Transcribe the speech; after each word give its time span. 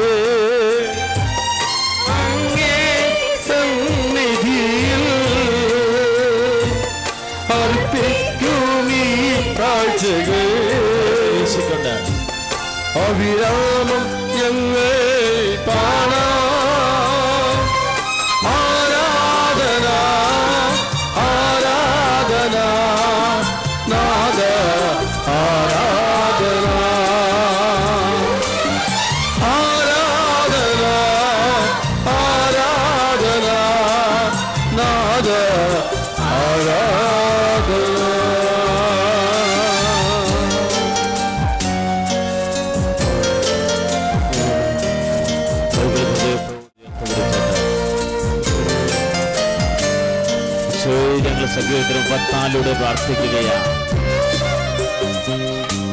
പത്താലൂടെ 52.62 52.80
പ്രാർത്ഥിക്കുകയാണ് 52.80 53.70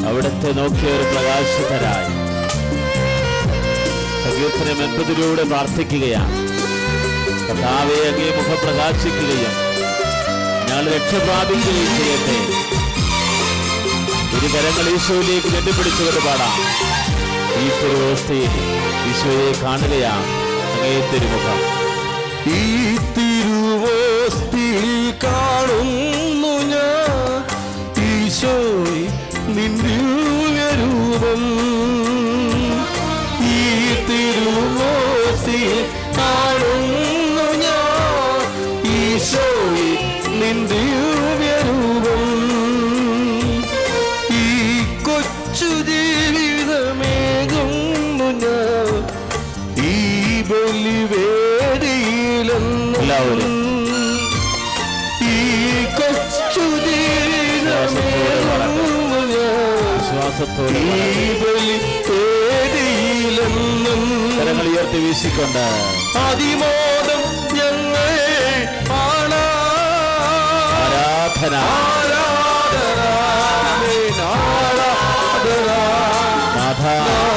അവിടുത്തെ 0.07 0.49
നോക്കിയ 0.57 0.89
ഒരു 0.97 1.05
പ്രകാശിതരായി. 1.11 2.11
സങ്കീർത്തനം 4.23 4.77
എൺപതിലൂടെ 4.85 5.43
പ്രാർത്ഥിക്കുകയാണ് 5.51 6.35
കഥാവെ 7.47 7.97
അങ്ങേ 8.09 8.29
മുഖം 8.37 8.59
പ്രകാശിക്കുകയും 8.65 9.55
ഞങ്ങൾ 10.67 10.85
രക്ഷ 10.95 11.13
പ്രാപിക്കുകയും 11.25 11.89
ചെയ്യട്ടെ. 11.97 12.37
ഇരുകരങ്ങൾ 14.37 14.85
ഈശോയിലേക്ക് 14.95 15.49
കെട്ടിപ്പിടിച്ചുകൊണ്ട് 15.55 16.21
പാടാം. 16.27 16.55
ഈ 17.63 17.65
തിരുവസ്ഥയിൽ 17.79 18.53
ഈശോയെ 19.09 19.51
കാണുകയാണ് 19.63 20.27
അങ്ങേ 20.73 20.95
തിരുമുഖം. 21.13 21.59
ഈ 22.57 22.61
കാണുന്നു 36.17 37.47
ഞാൻ. 37.63 38.39
ഈശോയി 38.95 39.89
നിന്ദിരൂപം 40.39 42.23
ഈ 44.31 44.33
കൊച്ചു 45.03 45.65
ജീവിതമേകുന്നു 45.65 48.27
ഞാൻ. 48.43 48.87
ഈ 49.85 49.87
ബലിവേദിയിലെന്നും 50.41 53.01
എല്ലാവരും. 53.01 53.55
ഈ 55.21 55.23
കൊച്ചു 55.85 56.59
ജീവിതമേകുന്നു 56.59 57.73
ഞാൻ. 59.33 59.77
വിശ്വാസത്തോടെ 59.95 60.83
ഉയർത്തി 64.79 64.97
വീശിക്കൊണ്ട്. 64.97 65.65
അതിമോദം 66.19 67.57
ഞങ്ങൾ 67.57 68.13
ആരാധന. 68.93 69.35
ആരാധന. 71.55 73.01
ആരാധന. 76.61 77.28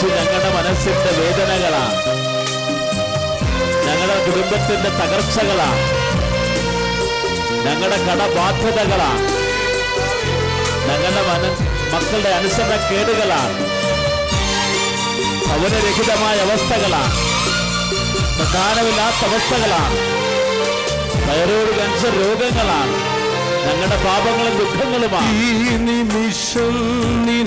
മറിച്ച് 0.00 0.18
ഞങ്ങളുടെ 0.18 0.50
മനസ്സിന്റെ 0.56 1.10
വേദനകളാണ്. 1.20 1.96
ഞങ്ങളുടെ 3.86 4.18
കുടുംബത്തിന്റെ 4.24 4.90
തകർച്ചകളാണ്. 5.00 5.82
ഞങ്ങളുടെ 7.66 7.98
കടബാധ്യതകളാണ്. 8.04 9.22
ഞങ്ങളുടെ 10.88 11.22
മന 11.28 11.44
മക്കളുടെ 11.94 12.28
അനുസരണക്കേടുകളാണ് 12.28 13.58
ഭവനരഹിതമായ 15.48 16.36
അവസ്ഥകളാണ്. 16.38 17.12
പ്രധാനമില്ലാത്ത 18.38 19.20
അവസ്ഥകളാണ്. 19.30 19.96
തൈറോയ്ഡ് 21.28 21.76
ക്യാൻസർ 21.76 22.12
രോഗങ്ങളാണ്. 22.22 22.94
ഞങ്ങളുടെ 23.66 24.04
പാപങ്ങളും 24.04 24.58
ദുഃഖങ്ങളുമാണ്. 24.58 25.28
ഈ 25.28 25.76
നിമിഷം 25.88 26.72
നിന 27.26 27.46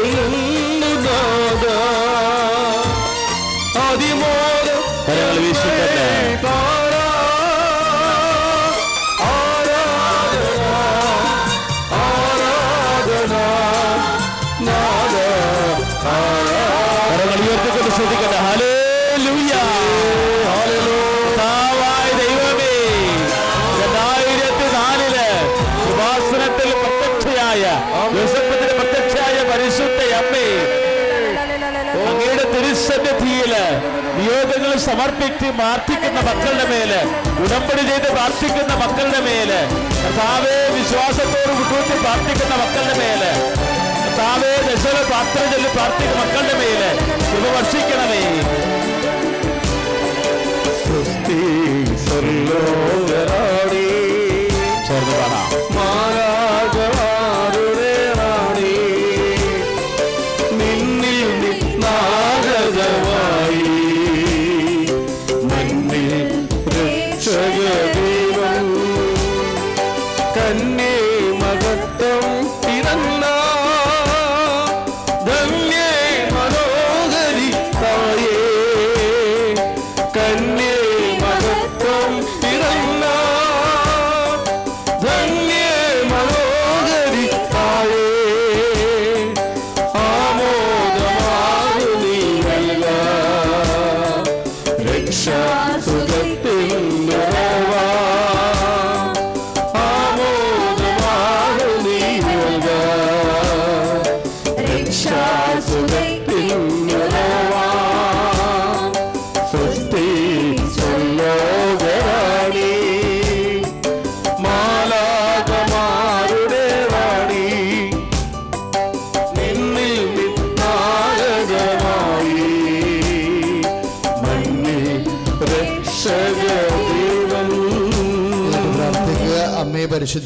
സമർപ്പിച്ച് 34.91 35.49
പ്രാർത്ഥിക്കുന്ന 35.57 36.19
മക്കളുടെ 36.27 36.65
മേൽ 36.71 36.91
ഉടമ്പടി 37.43 37.83
ചെയ്ത് 37.89 38.07
പ്രാർത്ഥിക്കുന്ന 38.15 38.73
മക്കളുടെ 38.81 39.19
മേൽ 39.27 39.51
കർത്താവേ 39.95 40.55
വിശ്വാസത്തോട് 40.75 41.53
കൂട്ടി 41.61 41.95
പ്രാർത്ഥിക്കുന്ന 42.03 42.55
മക്കളുടെ 42.61 42.95
മേൽ 43.01 43.21
കർത്താവേ 43.97 44.51
ദശല 44.67 44.97
പ്രാർത്ഥന 45.09 45.43
ചൊല്ലി 45.53 45.69
പ്രാർത്ഥിക്കുന്ന 45.77 46.19
മക്കളുടെ 46.23 46.55
മേൽ 46.61 46.81
കൃപ 47.29 47.45
വർഷിക്കണമേ. 47.55 48.23
സ്വസ്തി 50.81 51.39
സർലോകരാണി 52.05 53.50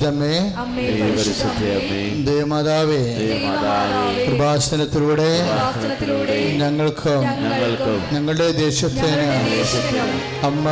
അമ്മേ 0.07 0.33
പരിശുദ്ധമ്മേ 0.35 0.35
അമ്മേ 0.61 0.85
പരിശുദ്ധയമ്മേ 1.11 2.01
ദേവമാതാവേ 2.27 2.99
പ്രഭാഷണത്തിലൂടെ 4.25 5.29
ഞങ്ങൾക്കും 6.61 7.23
ഞങ്ങളുടെ 8.13 8.47
ദേശത്തിന് 8.59 9.27
അമ്മ 10.43 10.67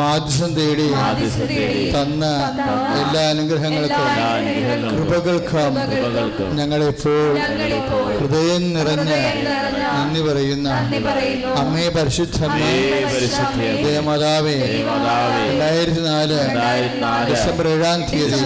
മാധ്യസം 0.00 0.50
തേടി 0.54 0.88
തന്ന 1.94 2.24
എല്ലാ 3.02 3.22
അനുഗ്രഹങ്ങൾക്കും 3.30 4.06
കൃപകൾക്കും 4.92 5.74
ഞങ്ങളിപ്പോൾ 6.60 7.30
ഹൃദയം 8.18 8.64
നിറഞ്ഞ 8.74 9.12
നന്ദി 10.18 10.98
പറയുന്ന. 11.00 11.48
അമ്മേ 11.60 11.86
പരിശുദ്ധയമ്മേ 11.96 12.70
ദേവമാതാവേ 13.84 14.54
മാതാവേ 14.88 15.42
രണ്ടായിരത്തി 15.50 16.02
നാല് 16.06 16.38
ഡിസംബർ 17.30 17.66
ഏഴാം 17.68 18.00
തീയതി 18.10 18.40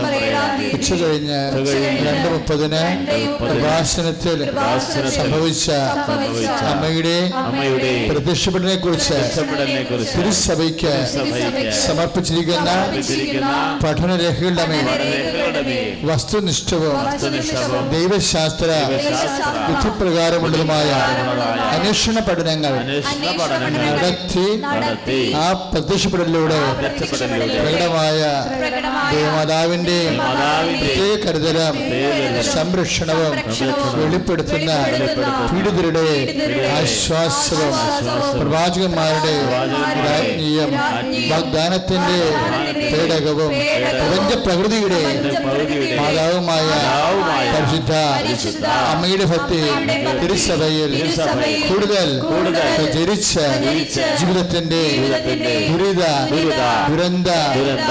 ഉച്ച 0.75 0.89
കഴിഞ്ഞ് 1.03 1.39
രണ്ട് 2.07 2.29
മുപ്പതിന് 2.35 2.83
പ്രഭാഷണത്തിൽ 3.41 4.39
സംഭവിച്ച 5.17 5.69
അമ്മയുടെ 6.71 7.17
പ്രത്യക്ഷപ്പെടനെ 8.11 8.77
കുറിച്ച് 8.79 9.19
തിരുസഭയ്ക്ക് 10.13 10.95
സഭയ്ക്ക് 11.15 11.73
സമർപ്പിച്ചിരിക്കുന്ന 11.83 12.71
പഠനരേഖകളുടെ 13.83 14.63
അമ്മയുടെ 14.67 15.09
വസ്തുനിഷ്ഠവും 16.05 16.97
ദൈവശാസ്ത്ര 17.93 18.71
വിധിപ്രകാരമുള്ളതുമായ 19.69 20.91
അന്വേഷണ 21.73 22.19
പഠനങ്ങൾ 22.21 22.75
നടത്തി 23.87 25.21
ആ 25.37 25.47
പ്രത്യക്ഷപ്പെടലിലൂടെ 25.73 26.61
പ്രകടമായ 27.13 28.21
പ്രകടമായ 29.13 29.31
മാതാവിന്റെയും 29.37 30.15
മാതാവിന്റെ 30.19 30.87
പ്രത്യേക 30.87 31.17
കരുതലും 31.25 31.77
സംരക്ഷണവും 32.51 33.35
വെളിപ്പെടുത്തുന്ന 33.97 34.71
പീഡിതരുടെ 35.51 36.05
ആശ്വാസവും 36.77 37.75
പ്രവാചകന്മാരുടെ 38.39 39.35
രാജ്ഞീയം 40.07 40.73
വാഗ്ദാനത്തിന്റെ 41.31 42.19
പേടകവും 42.85 43.53
പ്രപഞ്ച 44.01 44.33
പ്രകൃതിയുടെ 44.47 45.03
മാതാവുമായ 45.99 46.69
പരിശുദ്ധ 47.55 47.93
അമ്മയുടെ 48.93 49.27
ഭക്തി 49.33 49.63
തിരുസഭയിൽ 50.23 50.93
കൂടുതൽ 51.69 52.09
ജനിച്ച് 52.95 53.45
ജീവിതത്തിന്റെ 54.21 54.83
ദുരിത 55.69 56.03
ദുരന്ത 56.87 57.29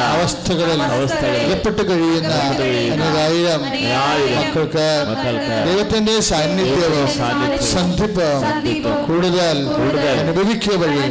അവസ്ഥകളിൽ 0.08 0.82
അകപ്പെട്ട് 1.14 1.84
കഴിയുന്ന 1.90 2.34
അനേകായിരം 2.94 3.62
മക്കൾക്ക് 4.36 4.88
ദൈവത്തിന്റെ 5.66 6.16
സാന്നിധ്യവും 6.30 7.08
സന്ധിപ്പവും 7.72 8.44
കൂടുതൽ 9.08 9.58
അനുഭവിക്കുക 10.14 10.76
വഴി 10.82 11.04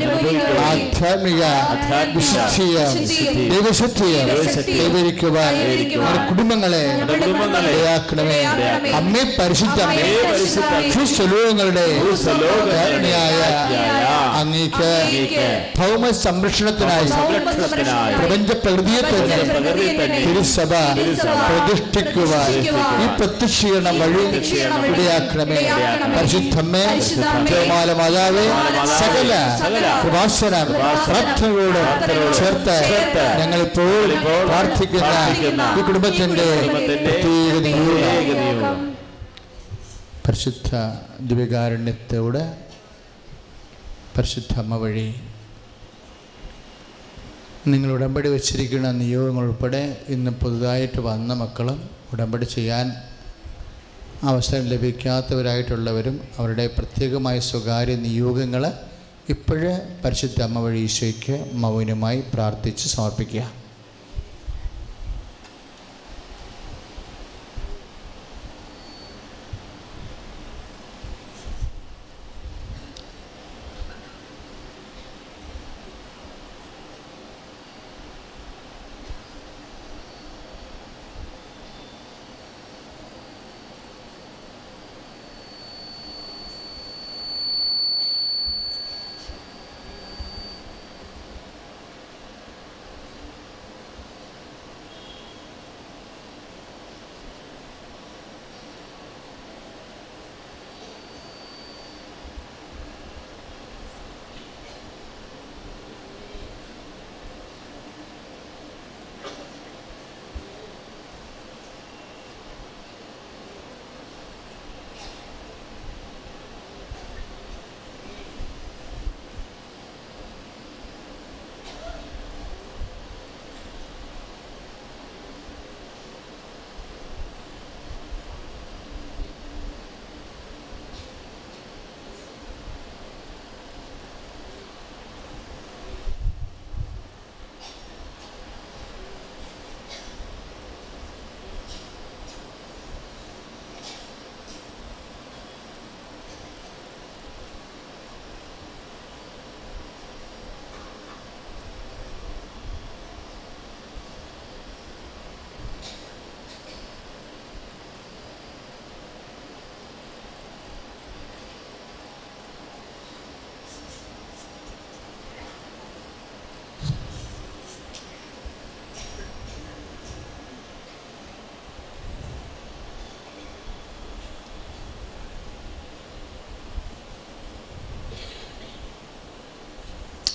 ആധ്യാത്മിക 0.64 1.42
വിശുദ്ധിയും 2.16 2.92
ദൈവശക്തിയും 3.52 4.28
കൈവരിക്കുവാൻ 4.70 5.54
കുടുംബങ്ങളെ 6.28 6.84
ഇടയാക്കണമേ 7.62 8.40
അമ്മേ 9.00 9.24
പരിശുദ്ധ 9.32 9.80
ഭൂസ്വലോകങ്ങളുടെ 10.92 11.86
രാജ്ഞിയായ 12.72 13.40
അങ്ങേക്ക് 14.40 14.90
ഭൗമ 15.78 16.10
സംരക്ഷണത്തിനായി 16.20 17.08
സംരക്ഷണത്തിനായി 17.10 18.14
പ്രപഞ്ച 18.20 18.52
പ്രകൃതിയെ 18.62 19.02
തന്നെ 19.10 19.38
തിരുസഭ 19.98 20.72
പ്രതിഷ്ഠിക്കുവാൻ 21.48 22.50
ഈ 23.02 23.06
പ്രത്യക്ഷീകരണം 23.18 23.96
വഴി 24.02 24.24
ഇടയാക്കണമേ. 24.90 25.58
പരിശുദ്ധമ്മേ 26.16 26.84
ജയമാല 27.50 27.90
മാതാവേ 28.00 28.44
സകല 29.00 29.32
കൃപാസന 30.02 30.54
പ്രാർത്ഥനകളോട് 31.06 31.82
ചേർത്ത് 32.38 32.76
ഞങ്ങളിപ്പോൾ 33.40 34.06
പ്രാർത്ഥിക്കുന്ന 34.50 35.12
ഈ 35.78 35.82
കുടുംബത്തിന്റെ 35.88 36.48
പ്രത്യേക 37.04 37.54
നിയോഗം. 37.66 38.78
പരിശുദ്ധ 40.26 40.70
ദിവ്യകാരുണ്യത്തോട് 41.30 42.42
പരിശുദ്ധ 44.16 44.54
അമ്മ 44.62 44.74
വഴി 44.82 45.08
നിങ്ങൾ 47.68 47.88
ഉടമ്പടി 47.94 48.28
വച്ചിരിക്കുന്ന 48.32 48.90
നിയോഗങ്ങൾ 49.00 49.46
ഉൾപ്പെടെ 49.46 49.80
ഇന്ന് 50.14 50.30
പുതുതായിട്ട് 50.42 51.00
വന്ന 51.06 51.32
മക്കളും 51.40 51.78
ഉടമ്പടി 52.12 52.46
ചെയ്യാൻ 52.54 52.86
അവസരം 54.30 54.64
ലഭിക്കാത്തവരായിട്ടുള്ളവരും 54.72 56.16
അവരുടെ 56.38 56.66
പ്രത്യേകമായ 56.76 57.38
സ്വകാര്യ 57.50 57.96
നിയോഗങ്ങൾ 58.06 58.64
ഇപ്പോഴേ 59.34 59.74
പരിശുദ്ധ 60.04 60.40
അമ്മ 60.42 60.60
വഴി 60.60 60.80
ഈശോയ്ക്ക് 60.88 61.36
മൗനമായി 61.62 62.20
പ്രാർത്ഥിച്ച് 62.34 62.86
സമർപ്പിക്കുക. 62.88 63.42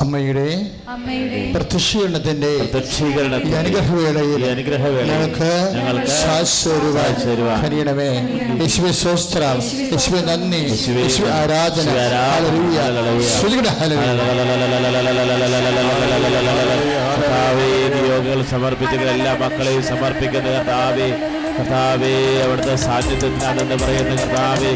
അമ്മയുടെ 0.01 0.45
പ്രത്യക്ഷീകരണത്തിന്റെ 1.53 2.51
അനുഗ്രഹവേളയിൽ 3.59 4.43
ഞങ്ങൾക്ക് 5.09 5.51
സമർപ്പിക്കുന്ന 18.51 19.07
എല്ലാ 19.11 19.33
മക്കളെയും 19.41 19.83
സമർപ്പിക്കുന്ന 19.83 20.51
കർത്താവേ 21.55 22.13
അവിടുത്തെ 22.43 22.75
സാന്നിധ്യത്തിന് 22.83 23.45
അതെന്ന് 23.49 23.75
പറയുന്ന 23.75 24.13
കർത്താവേ 24.15 24.71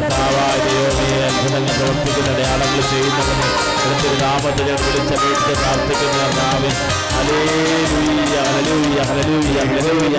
കർത്താവായ 0.00 0.56
ദൈവമേ 0.64 1.08
അത്ഭുതങ്ങൾ 1.28 1.72
പ്രവർത്തിക്കുന്ന 1.76 2.30
അടയാളങ്ങൾ 2.34 2.82
ചെയ്യുന്നവനെ 2.90 3.46
എന്നിട്ട് 3.84 4.10
നാമത്തിൽ 4.22 4.68
വിളിച്ചപേക്ഷിച്ച് 4.82 5.54
പ്രാർത്ഥിക്കുന്ന 5.60 6.16
കർത്താവേ. 6.20 6.70
ഹലേലൂയ 7.14 8.36
ഹലലൂയ 8.46 8.98
ഹലലൂയ 9.10 9.58
ഹലലൂയ 9.68 10.16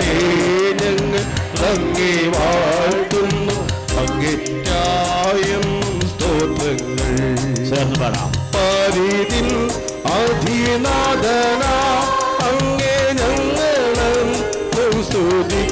ഞങ്ങൾ 0.80 1.24
അങ്ങേ 1.68 2.12
വാഴ്ത്തുന്നു 2.34 3.56
അങ്ങേറ്റായും 4.02 5.66
സ്തോത്രങ്ങൾ. 6.10 7.12
ചേർന്ന് 7.70 7.96
പാടാം. 8.00 8.28
പരിതിൽ 8.56 9.48
അധിനാഥന 10.16 11.62
അങ്ങേ 12.48 12.96
ഞങ്ങളും 13.20 14.30
സ്തുതി 15.08 15.62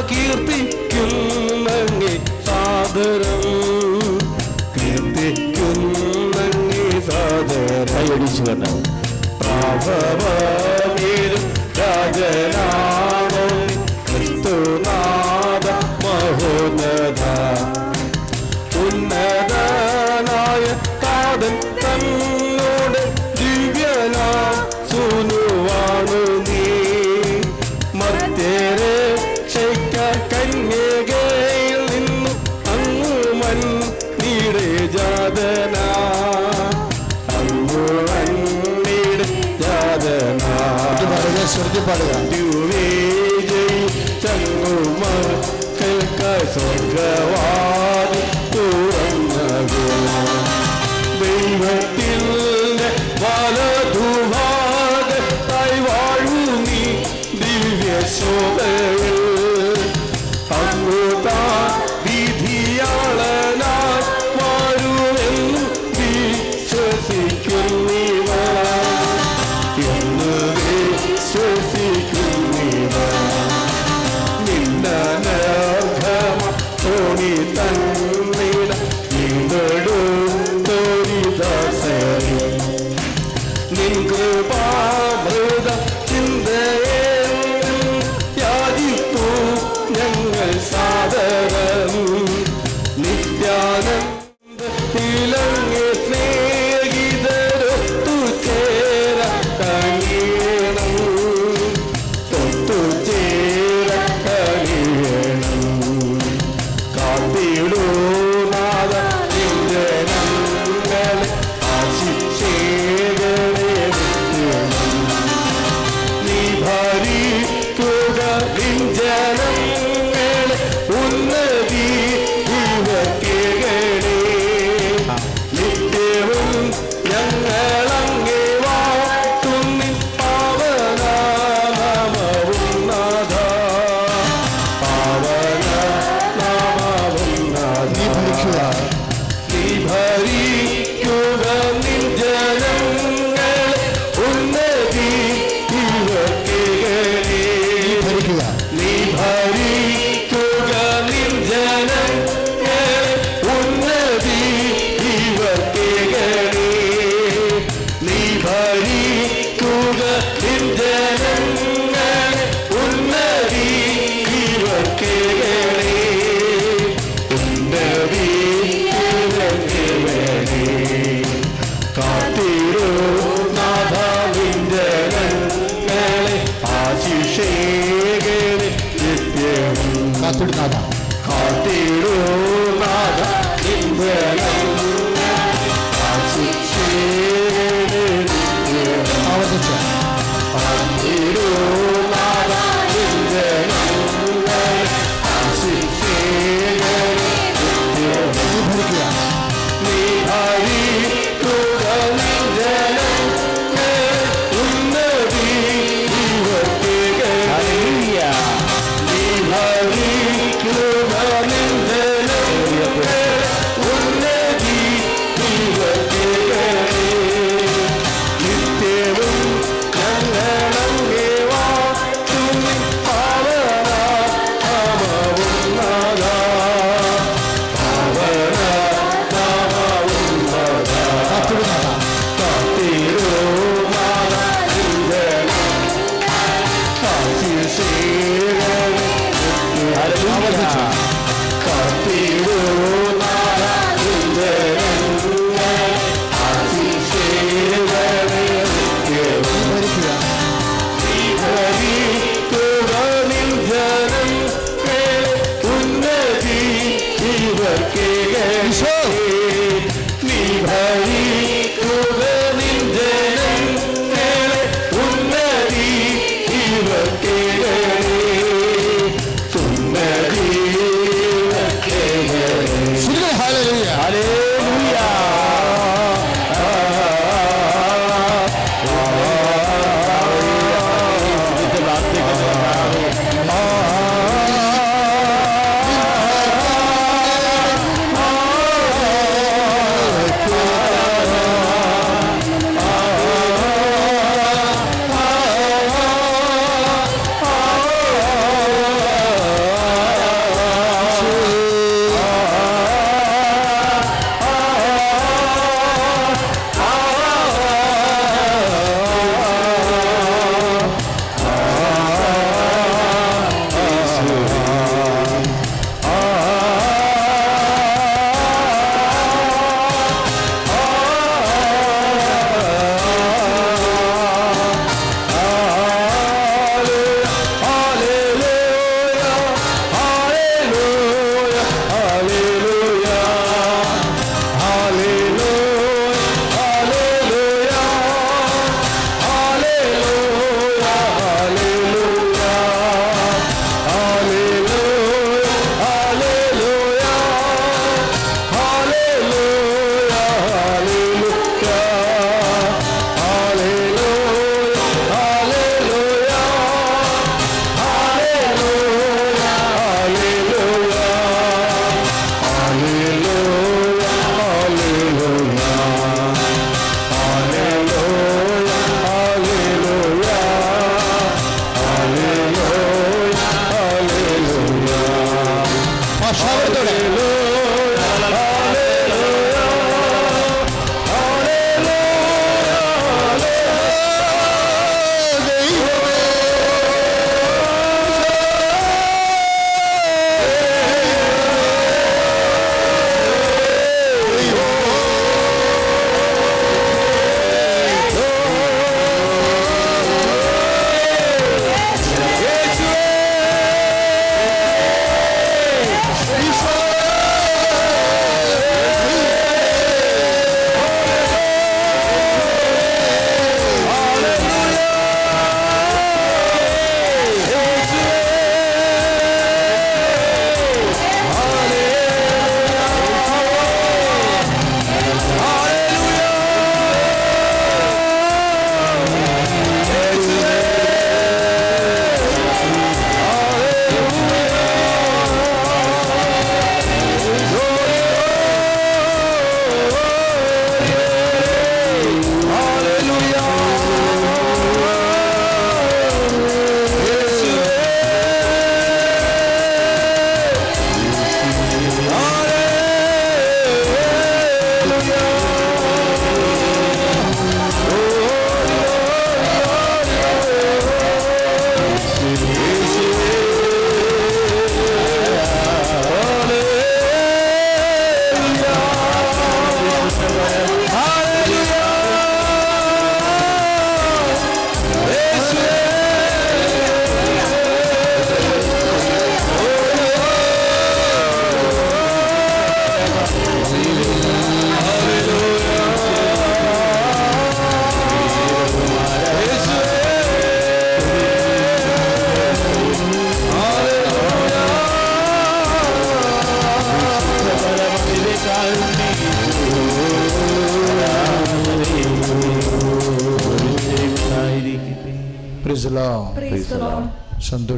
കീർത്തിക്കുന്നങ്ങി 0.00 2.20
സാദരം. 2.46 3.42
കീർത്തിക്കുന്നങ്ങി 4.76 7.00
സാദരം. 7.00 8.12
അടിച്ചു 8.12 8.42
വേണ്ട 8.42 8.64
പ്രാഭവേരും 9.40 11.44
രാജനാ 11.78 12.66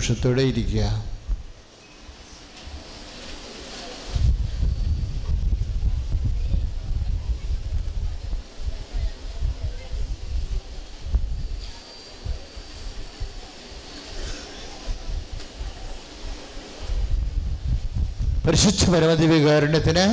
സന്തോഷത്തോടെ 0.00 0.42
ഇരിക്കുക. 0.50 0.82
പരിശുദ്ധ 18.46 18.84
പരമദിവികാരുണ്യത്തിന് 18.92 20.04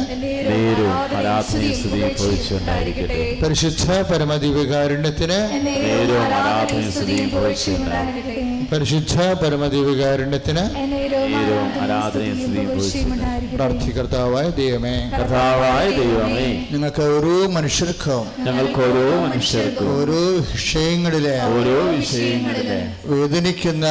പരിശുദ്ധ 3.43 3.85
പരമദിവികാരുണ്യത്തിന് 4.09 5.39
പരിശുദ്ധ 8.71 9.15
പരമദിവികാരുണ്യത്തിന്. 9.41 10.63
പ്രാർത്ഥികർത്താവായ 13.53 14.47
ദൈവമേ 14.59 14.93
കർത്താവായ 15.13 15.85
ദൈവമേ 15.99 16.47
നിങ്ങൾക്ക് 16.73 17.03
ഓരോ 17.15 17.35
മനുഷ്യർക്കും 17.55 18.25
ഞങ്ങൾക്ക് 18.47 18.81
ഓരോ 18.87 19.05
മനുഷ്യർക്കും 19.25 19.89
ഓരോ 19.95 20.19
വിഷയങ്ങളിലെ 20.51 21.35
ഓരോ 21.55 21.77
വിഷയങ്ങളിലെ 21.99 22.79
വേദനിക്കുന്ന 23.13 23.85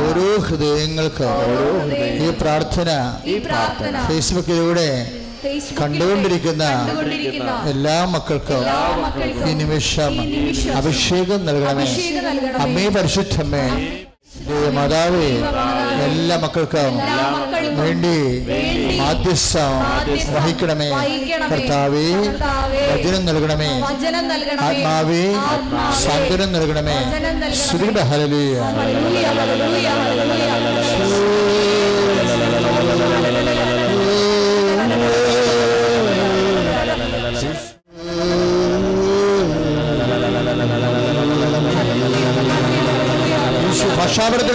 ഓരോ 0.00 0.28
ഹൃദയങ്ങൾക്കും 0.48 1.36
ഈ 2.26 2.30
പ്രാർത്ഥന 2.42 2.90
ഈ 3.34 3.38
പ്രാർത്ഥന 3.48 3.94
ഫേസ്ബുക്കിലൂടെ 4.10 4.90
കണ്ടുകൊണ്ടിരിക്കുന്ന 5.80 6.64
എല്ലാ 7.72 7.96
മക്കൾക്കും 8.12 8.62
ഈ 9.48 9.52
നിമിഷം 9.60 10.14
അഭിഷേകം 10.78 11.40
നൽകണമേ. 11.48 11.84
അമ്മേ 12.62 12.88
പരിശുദ്ധമ്മേ 12.88 13.64
മാതാവേ 14.76 15.26
എല്ലാ 16.06 16.36
മക്കൾക്കും 16.42 16.94
വേണ്ടി 17.80 18.14
മാധ്യസ്ഥം 19.00 19.72
വഹിക്കണമേ. 20.34 20.88
കർത്താവേ 21.52 22.04
വചനം 22.92 23.22
നൽകണമേ. 23.28 23.70
ആത്മാവേ 24.68 25.22
സാന്ത്വനം 26.04 26.50
നൽകണമേ. 26.56 26.96
ശ്രീ 27.62 27.86
ഹലലിയ 28.10 28.54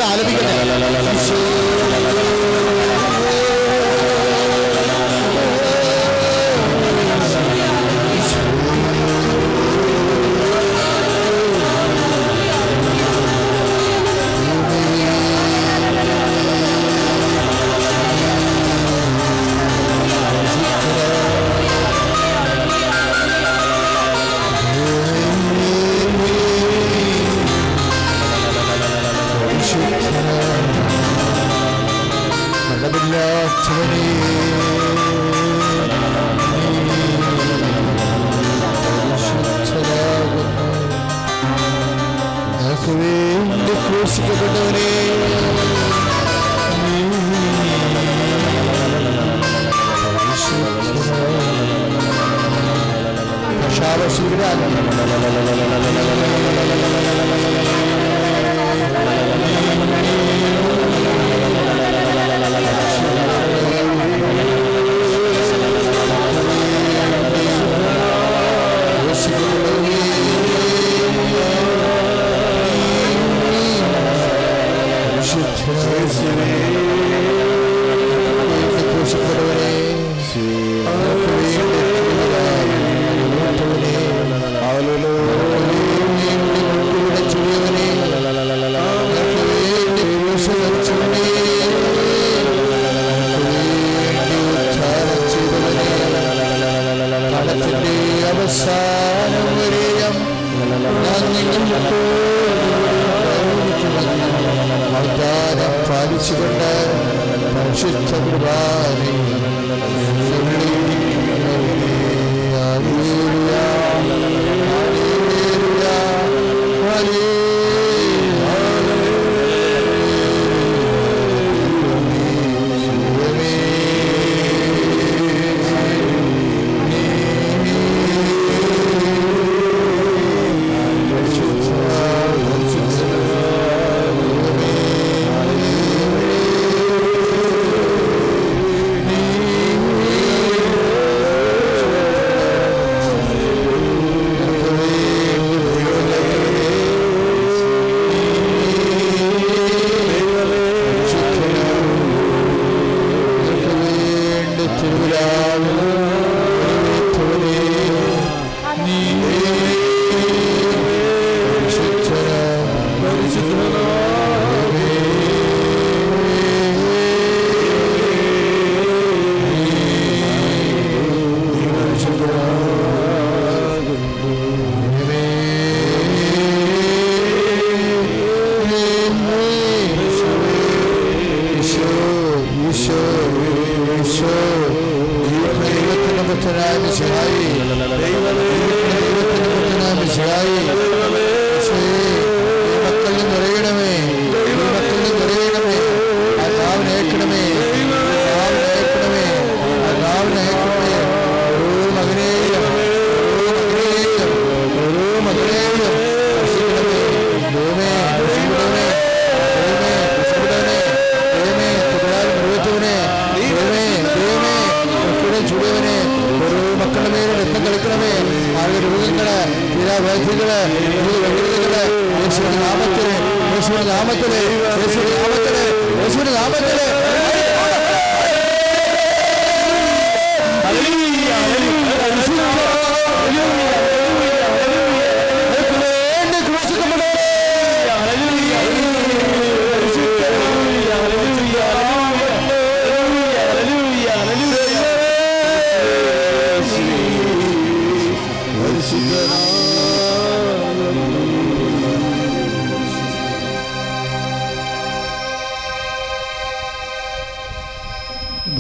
ആലപിക്കട്ടെ 0.03 0.62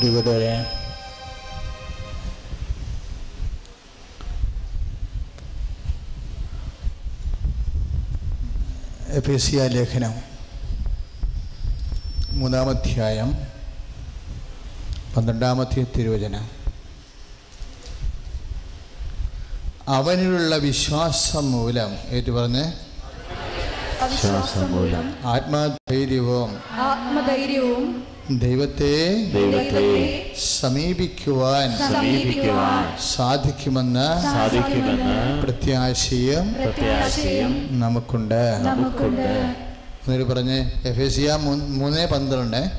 പ്രിയപ്പെട്ടവരെ 0.03 0.55
എഫേസിയ 9.19 9.67
ലേഖനം 9.67 10.13
മൂന്നാമധ്യായം 12.31 13.29
പന്ത്രണ്ടാമത്തെ 15.17 15.85
തിരുവചന. 15.97 16.35
അവനിലുള്ള 19.87 20.55
വിശ്വാസം 20.57 21.51
മൂലം 21.51 21.93
ഏറ്റു 22.09 22.31
പറഞ്ഞ്? 22.31 22.65
ആത്മധൈര്യവും. 25.25 26.51
ആത്മധൈര്യവും. 26.73 28.12
ദൈവത്തെ 28.31 29.13
ദൈവത്തെ 29.33 30.31
സമീപിക്കുവാൻ 30.59 31.93
സമീപിക്കുവാൻ 31.93 32.97
സാധിക്കുമെന്ന് 33.15 34.21
സാധിക്കുമെന്ന് 34.21 35.41
പ്രത്യാശയും 35.41 36.53
പ്രത്യാശയും 36.53 37.79
നമുക്കുണ്ട്. 37.79 38.57
നമുക്കുണ്ട്. 38.61 39.21
എന്നൊരു 39.21 40.23
പറഞ്ഞ് 40.23 40.87
എഫേസിയ 40.87 41.37
മൂന്ന് 41.41 42.07
പന്ത്രണ്ട്. 42.07 42.71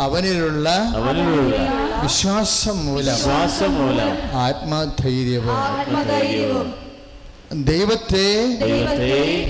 അവനിലുള്ള 0.00 0.68
അവനിലുള്ള 0.68 1.56
വിശ്വാസം 2.02 2.86
മൂലം 2.86 3.14
വിശ്വാസം 3.14 3.74
മൂലം 3.74 4.38
ആത്മധൈര്യവും 4.38 5.56
ആത്മധൈര്യവും 5.56 6.91
ദൈവത്തെ 7.52 8.26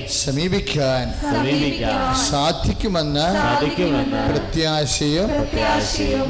സമീപിക്കാൻ 0.06 1.12
സാധിക്കുമെന്ന് 2.30 3.26
പ്രത്യാശയും 4.32 5.28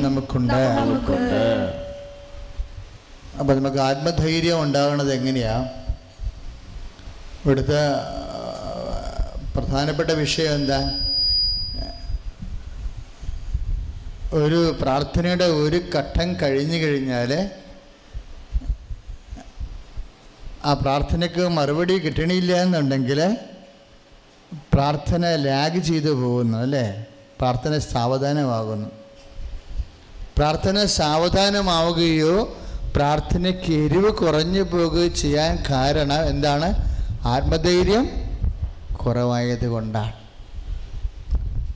നമുക്കുണ്ട്. 0.03 0.55
അപ്പൊ 0.55 1.15
അപ്പം 3.39 3.57
നമുക്ക് 3.57 3.79
ആത്മധൈര്യം 3.79 4.63
ഉണ്ടാകുന്നത് 4.63 5.13
എങ്ങനെയാ? 5.15 5.69
ഇവിടുത്തെ 7.45 7.81
പ്രധാനപ്പെട്ട 9.57 10.11
വിഷയം 10.11 10.55
എന്താ? 10.55 10.99
ഒരു 14.33 14.79
പ്രാർത്ഥനയുടെ 14.83 15.45
ഒരു 15.45 15.81
ഘട്ടം 15.95 16.37
കഴിഞ്ഞു 16.43 16.77
കഴിഞ്ഞാൽ 16.77 17.49
ആ 20.65 20.73
പ്രാർത്ഥനയ്ക്ക് 20.73 21.49
മറുപടി 21.49 21.99
കിട്ടണില്ല 21.99 22.53
എന്നുണ്ടെങ്കിൽ 22.63 23.37
പ്രാർത്ഥന 24.75 25.37
ലാഗ് 25.37 25.79
ചെയ്ത് 25.79 26.11
പോകുന്നു 26.11 26.59
അല്ലേ? 26.59 27.07
പ്രാർത്ഥന 27.41 27.79
സാവധാനമാകുന്നു. 27.79 28.89
പ്രാർത്ഥന 30.39 30.85
സാവധാനമാവുകയോ 30.85 32.57
പ്രാർത്ഥനയ്ക്ക് 32.97 33.73
എരിവ് 33.73 34.13
കുറഞ്ഞു 34.13 34.63
പോകുകയോ 34.63 35.09
ചെയ്യാൻ 35.09 35.65
കാരണം 35.71 36.27
എന്താണ്? 36.27 36.69
ആത്മധൈര്യം 37.23 38.11
കുറവായത് 38.97 39.67
കൊണ്ടാണ്. 39.67 40.13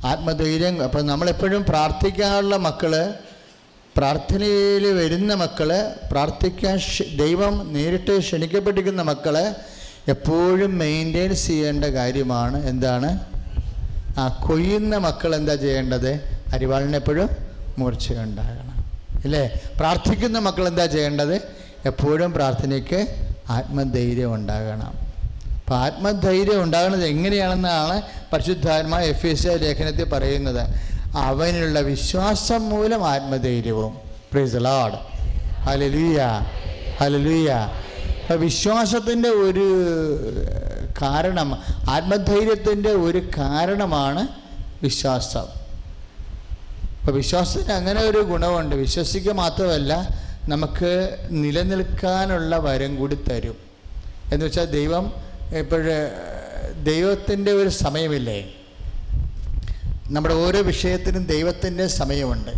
ആത്മധൈര്യം 0.06 0.82
അപ്പം 0.82 1.06
നമ്മളെപ്പോഴും 1.06 1.64
പ്രാർത്ഥിക്കാനുള്ള 1.68 2.56
മക്കൾ 2.56 3.14
പ്രാർത്ഥനയിൽ 3.96 4.92
വരുന്ന 4.92 5.34
മക്കൾ 5.34 5.92
പ്രാർത്ഥിക്കാൻ 6.10 6.78
ദൈവം 7.16 7.72
നേരിട്ട് 7.72 8.18
ക്ഷണിക്കപ്പെട്ടിരിക്കുന്ന 8.18 9.02
മക്കൾ 9.02 9.54
എപ്പോഴും 10.08 10.78
മെയിന്റെയിൻസ് 10.78 11.46
ചെയ്യേണ്ട 11.46 11.84
കാര്യമാണ്. 11.84 12.66
എന്താണ്? 12.66 13.24
ആ 14.18 14.44
കൊയ്യുന്ന 14.48 14.96
മക്കൾ 14.96 15.34
എന്താ 15.34 15.54
ചെയ്യേണ്ടത്? 15.54 16.10
അരിവാളിന് 16.52 16.96
എപ്പോഴും 16.96 17.30
മൂർച്ചയുണ്ടാകണം 17.78 18.84
ഇല്ലേ? 19.24 19.60
പ്രാർത്ഥിക്കുന്ന 19.76 20.38
മക്കൾ 20.38 20.68
എന്താ 20.68 20.86
ചെയ്യേണ്ടത്? 20.86 21.34
എപ്പോഴും 21.86 22.32
പ്രാർത്ഥനയ്ക്ക് 22.32 23.06
ആത്മധൈര്യം 23.50 24.34
ഉണ്ടാകണം. 24.34 25.06
അപ്പം 25.56 25.76
ആത്മധൈര്യം 25.76 26.62
ഉണ്ടാകുന്നത് 26.62 27.06
എങ്ങനെയാണെന്നാണ് 27.06 28.02
പരിശുദ്ധാത്മാ 28.32 29.00
എഫ് 29.00 29.26
എസ് 29.26 29.46
ലേഖനത്തിൽ 29.46 30.04
പറയുന്നത്. 30.04 30.95
അവനുള്ള 31.14 31.80
വിശ്വാസം 31.80 32.68
മൂലം 32.68 33.08
ആത്മധൈര്യവും. 33.08 33.98
പ്രൈസ് 34.32 34.54
ലോഡ് 34.54 34.94
ഹലലുയ 35.54 36.46
ഹലലുയ 36.96 37.68
വിശ്വാസത്തിന്റെ 38.34 39.28
ഒരു 39.28 39.84
കാരണം 41.02 41.62
ആത്മധൈര്യത്തിന്റെ 41.90 42.90
ഒരു 42.90 43.18
കാരണമാണ് 43.38 44.28
വിശ്വാസം. 44.82 45.44
അപ്പോൾ 47.00 47.12
വിശ്വാസത്തിന് 47.12 47.72
അങ്ങനെ 47.72 48.00
ഒരു 48.00 48.18
ഗുണമുണ്ട്. 48.18 48.76
വിശ്വസിക്കുക 48.76 49.32
മാത്രമല്ല 49.32 50.08
നമുക്ക് 50.48 51.18
നിലനിൽക്കാനുള്ള 51.30 52.56
വരം 52.56 52.96
കൂടി 52.96 53.14
തരും. 53.14 53.56
എന്ന് 54.32 54.46
വെച്ചാൽ 54.46 54.64
ദൈവം 54.64 55.12
ഇപ്പോഴ് 55.58 56.10
ദൈവത്തിന്റെ 56.84 57.52
ഒരു 57.52 57.68
സമയമില്ലേ? 57.68 58.55
നമ്മുടെ 60.10 60.34
ഓരോ 60.34 60.60
വിഷയത്തിനും 60.62 61.24
ദൈവത്തിന്റെ 61.26 61.86
സമയമുണ്ട്. 61.86 62.50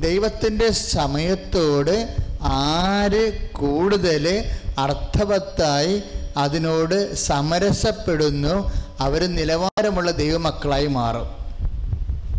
ദൈവത്തിന്റെ 0.00 0.72
സമയത്തോട് 0.72 2.16
ആര് 2.42 3.50
കൂടുതൽ 3.50 4.44
അർത്ഥവത്തായി 4.78 6.02
അതിനോട് 6.36 7.14
സമരസപ്പെടുന്നു 7.14 8.72
അവർ 9.00 9.26
നിലവാരമുള്ള 9.34 10.10
ദൈവമക്കളായി 10.10 10.86
മാറും. 10.86 11.28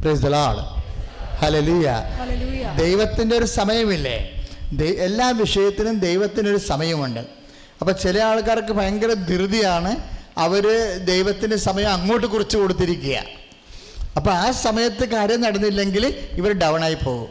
പ്രൈസ് 0.02 0.26
ഹലലുയ 1.36 1.86
ദൈവത്തിന്റെ 2.78 3.38
ഒരു 3.38 3.46
സമയമില്ലേ? 3.46 4.48
എല്ലാ 5.00 5.30
വിഷയത്തിനും 5.30 6.00
ദൈവത്തിനൊരു 6.00 6.58
സമയമുണ്ട്. 6.58 7.20
അപ്പോൾ 7.82 7.92
ചില 7.92 8.24
ആൾക്കാർക്ക് 8.24 8.74
ഭയങ്കര 8.74 9.14
ധൃതിയാണ് 9.14 9.98
അവർ 10.38 10.64
ദൈവത്തിന്റെ 11.06 11.58
സമയം 11.58 11.92
അങ്ങോട്ട് 11.94 12.28
കുറിച്ച് 12.28 12.58
കൊടുത്തിരിക്കുക. 12.58 13.45
അപ്പോൾ 14.18 14.32
ആ 14.32 14.52
സമയത്ത് 14.52 15.06
കാര്യം 15.06 15.42
നടന്നില്ലെങ്കിൽ 15.42 16.06
ഇവർ 16.40 16.52
ഡൗൺ 16.52 16.84
ആയി 16.84 16.96
പോകും. 16.96 17.30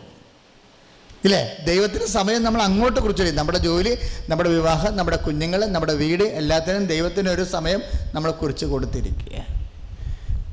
ഇല്ലേ? 1.24 1.56
ദൈവത്തിന് 1.66 2.04
സമയം 2.04 2.42
നമ്മൾ 2.42 2.62
അങ്ങോട്ട് 2.62 3.00
കുറിച്ച് 3.00 3.22
നമ്മുടെ 3.22 3.58
ജോലി 3.58 3.92
നമ്മുടെ 4.28 4.48
വിവാഹം 4.48 4.96
നമ്മുടെ 4.96 5.16
കുഞ്ഞുങ്ങൾ 5.16 5.64
നമ്മുടെ 5.66 5.92
വീട് 5.92 6.22
എല്ലാത്തിനും 6.22 6.86
ദൈവത്തിന് 6.86 7.28
ഒരു 7.28 7.42
സമയം 7.42 7.80
നമ്മൾ 8.14 8.30
കുറിച്ച് 8.30 8.64
കൊടുത്തിരിക്കുക. 8.64 9.36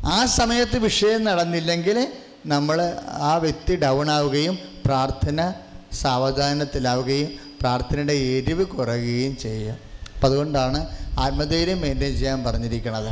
ആ 0.05 0.25
സമയത്ത് 0.25 0.77
വിഷയം 0.77 1.23
നടന്നില്ലെങ്കിൽ 1.23 1.97
നമ്മൾ 2.45 2.77
ആ 3.07 3.37
വ്യക്തി 3.37 3.75
ഡൗൺ 3.75 4.09
ആവുകയും 4.09 4.55
പ്രാർത്ഥന 4.85 5.53
സാവധാനത്തിലാവുകയും 5.93 7.29
പ്രാർത്ഥനയുടെ 7.61 8.13
എരിവ് 8.13 8.63
കുറയുകയും 8.63 9.37
ചെയ്യും 9.37 9.75
അപ്പം 10.15 10.25
അതുകൊണ്ടാണ് 10.25 10.79
ആത്മധൈര്യം 11.19 11.81
മെയിന്റെയിൻ 11.81 12.17
ചെയ്യാൻ 12.17 12.43
പറഞ്ഞിരിക്കുന്നത് 12.43 13.11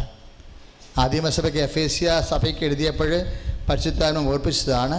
ആദിമസഭയ്ക്ക് 0.99 1.59
എഫേസ്യ 1.59 2.21
സഭയ്ക്ക് 2.29 2.63
എഴുതിയപ്പോൾ 2.65 3.11
പരിശുദ്ധാനം 3.69 4.29
ഓർപ്പിച്ചതാണ് 4.29 4.97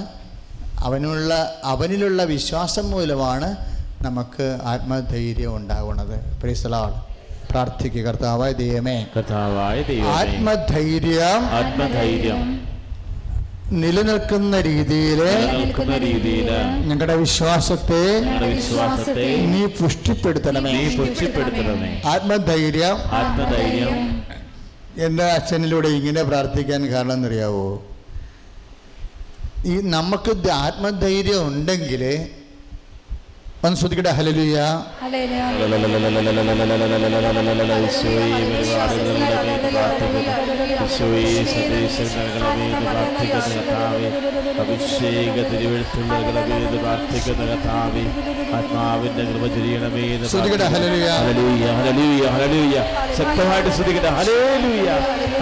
അവനുള്ള 0.79 1.31
അവനിലുള്ള 1.65 2.25
വിശ്വാസം 2.25 2.91
മൂലമാണ് 2.91 3.49
നമുക്ക് 4.03 4.47
ആത്മധൈര്യം 4.65 5.57
ഉണ്ടാകുന്നത് 5.57 6.17
പ്രീസലാണ് 6.41 6.99
പ്രാർത്ഥിക്കുക. 7.51 8.03
കർത്താവായ 8.09 8.53
ദൈവമേ 8.53 8.99
കർത്താവായ 9.17 9.79
ആത്മധൈര്യം 10.21 11.43
ആത്മധൈര്യം 11.61 12.43
നിലനിൽക്കുന്ന 13.73 14.57
രീതിയിൽ 14.61 15.21
ഞങ്ങളുടെ 16.87 17.17
വിശ്വാസത്തെ 17.17 18.03
നീ 19.53 19.63
പുഷ്ടിപ്പെടുത്തണമേ. 19.81 20.73
നീ 20.73 20.87
പുഷ്ടിപ്പെടുത്തണമേ. 20.97 21.91
ആത്മധൈര്യം 22.05 22.97
ആത്മധൈര്യം 23.19 23.99
എന്റെ 24.99 25.25
അച്ഛനിലൂടെ 25.25 25.89
ഇങ്ങനെ 25.89 26.23
പ്രാർത്ഥിക്കാൻ 26.23 26.87
കാരണം 26.87 27.13
എന്നറിയാവോ? 27.13 27.83
ഈ 29.67 29.81
നമുക്ക് 29.81 30.51
ആത്മധൈര്യം 30.51 31.47
ഉണ്ടെങ്കിൽ 31.47 32.31
ഒന്ന് 33.65 33.77
ശ്രദ്ധിക്കട്ടെ 33.77 34.13
ഹലലുയ 34.19 34.59
ആത്മാവിന്റെ 48.59 49.25
കൃപ 49.31 49.45
ചൊരിയണമേ. 49.55 50.05
ശക്തമായിട്ട് 53.19 53.73
ശ്രദ്ധിക്കട്ടെ. 53.75 54.11
ഹലേലൂയ 54.19 54.87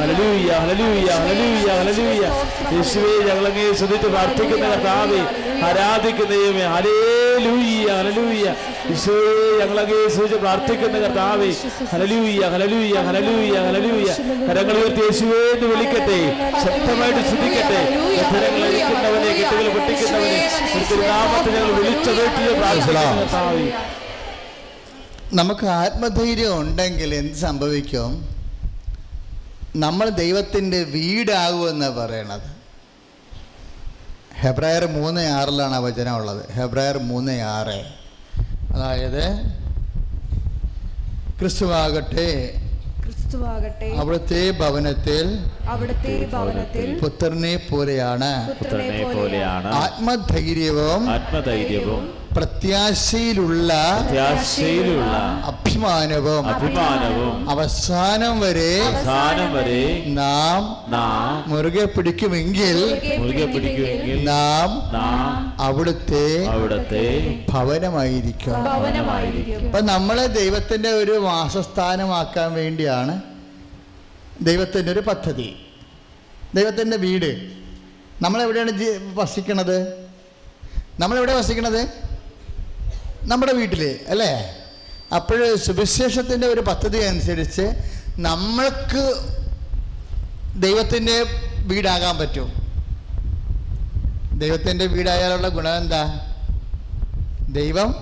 ഹലലൂയ 0.00 0.48
ഹലലൂയ 0.58 1.08
ഹലലൂയ 1.18 1.68
ഹലലൂയ 1.80 2.22
യേശുവേ 2.74 3.12
ഞങ്ങളങ്ങേ 3.28 3.66
ശ്രദ്ധിച്ച് 3.80 4.08
പ്രാർത്ഥിക്കുന്ന 4.14 4.64
കർത്താവെ 4.72 5.20
ആരാധിക്കുന്ന 5.68 6.30
ദൈവമേ 6.34 6.66
ഹലേലൂയ 8.08 8.46
ഈശോയെ 8.92 9.32
ഞങ്ങളങ്ങേ 9.60 9.96
ശ്രദ്ധിച്ച് 10.12 10.38
പ്രാർത്ഥിക്കുന്ന 10.44 10.96
കർത്താവേ 11.04 11.48
ഹലലൂയ 11.92 12.40
ഹലലൂയ 12.54 12.94
ഹലലൂയ 13.08 13.56
ഹലലൂയ 13.66 14.08
കരങ്ങൾ 14.48 14.76
ഉയർത്തി 14.80 15.02
യേശുവേ 15.06 15.40
എന്ന് 15.54 15.66
വിളിക്കട്ടെ. 15.72 16.18
ശക്തമായിട്ട് 16.64 17.22
ശ്രദ്ധിക്കട്ടെ 17.28 17.80
കരങ്ങൾ 18.32 18.62
അഴിക്കുന്നവനെ 18.68 19.30
കെട്ടുകൾ 19.38 19.66
പൊട്ടിക്കുന്നവനെ 19.76 20.40
തിരുനാമത്തെ 20.90 21.50
ഞങ്ങൾ 21.56 21.72
വിളിച്ചതേറ്റിയ 21.78 22.48
പ്രാർത്ഥിക്കുന്ന 22.60 23.14
കർത്താവെ. 23.20 23.66
നമുക്ക് 25.40 25.66
ആത്മധൈര്യം 25.80 26.54
ഉണ്ടെങ്കിൽ 26.60 27.10
എന്ത് 27.20 27.38
സംഭവിക്കും? 27.46 28.10
നമ്മൾ 29.84 30.08
ദൈവത്തിന്റെ 30.22 30.80
വീടാകുമെന്ന് 30.94 31.90
പറയണത്. 31.98 32.48
ഹെബ്രായർ 34.40 34.84
മൂന്ന് 34.86 35.20
ആറിലാണ് 35.28 35.74
ആ 35.74 35.78
വചനം 35.78 36.16
ഉള്ളത്. 36.16 36.52
ഹെബ്രായർ 36.52 36.98
മൂന്ന് 36.98 37.40
ആറ്. 37.40 37.78
അതായത് 38.74 39.24
ക്രിസ്തുവാകട്ടെ 41.38 42.28
ക്രിസ്തുവാകട്ടെ 43.02 43.86
അവിടുത്തെ 43.86 44.50
ഭവനത്തിൽ 44.50 45.26
അവിടുത്തെ 45.68 46.28
ഭവനത്തിൽ 46.32 46.98
പുത്രനെ 47.02 47.56
പോലെയാണ്. 47.70 48.30
പുത്രനെ 48.52 49.04
പോലെയാണ്. 49.14 49.74
ആത്മധൈര്യവും 49.74 51.10
ആത്മധൈര്യവും 51.10 52.04
പ്രത്യാശയിലുള്ള 52.38 53.72
പ്രത്യാശയിലുള്ള 54.00 55.16
അഭിമാനവും 55.46 56.48
അഭിമാനവും 56.48 57.50
അവസാനം 57.50 58.40
വരെ 58.40 58.82
അവസാനം 58.82 59.54
വരെ 59.54 60.04
നാം 60.06 60.90
നാം 60.92 61.50
മുറുകെ 61.50 61.84
പിടിക്കുമെങ്കിൽ 61.84 62.76
മുറുകെ 63.18 63.46
പിടിക്കുമെങ്കിൽ 63.46 64.24
നാം 64.24 64.92
നാം 64.94 65.60
അവിടുത്തെ 65.60 66.46
അവിടുത്തെ 66.46 67.44
ഭവനമായിരിക്കും. 67.48 68.56
അപ്പം 68.56 69.86
നമ്മളെ 69.86 70.26
ദൈവത്തിന്റെ 70.26 70.90
ഒരു 70.90 71.12
വാസസ്ഥാനമാക്കാൻ 71.12 72.52
വേണ്ടിയാണ് 72.52 73.22
ദൈവത്തിന്റെ 74.42 74.92
ഒരു 74.92 75.00
പദ്ധതി. 75.00 75.56
ദൈവത്തിന്റെ 76.54 76.96
വീട്. 76.96 77.50
നമ്മളെവിടെയാണ് 78.22 78.72
വസിക്കണത്? 79.14 80.08
നമ്മളെവിടെ 81.00 81.34
വസിക്കണത്? 81.34 82.07
നമ്മുടെ 83.22 83.52
വീട്ടിൽ 83.52 83.98
അല്ലേ? 84.08 84.56
അപ്പോൾ 85.14 85.56
സുവിശേഷത്തിന്റെ 85.56 86.46
ഒരു 86.46 86.60
പദ്ധതി 86.60 86.98
അനുസരിച്ച് 86.98 87.72
നമ്മൾക്ക് 88.16 89.14
ദൈവത്തിന്റെ 90.62 91.24
വീടാകാൻ 91.66 92.18
പറ്റും. 92.18 92.52
ദൈവത്തിന്റെ 94.38 94.86
വീടായാലുള്ള 94.86 95.48
ഗുണം 95.48 95.76
എന്താ? 95.76 96.34
ദൈവം 97.50 97.94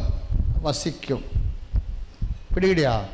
വസിക്കും. 0.62 1.25
പിടികിടിയാ? 2.55 3.09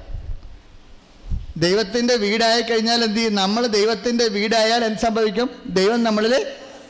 ദൈവത്തിന്റെ 1.56 2.16
വീടായി 2.16 2.62
കഴിഞ്ഞാൽ 2.62 3.04
എന്ത് 3.04 3.16
ചെയ്യും? 3.16 3.34
നമ്മൾ 3.34 3.66
ദൈവത്തിന്റെ 3.66 4.28
വീടായാൽ 4.28 4.84
എന്ത് 4.84 4.98
സംഭവിക്കും? 4.98 5.50
ദൈവം 5.66 6.04
നമ്മളിൽ 6.04 6.46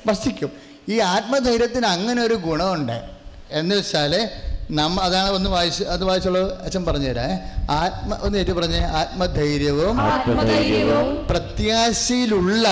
വസിക്കും. 0.06 0.52
ഈ 0.88 0.98
ആത്മധൈര്യത്തിന് 0.98 1.86
അങ്ങനെ 1.86 2.22
ഒരു 2.22 2.34
ഗുണമുണ്ട്. 2.34 3.02
എന്ന് 3.50 3.74
വെച്ചാൽ 3.74 4.30
നമ്മ 4.70 5.00
അതാണ് 5.00 5.30
ഒന്ന് 5.30 5.50
വായിച്ച് 5.50 5.84
അത് 5.84 6.04
വായിച്ചുള്ളത് 6.04 6.62
അച്ഛൻ 6.64 6.84
പറഞ്ഞുതരാ 6.84 7.38
ആത്മ 7.70 8.16
ഒന്ന് 8.22 8.38
ഏറ്റു 8.38 8.52
പറഞ്ഞേ 8.52 8.78
ആത്മധൈര്യവും 8.78 9.96
പ്രത്യാശയിലുള്ള 11.26 12.68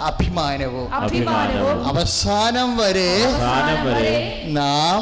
അഭിമാനവും. 0.00 0.88
അവസാനം 1.86 2.76
വരെ 2.76 3.10
നാം 4.44 5.00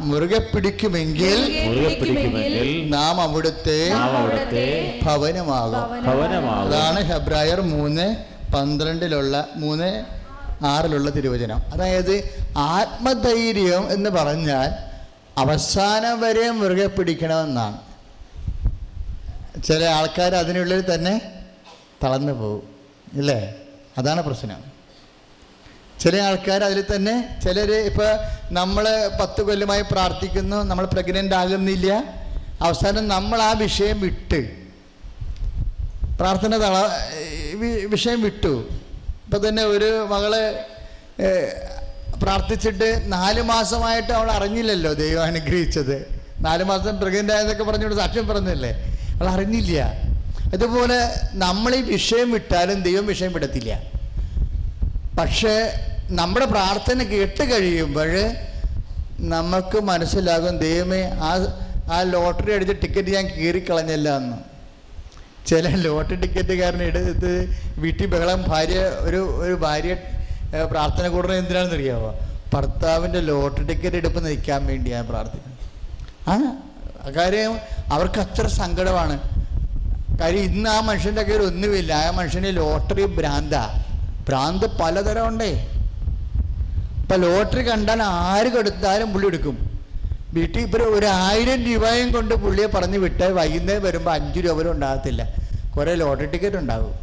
മുറുകെ 0.00 0.38
പിടിക്കുമെങ്കിൽ 0.38 1.38
നാം 2.88 3.20
അവിടുത്തെ 3.20 3.80
ഭവനമാകും. 5.02 6.04
അതാണ് 6.68 7.00
ഹെബ്രായർ 7.12 7.60
മൂന്ന് 7.60 8.16
പന്ത്രണ്ടിലുള്ള 8.54 9.46
മൂന്ന് 9.56 10.17
ആറിലുള്ള 10.66 11.10
തിരുവചനം. 11.10 11.58
അതായത് 11.72 12.46
ആത്മധൈര്യം 12.56 13.92
എന്ന് 13.92 14.10
പറഞ്ഞാൽ 14.10 14.70
അവസാനം 15.38 16.20
വരെ 16.20 16.50
മുറുകെ 16.50 16.86
പിടിക്കണമെന്നാണ്. 16.86 17.78
ചില 19.62 19.84
ആൾക്കാർ 19.84 20.34
അതിനുള്ളിൽ 20.34 20.94
തന്നെ 20.94 21.20
തളർന്നു 22.04 22.32
പോകും 22.32 22.62
ഇല്ലേ? 23.12 23.54
അതാണ് 23.98 24.22
പ്രശ്നം. 24.22 24.78
ചില 26.00 26.22
ആൾക്കാർ 26.22 26.64
അതിൽ 26.64 26.84
തന്നെ 26.96 27.40
ചിലർ 27.44 27.72
ഇപ്പോൾ 27.72 28.08
നമ്മൾ 28.54 29.10
പത്ത് 29.20 29.42
കൊല്ലമായി 29.42 29.82
പ്രാർത്ഥിക്കുന്നു 29.82 30.62
നമ്മൾ 30.62 30.86
പ്രഗ്നന്റ് 30.86 31.34
ആകുന്നില്ല. 31.34 31.92
അവസാനം 32.62 33.08
നമ്മൾ 33.08 33.42
ആ 33.42 33.52
വിഷയം 33.52 34.00
വിട്ട് 34.00 34.50
പ്രാർത്ഥന 36.20 36.56
തള 36.56 36.88
വിഷയം 37.86 38.22
വിട്ടു. 38.22 38.68
ഇപ്പം 39.28 39.48
തന്നെ 39.48 39.62
ഒരു 39.62 40.06
മകൾ 40.10 40.32
പ്രാർത്ഥിച്ചിട്ട് 42.22 43.12
നാല് 43.12 43.42
മാസമായിട്ട് 43.42 44.12
അവൾ 44.12 44.30
അറിഞ്ഞില്ലല്ലോ 44.30 44.92
ദൈവം 44.92 45.22
അനുഗ്രഹിച്ചത്. 45.22 45.96
നാല് 46.40 46.64
മാസം 46.64 47.00
പ്രഗ്നന്റ് 47.00 47.32
ആയതൊക്കെ 47.32 47.64
പറഞ്ഞുകൊണ്ട് 47.64 47.98
സാക്ഷ്യം 48.00 48.28
പറഞ്ഞില്ലേ 48.28 48.70
അവൾ 49.16 49.28
അറിഞ്ഞില്ല. 49.28 49.92
അതുപോലെ 50.54 50.98
നമ്മൾ 51.32 51.74
ഈ 51.74 51.82
വിഷയം 51.82 52.32
വിട്ടാലും 52.32 52.82
ദൈവം 52.82 53.06
വിഷയം 53.06 53.32
വിടത്തില്ല. 53.32 53.82
പക്ഷേ 55.18 55.54
നമ്മുടെ 56.10 56.46
പ്രാർത്ഥന 56.46 57.02
കേട്ട് 57.02 57.44
കഴിയുമ്പോൾ 57.52 58.12
നമുക്ക് 59.34 59.78
മനസ്സിലാകും 59.80 60.58
ദൈവമേ 60.58 61.02
ആ 61.02 61.32
ആ 61.92 62.02
ലോട്ടറി 62.02 62.52
അടിച്ച 62.54 62.72
ടിക്കറ്റ് 62.72 63.08
ഞാൻ 63.08 63.26
കീറിക്കളഞ്ഞല്ല 63.26 64.16
എന്ന്. 64.16 64.47
ചില 65.48 65.68
ലോട്ടറി 65.84 66.16
ടിക്കറ്റുകാരനെ 66.22 66.84
എടുത്ത് 66.90 67.32
വീട്ടിൽ 67.82 68.06
ബഹളം 68.14 68.40
ഭാര്യ 68.52 68.78
ഒരു 69.08 69.20
ഒരു 69.44 69.54
ഭാര്യ 69.64 69.92
പ്രാർത്ഥന 70.72 71.04
കൂടുന്നത് 71.14 71.38
എന്തിനാണെന്ന് 71.42 71.76
അറിയാമോ 71.78 72.10
ഭർത്താവിന്റെ 72.54 73.20
ലോട്ടറി 73.30 73.64
ടിക്കറ്റ് 73.70 73.98
എടുപ്പ് 74.00 74.20
നിൽക്കാൻ 74.26 74.60
വേണ്ടി 74.70 74.88
ഞാൻ 74.96 75.04
പ്രാർത്ഥിക്കുന്നത് 75.10 75.64
ആ 76.30 76.34
കാര്യം 77.18 77.52
അവർക്ക് 77.94 78.20
അത്ര 78.24 78.46
സങ്കടമാണ്. 78.60 79.16
കാര്യം 80.20 80.44
ഇന്ന് 80.50 80.68
ആ 80.70 80.78
മനുഷ്യന്റെ 80.88 81.22
കയ്യിൽ 81.28 81.42
ഒന്നുമില്ല. 81.50 81.92
ആ 82.06 82.10
മനുഷ്യന് 82.18 82.50
ലോട്ടറി 82.60 83.04
ഭ്രാന്ത. 83.18 83.54
ഭ്രാന്ത് 84.28 84.66
പലതരം 84.80 85.26
ഉണ്ടേ. 85.30 85.50
ഇപ്പം 87.02 87.18
ലോട്ടറി 87.24 87.62
കണ്ടാൽ 87.68 88.00
ആര് 88.02 88.48
കെടുത്താലും 88.54 89.08
പുള്ളി 89.12 89.28
എടുക്കും. 89.32 89.56
വീട്ടിൽ 90.36 90.60
ഇപ്പോൾ 90.66 90.82
ഒരു 90.96 91.08
ആയിരം 91.26 91.60
രൂപയും 91.68 92.08
കൊണ്ട് 92.16 92.34
പുള്ളിയെ 92.42 92.68
പറഞ്ഞ് 92.74 92.98
വിട്ട് 93.04 93.26
വൈകുന്നേരം 93.38 93.82
വരുമ്പോൾ 93.88 94.12
അഞ്ച് 94.18 94.40
രൂപ 94.44 94.54
പോലും 94.56 94.72
ഉണ്ടാകത്തില്ല. 94.76 95.22
കുറേ 95.78 95.94
ലോട്ടറി 95.94 96.26
ടിക്കറ്റ് 96.26 96.56
ഉണ്ടാകും. 96.56 96.94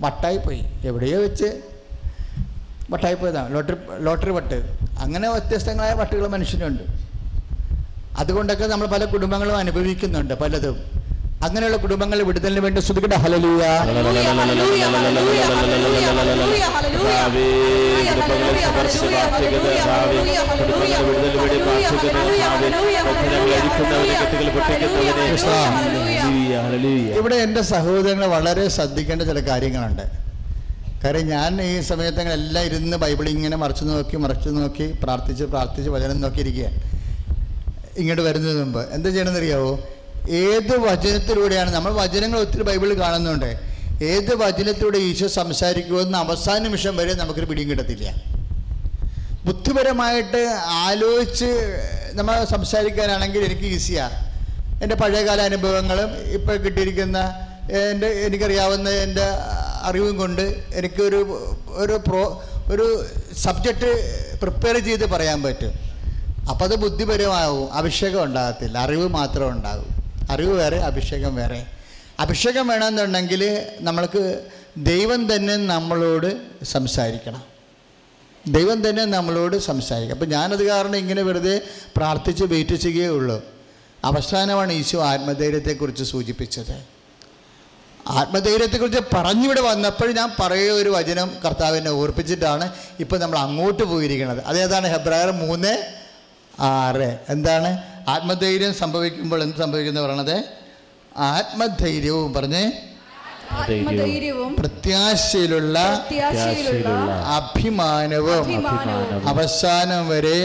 വട്ടായി 0.00 0.36
പോയി. 0.36 0.62
എവിടെയോ 0.84 1.20
വെച്ച് 1.20 1.48
വട്ടായി 2.90 3.14
പോയതാണ്. 3.14 3.54
ലോട്ടറി 3.54 3.76
ലോട്ടറി 3.98 4.30
വട്ട് 4.30 4.58
അങ്ങനെ 4.98 5.30
വ്യത്യസ്തങ്ങളായ 5.30 5.92
വട്ടുകൾ 5.92 6.26
മനുഷ്യനുണ്ട്. 6.26 6.82
അതുകൊണ്ടൊക്കെ 8.18 8.66
നമ്മൾ 8.66 8.86
പല 8.86 9.04
കുടുംബങ്ങളും 9.04 9.56
അനുഭവിക്കുന്നുണ്ട് 9.56 10.34
പലതും. 10.34 10.76
അങ്ങനെയുള്ള 11.44 11.76
കുടുംബങ്ങളെ 11.76 12.24
വിടുതലിന് 12.28 12.60
വേണ്ടി 12.60 12.80
ശ്രദ്ധിക്കട്ടെ 12.80 13.18
ഹലലൂയ. 13.24 13.64
ഇവിടെ 27.18 27.36
എന്റെ 27.44 27.62
സഹോദരങ്ങൾ 27.72 28.26
വളരെ 28.36 28.64
ശ്രദ്ധിക്കേണ്ട 28.76 29.22
ചില 29.22 29.40
കാര്യങ്ങളുണ്ട്. 29.48 30.04
കാര്യം 31.04 31.26
ഞാൻ 31.28 31.52
ഈ 31.62 31.72
സമയത്ത് 31.88 32.22
എല്ലാം 32.34 32.64
ഇരുന്ന് 32.68 32.96
ബൈബിൾ 32.96 33.26
ഇങ്ങനെ 33.28 33.56
മറച്ചു 33.62 33.84
നോക്കി 33.84 34.16
മറച്ചു 34.16 34.50
നോക്കി 34.58 34.86
പ്രാർത്ഥിച്ച് 35.02 35.44
പ്രാർത്ഥിച്ച് 35.44 35.90
വചനം 35.90 36.20
നോക്കിയിരിക്കുക 36.20 36.68
ഇങ്ങോട്ട് 37.98 38.22
വരുന്നതിന് 38.22 38.62
മുമ്പ് 38.64 38.80
എന്താ 38.94 39.08
ചെയ്യണമെന്ന് 39.10 39.40
അറിയാവോ 39.40 39.72
ഏത് 40.30 40.78
വചനത്തിലൂടെയാണ് 40.78 41.74
നമ്മൾ 41.74 41.92
വചനങ്ങൾ 41.92 42.40
ഒത്തിരി 42.40 42.62
ബൈബിളിൽ 42.62 43.00
കാണുന്നുണ്ട്. 43.00 43.60
ഏത് 44.04 44.34
വചനത്തിലൂടെ 44.34 44.98
ഈശോ 44.98 45.26
സംസാരിക്കുമെന്ന് 45.26 46.18
അവസാന 46.18 46.58
നിമിഷം 46.58 46.96
വരെ 46.96 47.14
നമുക്കൊരു 47.14 47.46
പിടിയും 47.46 47.70
കിട്ടത്തില്ല. 47.70 48.14
ബുദ്ധിപരമായിട്ട് 49.44 50.54
ആലോചിച്ച് 50.64 51.78
നമ്മൾ 52.12 52.44
സംസാരിക്കാനാണെങ്കിൽ 52.44 53.44
എനിക്ക് 53.44 53.62
ഈസിയാണ് 53.62 54.24
എന്റെ 54.82 54.94
പഴയകാല 54.94 55.40
അനുഭവങ്ങളും 55.40 56.10
ഇപ്പോൾ 56.10 56.56
കിട്ടിയിരിക്കുന്ന 56.56 57.18
എന്റെ 57.90 58.06
എനിക്കറിയാവുന്ന 58.06 58.90
എന്റെ 58.90 59.24
അറിവും 59.82 60.16
കൊണ്ട് 60.16 60.64
എനിക്കൊരു 60.74 61.56
ഒരു 61.66 62.00
പ്രോ 62.08 62.42
ഒരു 62.66 63.06
സബ്ജക്റ്റ് 63.36 63.90
പ്രിപ്പയർ 64.38 64.78
ചെയ്ത് 64.78 65.10
പറയാൻ 65.10 65.42
പറ്റും. 65.42 65.72
അപ്പോൾ 66.50 66.64
അത് 66.64 66.74
ബുദ്ധിപരമാവും. 66.74 67.72
അഭിഷേകം 67.72 68.24
ഉണ്ടാകത്തില്ല. 68.24 68.78
അറിവ് 68.78 69.08
മാത്രം 69.08 69.48
ഉണ്ടാകും. 69.50 69.93
അറിവ് 70.30 70.58
വേറെ 70.58 70.78
അഭിഷേകം 70.78 71.34
വേറെ. 71.34 71.66
അഭിഷേകം 72.20 72.66
വേണമെന്നുണ്ടെങ്കിൽ 72.66 73.66
നമ്മൾക്ക് 73.80 74.48
ദൈവം 74.76 75.34
തന്നെ 75.34 75.56
നമ്മളോട് 75.56 76.64
സംസാരിക്കണം. 76.64 77.42
ദൈവം 78.48 78.88
തന്നെ 78.88 79.04
നമ്മളോട് 79.04 79.56
സംസാരിക്കും 79.56 80.14
അപ്പം 80.14 80.28
ഞാനത് 80.28 80.68
കാരണം 80.68 80.96
ഇങ്ങനെ 80.96 81.22
വെറുതെ 81.22 81.60
പ്രാർത്ഥിച്ച് 81.96 82.44
വെയിറ്റ് 82.44 82.74
ചെയ്യുകയേ 82.74 83.08
ഉള്ളൂ. 83.08 83.44
അവസാനമാണ് 84.04 84.72
ഈശോ 84.72 85.04
ആത്മധൈര്യത്തെക്കുറിച്ച് 85.04 86.04
സൂചിപ്പിച്ചത്. 86.04 86.84
ആത്മധൈര്യത്തെക്കുറിച്ച് 88.08 89.00
പറഞ്ഞിവിടെ 89.16 89.60
വന്നപ്പോൾ 89.60 90.12
ഞാൻ 90.12 90.30
പറയുക 90.40 90.72
ഒരു 90.72 90.88
വചനം 90.90 91.30
കർത്താവിനെ 91.44 91.90
ഓർപ്പിച്ചിട്ടാണ് 91.90 92.72
ഇപ്പം 93.00 93.20
നമ്മൾ 93.20 93.38
അങ്ങോട്ട് 93.38 93.82
പോയിരിക്കുന്നത്. 93.82 94.44
അതേതാണ് 94.44 94.88
ഹെബ്രായർ 94.88 95.30
മൂന്ന് 95.30 95.94
ആറ്. 96.60 97.18
എന്താണ്? 97.28 97.93
ആത്മധൈര്യം 98.08 98.74
സംഭവിക്കുമ്പോൾ 98.74 99.42
എന്ത് 99.42 99.56
സംഭവിക്കുന്നത് 99.56 100.04
പറയണത്? 100.04 100.36
ആത്മധൈര്യവും 101.16 102.34
പറഞ്ഞ് 102.34 102.64
പ്രത്യാശയിലുള്ള 104.58 105.78
അഭിമാനവും 107.38 108.46
അവസാനം 109.32 110.08
വരെ 110.08 110.38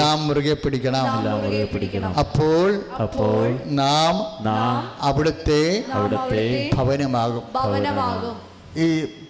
നാം 0.00 0.28
മുറുകെ 0.28 0.54
പിടിക്കണം. 0.54 1.06
അപ്പോൾ 2.22 2.84
അപ്പോൾ 3.04 3.58
നാം 3.80 4.14
അവിടുത്തെ 5.00 5.84
അവിടുത്തെ 5.92 6.70
ഭവനമാകും. 6.74 7.42
ഭവനമാകും. 7.54 8.36
ഈ 8.76 8.86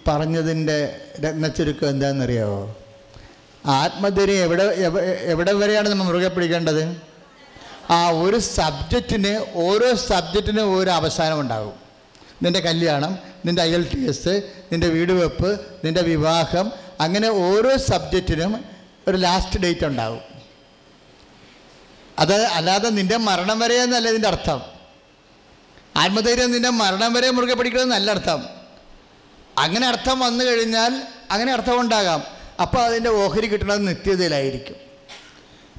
പറഞ്ഞതിന്റെ 0.07 0.99
രത്നച്ചുരുക്കം 1.25 1.89
എന്താണെന്നറിയാവോ? 1.89 2.61
ആത്മധൈര്യം 3.65 4.39
എവിടെ 4.43 4.63
എവിടെ 5.33 5.53
വരെയാണ് 5.53 5.87
നമ്മൾ 5.89 6.03
മുറുകെ 6.03 6.27
പിടിക്കേണ്ടത്? 6.27 7.12
ആ 7.89 8.09
ഒരു 8.09 8.37
സബ്ജക്റ്റിന് 8.37 9.45
ഓരോ 9.53 9.95
സബ്ജക്റ്റിനും 9.95 10.75
ഓരോ 10.75 10.91
അവസാനം 10.91 11.39
ഉണ്ടാകും. 11.39 11.73
നിന്റെ 12.43 12.59
കല്യാണം 12.59 13.19
നിന്റെ 13.45 13.61
ഐ 13.61 13.73
എൽ 13.73 13.89
ടി 13.93 14.07
എസ് 14.07 14.51
നിന്റെ 14.71 14.87
വീട് 14.87 15.11
വെപ്പ് 15.11 15.59
നിന്റെ 15.85 16.01
വിവാഹം 16.01 16.71
അങ്ങനെ 16.99 17.29
ഓരോ 17.29 17.77
സബ്ജക്റ്റിനും 17.77 18.65
ഒരു 19.07 19.17
ലാസ്റ്റ് 19.17 19.59
ഡേറ്റ് 19.59 19.85
ഉണ്ടാകും. 19.85 20.21
അത് 22.19 22.41
അല്ലാതെ 22.41 22.89
നിന്റെ 22.89 23.17
മരണം 23.17 23.59
വരെ 23.59 23.75
എന്നല്ല 23.75 24.09
ഇതിന്റെ 24.09 24.27
അർത്ഥം. 24.27 24.61
ആത്മധൈര്യം 25.95 26.51
നിന്റെ 26.51 26.69
മരണം 26.69 27.13
വരെ 27.13 27.29
മുറുകെ 27.31 27.53
പിടിക്കണം 27.53 27.89
നല്ല 27.89 28.11
അർത്ഥം. 28.11 28.43
അങ്ങനെ 29.57 29.87
അർത്ഥം 29.87 30.19
വന്നു 30.19 30.45
കഴിഞ്ഞാൽ 30.45 31.03
അങ്ങനെ 31.31 31.53
അർത്ഥം 31.53 31.79
ഉണ്ടാകാം. 31.79 32.23
അപ്പോൾ 32.61 32.81
അതിന്റെ 32.81 33.09
ഓഹരി 33.09 33.47
കിട്ടുന്നത് 33.47 33.87
നിത്യതയിലായിരിക്കും. 33.87 34.82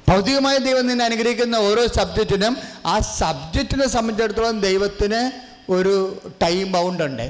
ഭൗതികമായ 0.07 0.57
ദൈവം 0.57 0.85
നിന്നെ 0.87 1.05
അനുഗ്രഹിക്കുന്ന 1.05 1.55
ഓരോ 1.67 1.87
സബ്ജക്റ്റിനും 1.95 2.53
ആ 2.85 2.95
സബ്ജക്റ്റിനെ 3.19 3.87
സംബന്ധിച്ചിടത്തോളം 3.87 4.61
ദൈവത്തിന് 4.61 5.21
ഒരു 5.69 5.93
ടൈം 6.43 6.71
ബൗണ്ട് 6.71 7.03
ഉണ്ട്. 7.03 7.27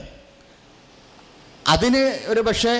അതിന് 1.65 2.01
ഒരു 2.27 2.41
പക്ഷേ 2.41 2.73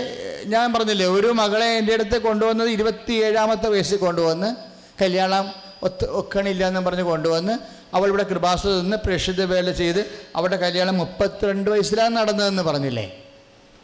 ഞാൻ 0.46 0.74
പറഞ്ഞില്ലേ 0.74 1.06
ഒരു 1.10 1.28
മകളെ 1.34 1.78
എന്റെ 1.78 1.93
അടുത്ത് 1.93 2.18
കൊണ്ടുവന്നത് 2.22 2.70
ഇരുപത്തി 2.70 3.14
ഏഴാമത്തെ 3.24 3.70
വയസ്സിൽ 3.70 3.98
കൊണ്ടുവന്ന് 3.98 4.50
കല്യാണം 5.02 5.46
ഒത്ത് 5.84 6.06
ഒക്കണില്ല 6.12 6.68
എന്ന് 6.68 6.82
പറഞ്ഞ് 6.82 7.04
കൊണ്ടുവന്ന് 7.04 7.54
അവൾ 7.93 8.08
ഇവിടെ 8.10 8.24
കൃപാസു 8.24 8.68
നിന്ന് 8.78 8.98
പ്രേക്ഷിത 8.98 9.43
വേല 9.43 9.72
ചെയ്ത് 9.72 10.02
അവളുടെ 10.36 10.58
കല്യാണം 10.58 10.98
മുപ്പത്തിരണ്ട് 10.98 11.70
വയസ്സിലാണ് 11.70 12.16
നടന്നതെന്ന് 12.18 12.64
പറഞ്ഞില്ലേ? 12.64 13.06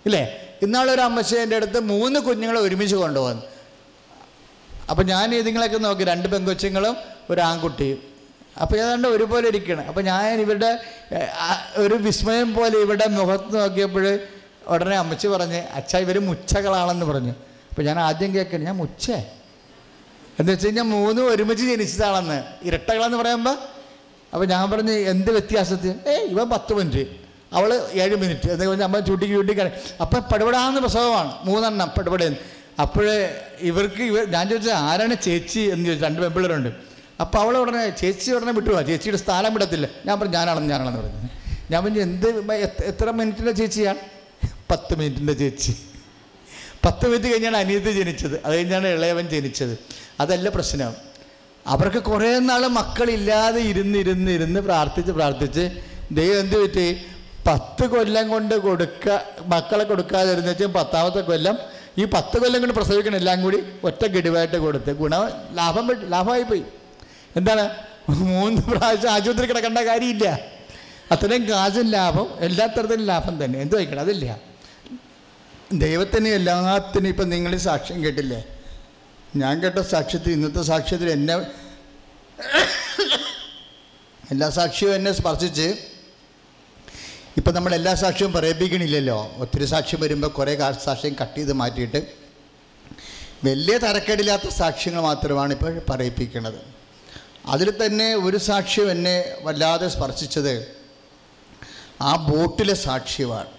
ഇല്ലേ? 0.06 0.22
ഇന്നാളൊരു 0.62 1.02
അമ്മച്ചി 1.02 1.36
എന്റെ 1.36 1.56
അടുത്ത് 1.56 1.80
മൂന്ന് 1.86 2.20
കുഞ്ഞുങ്ങളെ 2.20 2.60
ഒരുമിച്ച് 2.60 2.96
കൊണ്ടുവന്നു 2.96 3.44
അപ്പം 4.92 5.06
ഞാൻ 5.06 5.36
ഇതുങ്ങളൊക്കെ 5.36 5.78
നോക്കി 5.78 6.04
രണ്ട് 6.04 6.28
പെങ്കൊച്ചുങ്ങളും 6.30 6.96
ഒരു 7.30 7.42
ആൺകുട്ടിയും. 7.42 8.00
അപ്പോൾ 8.62 8.78
ഏതാണ്ട് 8.78 9.08
ഒരുപോലെ 9.08 9.48
ഇരിക്കണം. 9.48 9.86
അപ്പോൾ 9.88 10.02
ഞാൻ 10.02 10.42
ഇവരുടെ 10.42 10.70
ഒരു 11.76 11.94
വിസ്മയം 11.94 12.54
പോലെ 12.54 12.78
ഇവരുടെ 12.80 13.08
മുഖത്ത് 13.08 13.56
നോക്കിയപ്പോൾ 13.60 14.20
ഉടനെ 14.68 14.96
അമ്മച്ചി 14.96 15.28
പറഞ്ഞ് 15.28 15.62
അച്ഛ 15.74 15.96
ഇവർ 15.96 16.20
മുച്ചകളാണെന്ന് 16.20 17.06
പറഞ്ഞു. 17.06 17.34
അപ്പോൾ 17.70 17.82
ഞാൻ 17.82 18.00
ആദ്യം 18.00 18.34
കേൾക്കണം 18.36 18.64
ഞാൻ 18.64 18.76
മുച്ചേ? 18.76 19.18
എന്ന് 20.40 20.52
വെച്ച് 20.52 20.66
കഴിഞ്ഞാൽ 20.66 20.84
മൂന്നും 20.84 21.24
ഒരുമിച്ച് 21.32 21.66
ജനിച്ചതാണെന്ന്. 21.66 22.44
ഇരട്ടകളെന്ന് 22.64 23.18
പറയുമ്പോൾ 23.18 23.58
അപ്പോൾ 24.34 24.46
ഞാൻ 24.46 24.72
പറഞ്ഞ് 24.72 24.92
എന്ത് 24.92 25.32
വ്യത്യാസത്തിൽ? 25.32 25.96
ഏ 26.10 26.14
ഇവൻ 26.34 26.50
പത്ത് 26.50 26.74
മിനിറ്റ്. 26.74 27.04
അവൾ 27.54 27.70
ഏഴ് 27.92 28.16
മിനിറ്റ്. 28.16 28.48
എന്നൊക്കെ 28.52 28.70
പറഞ്ഞ് 28.70 28.84
അമ്മ 28.84 29.00
ചൂട്ടിക്ക് 29.00 29.34
ചൂട്ടിക്കാണ് 29.34 29.72
അപ്പം 30.02 30.22
പടുപടാന്ന് 30.32 30.82
പ്രസവമാണ് 30.82 31.32
മൂന്നെണ്ണം 31.44 31.90
പടപടേന്ന്. 31.98 32.61
അപ്പോഴേ 32.80 33.46
ഇവർക്ക് 33.60 34.02
ഇവർ 34.02 34.32
ഞാൻ 34.32 34.50
ചോദിച്ചത് 34.50 34.74
ആരാണ് 34.74 35.16
ചേച്ചി 35.22 35.60
എന്ന് 35.60 35.86
ചോദിച്ചു. 35.86 36.06
രണ്ട് 36.06 36.22
പെമ്പിള്ളേരുണ്ട് 36.22 36.70
അപ്പോൾ 37.22 37.40
അവളെ 37.40 37.60
ഉടനെ 37.60 37.90
ചേച്ചി 37.90 38.32
ഉടനെ 38.32 38.52
വിട്ടു 38.52 38.70
പോവാ 38.70 38.82
ചേച്ചിയുടെ 38.82 39.18
സ്ഥാനം 39.18 39.54
വിടത്തില്ല. 39.54 39.88
ഞാൻ 40.06 40.20
പറഞ്ഞു 40.20 40.38
ഞാനാണെന്ന് 40.38 40.70
ഞാനാണെന്ന് 40.70 41.00
പറഞ്ഞു. 41.00 41.30
ഞാൻ 41.72 41.84
പറഞ്ഞു 41.84 42.02
എന്ത് 42.02 42.28
എത്ര 42.92 43.12
മിനിറ്റിന്റെ 43.12 43.52
ചേച്ചിയാണ്? 43.52 44.00
പത്ത് 44.72 44.96
മിനിറ്റിന്റെ 45.00 45.34
ചേച്ചി. 45.34 45.74
പത്ത് 46.86 47.06
മിനിറ്റ് 47.08 47.28
കഴിഞ്ഞാണ് 47.34 47.58
അനിയത്ത് 47.58 47.92
ജനിച്ചത്. 47.92 48.46
അത് 48.46 48.56
കഴിഞ്ഞാണ് 48.56 48.88
ഇളയവൻ 48.88 49.30
ജനിച്ചത്. 49.30 49.80
അതല്ല 50.20 50.50
പ്രശ്നം. 50.50 50.94
അവർക്ക് 51.68 52.00
കുറേ 52.00 52.40
നാൾ 52.40 52.68
മക്കളില്ലാതെ 52.68 53.62
ഇരുന്ന് 53.62 54.00
ഇരുന്ന് 54.00 54.32
ഇരുന്ന് 54.32 54.60
പ്രാർത്ഥിച്ച് 54.60 55.12
പ്രാർത്ഥിച്ച് 55.12 55.70
ദൈവം 56.12 56.40
എന്ത് 56.40 56.56
പറ്റി? 56.64 57.02
പത്ത് 57.48 57.86
കൊല്ലം 57.86 58.30
കൊണ്ട് 58.30 58.56
കൊടുക്ക 58.56 59.10
മക്കളെ 59.46 59.84
കൊടുക്കാതിരുന്നു 59.84 60.48
വെച്ചാൽ 60.48 60.68
പത്താമത്തെ 60.68 61.20
കൊല്ലം 61.20 61.58
ഈ 62.00 62.06
പത്ത് 62.06 62.40
കൊല്ലം 62.40 62.62
കൊണ്ട് 62.62 62.76
പ്രസവിക്കണം 62.76 63.16
എല്ലാം 63.16 63.42
കൂടി 63.42 63.64
ഒറ്റ 63.84 64.06
ഗഡുവായിട്ട് 64.06 64.58
കൊടുത്ത് 64.58 64.92
ഗുണ 64.92 65.16
ലാഭം 65.54 66.10
ലാഭമായി 66.10 66.44
പോയി. 66.44 66.64
എന്താണ്? 67.38 67.70
മൂന്ന് 68.10 68.62
പ്രാവശ്യം 68.62 69.12
ആശുപത്രി 69.12 69.48
കിടക്കേണ്ട 69.48 69.78
കാര്യമില്ല. 69.78 70.40
അത്രയും 71.12 71.50
കാശും 71.50 71.90
ലാഭം 71.90 72.38
എല്ലാ 72.40 72.66
തരത്തിലും 72.66 73.06
ലാഭം 73.06 73.44
തന്നെ. 73.44 73.60
എന്ത് 73.60 73.76
വയ്ക്കണം? 73.76 74.02
അതില്ല. 74.02 74.40
ദൈവത്തിന് 75.74 76.28
എല്ലാത്തിനും 76.28 77.08
ഇപ്പം 77.08 77.30
നിങ്ങൾ 77.30 77.58
സാക്ഷ്യം 77.58 78.04
കേട്ടില്ലേ? 78.04 78.44
ഞാൻ 79.36 79.64
കേട്ട 79.64 79.80
സാക്ഷ്യത്തിൽ 79.80 80.32
ഇന്നത്തെ 80.32 80.62
സാക്ഷ്യത്തിൽ 80.62 81.10
എന്നെ 81.12 81.36
എല്ലാ 84.32 84.50
സാക്ഷിയും 84.50 84.96
എന്നെ 84.96 85.12
സ്പർശിച്ച് 85.12 85.91
ഇപ്പം 87.38 87.54
നമ്മൾ 87.56 87.72
എല്ലാ 87.78 87.94
സാക്ഷ്യവും 88.02 88.32
പറയിപ്പിക്കണില്ലല്ലോ. 88.34 89.18
ഒത്തിരി 89.44 89.66
സാക്ഷ്യം 89.74 90.00
വരുമ്പോൾ 90.02 90.32
കുറേ 90.38 90.54
സാക്ഷ്യം 90.86 91.14
കട്ട് 91.22 91.38
ചെയ്ത് 91.38 91.54
മാറ്റിയിട്ട് 91.62 92.00
വലിയ 93.48 93.76
തരക്കേടില്ലാത്ത 93.84 94.48
സാക്ഷ്യങ്ങൾ 94.62 95.02
മാത്രമാണ് 95.10 95.52
ഇപ്പോൾ 95.58 95.80
പറയിപ്പിക്കുന്നത് 95.90 96.60
അതിൽ 97.54 97.70
തന്നെ 97.86 98.08
ഒരു 98.26 98.38
സാക്ഷ്യം 98.48 98.88
എന്നെ 98.92 99.16
വല്ലാതെ 99.46 99.88
സ്പർശിച്ചത് 99.94 100.54
ആ 102.10 102.12
ബോട്ടിലെ 102.30 102.76
സാക്ഷ്യമാണ്. 102.88 103.52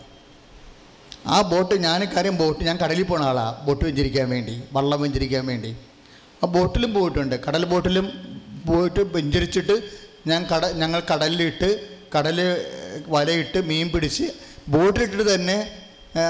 ആ 1.34 1.38
ബോട്ട് 1.50 1.74
ഞാൻ 1.86 2.00
കാര്യം 2.16 2.36
ബോട്ട് 2.42 2.62
ഞാൻ 2.68 2.76
കടലിൽ 2.82 3.06
പോണ 3.10 3.22
ആളാണ് 3.22 3.56
ബോട്ട് 3.66 3.82
വെഞ്ചരിക്കാൻ 3.84 4.28
വേണ്ടി 4.30 4.54
വള്ളം 4.72 5.00
വെഞ്ചരിക്കാൻ 5.02 5.44
വേണ്ടി. 5.46 5.72
ആ 6.42 6.46
ബോട്ടിലും 6.56 6.92
പോയിട്ടുണ്ട്. 6.94 7.36
കടൽ 7.46 7.64
ബോട്ടിലും 7.72 8.06
പോയിട്ട് 8.68 9.02
വെഞ്ചരിച്ചിട്ട് 9.16 9.76
ഞാൻ 10.30 10.40
കട 10.52 10.66
ഞങ്ങൾ 10.82 11.00
കടലിലിട്ട് 11.12 11.70
കടൽ 12.14 12.38
വലയിട്ട് 13.08 13.58
മീൻ 13.70 13.88
പിടിച്ച് 13.94 14.26
ബോട്ടിലിട്ടിട്ട് 14.68 15.34
തന്നെ 15.34 15.56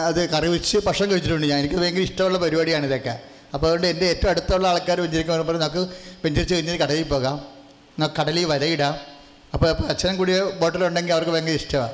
അത് 0.09 0.21
കറി 0.31 0.49
വെച്ച് 0.49 0.77
ഭക്ഷണം 0.87 1.11
കഴിച്ചിട്ടുണ്ട് 1.11 1.47
ഞാൻ. 1.47 1.59
എനിക്ക് 1.59 1.75
ഭയങ്കര 1.75 2.01
ഇഷ്ടമുള്ള 2.01 2.39
പരിപാടിയാണ് 2.39 2.87
ഇതൊക്കെ. 2.87 3.15
അപ്പോൾ 3.55 3.67
അതുകൊണ്ട് 3.67 3.87
എന്റെ 3.87 4.07
ഏറ്റവും 4.07 4.31
അടുത്തുള്ള 4.31 4.69
ആൾക്കാർ 4.69 5.01
വെഞ്ചരിക്കാൻ 5.01 5.35
പറയുമ്പോൾ 5.35 5.59
നമുക്ക് 5.59 5.83
വെഞ്ചരിച്ച് 6.25 6.55
കഴിഞ്ഞാൽ 6.55 6.77
കടലിൽ 6.77 7.03
പോകാം. 7.15 7.37
നമുക്ക് 7.99 8.17
കടലിൽ 8.21 8.45
വലയിടാം. 8.45 8.95
അപ്പോൾ 9.55 9.69
അപ്പോൾ 9.69 9.87
അച്ഛനും 9.93 10.17
കൂടിയ 10.17 10.37
ബോട്ടിലുണ്ടെങ്കിൽ 10.61 11.13
അവർക്ക് 11.13 11.31
ഭയങ്കര 11.31 11.57
ഇഷ്ടമാണ് 11.63 11.93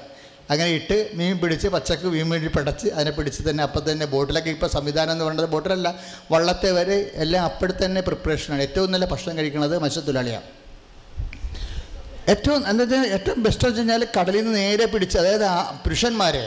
അങ്ങനെ 0.50 0.68
ഇട്ട് 0.70 1.10
മീൻ 1.14 1.38
പിടിച്ച് 1.38 1.68
പച്ചക്ക് 1.68 2.04
മീൻ 2.04 2.28
വേണ്ടി 2.28 2.48
പിടച്ച് 2.48 2.86
അതിനെ 2.88 3.10
പിടിച്ച് 3.10 3.40
തന്നെ 3.48 3.62
അപ്പം 3.62 3.82
തന്നെ 3.92 4.06
ബോട്ടിലൊക്കെ 4.06 4.50
ഇപ്പോൾ 4.50 4.70
സംവിധാനം 4.76 5.12
എന്ന് 5.12 5.24
പറയുന്നത് 5.24 5.50
ബോട്ടിലല്ല 5.50 5.88
വള്ളത്തെ 6.32 6.70
വരെ 6.72 6.98
എല്ലാം 7.14 7.44
അപ്പോഴത്തന്നെ 7.44 8.00
പ്രിപ്പറേഷനാണ് 8.00 8.62
ഏറ്റവും 8.62 8.92
നല്ല 8.92 9.06
ഭക്ഷണം 9.06 9.36
കഴിക്കുന്നത് 9.38 9.78
മത്സ്യത്തൊഴിലാളിയാണ്. 9.78 10.57
ഏറ്റവും 12.32 12.62
എന്താ 12.70 12.84
ഏറ്റവും 13.16 13.38
ബെസ്റ്റ് 13.46 13.64
വെച്ച് 13.66 13.80
കഴിഞ്ഞാൽ 13.80 14.02
കടലിൽ 14.16 14.42
നിന്ന് 14.44 14.54
നേരെ 14.62 14.86
പിടിച്ച് 14.92 15.16
അതായത് 15.22 15.44
ആ 15.54 15.56
പുരുഷന്മാരെ 15.84 16.44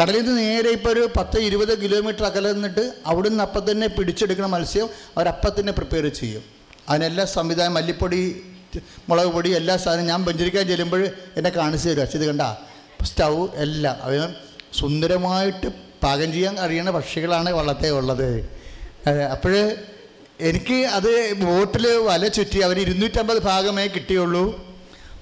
കടലിൽ 0.00 0.22
നിന്ന് 0.26 0.42
നേരെ 0.46 0.70
ഇപ്പോൾ 0.76 0.90
ഒരു 0.94 1.02
പത്ത് 1.16 1.38
ഇരുപത് 1.48 1.72
കിലോമീറ്റർ 1.82 2.24
അകലെ 2.28 2.50
നിന്നിട്ട് 2.56 2.84
അവിടെ 3.10 3.28
നിന്ന് 3.32 3.44
അപ്പം 3.46 3.62
തന്നെ 3.70 3.86
പിടിച്ചെടുക്കുന്ന 3.96 4.48
മത്സ്യം 4.54 4.88
അവരപ്പം 5.16 5.52
തന്നെ 5.56 5.72
പ്രിപ്പയർ 5.78 6.06
ചെയ്യും. 6.20 6.42
അതിനെല്ലാം 6.90 7.26
സംവിധാനം 7.36 7.74
മല്ലിപ്പൊടി 7.78 8.20
മുളക് 9.08 9.30
പൊടി 9.36 9.50
എല്ലാ 9.60 9.74
സാധനവും 9.84 10.08
ഞാൻ 10.12 10.20
പഞ്ചരിക്കാൻ 10.28 10.64
ചെല്ലുമ്പോൾ 10.70 11.02
എന്നെ 11.38 11.50
കാണിച്ചു 11.58 11.88
തരും. 11.88 12.02
അച്ഛത് 12.06 12.24
കണ്ട 12.30 12.42
സ്റ്റൗ 13.10 13.34
എല്ലാം 13.64 13.96
അവ 14.06 14.12
സുന്ദരമായിട്ട് 14.80 15.68
പാകം 16.04 16.30
ചെയ്യാൻ 16.36 16.54
അറിയുന്ന 16.64 16.90
പക്ഷികളാണ് 16.98 17.50
വള്ളത്തെ 17.58 17.90
ഉള്ളത്. 17.98 18.28
അപ്പോൾ 19.34 19.54
എനിക്ക് 20.50 20.78
അത് 20.96 21.10
ബോട്ടിൽ 21.44 21.84
വല 22.08 22.24
ചുറ്റി 22.38 22.58
അവർ 22.66 22.76
ഇരുന്നൂറ്റമ്പത് 22.86 23.40
ഭാഗമേ 23.50 23.86
കിട്ടിയുള്ളൂ. 23.96 24.44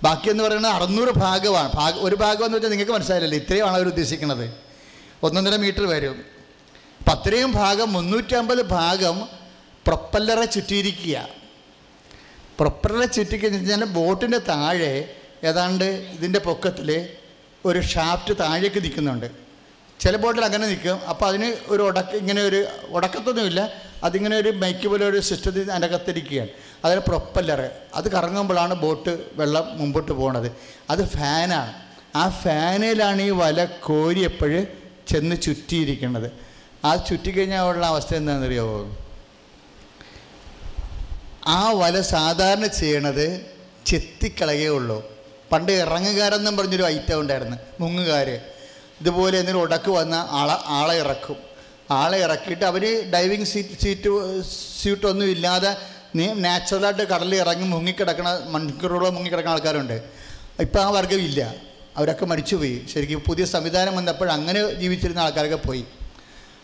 ബാക്കിയെന്ന് 0.02 0.44
പറയുന്നത് 0.44 0.72
അറുന്നൂറ് 0.72 1.08
ഭാഗമാണ്. 1.08 1.72
ഭാഗ 1.74 1.94
ഒരു 1.94 2.16
ഭാഗം 2.16 2.44
എന്ന് 2.44 2.56
വെച്ചാൽ 2.56 2.70
നിങ്ങൾക്ക് 2.70 2.92
മനസ്സിലായില്ലേ? 2.92 3.38
ഇത്രയുമാണ് 3.38 3.76
അവർ 3.76 3.86
ഉദ്ദേശിക്കുന്നത്. 3.86 4.54
ഒന്നൊന്നര 5.22 5.56
മീറ്റർ 5.56 5.86
വരും. 5.86 6.24
അപ്പം 6.98 7.12
അത്രയും 7.12 7.52
ഭാഗം 7.52 7.92
മുന്നൂറ്റമ്പത് 7.92 8.62
ഭാഗം 8.62 9.28
പ്രൊപ്പല്ലറെ 9.86 10.44
ചുറ്റിയിരിക്കുക. 10.44 11.28
പ്രൊപ്പല്ലറെ 12.58 13.06
ചുറ്റിക്കഴിഞ്ഞാൽ 13.06 13.84
ബോട്ടിന്റെ 13.84 14.38
താഴെ 14.38 15.16
ഏതാണ്ട് 15.44 15.84
ഇതിന്റെ 15.84 16.38
പൊക്കത്തിൽ 16.38 17.08
ഒരു 17.64 17.80
ഷാഫ്റ്റ് 17.80 18.38
താഴേക്ക് 18.40 18.82
നിൽക്കുന്നുണ്ട്. 18.82 19.45
ചില 20.00 20.16
ബോട്ടിൽ 20.16 20.44
അങ്ങനെ 20.44 20.66
നിൽക്കും. 20.66 21.06
അപ്പോൾ 21.06 21.26
അതിന് 21.26 21.54
ഒരു 21.66 21.82
ഉടക്ക 21.82 22.10
ഇങ്ങനെ 22.10 22.42
ഒരു 22.42 22.66
ഉടക്കത്തൊന്നുമില്ല. 22.88 23.72
അതിങ്ങനെ 24.04 24.36
ഒരു 24.36 24.48
മൈക്ക് 24.48 24.88
പോലെ 24.88 25.06
ഒരു 25.06 25.20
സിസ്റ്റത്തിൽ 25.20 25.70
അതിന്റെ 25.70 25.88
അകത്തിരിക്കുകയാണ് 25.88 26.48
അതിന് 26.84 27.00
പ്രൊപ്പല്ലർ 27.00 27.70
അത് 27.94 28.12
കറങ്ങുമ്പോഴാണ് 28.12 28.74
ബോട്ട് 28.74 29.18
വെള്ളം 29.34 29.78
മുമ്പോട്ട് 29.78 30.12
പോണത്. 30.12 30.52
അത് 30.90 31.08
ഫാനാണ്. 31.08 31.72
ആ 32.16 32.28
ഫാനിലാണ് 32.28 33.22
ഈ 33.22 33.30
വല 33.30 33.64
കോരിയപ്പോൾ 33.64 34.64
ചെന്ന് 35.08 35.36
ചുറ്റിയിരിക്കുന്നത്. 35.36 36.30
ആ 36.84 36.96
ചുറ്റിക്കഴിഞ്ഞാൽ 36.96 37.68
ഉള്ള 37.68 37.86
അവസ്ഥ 37.86 38.14
എന്താണെന്നറിയാമോ 38.14 38.96
ആ 41.46 41.70
വല 41.70 42.00
സാധാരണ 42.00 42.66
ചെയ്യണത് 42.66 43.26
ചെത്തിക്കളയേ 43.86 44.68
ഉള്ളൂ. 44.68 45.04
പണ്ട് 45.52 45.72
ഇറങ്ങുകാരെന്നും 45.72 46.56
പറഞ്ഞൊരു 46.56 46.82
ഐറ്റം 46.82 47.20
ഉണ്ടായിരുന്നു. 47.20 47.56
മുങ്ങുകാർ 47.80 48.40
ഇതുപോലെ 49.00 49.38
എന്തെങ്കിലും 49.38 49.62
ഉടക്ക് 49.62 49.90
വന്ന 49.90 50.28
ആളെ 50.30 50.56
ആളെ 50.66 50.94
ഇറക്കും. 50.94 51.36
ആളെ 51.90 52.18
ഇറക്കിയിട്ട് 52.18 52.64
അവർ 52.64 53.10
ഡൈവിങ് 53.10 53.44
സീറ്റ് 53.44 53.80
സീറ്റ് 53.82 54.42
സീറ്റൊന്നും 54.82 55.26
ഇല്ലാതെ 55.26 55.76
നീ 56.14 56.26
നാച്ചുറലായിട്ട് 56.26 57.02
കടലിൽ 57.02 57.36
ഇറങ്ങി 57.36 57.68
മുങ്ങിക്കിടക്കണ 57.68 58.38
മണിക്കൂറോളം 58.48 59.14
മുങ്ങിക്കിടക്കുന്ന 59.14 59.54
ആൾക്കാരുണ്ട്. 59.54 60.02
ഇപ്പം 60.60 60.80
ആ 60.80 60.88
വർഗം 60.88 61.18
ഇല്ല. 61.18 61.54
അവരൊക്കെ 61.96 62.26
മരിച്ചുപോയി. 62.26 62.86
ശരിക്കും 62.94 63.22
പുതിയ 63.26 63.44
സംവിധാനം 63.44 63.96
വന്നപ്പോൾ 63.96 64.30
അങ്ങനെ 64.30 64.72
ജീവിച്ചിരുന്ന 64.72 65.20
ആൾക്കാരൊക്കെ 65.20 65.56
പോയി. 65.56 65.84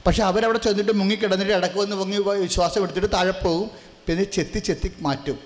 പക്ഷെ 0.07 0.23
അവരവിടെ 0.23 0.59
ചെന്നിട്ട് 0.59 0.93
മുങ്ങിക്കിടന്നിട്ട് 0.93 1.53
ഇടയ്ക്ക് 1.53 1.79
വന്ന് 1.79 1.97
മുങ്ങി 1.97 2.19
പോയി 2.19 2.47
ശ്വാസം 2.47 2.83
എടുത്തിട്ട് 2.83 3.13
താഴെ 3.13 3.31
പോകും 3.31 3.71
പിന്നെ 4.07 4.25
ചെത്തി 4.25 4.59
ചെത്തി 4.59 4.93
മാറ്റും. 5.01 5.39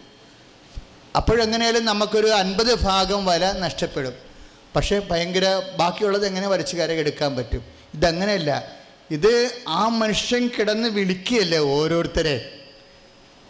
അപ്പോഴെങ്ങനെയാലും 1.17 1.85
നമുക്കൊരു 1.85 2.27
അൻപത് 2.27 2.85
ഭാഗം 2.85 3.25
വല 3.25 3.53
നഷ്ടപ്പെടും. 3.53 4.26
പക്ഷേ 4.75 5.03
ഭയങ്കര 5.11 5.63
ബാക്കിയുള്ളത് 5.77 6.27
എങ്ങനെ 6.27 6.49
വരച്ചുകാരെ 6.49 6.95
എടുക്കാൻ 6.95 7.37
പറ്റും? 7.37 7.65
ഇതങ്ങനെയല്ല. 7.95 8.65
ഇത് 9.11 9.51
ആ 9.69 9.89
മനുഷ്യൻ 9.89 10.51
കിടന്ന് 10.59 10.89
വിളിക്കുകയല്ലേ 10.89 11.59
ഓരോരുത്തരെ. 11.59 12.53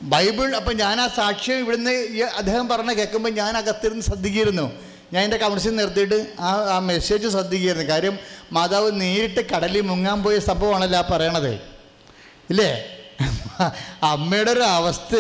ബൈബിൾ 0.03 0.57
അപ്പം 0.57 0.77
ഞാൻ 0.77 1.01
ആ 1.01 1.07
സാക്ഷ്യം 1.09 1.59
ഇവിടുന്ന് 1.59 1.91
അദ്ദേഹം 2.37 2.69
പറഞ്ഞ 2.69 2.93
കേൾക്കുമ്പോൾ 2.93 3.31
ഞാൻ 3.31 3.57
അകത്തിരുന്ന് 3.57 4.03
ശ്രദ്ധിക്കിയിരുന്നു 4.03 4.73
ഞാൻ 5.13 5.25
എന്റെ 5.25 5.37
കൗൺസിൽ 5.37 5.77
നിർത്തിയിട്ട് 5.77 6.27
ആ 6.41 6.77
ആ 6.77 6.79
മെസ്സേജ് 6.79 7.29
ശ്രദ്ധിക്കുകയായിരുന്നു. 7.29 7.89
കാര്യം 7.89 8.19
മാതാവ് 8.53 9.01
നേരിട്ട് 9.01 9.49
കടലിൽ 9.51 9.81
മുങ്ങാൻ 9.81 10.23
പോയ 10.23 10.39
സംഭവമാണല്ലോ 10.39 10.99
ആ 10.99 11.09
പറയണത്. 11.11 11.55
ഇല്ലേ? 12.51 12.85
അമ്മയുടെ 14.03 14.51
ഒരു 14.51 14.61
അവസ്ഥ. 14.61 15.15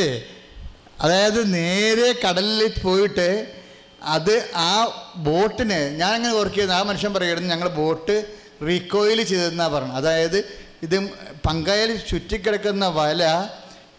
അതായത് 1.01 1.55
നേരെ 1.55 2.15
കടലിൽ 2.29 2.73
പോയിട്ട് 2.83 3.47
അത് 4.03 4.51
ആ 4.55 4.73
ബോട്ടിന് 5.17 5.99
ഞാൻ 5.99 6.15
അങ്ങനെ 6.15 6.35
ഓർക്കിയത് 6.35 6.71
ആ 6.71 6.83
മനുഷ്യൻ 6.83 7.15
പറയുന്നത് 7.15 7.51
ഞങ്ങൾ 7.51 7.69
ബോട്ട് 7.69 8.25
റീകോയിൽ 8.67 9.23
ചെയ്തെന്നാണ് 9.23 9.73
പറഞ്ഞത്. 9.73 9.97
അതായത് 9.97 10.39
ഇത് 10.83 11.09
പങ്കായൽ 11.47 11.97
ചുറ്റിക്കിടക്കുന്ന 11.97 12.87
വല 12.87 13.49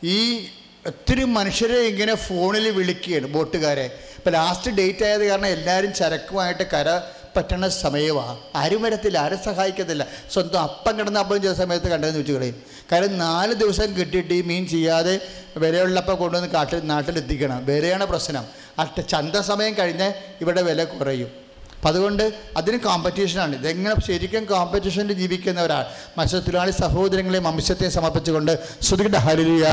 ഈ 0.04 0.48
ഒത്തിരി 0.88 1.24
മനുഷ്യരെ 1.24 1.80
ഇങ്ങനെ 1.80 2.16
ഫോണിൽ 2.16 2.70
വിളിക്കുകയാണ് 2.70 3.28
ബോട്ടുകാരെ. 3.28 4.00
ഇപ്പം 4.16 4.32
ലാസ്റ്റ് 4.32 4.72
ഡേറ്റ് 4.72 5.06
ആയത് 5.06 5.28
കാരണം 5.28 5.48
എല്ലാവരും 5.48 5.94
ചരക്കുമായിട്ട് 5.94 6.64
കര 6.64 6.90
പറ്റണ 7.38 7.68
സമയമാണ് 7.68 8.38
ആരും 8.56 8.82
വരത്തില്ല 8.82 9.18
ആരും 9.18 9.38
സഹായിക്കത്തില്ല. 9.38 10.08
സ്വന്തം 10.34 10.60
അപ്പം 10.60 11.00
കിടന്ന 11.00 11.20
അപ്പം 11.20 11.42
ചെയ്ത 11.42 11.54
സമയത്ത് 11.54 11.88
കണ്ടതെന്ന് 11.88 12.20
വെച്ച് 12.20 12.34
കളയും. 12.34 12.64
കാരണം 12.92 13.18
നാല് 13.18 13.54
ദിവസം 13.54 13.98
കിട്ടിയിട്ട് 13.98 14.34
ഈ 14.34 14.42
മീൻ 14.42 14.68
ചെയ്യാതെ 14.68 15.20
വിലയുള്ളപ്പം 15.58 16.16
കൊണ്ടുവന്ന് 16.16 16.50
കാട്ടിൽ 16.50 16.80
നാട്ടിലെത്തിക്കണം. 16.80 17.66
വിലയാണ് 17.66 18.06
പ്രശ്നം. 18.06 18.46
അട്ട 18.80 19.02
ചന്ത 19.02 19.36
സമയം 19.36 19.74
കഴിഞ്ഞ് 19.80 20.14
ഇവിടെ 20.42 20.62
വില 20.62 20.84
കുറയും. 20.84 21.47
അപ്പം 21.78 21.90
അതുകൊണ്ട് 21.90 22.24
അതിന് 22.58 22.78
കോമ്പറ്റീഷനാണ് 22.80 23.56
ഇതെങ്ങനെ 23.56 23.96
ശരിക്കും 24.08 24.46
കോമ്പറ്റീഷനിൽ 24.52 25.14
ജീവിക്കുന്നവരാണ് 25.14 25.86
മത്സ്യത്തൊഴിലാളി 26.18 26.74
സഹോദരങ്ങളെ 26.80 27.40
വംശത്തെ 27.48 27.90
സമർപ്പിച്ചുകൊണ്ട് 27.90 28.54
ശ്രുതിയുടെ 28.82 29.20
ഹരിയ 29.20 29.66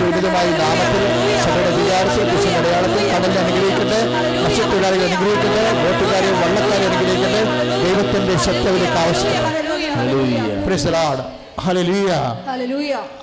ഉന്നതമായി 0.00 0.50
നാമത്തിൽ 0.60 1.02
സഭയുടെ 1.44 1.72
വിചാരത്തിൽ 1.76 2.24
കൃഷ്ണ 2.30 2.54
അടയാളത്തിൽ 2.60 3.04
കടലിൽ 3.12 3.38
അനുഗ്രഹിക്കട്ടെ 3.42 4.00
മത്സ്യത്തൊഴിലാളികൾ 4.42 5.04
അനുഗ്രഹിക്കട്ടെ 5.08 5.64
ബോട്ടുകാരെയും 5.82 6.38
വള്ളക്കാരെ 6.42 6.86
അനുഗ്രഹിക്കട്ടെ 6.90 7.42
ദൈവത്തിന്റെ 7.84 8.36
ശക്തിയിലേക്ക് 8.46 8.98
ആവശ്യം. 9.04 9.36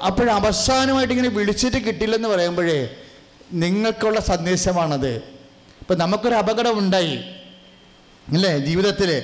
അപ്പോൾ 0.06 0.32
അവസാനമായിട്ട് 0.32 1.14
ഇങ്ങനെ 1.14 1.30
വിളിച്ചിട്ട് 1.30 1.78
കിട്ടില്ലെന്ന് 1.78 2.30
പറയുമ്പോഴേ 2.30 2.90
നിങ്ങൾക്കുള്ള 3.54 4.20
സന്ദേശമാണത്. 4.20 5.10
ഇപ്പം 5.82 5.98
നമുക്കൊരു 5.98 6.36
അപകടം 6.36 6.80
ഉണ്ടായി 6.80 7.20
അല്ലേ? 8.34 8.58
ജീവിതത്തിൽ 8.58 9.24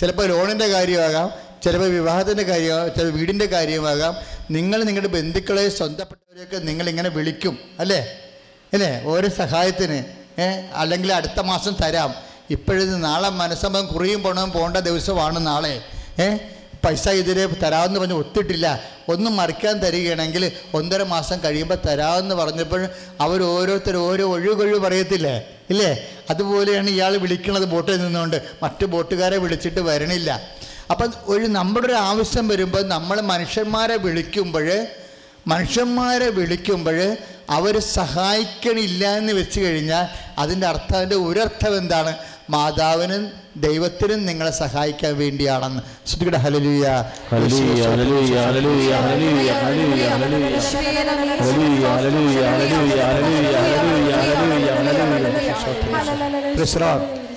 ചിലപ്പോൾ 0.00 0.26
ലോണിന്റെ 0.26 0.66
കാര്യമാകാം 0.66 1.30
ചിലപ്പോൾ 1.62 1.86
വിവാഹത്തിന്റെ 1.86 2.42
കാര്യമാകാം 2.42 2.90
ചിലപ്പോൾ 2.96 3.18
വീടിന്റെ 3.18 3.46
കാര്യമാകാം. 3.46 4.16
നിങ്ങൾ 4.50 4.84
നിങ്ങളുടെ 4.84 5.08
ബന്ധുക്കളെ 5.08 5.68
സ്വന്തപ്പെട്ടവരെയൊക്കെ 5.68 6.56
നിങ്ങളിങ്ങനെ 6.56 7.08
വിളിക്കും. 7.08 7.58
അല്ലേ? 7.80 8.18
അല്ലേ? 8.72 9.02
ഓരോ 9.04 9.28
സഹായത്തിന് 9.28 10.04
അല്ലെങ്കിൽ 10.74 11.12
അടുത്ത 11.12 11.40
മാസം 11.40 11.76
തരാം. 11.82 12.14
ഇപ്പോഴത് 12.50 13.04
നാളെ 13.04 13.28
മനസ്സമ്മതം 13.28 13.86
കുറിയും 13.86 14.22
പോണം 14.22 14.52
പോകേണ്ട 14.52 14.76
ദിവസമാണ് 14.76 15.46
നാളെ. 15.46 15.82
ഏ? 16.20 16.36
പൈസ 16.84 17.08
ഇതിലെ 17.08 17.46
തരാമെന്ന് 17.46 18.00
പറഞ്ഞ് 18.00 18.14
ഒത്തിട്ടില്ല. 18.14 18.82
ഒന്നും 19.08 19.36
മറിക്കാൻ 19.36 19.78
തരികയാണെങ്കിൽ 19.78 20.52
ഒന്നര 20.74 21.02
മാസം 21.02 21.40
കഴിയുമ്പോൾ 21.44 21.74
തരാമെന്ന് 21.74 22.34
പറഞ്ഞപ്പോൾ 22.34 22.88
അവർ 23.20 23.42
ഓരോരുത്തർ 23.42 23.96
ഓരോ 23.96 24.28
ഒഴുകൊഴു 24.32 24.76
പറയത്തില്ലേ? 24.76 25.44
ഇല്ലേ? 25.70 26.08
അതുപോലെയാണ് 26.30 26.90
ഇയാൾ 26.90 27.16
വിളിക്കുന്നത് 27.16 27.64
ബോട്ടിൽ 27.64 28.00
നിന്നുകൊണ്ട്. 28.00 28.42
മറ്റു 28.62 28.86
ബോട്ടുകാരെ 28.86 29.36
വിളിച്ചിട്ട് 29.36 29.80
വരണില്ല. 29.80 30.42
അപ്പം 30.90 31.12
ഒരു 31.24 31.46
നമ്മുടെ 31.46 31.86
ഒരു 31.86 31.92
ആവശ്യം 31.92 32.48
വരുമ്പോൾ 32.48 32.82
നമ്മൾ 32.82 33.20
മനുഷ്യന്മാരെ 33.20 33.96
വിളിക്കുമ്പോൾ 33.96 34.86
മനുഷ്യന്മാരെ 35.46 36.28
വിളിക്കുമ്പോൾ 36.28 37.16
അവർ 37.50 37.78
സഹായിക്കണില്ല 37.78 39.16
എന്ന് 39.16 39.32
വെച്ച് 39.32 39.60
കഴിഞ്ഞാൽ 39.60 40.06
അതിന്റെ 40.38 40.66
അർത്ഥം 40.66 40.96
അതിന്റെ 40.96 41.16
ഒരർത്ഥം 41.16 41.78
എന്താണ്? 41.78 42.16
മാതാവിനും 42.50 43.41
ദൈവത്തിനും 43.56 44.26
നിങ്ങളെ 44.26 44.50
സഹായിക്കാൻ 44.50 45.18
വേണ്ടിയാണെന്ന്. 45.18 46.08
ശ്രുതിയുടെ 46.08 46.36
ഹലലിയ. 46.36 46.88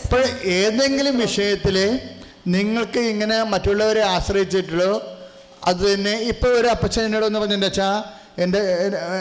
ഇപ്പോൾ 0.03 0.24
ഏതെങ്കിലും 0.45 1.20
വിഷയത്തിൽ 1.20 1.99
നിങ്ങൾക്ക് 2.47 2.99
ഇങ്ങനെ 2.99 3.43
മറ്റുള്ളവരെ 3.43 4.01
ആശ്രയിച്ചിട്ടുള്ളോ? 4.01 5.03
അത് 5.66 5.93
തന്നെ 5.93 6.11
ഇപ്പോൾ 6.11 6.47
ഒരു 6.47 6.68
അപ്പച്ചൻ 6.68 7.03
എന്നോട് 7.03 7.26
ഒന്ന് 7.26 7.39
പറഞ്ഞിട്ട് 7.39 7.66
വെച്ചാൽ 7.66 8.03
എന്റെ 8.41 8.59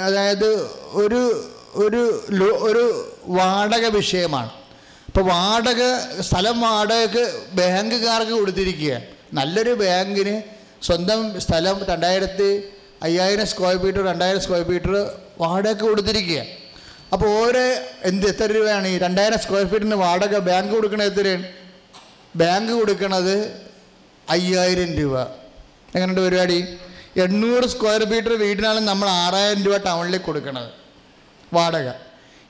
അതായത് 0.05 0.69
ഒരു 0.93 1.47
ഒരു 1.75 2.19
ഒരു 2.43 3.09
വാടക 3.27 3.87
വിഷയമാണ്. 3.87 4.51
ഇപ്പോൾ 5.15 5.27
വാടക 5.27 5.83
സ്ഥലം 6.29 6.57
വാടകക്ക് 6.61 7.21
ബാങ്കുകാർക്ക് 7.59 8.33
കൊടുത്തിരിക്കുക 8.39 8.95
നല്ലൊരു 9.35 9.73
ബാങ്കിന് 9.83 10.33
സ്വന്തം 10.87 11.21
സ്ഥലം 11.41 11.77
രണ്ടായിരത്തി 11.91 12.49
അയ്യായിരം 13.03 13.47
സ്ക്വയർ 13.47 13.77
ഫീറ്റർ 13.83 14.03
രണ്ടായിരം 14.05 14.41
സ്ക്വയർ 14.45 14.65
ഫീറ്റർ 14.71 14.95
വാടക 15.43 15.77
കൊടുത്തിരിക്കുക 15.81 16.41
അപ്പോൾ 17.13 17.29
ഓരോ 17.41 17.63
എന്ത് 18.11 18.27
എത്ര 18.31 18.49
രൂപയാണ് 18.57 18.89
ഈ 18.95 18.97
രണ്ടായിരം 18.99 19.39
സ്ക്വയർ 19.45 19.67
ഫീറ്റിന് 19.73 19.99
വാടക 20.05 20.39
ബാങ്ക് 20.49 20.73
കൊടുക്കണത് 20.75 21.11
എത്രയാണ് 21.13 21.47
ബാങ്ക് 22.43 22.73
കൊടുക്കണത് 22.73 23.37
അയ്യായിരം 24.29 24.91
രൂപ. 25.01 25.15
എങ്ങനെയുണ്ട് 25.95 26.23
പരിപാടി? 26.27 26.59
എണ്ണൂറ് 27.27 27.69
സ്ക്വയർ 27.75 28.05
ഫീറ്റർ 28.13 28.35
വീടിനാണ് 28.43 28.81
നമ്മൾ 28.91 29.09
ആറായിരം 29.09 29.63
രൂപ 29.63 29.77
ടൗണിലേക്ക് 29.77 30.25
കൊടുക്കണത്. 30.25 30.71
വാടക. 31.53 31.89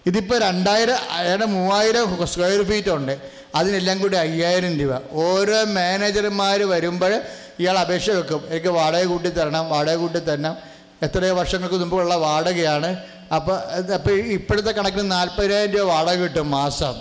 ഇതിപ്പോൾ 0.07 0.39
രണ്ടായിരം 0.39 0.97
അയാളുടെ 1.11 1.47
മൂവായിരം 1.47 2.27
സ്ക്വയർ 2.27 2.63
ഫീറ്റ് 2.63 2.89
ഉണ്ട്. 2.89 3.19
അതിനെല്ലാം 3.55 4.03
കൂടി 4.03 4.17
അയ്യായിരം 4.17 4.79
രൂപ. 4.79 4.99
ഓരോ 5.13 5.65
മാനേജർമാർ 5.65 6.63
വരുമ്പോൾ 6.63 7.23
ഇയാൾ 7.59 7.79
അപേക്ഷ 7.79 8.11
വെക്കും. 8.11 8.45
എനിക്ക് 8.51 8.67
വാടക 8.67 9.05
കൂട്ടി 9.05 9.29
തരണം 9.29 9.71
വാടക 9.71 9.95
കൂട്ടി 9.95 10.19
തരണം. 10.19 10.57
എത്രയോ 11.03 11.35
വർഷങ്ങൾക്ക് 11.35 11.77
മുമ്പുള്ള 11.77 12.15
വാടകയാണ്. 12.15 12.97
അപ്പോൾ 13.35 13.59
അപ്പോൾ 13.93 14.11
ഇപ്പോഴത്തെ 14.11 14.71
കണക്കിന് 14.71 15.11
നാൽപ്പതിനായിരം 15.11 15.73
രൂപ 15.73 15.87
വാടക 15.87 16.15
കിട്ടും 16.15 16.51
മാസം. 16.51 16.95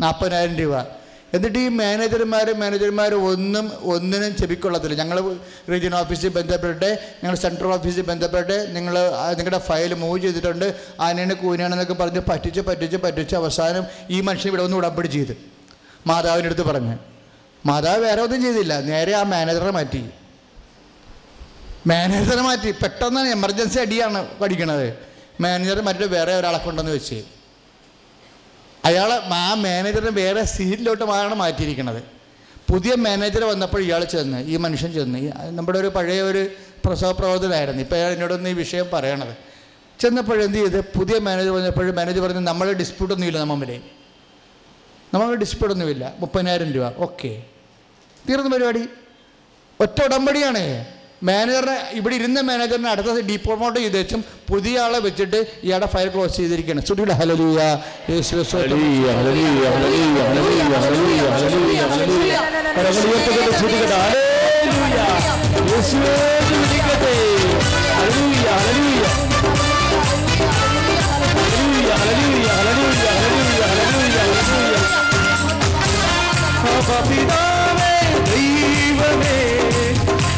നാൽപ്പതിനായിരം 0.00 0.56
രൂപ. 0.56 1.03
എന്നിട്ട് 1.34 1.58
ഈ 1.58 1.68
മാനേജർമാർ 1.68 2.54
മാനേജർമാർ 2.54 3.14
ഒന്നും 3.14 3.72
ഒന്നിനും 3.82 4.36
ചെവിക്കൊള്ളത്തില്ല. 4.36 5.02
ഞങ്ങൾ 5.02 5.36
റീജിയൻ 5.70 5.94
ഓഫീസിൽ 5.94 6.28
ബന്ധപ്പെട്ട് 6.28 6.98
ഞങ്ങൾ 7.24 7.36
സെൻട്രൽ 7.36 7.66
ഓഫീസിൽ 7.66 8.02
ബന്ധപ്പെട്ട് 8.02 8.76
നിങ്ങൾ 8.76 8.94
നിങ്ങളുടെ 9.34 9.58
ഫയൽ 9.58 9.94
മൂവ് 9.94 10.18
ചെയ്തിട്ടുണ്ട്. 10.18 10.74
ആനയാണ് 11.00 11.34
കൂനാണെന്നൊക്കെ 11.34 11.94
പറഞ്ഞ് 11.94 12.20
പറ്റിച്ച് 12.28 12.60
പറ്റിച്ച് 12.60 12.96
പറ്റിച്ച് 12.96 13.36
അവസാനം 13.36 13.84
ഈ 14.10 14.20
മനുഷ്യൻ 14.20 14.50
ഇവിടെ 14.50 14.62
ഒന്ന് 14.62 14.76
ഉടമ്പടി 14.76 15.06
ചെയ്ത്. 15.06 15.36
മാതാവിന്റെ 16.06 16.46
അടുത്ത് 16.46 16.62
പറഞ്ഞ്. 16.62 16.98
മാതാവ് 17.66 17.98
വേറെ 17.98 18.22
ഒന്നും 18.22 18.42
ചെയ്തില്ല. 18.42 18.80
നേരെ 18.80 19.12
ആ 19.12 19.22
മാനേജറെ 19.22 19.70
മാറ്റി. 19.70 20.10
മാനേജറെ 21.86 22.42
മാറ്റി. 22.42 22.70
പെട്ടെന്ന് 22.70 23.20
എമർജൻസി 23.20 23.78
അടിയാണ് 23.78 24.28
പഠിക്കണത്. 24.38 24.94
മാനേജർ 25.40 25.80
മറ്റേ 25.80 26.06
വേറെ 26.06 26.34
ഒരാളെ 26.34 26.58
കൊണ്ടെന്ന് 26.58 26.92
വെച്ച്. 26.92 27.22
അയാൾ 28.84 29.10
ആ 29.12 29.54
മാനേജറിനെ 29.54 30.12
വേറെ 30.22 30.42
സീറ്റിലോട്ട് 30.44 31.04
ആണ് 31.04 31.34
മാറ്റിയിരിക്കുന്നത്. 31.34 32.02
പുതിയ 32.70 32.92
മാനേജർ 32.94 33.42
വന്നപ്പോൾ 33.44 33.80
ഇയാൾ 33.82 34.04
ചെന്ന് 34.04 34.38
ഈ 34.52 34.56
മനുഷ്യൻ 34.56 34.92
ചെന്ന് 34.92 35.20
നമ്മുടെ 35.56 35.78
ഒരു 35.78 35.90
പഴയ 35.96 36.20
ഒരു 36.22 36.42
പ്രസവ 36.84 37.10
പ്രവർത്തനമായിരുന്നു 37.12 37.82
ഇപ്പോൾ 37.82 37.96
അയാൾ 37.96 38.10
എന്നോടൊന്ന് 38.10 38.50
ഈ 38.50 38.52
വിഷയം 38.52 38.86
പറയണത്. 38.92 39.34
ചെന്നപ്പോൾ 40.00 40.42
എന്ത് 40.42 40.58
ചെയ്ത് 40.58 40.80
പുതിയ 40.80 41.18
മാനേജർ 41.18 41.50
വന്നപ്പോൾ 41.50 41.92
മാനേജർ 41.92 42.20
പറഞ്ഞു 42.20 42.40
നമ്മൾ 42.40 42.72
ഡിസ്പ്യൂട്ടൊന്നുമില്ല 42.72 43.38
നമ്മിലെ 43.38 43.78
നമ്മൾ 45.14 45.34
ഡിസ്പ്യൂട്ടൊന്നുമില്ല 45.34 46.04
മുപ്പതിനായിരം 46.20 46.72
രൂപ. 46.72 46.86
ഓക്കെ 46.96 47.42
തീർന്ന 48.28 48.48
പരിപാടി. 48.54 48.82
ഒറ്റ 49.80 49.98
ഉടമ്പടിയാണ്. 50.04 50.64
മാനേജറിനെ 51.28 51.76
ഇവിടെ 51.98 52.14
ഇരുന്ന 52.20 52.38
മാനേജറിനെ 52.48 52.88
അടുത്ത 52.94 53.12
ഡീപ്രോമോട്ട് 53.30 53.78
ചെയ്ത് 53.80 53.98
വെച്ചും 54.00 54.20
പുതിയ 54.50 54.82
ആളെ 54.84 54.98
വെച്ചിട്ട് 55.06 55.38
ഇയാളുടെ 55.66 55.88
ഫയൽ 55.94 56.08
ക്ലോസ് 56.14 56.36
ചെയ്തിരിക്കുകയാണ്. 56.40 56.82
സുധിയുടെ 56.88 57.14
ഹലലൂയ 57.20 57.60
യേശുവേ 58.12 58.44
സ്തോത്രം. 58.50 58.80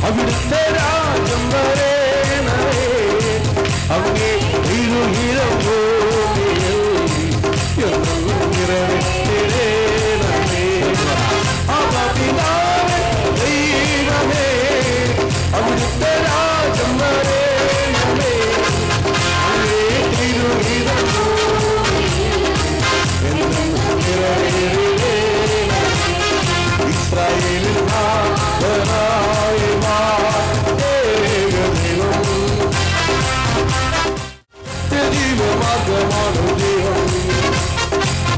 അവിടുത്തെ 0.06 0.62
രാജ്യം 0.76 1.44
വരേണേ 1.52 2.58
അവിടെ 3.94 4.30
തിരുഹിരം 4.66 5.52
ഭൂമിയിൽ 5.64 6.76
നിറവേറ്റേണമേ 7.78 9.05
ദൈവം 36.60 37.02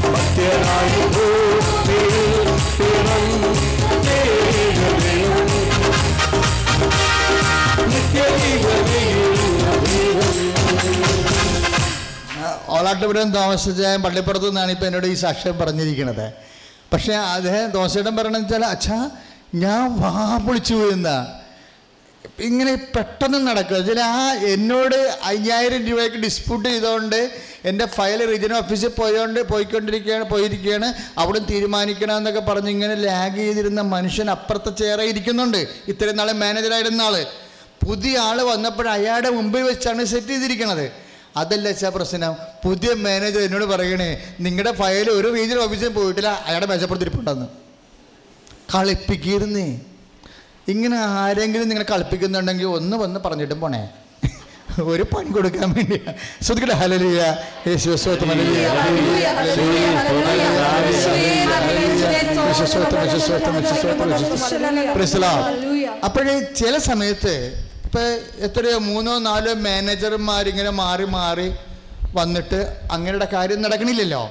ഭക്തനായി 0.05 1.01
ഭൂമിയിൽ 1.13 2.07
പള്ളിപ്പുറത്ത് 14.03 14.47
നിന്നാണ് 14.47 14.71
ഇപ്പോൾ 14.71 14.85
എന്നോട് 14.85 15.07
ഈ 15.07 15.13
സാക്ഷ്യം 15.13 15.57
പറഞ്ഞിരിക്കുന്നത് 15.57 16.25
പക്ഷേ 16.93 17.13
അദ്ദേഹം 17.33 17.71
ദോശയിടം 17.71 18.15
പറയണമെന്ന് 18.15 18.47
വെച്ചാൽ 18.47 18.65
അച്ഛാ 18.65 18.97
ഞാൻ 19.55 19.97
വാ 19.97 20.11
പൊളിച്ചു 20.37 20.73
പോയെന്ന 20.73 21.11
ഇങ്ങനെ 22.39 22.75
പെട്ടെന്ന് 22.95 23.47
നടക്കുക. 23.47 23.79
ചില 23.81 23.99
ആ 24.15 24.21
എന്നോട് 24.47 24.95
അയ്യായിരം 25.23 25.87
രൂപയ്ക്ക് 25.87 26.17
ഡിസ്പ്യൂട്ട് 26.17 26.69
ചെയ്തുകൊണ്ട് 26.69 27.19
എന്റെ 27.65 27.85
ഫയൽ 27.85 28.25
റീജിയൻ 28.31 28.53
ഓഫീസിൽ 28.53 28.87
പോയോണ്ട് 28.87 29.39
പോയിക്കൊണ്ടിരിക്കുകയാണ് 29.39 30.29
പോയിരിക്കുകയാണ് 30.29 30.93
അവിടെ 31.17 31.39
തീരുമാനിക്കണം 31.39 32.17
എന്നൊക്കെ 32.17 32.39
പറഞ്ഞ് 32.39 32.69
ഇങ്ങനെ 32.69 32.95
ലാഗ് 32.95 33.35
ചെയ്തിരുന്ന 33.35 33.81
മനുഷ്യൻ 33.81 34.29
അപ്പുറത്തെ 34.29 34.69
ചെയറെ 34.69 35.03
ഇരിക്കുന്നുണ്ട്. 35.03 35.67
ഇത്രയും 35.87 36.17
നാളെ 36.17 36.33
മാനേജറായിരുന്ന 36.33 37.01
ആൾ 37.01 37.25
പുതിയ 37.85 38.17
ആൾ 38.19 38.41
വന്നപ്പോൾ 38.41 38.89
അയാളുടെ 38.89 39.29
മുമ്പിൽ 39.29 39.61
വെച്ചാണ് 39.61 40.03
സെറ്റ് 40.03 40.27
ചെയ്തിരിക്കുന്നത് 40.27 40.91
അതല്ല 41.37 41.67
വെച്ചാൽ 41.67 41.89
പ്രശ്നം. 41.89 42.35
പുതിയ 42.65 42.93
മാനേജർ 42.93 43.41
എന്നോട് 43.41 43.65
പറയണേ 43.65 44.35
നിങ്ങളുടെ 44.39 44.71
ഫയൽ 44.71 45.09
ഒരു 45.11 45.33
റീജിയൻ 45.33 45.59
ഓഫീസിൽ 45.59 45.87
പോയിട്ടില്ല. 45.87 46.43
അയാളുടെ 46.45 46.69
മെച്ചപ്പെടുത്തിരിപ്പുണ്ടെന്ന് 46.71 47.45
കളിപ്പിക്കിരുന്നേ 48.75 49.79
ഇങ്ങനെ 50.67 50.97
ആരെങ്കിലും 50.97 51.69
നിങ്ങളെ 51.69 51.91
കളിപ്പിക്കുന്നുണ്ടെങ്കിൽ 51.91 52.65
ഒന്ന് 52.65 52.97
വന്ന് 52.97 53.19
പറഞ്ഞിട്ടും 53.19 53.61
പോണേ. 53.61 53.89
ഒരു 54.91 55.03
പണി 55.03 55.29
കൊടുക്കാൻ 55.29 55.69
വേണ്ടി. 55.75 55.97
ശ്രദ്ധിക്കട്ടെ 56.45 56.75
ഹലലിയ 56.81 57.21
യേശുസ്വത്വം. 57.67 58.29
അപ്പോഴേ 66.07 66.39
ചില 66.61 66.77
സമയത്ത് 66.77 67.33
ഇപ്പൊ 67.85 68.01
എത്രയോ 68.47 68.79
മൂന്നോ 68.79 69.17
നാലോ 69.19 69.53
മാനേജർമാരിങ്ങനെ 69.53 70.69
മാറി 70.69 71.05
മാറി 71.17 71.47
വന്നിട്ട് 72.15 72.59
അങ്ങനെയുള്ള 72.91 73.25
കാര്യം 73.33 73.61
നടക്കണില്ലല്ലോ. 73.61 74.23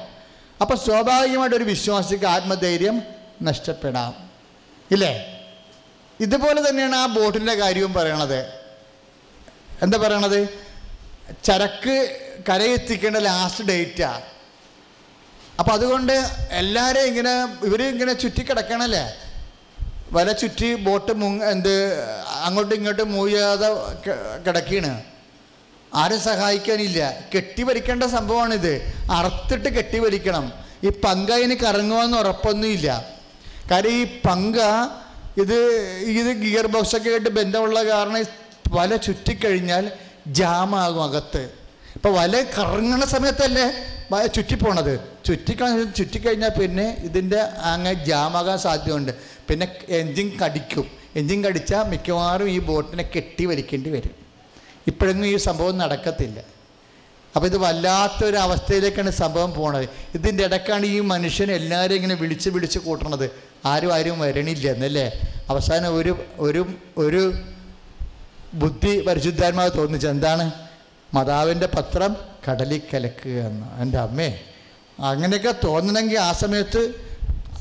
അപ്പൊ 0.61 0.75
സ്വാഭാവികമായിട്ട് 0.77 1.57
ഒരു 1.57 1.65
വിശ്വാസിക്ക് 1.65 2.27
ആത്മധൈര്യം 2.27 2.97
നഷ്ടപ്പെടാം. 3.43 4.13
ഇല്ലേ? 4.91 5.13
ഇതുപോലെ 6.21 6.69
തന്നെയാണ് 6.69 6.97
ആ 6.97 7.07
ബോട്ടിന്റെ 7.07 7.55
കാര്യവും 7.55 7.93
പറയണത്. 7.95 8.41
എന്താ 9.83 9.99
പറയണത്? 9.99 10.41
ചരക്ക് 11.45 11.97
കരയെത്തിക്കേണ്ട 12.49 13.17
ലാസ്റ്റ് 13.17 13.65
ഡേറ്റാണ് 13.65 14.27
അപ്പം 15.61 15.73
അതുകൊണ്ട് 15.73 16.13
എല്ലാവരെയും 16.51 17.07
ഇങ്ങനെ 17.07 17.33
ഇവർ 17.67 17.83
ഇങ്ങനെ 17.83 18.13
ചുറ്റിക്കിടക്കണല്ലേ 18.13 19.05
വല 20.13 20.33
ചുറ്റി 20.33 20.75
ബോട്ട് 20.75 21.13
മു 21.13 21.45
എന്ത് 21.45 21.75
അങ്ങോട്ടും 22.45 22.75
ഇങ്ങോട്ടും 22.75 23.13
മൂയാതെ 23.13 23.69
കിടക്കുകയാണ് 24.47 25.03
ആരും 25.95 26.21
സഹായിക്കാനില്ല. 26.21 27.01
കെട്ടി 27.11 27.37
കെട്ടിവലിക്കേണ്ട 27.37 28.05
സംഭവമാണിത്. 28.05 28.73
അറുത്തിട്ട് 29.11 29.65
കെട്ടി 29.65 29.79
കെട്ടിവലിക്കണം. 29.79 30.53
ഈ 30.85 30.89
പങ്ക 30.89 31.31
ഇനി 31.31 31.55
കറങ്ങുമെന്ന് 31.55 32.19
ഉറപ്പൊന്നുമില്ല. 32.19 32.89
കാര്യം 33.71 33.91
ഈ 33.91 34.05
പങ്ക 34.05 34.59
ഇത് 35.43 35.59
ഇത് 36.21 36.31
ഗിയർ 36.43 36.67
ബോക്സൊക്കെ 36.67 37.11
ആയിട്ട് 37.11 37.29
ബന്ധമുള്ള 37.29 37.83
കാരണം 37.83 38.17
വല 38.69 38.97
ചുറ്റിക്കഴിഞ്ഞാൽ 38.97 39.91
ജാമാകും 40.27 41.05
അകത്ത്. 41.05 41.51
ഇപ്പം 41.95 42.15
വല 42.15 42.45
കറങ്ങണ 42.59 43.05
സമയത്തല്ലേ 43.05 43.73
വല 44.13 44.27
ചുറ്റിപ്പോണത്? 44.27 45.01
ചുറ്റിക്കഴിഞ്ഞ 45.25 45.85
ചുറ്റിക്കഴിഞ്ഞാൽ 45.85 46.49
പിന്നെ 46.49 46.97
ഇതിന്റെ 47.05 47.39
അങ്ങ് 47.41 47.95
ജാമാകാൻ 47.95 48.59
സാധ്യതയുണ്ട്. 48.59 49.13
പിന്നെ 49.49 49.69
എൻജിൻ 49.89 50.39
കടിക്കും. 50.45 50.91
എൻജിൻ 51.17 51.45
കടിച്ചാൽ 51.45 51.83
മിക്കവാറും 51.83 52.51
ഈ 52.51 52.59
ബോട്ടിനെ 52.59 53.11
കെട്ടി 53.17 53.45
വലിക്കേണ്ടി 53.45 53.91
വരും. 53.91 54.11
ഇപ്പോഴൊന്നും 54.87 55.29
ഈ 55.29 55.37
സംഭവം 55.37 55.79
നടക്കത്തില്ല. 55.79 56.59
അപ്പോൾ 57.37 57.47
ഇത് 57.47 57.59
വല്ലാത്തൊരു 57.59 58.37
അവസ്ഥയിലേക്കാണ് 58.37 59.11
സംഭവം 59.11 59.55
പോണത്. 59.55 59.89
ഇതിന്റെ 60.15 60.45
ഇടയ്ക്കാണ് 60.45 60.87
ഈ 60.87 61.01
മനുഷ്യൻ 61.01 61.53
എല്ലാവരും 61.53 61.95
ഇങ്ങനെ 61.95 62.15
വിളിച്ച് 62.15 62.51
വിളിച്ച് 62.51 62.79
കൂട്ടണത്. 62.79 63.31
ആരും 63.65 63.95
ആരും 63.95 64.21
വരണില്ല 64.21 64.71
എന്നല്ലേ? 64.71 65.07
അവസാനം 65.49 65.97
ഒരു 65.97 66.25
ഒരു 66.39 66.67
ഒരു 66.99 67.33
ബുദ്ധി 68.55 69.01
പരിശുദ്ധാത്മാവ് 69.01 69.71
തോന്നിച്ചത് 69.77 70.11
എന്താണ്? 70.11 70.53
മാതാവിന്റെ 71.15 71.67
പത്രം 71.67 72.17
കടലിൽ 72.49 72.83
കലക്കുക 72.95 73.31
എന്ന്. 73.31 73.81
എന്റെ 73.81 73.99
അമ്മേ 73.99 74.39
അങ്ങനെയൊക്കെ 74.99 75.55
തോന്നണമെങ്കിൽ 75.65 76.19
ആ 76.19 76.33
സമയത്ത് 76.33 76.95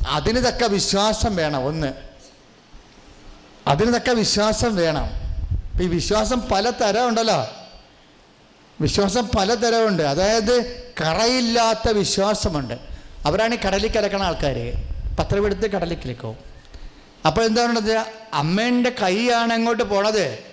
അതിന് 0.07 0.39
തക്ക 0.39 0.63
വിശ്വാസം 0.63 1.35
വേണം 1.35 1.65
ഒന്ന്. 1.65 1.93
അതിന് 3.67 3.93
തക്ക 3.93 4.09
വിശ്വാസം 4.09 4.75
വേണം. 4.75 5.07
ഇപ്പം 5.71 5.83
ഈ 5.83 5.87
വിശ്വാസം 5.87 6.41
പല 6.41 6.69
തരമുണ്ടല്ലോ 6.69 7.47
വിശ്വാസം 8.81 9.27
പല 9.27 9.53
തരമുണ്ട് 9.53 10.03
അതായത് 10.03 10.85
കറയില്ലാത്ത 11.01 11.89
വിശ്വാസമുണ്ട്. 11.89 12.73
അവരാണ് 13.25 13.53
ഈ 13.53 13.57
കടലിൽ 13.67 13.87
കിടക്കണ 13.87 14.23
ആൾക്കാർ 14.23 14.73
പത്രമെടുത്ത് 15.19 15.71
കടലിൽ 15.71 15.95
കിടക്കും 15.95 16.35
അപ്പോൾ 17.25 17.43
എന്താണത് 17.45 17.97
അമ്മേന്റെ 18.33 18.95
കൈയാണ് 19.01 19.53
അങ്ങോട്ട് 19.53 19.83
പോണത്. 19.83 20.46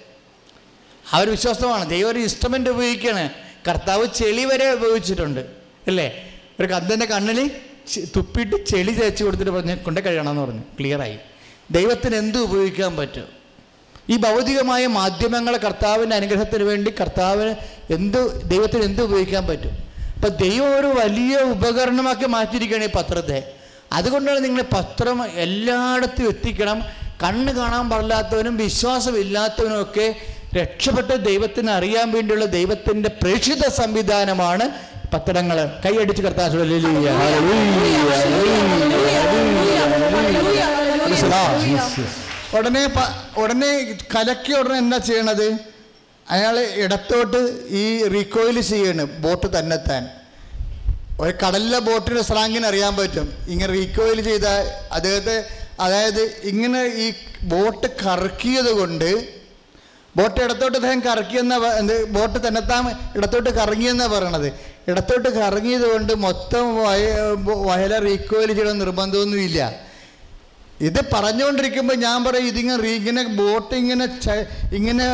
ഒരു 1.22 1.30
വിശ്വാസമാണ്. 1.30 1.90
ദൈവം 1.90 2.10
ഒരു 2.10 2.18
ഇൻസ്ട്രുമെന്റ് 2.18 2.70
ഉപയോഗിക്കുകയാണ്. 2.70 3.30
കർത്താവ് 3.68 4.06
ചെളി 4.06 4.44
വരെ 4.44 4.70
ഉപയോഗിച്ചിട്ടുണ്ട്. 4.70 5.40
അല്ലേ? 5.86 6.40
ഒരു 6.60 6.66
കന്തന്റെ 6.66 7.06
കണ്ണിൽ 7.06 7.50
തുപ്പിയിട്ട് 8.16 8.66
ചെളി 8.66 8.92
തേച്ച് 8.92 9.24
കൊടുത്തിട്ട് 9.24 9.50
പറഞ്ഞ് 9.50 9.76
കൊണ്ട് 9.76 10.04
കഴിയണമെന്ന് 10.04 10.42
പറഞ്ഞു. 10.42 10.60
ക്ലിയറായി 10.60 11.18
ദൈവത്തിന് 11.70 12.16
എന്ത് 12.16 12.38
ഉപയോഗിക്കാൻ 12.38 12.96
പറ്റും? 12.96 13.44
ഈ 14.10 14.16
ഭൗതികമായ 14.16 14.86
മാധ്യമങ്ങളെ 14.86 15.58
കർത്താവിന്റെ 15.58 16.16
അനുഗ്രഹത്തിന് 16.16 16.64
വേണ്ടി 16.64 16.94
കർത്താവിന് 17.00 17.54
എന്ത് 17.92 18.50
ദൈവത്തിന് 18.50 18.82
എന്ത് 18.82 19.02
ഉപയോഗിക്കാൻ 19.02 19.46
പറ്റും? 19.46 19.70
അപ്പം 20.14 20.28
ദൈവം 20.28 20.80
ഒരു 20.80 20.86
വലിയ 20.86 21.36
ഉപകരണമാക്കി 21.36 22.26
മാറ്റിയിരിക്കുകയാണ് 22.26 22.84
ഈ 22.84 22.88
പത്രത്തെ. 22.94 23.54
അതുകൊണ്ടാണ് 23.92 24.44
നിങ്ങൾ 24.44 24.62
പത്രം 24.62 25.26
എല്ലായിടത്തും 25.26 26.28
എത്തിക്കണം. 26.28 26.82
കണ്ണ് 27.22 27.52
കാണാൻ 27.52 27.90
പാടില്ലാത്തവനും 27.90 28.56
വിശ്വാസമില്ലാത്തവനും 28.56 29.82
ഒക്കെ 29.82 30.14
രക്ഷപ്പെട്ട് 30.56 31.14
ദൈവത്തിന് 31.24 31.70
അറിയാൻ 31.70 32.12
വേണ്ടിയുള്ള 32.12 32.44
ദൈവത്തിന്റെ 32.44 33.08
പ്രേക്ഷിത 33.22 33.68
സംവിധാനമാണ് 33.80 34.64
പത്രങ്ങൾ. 35.14 35.58
കൈയടിച്ച് 35.84 36.22
കർത്താവ് 36.22 36.56
ഉടനെ 42.58 42.82
ഉടനെ 43.42 43.70
കലക്കി 44.14 44.52
ഉടനെ 44.52 44.76
എന്താ 44.78 44.98
ചെയ്യണത്? 44.98 45.48
അയാൾ 46.30 46.56
ഇടത്തോട്ട് 46.84 47.40
ഈ 47.80 47.84
റീകോയിൽ 48.14 48.60
ചെയ്യാണ് 48.60 49.04
ബോട്ട് 49.24 49.58
തന്നെ 49.58 49.76
താൻ 49.76 50.04
ഒരു 51.20 51.34
കടലിലെ 51.42 51.78
ബോട്ടിന്റെ 51.78 52.22
സ്ലാങ്ങിന് 52.22 52.66
അറിയാൻ 52.66 52.96
പറ്റും. 52.96 53.26
ഇങ്ങനെ 53.48 53.72
റീകോയിൽ 53.72 54.20
ചെയ്ത 54.20 54.46
അദ്ദേഹത്തെ 54.92 55.36
അതായത് 55.80 56.22
ഇങ്ങനെ 56.44 56.82
ഈ 57.04 57.06
ബോട്ട് 57.42 57.86
കറക്കിയത് 58.06 58.72
കൊണ്ട് 58.72 59.10
ബോട്ട് 60.16 60.38
ഇടത്തോട്ട് 60.40 60.76
അദ്ദേഹം 60.78 61.00
കറക്കിയെന്ന 61.06 61.54
ബോട്ട് 62.16 62.38
തന്നെത്താൻ 62.46 62.82
ഇടത്തോട്ട് 63.18 63.50
കറങ്ങിയെന്നാണ് 63.50 64.12
പറയണത്. 64.14 64.48
ഇടത്തോട്ട് 64.90 65.28
കറങ്ങിയത് 65.28 65.86
കൊണ്ട് 65.92 66.12
മൊത്തം 66.26 66.64
വയ 66.76 67.04
വയല 67.68 67.98
റീകോയിൽ 68.06 68.50
ചെയ്യണം 68.52 68.78
നിർബന്ധമൊന്നുമില്ല. 68.78 69.60
ഇത് 70.80 71.00
പറഞ്ഞുകൊണ്ടിരിക്കുമ്പോൾ 71.12 71.96
ഞാൻ 72.06 72.18
പറയും 72.24 72.46
ഇതിങ്ങനെ 72.52 72.88
ഇങ്ങനെ 72.98 73.22
ബോട്ട് 73.40 73.74
ഇങ്ങനെ 73.74 74.06
ഇങ്ങനെ 74.78 75.06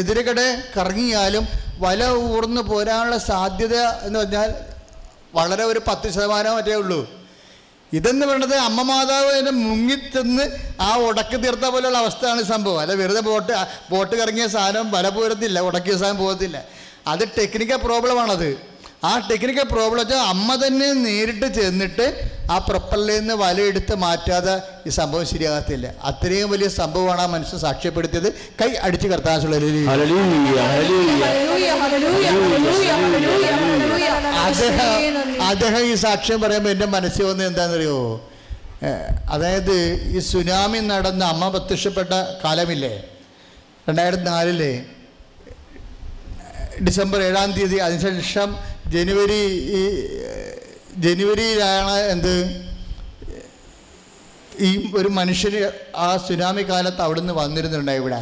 എതിരുകടെ 0.00 0.46
കറങ്ങിയാലും 0.76 1.44
വല 1.84 2.04
ഊർന്ന് 2.34 2.62
പോരാനുള്ള 2.70 3.16
സാധ്യത 3.30 3.76
എന്ന് 4.06 4.18
പറഞ്ഞാൽ 4.18 4.50
വളരെ 5.34 5.64
ഒരു 5.64 5.80
പത്ത് 5.88 6.08
ശതമാനം 6.14 6.54
മറ്റേ 6.56 6.76
ഉള്ളൂ. 6.82 7.00
ഇതെന്ന് 7.92 8.26
പറയുന്നത് 8.26 8.56
അമ്മ 8.56 8.82
മാതാവ് 8.82 9.28
അതിനെ 9.32 9.50
മുങ്ങിച്ചെന്ന് 9.50 10.44
ആ 10.80 10.96
ഉടക്ക് 11.08 11.36
തീർത്ത 11.44 11.66
പോലെയുള്ള 11.74 11.98
അവസ്ഥയാണ് 11.98 12.40
ഈ 12.44 12.44
സംഭവം. 12.44 12.80
അല്ല 12.80 12.94
വെറുതെ 13.02 13.20
ബോട്ട് 13.20 13.52
ബോട്ട് 13.90 14.14
കറങ്ങിയ 14.16 14.46
സാധനം 14.46 14.90
വല 14.90 15.08
പോരത്തില്ല 15.08 15.58
ഉടക്കിയ 15.68 15.96
സാധനം 15.96 16.18
പോകത്തില്ല. 16.18 16.56
അത് 17.12 17.24
ടെക്നിക്കൽ 17.38 17.76
പ്രോബ്ലമാണത് 17.76 18.50
ആ 19.04 19.10
ടെക്നിക്കൽ 19.30 19.66
പ്രോബ്ലം 19.72 20.00
വെച്ചാൽ 20.02 20.20
അമ്മ 20.32 20.48
തന്നെ 20.66 20.86
നേരിട്ട് 20.92 21.48
ചെന്നിട്ട് 21.58 22.06
ആ 22.50 22.58
പ്രൊപ്പലിൽ 22.68 23.08
നിന്ന് 23.18 23.34
വലയെടുത്ത് 23.34 23.94
മാറ്റാതെ 24.04 24.54
ഈ 24.86 24.90
സംഭവം 24.98 25.26
ശരിയാകത്തില്ല. 25.32 25.86
അത്രയും 26.10 26.50
വലിയ 26.50 26.68
സംഭവമാണ് 26.68 27.20
ആ 27.20 27.26
മനുഷ്യൻ 27.26 27.58
സാക്ഷ്യപ്പെടുത്തിയത്. 27.66 28.28
കൈ 28.60 28.70
അടിച്ച് 28.86 29.08
കർത്താൻ. 29.08 29.36
അദ്ദേഹം 34.46 34.90
അദ്ദേഹം 35.50 35.82
ഈ 35.90 35.94
സാക്ഷ്യം 36.04 36.38
പറയുമ്പോൾ 36.40 36.70
എന്റെ 36.74 36.86
മനസ്സിൽ 36.94 37.24
വന്നത് 37.28 37.46
എന്താണെന്നറിയോ? 37.46 37.98
അതായത് 39.34 39.76
ഈ 40.16 40.18
സുനാമി 40.30 40.78
നടന്ന 40.92 41.24
അമ്മ 41.32 41.48
പ്രത്യക്ഷപ്പെട്ട 41.54 42.12
കാലമില്ലേ? 42.44 42.94
രണ്ടായിരത്തി 43.88 44.26
നാലിൽ 44.30 44.62
ഡിസംബർ 46.86 47.18
ഏഴാം 47.26 47.50
തീയതി 47.56 47.76
അതിനുശേഷം 47.86 48.48
ജനുവരി 48.94 49.42
ഈ 49.80 49.82
ജനുവരിയിലാണ് 51.04 51.96
എന്ത്? 52.14 52.34
ഈ 54.66 54.70
ഒരു 54.98 55.08
മനുഷ്യന് 55.18 55.60
ആ 56.04 56.08
സുനാമി 56.26 56.62
കാലത്ത് 56.70 57.02
അവിടുന്ന് 57.06 57.32
വന്നിരുന്നുണ്ടായി 57.40 58.00
ഇവിടെ. 58.02 58.20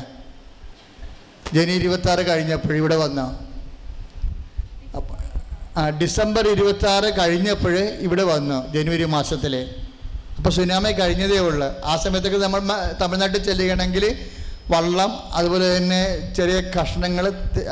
ജനുവരി 1.55 1.73
ഇരുപത്തി 1.81 2.09
ആറ് 2.13 2.23
കഴിഞ്ഞപ്പോൾ 2.29 2.75
ഇവിടെ 2.83 2.97
വന്നോ. 3.05 3.27
ഡിസംബർ 6.01 6.45
ഇരുപത്തി 6.55 6.87
ആറ് 6.95 7.09
കഴിഞ്ഞപ്പോൾ 7.19 7.75
ഇവിടെ 8.07 8.25
വന്നു 8.33 8.59
ജനുവരി 8.75 9.07
മാസത്തിൽ 9.17 9.55
അപ്പോൾ 10.37 10.53
സുനാമി 10.57 10.91
കഴിഞ്ഞതേ 11.01 11.39
ഉള്ളൂ. 11.49 11.69
ആ 11.91 11.93
സമയത്തൊക്കെ 12.03 12.39
നമ്മൾ 12.45 12.61
തമിഴ്നാട്ടിൽ 13.01 13.41
ചെല്ലുകയാണെങ്കിൽ 13.49 14.05
വള്ളം 14.73 15.11
അതുപോലെ 15.39 15.67
തന്നെ 15.77 16.01
ചെറിയ 16.37 16.59
കഷ്ണങ്ങൾ 16.77 17.25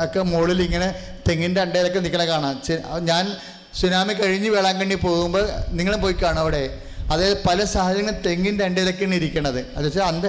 ഒക്കെ 0.05 0.21
മുകളിൽ 0.31 0.59
ഇങ്ങനെ 0.67 0.87
തെങ്ങിന്റെ 1.27 1.59
അണ്ടയിലൊക്കെ 1.65 1.99
നിൽക്കണ 2.05 2.23
കാണാം. 2.31 2.55
ഞാൻ 3.09 3.23
സുനാമി 3.79 4.13
കഴിഞ്ഞ് 4.21 4.49
വേളാങ്കണ്ണി 4.55 4.97
പോകുമ്പോൾ 5.05 5.45
നിങ്ങളും 5.77 5.99
പോയി 6.05 6.15
കാണാം 6.23 6.41
അവിടെ. 6.45 6.63
അതായത് 7.11 7.37
പല 7.47 7.59
സാഹചര്യങ്ങളും 7.75 8.19
തെങ്ങിന്റെ 8.27 8.63
അണ്ടയിലൊക്കെയാണ് 8.67 9.15
ഇരിക്കണത്. 9.21 9.61
അത് 9.77 9.85
വെച്ചാൽ 9.87 10.05
അന്ത 10.11 10.25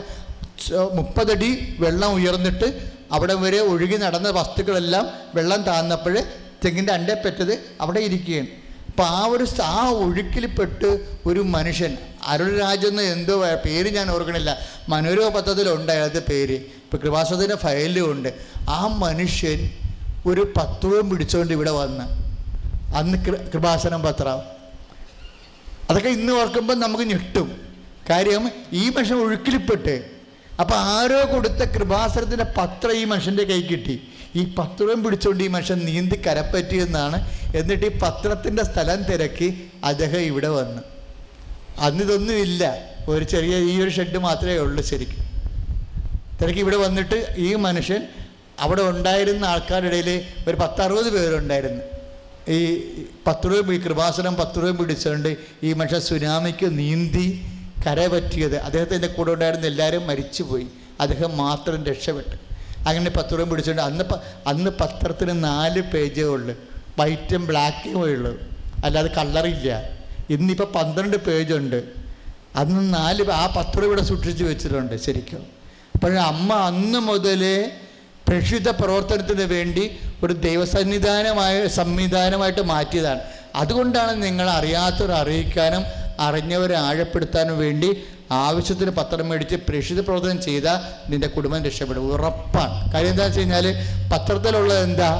മുപ്പതടി 0.98 1.50
വെള്ളം 1.84 2.10
ഉയർന്നിട്ട് 2.18 2.68
അവിടെ 3.16 3.34
വരെ 3.42 3.60
ഒഴുകി 3.72 3.96
നടന്ന 4.04 4.28
വസ്തുക്കളെല്ലാം 4.38 5.04
വെള്ളം 5.36 5.60
താന്നപ്പോൾ 5.70 6.16
തെങ്ങിന്റെ 6.64 6.92
അണ്ടേ 6.92 7.14
പെറ്റത് 7.14 7.62
അവിടെ 7.80 8.00
ഇരിക്കുകയാണ്. 8.00 8.46
അപ്പോൾ 8.86 9.02
ആ 9.02 9.26
ഒരു 9.26 9.46
ആ 9.62 9.90
ഒഴുക്കിൽപ്പെട്ട് 9.90 11.18
ഒരു 11.26 11.40
മനുഷ്യൻ 11.40 11.96
അരുൾരാജ് 12.26 12.86
എന്ന് 12.86 13.02
എന്തോ 13.02 13.44
പേര് 13.64 13.94
ഞാൻ 13.94 14.10
ഓർക്കണില്ല. 14.10 14.58
മനോരമ 14.88 15.28
പത്രത്തിലുണ്ട് 15.28 15.92
അയാളുടെ 15.92 16.22
പേര്. 16.30 16.52
ഇപ്പോൾ 16.52 16.96
കൃപാസത്തിന്റെ 16.96 17.56
ഫയലിലും 17.56 18.12
ഉണ്ട്. 18.12 18.34
ആ 18.70 18.86
മനുഷ്യൻ 18.86 19.70
ഒരു 20.26 20.52
പത്രവും 20.56 21.10
പിടിച്ചുകൊണ്ട് 21.10 21.52
ഇവിടെ 21.52 21.70
വന്ന് 21.70 22.04
അന്ന് 22.96 23.18
കൃപാസനം 23.24 24.02
പത്രം. 24.02 24.54
അതൊക്കെ 25.90 26.08
ഇന്ന് 26.08 26.32
ഓർക്കുമ്പോൾ 26.32 26.74
നമുക്ക് 26.74 27.04
ഞെട്ടും. 27.04 27.60
കാര്യം 28.10 28.50
ഈ 28.72 28.88
മനുഷ്യൻ 28.88 29.16
ഒഴുക്കിൽപ്പെട്ട്. 29.16 30.04
അപ്പം 30.60 30.76
ആരോ 30.76 31.34
കൊടുത്ത 31.34 31.52
കൃപാസനത്തിന്റെ 31.52 32.44
പത്രം 32.56 32.92
ഈ 32.92 33.04
മനുഷ്യന്റെ 33.04 33.44
കൈ 33.44 33.60
കിട്ടി. 33.60 34.08
ഈ 34.36 34.54
പത്രം 34.54 35.04
പിടിച്ചുകൊണ്ട് 35.04 35.44
ഈ 35.44 35.48
മനുഷ്യൻ 35.48 35.78
നീന്തി 35.78 36.16
കരപ്പറ്റിയെന്നാണ് 36.26 37.18
എന്നിട്ട് 37.56 37.86
ഈ 37.86 37.98
പത്രത്തിന്റെ 37.98 38.64
സ്ഥലം 38.64 39.02
തിരക്കി 39.02 39.48
അദ്ദേഹം 39.84 40.18
ഇവിടെ 40.18 40.48
വന്നു. 40.48 40.82
അന്ന് 41.78 42.04
ഇതൊന്നുമില്ല 42.04 42.64
ഒരു 43.08 43.24
ചെറിയ 43.24 43.54
ഈ 43.56 43.82
ഒരു 43.82 43.90
ഷെഡ് 43.90 44.18
മാത്രമേ 44.18 44.56
ഉള്ളൂ 44.56 44.82
ശരിക്കും. 44.82 45.20
തിരക്കി 46.40 46.58
ഇവിടെ 46.58 46.76
വന്നിട്ട് 46.76 47.34
ഈ 47.36 47.54
മനുഷ്യൻ 47.54 48.02
അവിടെ 48.60 48.82
ഉണ്ടായിരുന്ന 48.82 49.44
ആൾക്കാരുടെ 49.44 49.96
ഇടയിൽ 49.96 50.24
ഒരു 50.48 50.56
പത്തറുപത് 50.56 51.08
പേരുണ്ടായിരുന്നു. 51.16 51.82
ഈ 52.48 52.60
പത്ത് 53.26 53.46
രൂപ 53.46 53.72
ഈ 53.72 53.78
കൃപാസനം 53.78 54.34
പത്ത് 54.34 54.58
രൂപ 54.58 54.80
പിടിച്ചുകൊണ്ട് 54.80 55.36
ഈ 55.62 55.72
മനുഷ്യൻ 55.72 56.00
സുനാമിക്ക് 56.00 56.78
നീന്തി 56.78 57.26
കര 57.86 58.06
പറ്റിയത് 58.06 58.56
അദ്ദേഹത്തിന്റെ 58.56 59.08
കൂടെ 59.08 59.32
ഉണ്ടായിരുന്ന 59.32 59.66
എല്ലാവരും 59.66 60.06
മരിച്ചുപോയി. 60.06 60.66
അദ്ദേഹം 61.00 61.36
മാത്രം 61.36 61.84
രക്ഷപ്പെട്ടു. 61.84 62.43
അങ്ങനെ 62.86 63.10
പത്ത് 63.10 63.38
രൂപ 63.38 63.48
പിടിച്ചുകൊണ്ട് 63.48 63.82
അന്ന് 63.82 64.04
അന്ന് 64.46 64.70
പത്രത്തിന് 64.80 65.44
നാല് 65.44 65.80
പേജേ 65.80 66.22
ഉള്ളു. 66.22 66.54
വൈറ്റും 66.98 67.46
ബ്ലാക്കും 67.46 67.98
ഉള്ളു. 67.98 68.38
അല്ലാതെ 68.84 69.08
കളറില്ല. 69.08 69.82
ഇന്നിപ്പോൾ 70.30 70.64
പന്ത്രണ്ട് 70.64 71.16
പേജുണ്ട്. 71.16 71.82
അന്ന് 72.56 72.94
നാല് 72.94 73.30
ആ 73.30 73.54
പത്ത് 73.56 73.76
രൂപ 73.76 73.84
ഇവിടെ 73.84 74.02
സൂക്ഷിച്ച് 74.02 74.44
വെച്ചിട്ടുണ്ട് 74.44 74.96
ശരിക്കും. 74.96 75.46
അപ്പോൾ 75.94 76.18
അമ്മ 76.18 76.52
അന്ന് 76.52 76.98
മുതലേ 76.98 77.70
പ്രക്ഷിത 78.28 78.68
പ്രവർത്തനത്തിന് 78.68 79.42
വേണ്ടി 79.42 79.96
ഒരു 80.22 80.32
ദൈവസന്നിധാനമായ 80.32 81.66
സംവിധാനമായിട്ട് 81.66 82.60
മാറ്റിയതാണ്. 82.60 83.20
അതുകൊണ്ടാണ് 83.54 84.22
നിങ്ങൾ 84.22 84.50
അറിയാത്തവർ 84.50 85.12
അറിയിക്കാനും 85.12 85.82
അറിഞ്ഞവരെ 86.20 86.76
ആഴപ്പെടുത്താനും 86.76 87.58
വേണ്ടി 87.58 88.02
ആവശ്യത്തിന് 88.32 88.90
പത്രം 88.90 89.28
മേടിച്ച് 89.28 89.56
പ്രേക്ഷിത 89.56 90.00
പ്രവർത്തനം 90.00 90.42
ചെയ്താൽ 90.42 90.78
നിന്റെ 91.10 91.26
കുടുംബം 91.26 91.64
രക്ഷപ്പെടും. 91.64 92.12
ഉറപ്പാണ്. 92.12 92.92
കാര്യം 92.92 93.10
എന്താ 93.10 93.24
വെച്ച് 93.24 93.40
കഴിഞ്ഞാൽ 93.40 93.66
പത്രത്തിലുള്ളത് 94.12 94.82
എന്താ? 94.82 95.10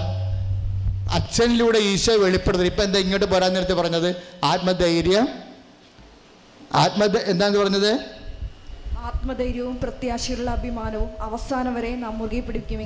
അച്ഛനിലൂടെ 1.17 1.79
ഈശോ 1.79 2.13
വെളിപ്പെടുത്തുന്നത് 2.25 2.71
ഇപ്പം 2.73 2.85
എന്താ 2.85 2.99
ഇങ്ങോട്ട് 2.99 3.27
പോരാൻ 3.27 3.53
നേരത്തെ 3.53 3.75
പറഞ്ഞത്? 3.75 4.11
ആത്മധൈര്യം? 4.45 5.27
ആത്മ 6.75 7.05
എന്താന്ന് 7.33 7.59
പറഞ്ഞത്? 7.59 7.93
ആത്മധൈര്യവും 9.09 9.77
പ്രത്യാശയുള്ള 9.83 10.51
അഭിമാനവും 10.51 11.11
അവസാനം 11.21 11.75
വരെ 11.75 11.91
നാം 11.97 12.19
മുറുകെ 12.19 12.41
പിടിക്കും 12.41 12.81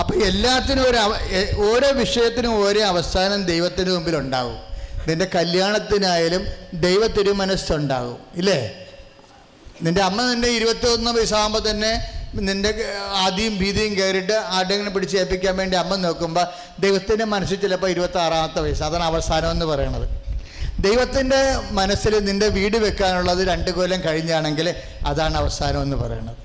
അപ്പൊ 0.00 0.14
എല്ലാത്തിനും 0.14 0.82
ഒരു 0.90 0.98
ഓരോ 1.70 1.88
വിഷയത്തിനും 1.92 2.52
ഓരോ 2.64 2.82
അവസാനം 2.86 3.44
ദൈവത്തിന് 3.44 3.90
മുമ്പിൽ 3.90 4.16
ഉണ്ടാവും. 4.16 4.58
നിന്റെ 5.06 5.26
കല്യാണത്തിനായാലും 5.36 6.42
ദൈവ 6.86 7.02
തിരുമനസ്സുണ്ടാകും 7.16 8.18
ഇല്ലേ? 8.36 8.58
നിന്റെ 9.82 10.02
അമ്മ 10.02 10.22
നിന്റെ 10.22 10.48
ഇരുപത്തി 10.48 10.86
ഒന്ന് 10.86 11.10
വയസ്സാകുമ്പോൾ 11.10 11.62
തന്നെ 11.70 11.92
നിന്റെ 12.48 12.70
ആദ്യം 13.24 13.54
ഭീതിയും 13.58 13.92
കയറിയിട്ട് 13.98 14.36
ആടെങ്ങനെ 14.56 14.90
പിടിച്ച് 14.90 15.16
ഏൽപ്പിക്കാൻ 15.16 15.54
വേണ്ടി 15.56 15.76
അമ്മ 15.76 15.96
നോക്കുമ്പോൾ 16.04 16.46
ദൈവത്തിന്റെ 16.80 17.24
മനസ്സിൽ 17.32 17.56
ചിലപ്പോൾ 17.64 17.90
ഇരുപത്തി 17.94 18.18
ആറാമത്തെ 18.18 18.60
വയസ്സ്. 18.60 18.82
അതാണ് 18.82 19.04
അവസാനം 19.04 19.50
എന്ന് 19.50 19.66
പറയുന്നത് 19.66 20.06
ദൈവത്തിന്റെ 20.80 21.40
മനസ്സിൽ 21.70 22.12
നിന്റെ 22.28 22.48
വീട് 22.48 22.76
വെക്കാനുള്ളത് 22.76 23.42
രണ്ട് 23.46 23.70
കൊല്ലം 23.70 24.00
കഴിഞ്ഞാണെങ്കിൽ 24.06 24.68
അതാണ് 25.06 25.36
അവസാനം 25.36 25.82
എന്ന് 25.82 25.96
പറയുന്നത് 25.96 26.38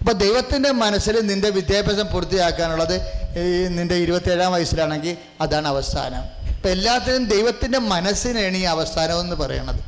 അപ്പോൾ 0.00 0.14
ദൈവത്തിന്റെ 0.24 0.70
മനസ്സിൽ 0.82 1.16
നിന്റെ 1.30 1.50
വിദ്യാഭ്യാസം 1.50 2.06
പൂർത്തിയാക്കാനുള്ളത് 2.12 2.94
ഈ 3.40 3.44
നിന്റെ 3.76 3.96
ഇരുപത്തേഴാം 4.04 4.52
വയസ്സിലാണെങ്കിൽ 4.52 5.14
അതാണ് 5.40 5.68
അവസാനം. 5.68 6.22
അപ്പം 6.62 6.72
എല്ലാത്തിനും 6.72 7.24
ദൈവത്തിന്റെ 7.24 7.78
മനസ്സിനാണ് 7.78 8.56
ഈ 8.56 8.62
അവസാനം 8.62 9.20
എന്ന് 9.20 9.36
പറയണത്. 9.36 9.80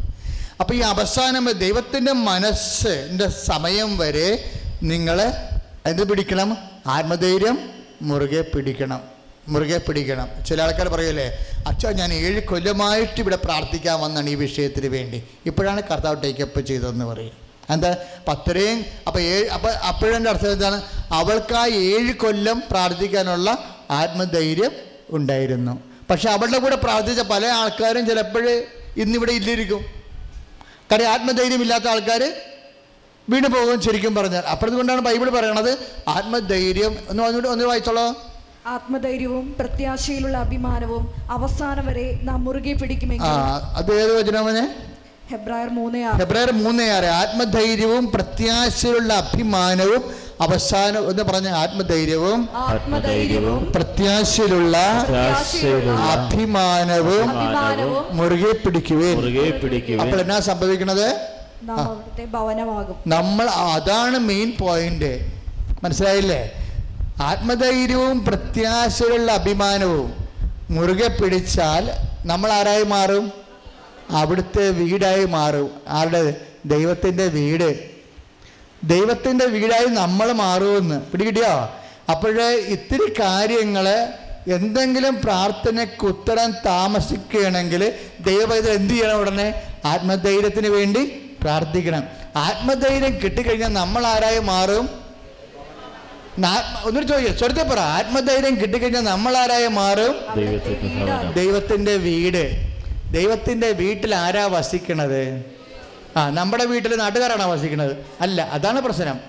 അപ്പോൾ 0.61 0.75
ഈ 0.75 0.81
അവസാനം 0.81 1.51
ദൈവത്തിന്റെ 1.51 2.13
മനസ്സിന്റെ 2.13 3.29
സമയം 3.29 3.99
വരെ 3.99 4.53
നിങ്ങൾ 4.83 5.23
എന്ത് 5.87 6.09
പിടിക്കണം? 6.09 6.59
ആത്മധൈര്യം 6.87 7.71
മുറുകെ 8.03 8.41
പിടിക്കണം. 8.41 9.01
മുറുകെ 9.49 9.79
പിടിക്കണം. 9.79 10.29
ചില 10.49 10.63
ആൾക്കാർ 10.63 10.89
പറയല്ലേ 10.89 11.47
അച്ഛാ 11.67 11.91
ഞാൻ 11.91 12.13
ഏഴ് 12.13 12.43
കൊല്ലമായിട്ട് 12.43 13.21
ഇവിടെ 13.21 13.37
പ്രാർത്ഥിക്കാൻ 13.37 14.01
വന്നാണ് 14.01 14.31
ഈ 14.31 14.35
വിഷയത്തിന് 14.35 14.87
വേണ്ടി. 14.87 15.25
ഇപ്പോഴാണ് 15.47 15.83
കർത്താവ് 15.83 16.23
ടേക്കപ്പ് 16.23 16.61
ചെയ്തതെന്ന് 16.61 17.05
പറയും. 17.05 17.33
എന്താ? 17.71 17.91
അപ്പം 17.91 18.33
അത്രയും 18.33 18.85
അപ്പം 19.07 19.21
ഏഴ് 19.21 19.49
അപ്പം 19.49 19.71
അപ്പോഴെന്റെ 19.71 20.31
അർത്ഥം 20.31 20.53
എന്താണ്? 20.53 20.83
അവൾക്ക് 21.13 21.55
ആ 21.55 21.67
ഏഴ് 21.67 22.13
കൊല്ലം 22.13 22.63
പ്രാർത്ഥിക്കാനുള്ള 22.71 23.59
ആത്മധൈര്യം 23.91 24.71
ഉണ്ടായിരുന്നു. 25.11 25.94
പക്ഷെ 26.11 26.29
അവളുടെ 26.31 26.59
കൂടെ 26.65 26.77
പ്രാർത്ഥിച്ച 26.85 27.21
പല 27.33 27.45
ആൾക്കാരും 27.61 28.05
ചിലപ്പോൾ 28.09 28.47
ഇന്നിവിടെ 29.03 29.33
ഇല്ലിരിക്കും. 29.39 29.83
കാര്യം 30.91 31.09
ആത്മധൈര്യമില്ലാത്ത 31.15 31.87
ആൾക്കാർ 31.95 32.23
വീണ് 33.29 33.49
പോകും 33.57 33.77
ശരിക്കും 33.85 34.15
പറഞ്ഞാൽ. 34.15 34.45
അപ്പോഴതുകൊണ്ടാണ് 34.53 35.03
ബൈബിൾ 35.09 35.29
പറയണത് 35.37 35.71
ആത്മധൈര്യം 36.17 36.93
എന്ന് 37.11 37.21
പറഞ്ഞിട്ട് 37.23 37.49
ഒന്ന് 37.55 37.67
വായിച്ചോളോ. 37.71 38.07
ആത്മധൈര്യവും 38.75 39.47
പ്രത്യാശയിലുള്ള 39.59 40.37
അഭിമാനവും 40.47 41.03
അവസാനം 41.37 41.87
വരെ 41.87 42.05
നാം 42.29 42.39
മുറുകെ 42.45 42.75
പിടിക്കുമെങ്കിൽ 42.83 43.33
അത് 43.81 43.91
ഏത് 44.03 44.13
വചനമനെ 44.19 44.65
ഹെബ്രായർ 45.31 46.51
മൂന്നേ 46.65 46.87
ആറ് 46.97 47.09
ആത്മധൈര്യവും 47.21 48.05
പ്രത്യാശയുള്ള 48.15 49.11
അഭിമാനവും 49.23 50.03
അവസാനം 50.47 51.03
എന്ന് 51.11 51.23
പറഞ്ഞ 51.23 51.49
ആത്മധൈര്യവും 51.63 52.41
ആത്മധൈര്യവും 52.73 53.61
പ്രത്യാശയിലുള്ള 53.73 54.77
പ്രത്യാശയിലുള്ള 55.03 56.01
അഭിമാനവും 56.17 57.29
മുറുകെ 58.19 58.53
പിടിക്കുവേൻ. 58.65 59.17
അപ്പോൾ 60.03 60.21
എന്നാ 60.25 60.39
സംഭവിക്കുന്നത് 60.51 61.07
ഭവനമാകും. 62.35 62.97
നമ്മൾ 63.15 63.47
അതാണ് 63.77 64.19
മെയിൻ 64.31 64.51
പോയിന്റ് 64.61 65.13
മനസ്സിലായില്ലേ? 65.85 66.43
ആത്മധൈര്യവും 67.31 68.19
പ്രത്യാശയിലുള്ള 68.27 69.31
അഭിമാനവും 69.41 70.11
മുറുകെ 70.77 71.09
പിടിച്ചാൽ 71.21 71.85
നമ്മൾ 72.31 72.51
ആരായി 72.59 72.87
മാറും? 72.95 73.25
അവിടുത്തെ 74.11 74.71
വീടായി 74.71 75.25
മാറും. 75.25 75.71
ആരുടെ? 75.89 76.37
ദൈവത്തിന്റെ 76.67 77.27
വീട്. 77.27 77.91
ദൈവത്തിന്റെ 78.85 79.45
വീടായി 79.45 79.87
നമ്മൾ 79.87 80.33
മാറുമെന്ന്. 80.33 81.01
പിടികിട്ടിയോ? 81.01 81.71
അപ്പോഴേ 82.11 82.49
ഇത്തിരി 82.49 83.13
കാര്യങ്ങൾ 83.21 83.89
എന്തെങ്കിലും 84.53 85.21
പ്രാർത്ഥനയ്ക്ക് 85.25 86.07
ഉത്തരം 86.07 86.53
താമസിക്കുകയാണെങ്കിൽ 86.67 87.93
ദൈവം 88.21 88.55
ഇത് 88.55 88.71
എന്ത് 88.71 88.95
ചെയ്യണം 88.95 89.15
ഉടനെ? 89.15 89.63
ആത്മധൈര്യത്തിന് 89.85 90.69
വേണ്ടി 90.69 91.05
പ്രാർത്ഥിക്കണം. 91.41 92.05
ആത്മധൈര്യം 92.37 93.21
കിട്ടിക്കഴിഞ്ഞാൽ 93.25 93.69
നമ്മൾ 93.69 94.07
ആരായി 94.07 94.39
മാറും? 94.39 94.89
ഒന്നൊരു 96.85 97.07
ചോദിക്കാം 97.07 97.39
സ്വരത്തെ 97.39 97.63
പറ. 97.63 97.79
ആത്മധൈര്യം 97.79 98.61
കിട്ടിക്കഴിഞ്ഞാൽ 98.61 99.01
നമ്മൾ 99.01 99.37
ആരായി 99.37 99.67
മാറും? 99.67 100.35
ദൈവത്തിന്റെ 100.37 101.33
ദൈവത്തിന്റെ 101.35 101.97
വീട്. 101.97 102.74
ദൈവത്തിന്റെ 103.15 103.71
വീട്ടിൽ 103.71 104.15
ആരാ 104.15 104.47
വസിക്കണത്? 104.47 105.45
ആ 106.17 106.31
നമ്മുടെ 106.31 106.65
വീട്ടിൽ 106.65 106.97
നാട്ടുകാരാണോ 106.97 107.51
വസിക്കുന്നത് 107.51 107.97
അല്ല 108.21 108.43
അതാണ് 108.43 108.81
പ്രശ്നം. 108.81 109.21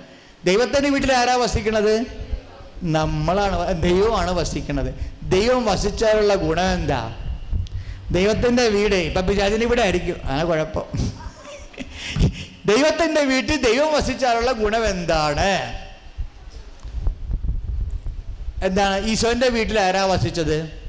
ദൈവത്തിന്റെ 0.45 0.89
വീട്ടിൽ 0.89 1.13
ആരാ 1.13 1.35
വസിക്കണത്? 1.35 2.05
നമ്മളാണ് 2.83 3.81
ദൈവമാണ് 3.81 4.31
വസിക്കുന്നത് 4.31 4.93
ദൈവം 5.23 5.65
വസിച്ചാലുള്ള 5.65 6.35
ഗുണം 6.35 6.73
എന്താ? 6.73 7.15
ദൈവത്തിന്റെ 8.11 8.67
വീട് 8.67 8.95
ഇപ്പം 8.95 9.27
പിശാചിന്റെ 9.27 9.65
ഇവിടെ 9.65 9.81
ആയിരിക്കും. 9.81 10.15
ആ 10.25 10.43
കുഴപ്പം. 10.43 10.83
ദൈവത്തിന്റെ 12.65 13.21
വീട്ടിൽ 13.21 13.71
ദൈവം 13.71 13.93
വസിച്ചാലുള്ള 13.93 14.51
ഗുണം 14.51 14.85
എന്താണ്? 14.85 15.79
എന്താണ്? 18.63 19.05
ഈശോന്റെ 19.05 19.47
വീട്ടിൽ 19.47 19.79
ആരാ 19.79 20.05
വസിച്ചത്? 20.05 20.84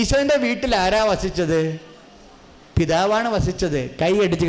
ഈശോന്റെ 0.00 0.36
വീട്ടിൽ 0.44 0.72
ആരാ 0.76 1.04
വസിച്ചത്? 1.04 1.60
പിതാവാണ് 2.78 3.28
വസിച്ചത്. 3.28 3.80
കൈ 4.00 4.12
അടിച്ച്. 4.24 4.46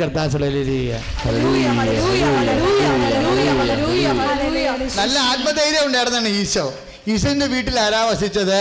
നല്ല 4.96 5.18
ആത്മധൈര്യം 5.18 5.86
ഉണ്ടായിരുന്നാണ് 5.86 6.28
ഈശോ. 6.28 6.74
ഈശോന്റെ 7.08 7.46
വീട്ടിൽ 7.46 7.80
ആരാ 7.80 8.04
വസിച്ചത്? 8.04 8.60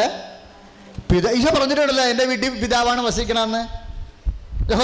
പിതാ 1.12 1.32
ഈശോ 1.38 1.50
പറഞ്ഞിട്ടുണ്ടല്ലോ 1.56 2.04
എന്റെ 2.04 2.26
വീട്ടിൽ 2.26 2.50
പിതാവാണ് 2.62 3.02
വസിക്കണമെന്ന്. 3.02 3.64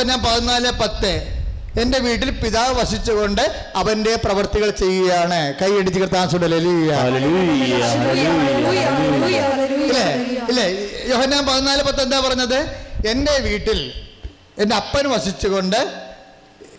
ഞാൻ 0.10 0.20
പതിനാല് 0.24 0.72
പത്ത്. 0.82 1.41
എന്റെ 1.78 2.00
വീട്ടിൽ 2.00 2.30
പിതാവ് 2.30 2.82
വസിച്ചുകൊണ്ട് 2.82 3.72
അവന്റെ 3.76 4.16
പ്രവർത്തികൾ 4.16 4.70
ചെയ്യുകയാണ് 4.70 5.56
കൈ 5.62 5.72
അടിച്ച് 5.80 6.00
കർത്താസുള്ളിയ 6.00 6.48
ഹല്ലേലൂയ, 6.48 6.94
ഹല്ലേലൂയ, 6.94 7.84
ഹല്ലേലൂയ. 7.84 8.84
ഹല്ലേലൂയ, 8.88 9.42
ഹല്ലേലൂയ, 9.42 9.86
ഇല്ലേ. 9.88 10.36
ഇല്ലേ 10.50 10.90
യോഹന്നാൻ 11.10 11.46
പതിനാല് 11.46 11.84
പത്ത് 11.84 12.02
എന്താ 12.02 12.20
പറഞ്ഞത് 12.20 12.76
എന്റെ 13.08 13.38
വീട്ടിൽ 13.40 13.94
എന്റെ 14.58 14.76
അപ്പൻ 14.76 15.10
വസിച്ചുകൊണ്ട് 15.10 16.12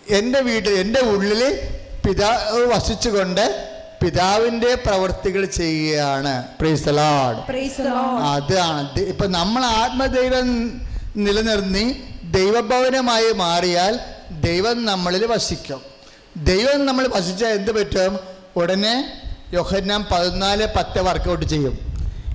എന്റെ 0.09 0.41
വീട്ടിൽ 0.41 0.73
എന്റെ 0.73 0.99
ഉള്ളിൽ 0.99 1.59
പിതാവ് 2.05 2.65
വസിച്ചുകൊണ്ട് 2.65 3.73
പിതാവിന്റെ 4.01 4.75
പ്രവർത്തികൾ 4.75 5.45
ചെയ്യുകയാണ്. 5.45 6.43
അതാണ് 8.19 8.99
ഇപ്പൊ 8.99 9.27
നമ്മൾ 9.27 9.65
ആത്മദൈവം 9.65 10.81
നിലനിർന്നി 11.15 12.03
ദൈവഭവനമായി 12.23 13.31
മാറിയാൽ 13.31 13.99
ദൈവം 14.41 14.85
നമ്മളിൽ 14.85 15.25
വസിക്കും. 15.25 15.81
ദൈവം 16.37 16.85
നമ്മൾ 16.85 17.07
വസിച്ചാൽ 17.07 17.47
എന്ത് 17.47 17.71
പറ്റും? 17.71 18.19
ഉടനെ 18.55 19.21
യോഹന്നാൻ 19.53 20.05
പതിനാല് 20.11 20.67
പത്ത് 20.75 21.01
വർക്കൗട്ട് 21.01 21.45
ചെയ്യും. 21.45 21.79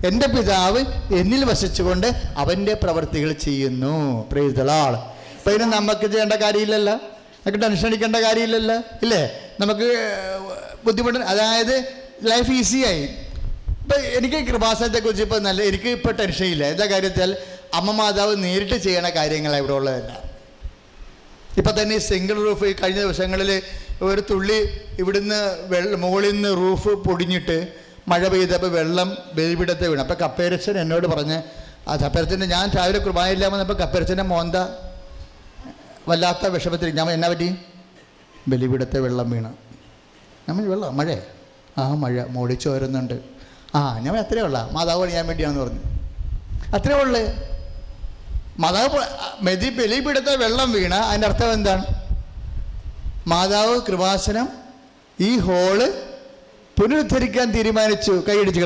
എന്റെ 0.06 0.26
പിതാവ് 0.26 0.78
എന്നിൽ 1.14 1.44
വസിച്ചുകൊണ്ട് 1.44 2.06
അവന്റെ 2.36 2.74
പ്രവൃത്തികൾ 2.74 3.32
ചെയ്യുന്നു. 3.32 4.28
പ്രീതളാൾ 4.32 4.96
അപ്പം 4.96 5.54
ഇതിന് 5.54 5.72
നമുക്ക് 5.72 6.06
ചെയ്യേണ്ട 6.06 6.32
കാര്യമില്ലല്ലോ? 6.32 6.94
നമുക്ക് 6.94 7.58
ടെൻഷൻ 7.58 7.86
അടിക്കേണ്ട 7.86 8.16
കാര്യമില്ലല്ലോ? 8.16 8.74
ഇല്ലേ? 8.74 9.52
നമുക്ക് 9.60 10.08
ബുദ്ധിമുട്ട് 10.84 11.18
അതായത് 11.18 11.92
ലൈഫ് 12.24 12.50
ഈസിയായി 12.50 13.02
ഇപ്പം 13.68 14.00
എനിക്ക് 14.00 14.36
കൃപാസനത്തെ 14.36 14.98
കുറിച്ച് 14.98 15.22
ഇപ്പം 15.22 15.42
നല്ല 15.42 15.62
എനിക്ക് 15.62 15.88
ഇപ്പോൾ 15.88 16.12
ടെൻഷൻ 16.12 16.46
ഇല്ല. 16.46 16.66
എന്താ 16.66 16.86
കാര്യത്തിൽ? 16.86 17.36
അമ്മ 17.74 17.90
മാതാവ് 17.90 18.44
നേരിട്ട് 18.44 18.74
ചെയ്യണ 18.74 19.08
കാര്യങ്ങളാണ് 19.08 19.60
ഇവിടെ 19.60 19.72
ഉള്ളതല്ല. 19.72 20.27
ഇപ്പം 21.58 21.82
തന്നെ 21.82 21.94
ഈ 21.94 21.98
സിംഗിൾ 21.98 22.34
റൂഫ് 22.34 22.64
ഈ 22.64 22.72
കഴിഞ്ഞ 22.72 23.00
ദിവസങ്ങളിൽ 23.00 23.62
ഒരു 24.02 24.20
തുള്ളി 24.20 24.80
ഇവിടുന്ന് 24.98 25.56
വെള്ളം 25.68 26.00
മുകളിൽ 26.00 26.32
നിന്ന് 26.32 26.56
റൂഫ് 26.56 26.88
പൊടിഞ്ഞിട്ട് 26.88 27.72
മഴ 28.08 28.28
പെയ്തപ്പോൾ 28.28 28.70
വെള്ളം 28.70 29.16
ബലിപിടത്തെ 29.34 29.88
വീണു. 29.88 30.00
അപ്പം 30.00 30.16
കപ്പേരച്ചൻ 30.20 30.78
എന്നോട് 30.78 31.06
പറഞ്ഞ് 31.06 31.42
ആ 31.88 31.96
കപ്പേരച്ചന്റെ 31.96 32.46
ഞാൻ 32.46 32.70
രാവിലെ 32.76 32.98
കുർബാനയില്ല 32.98 33.46
വന്നപ്പോൾ 33.46 33.74
കപ്പേരച്ചന്റെ 33.74 34.22
മോന്ത 34.22 34.56
വല്ലാത്ത 36.08 36.46
വിഷമത്തിൽ 36.46 36.90
ഞാൻ 36.90 37.10
എന്നാ 37.10 37.28
പറ്റി? 37.28 37.54
ബലിപിടത്തെ 38.48 38.98
വെള്ളം 38.98 39.30
വീണ്. 39.30 39.50
നമ്മൾ 40.48 40.64
വെള്ളം? 40.64 40.96
മഴ? 40.96 41.16
ആ 41.78 41.94
മഴ. 41.94 42.24
മോടിച്ചു 42.24 42.68
വരുന്നുണ്ട് 42.68 43.20
ആ 43.74 43.98
ഞാൻ 43.98 44.16
അത്രേ 44.16 44.40
ഉള്ള. 44.40 44.68
മാതാവ് 44.72 45.10
ഞാൻ 45.12 45.26
വേണ്ടിയാണെന്ന് 45.26 45.62
പറഞ്ഞു. 45.64 45.80
അത്രേ 46.76 46.94
ഉള്ളു? 46.94 47.57
മാതാവ് 48.58 49.04
മെതി 49.42 49.70
ബലിപിടുത്ത 49.70 50.24
വെള്ളം 50.24 50.72
വീണ 50.72 50.94
അതിന്റെ 50.94 51.28
അർത്ഥം 51.28 51.52
എന്താണ്? 51.52 51.84
മാതാവ് 53.26 53.80
കൃപാസനം 53.88 54.48
ഈ 55.20 55.38
ഹോൾ 55.38 56.02
പുനരുദ്ധരിക്കാൻ 56.80 57.50
തീരുമാനിച്ചു. 57.50 58.24
കൈയടിച്ച് 58.28 58.60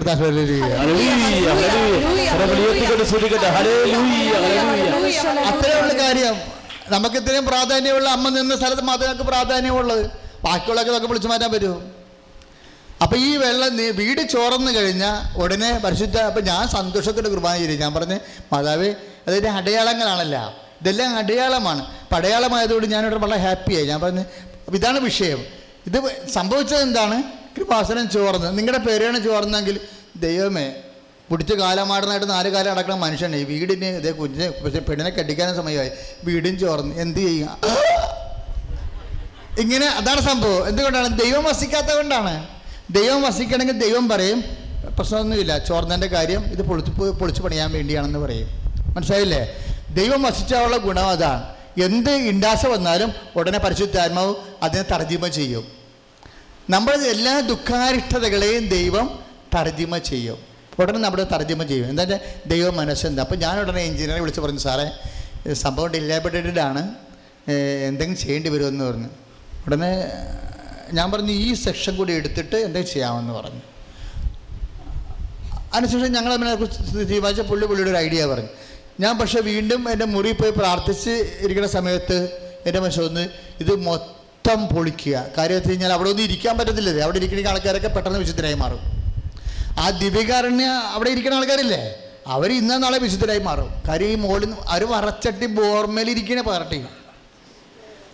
അത്രയുള്ള 5.38 5.92
കാര്യം. 5.92 6.34
നമുക്ക് 6.88 7.16
ഇത്രയും 7.16 7.46
പ്രാധാന്യമുള്ള 7.46 8.08
അമ്മ 8.08 8.28
നിന്ന 8.28 8.56
സ്ഥലത്ത് 8.56 8.82
മാതാവിനൊക്കെ 8.82 9.22
പ്രാധാന്യമുള്ളത് 9.22 10.10
ബാക്കിയുള്ളൊക്കെ 10.44 10.92
നമുക്ക് 10.92 11.06
വിളിച്ചു 11.06 11.28
മാറ്റാൻ 11.28 11.52
പറ്റുമോ? 11.52 11.82
അപ്പം 13.02 13.18
ഈ 13.18 13.36
വെള്ളം 13.36 13.76
നീ- 13.76 13.94
വീട് 13.94 14.20
ചോർന്നു 14.20 14.72
കഴിഞ്ഞാൽ 14.72 15.38
ഉടനെ 15.38 15.80
പരിശുദ്ധ 15.84 16.18
അപ്പം 16.18 16.44
ഞാൻ 16.44 16.68
സന്തോഷത്തോടെ 16.68 17.28
കുർബാന 17.28 17.58
ചെയ്തു. 17.58 17.72
ഞാൻ 17.72 17.94
പറഞ്ഞ് 17.94 18.18
മാതാവേ 18.52 18.94
അതിന്റെ 19.28 19.50
അടയാളങ്ങളാണല്ല. 19.50 20.56
ഇതെല്ലാം 20.80 21.16
അടയാളമാണ്. 21.16 21.86
അപ്പം 21.86 22.16
അടയാളമായതുകൊണ്ട് 22.16 22.88
ഞാനിവിടെ 22.88 23.16
വളരെ 23.16 23.42
ഹാപ്പിയായി. 23.42 23.86
ഞാൻ 23.86 24.00
പറഞ്ഞ് 24.00 24.20
അപ്പം 24.20 24.74
ഇതാണ് 24.74 25.00
വിഷയം. 25.00 25.44
ഇത് 25.86 26.26
സംഭവിച്ചത് 26.28 26.82
എന്താണ്? 26.82 27.22
കൃപാസനം 27.58 28.10
ചോർന്ന്. 28.10 28.58
നിങ്ങളുടെ 28.58 28.78
പേരാണ് 28.78 29.20
ചോർന്നെങ്കിൽ 29.20 29.80
ദൈവമേ 30.16 30.72
പിടിച്ച് 31.30 31.54
കാലമാടനായിട്ട് 31.54 32.30
നാല് 32.30 32.48
കാലം 32.48 32.72
അടക്കണ 32.72 32.94
മനുഷ്യനെ 32.94 33.38
വീടിന് 33.38 33.84
ഇതേ 33.84 34.10
കുഞ്ഞിനെ 34.10 34.50
പക്ഷേ 34.50 34.78
പെണ്ണിനെ 34.78 35.10
കെട്ടിക്കാനും 35.10 35.56
സമയമായി. 35.56 35.90
വീടും 36.24 36.58
ചോർന്ന്. 36.58 37.00
എന്ത് 37.00 37.20
ചെയ്യുക 37.20 37.58
ഇങ്ങനെ 39.60 39.86
അതാണ് 39.86 40.20
സംഭവം. 40.20 40.68
എന്തുകൊണ്ടാണ്? 40.68 41.20
ദൈവം 41.20 41.44
വസിക്കാത്ത 41.44 41.86
കൊണ്ടാണ് 41.86 42.46
ദൈവം 42.90 43.22
വസിക്കണമെങ്കിൽ 43.22 43.78
ദൈവം 43.78 44.08
പറയും 44.08 44.44
പ്രശ്നമൊന്നുമില്ല. 44.98 45.58
ചോർന്നതിന്റെ 45.58 46.06
കാര്യം 46.06 46.44
ഇത് 46.44 46.62
പൊളിച്ച് 46.62 46.92
പൊളിച്ച് 46.92 47.42
പണിയാൻ 47.42 47.72
വേണ്ടിയാണെന്ന് 47.72 48.18
പറയും. 48.18 48.61
മനസ്സിലായില്ലേ? 48.96 49.42
ദൈവം 49.90 50.22
വസിച്ചാലുള്ള 50.22 50.76
ഗുണം 50.76 51.08
അതാണ് 51.08 51.42
എന്ത് 51.82 52.10
ഇണ്ടാശ 52.10 52.66
വന്നാലും 52.66 53.12
ഉടനെ 53.36 53.58
പരിശുദ്ധാത്മാവ് 53.58 54.34
അതിനെ 54.62 54.82
തർജിമ 54.82 55.28
ചെയ്യും. 55.28 55.64
നമ്മൾ 56.70 56.94
എല്ലാ 56.94 57.40
ദുഃഖാരിഷ്ടതകളെയും 57.40 58.68
ദൈവം 58.68 59.06
തർജിമ 59.54 59.98
ചെയ്യും. 59.98 60.38
ഉടനെ 60.78 60.98
നമ്മുടെ 60.98 61.24
തർജിമ 61.24 61.62
ചെയ്യും. 61.62 61.88
എന്താ 61.88 62.18
ദൈവം 62.46 62.76
മനസ്സെന്താ? 62.76 63.22
അപ്പോൾ 63.22 63.36
ഞാൻ 63.36 63.60
ഉടനെ 63.60 63.82
എഞ്ചിനീയറെ 63.82 64.20
വിളിച്ച് 64.20 64.40
പറഞ്ഞു 64.40 64.58
സാറേ 64.58 64.86
സംഭവം 65.54 65.88
ഡിലേബിറ്റഡ് 65.88 66.60
ആണ്. 66.60 66.82
എന്തെങ്കിലും 67.86 68.20
ചെയ്യേണ്ടി 68.20 68.48
വരുമെന്ന് 68.48 68.84
പറഞ്ഞു. 68.84 69.08
ഉടനെ 69.66 69.92
ഞാൻ 70.92 71.12
പറഞ്ഞു 71.12 71.32
ഈ 71.32 71.54
സെക്ഷൻ 71.54 71.96
കൂടി 71.96 72.12
എടുത്തിട്ട് 72.12 72.56
എന്തെങ്കിലും 72.56 72.92
ചെയ്യാമെന്ന് 72.92 73.32
പറഞ്ഞു. 73.32 73.60
അതിനുശേഷം 75.74 76.12
ഞങ്ങൾ 76.12 76.32
അതിനെക്കുറിച്ച് 76.32 77.08
തീരുമാനിച്ച 77.08 77.40
പുള്ളി 77.40 77.66
പുള്ളിയുടെ 77.66 77.90
ഒരു 77.90 77.98
ഐഡിയ 77.98 78.26
പറഞ്ഞു. 78.26 78.48
ഞാൻ 79.00 79.18
പക്ഷെ 79.18 79.40
വീണ്ടും 79.40 79.92
എന്റെ 79.92 80.04
മുറി 80.04 80.32
പോയി 80.32 80.50
പ്രാർത്ഥിച്ച് 80.50 81.34
ഇരിക്കുന്ന 81.40 81.68
സമയത്ത് 81.68 82.28
എന്റെ 82.66 82.80
മനസ്സിൽ 82.80 83.02
ഒന്ന് 83.02 83.28
ഇത് 83.60 83.76
മൊത്തം 83.76 84.66
പൊളിക്കുക. 84.66 85.26
കാര്യം 85.38 85.56
വെച്ച് 85.56 85.70
കഴിഞ്ഞാൽ 85.70 85.92
അവിടെ 85.92 86.10
ഒന്നും 86.10 86.22
ഇരിക്കാൻ 86.22 86.58
പറ്റത്തില്ലേ 86.58 87.02
അവിടെ 87.02 87.16
ഇരിക്കുന്ന 87.16 87.48
ആൾക്കാരൊക്കെ 87.48 87.88
പെട്ടെന്ന് 87.88 88.18
വിശുദ്ധരായി 88.18 88.54
മാറും. 88.54 88.78
ആ 89.78 89.90
ദിവ്യകാരണ്യ 89.90 90.64
അവിടെ 90.64 91.10
ഇരിക്കുന്ന 91.10 91.36
ആൾക്കാരില്ലേ? 91.36 91.96
അവർ 92.26 92.52
ഇന്നാ 92.52 92.76
നാളെ 92.78 92.98
വിശുദ്ധരായി 92.98 93.38
മാറും. 93.38 93.68
കാര്യം 93.88 94.08
ഈ 94.08 94.14
നിന്ന് 94.14 94.56
അവർ 94.68 94.84
വറച്ചട്ടി 94.84 95.46
ബോർമേലിരിക്കണേ 95.46 96.42
പാർട്ടി 96.42 96.84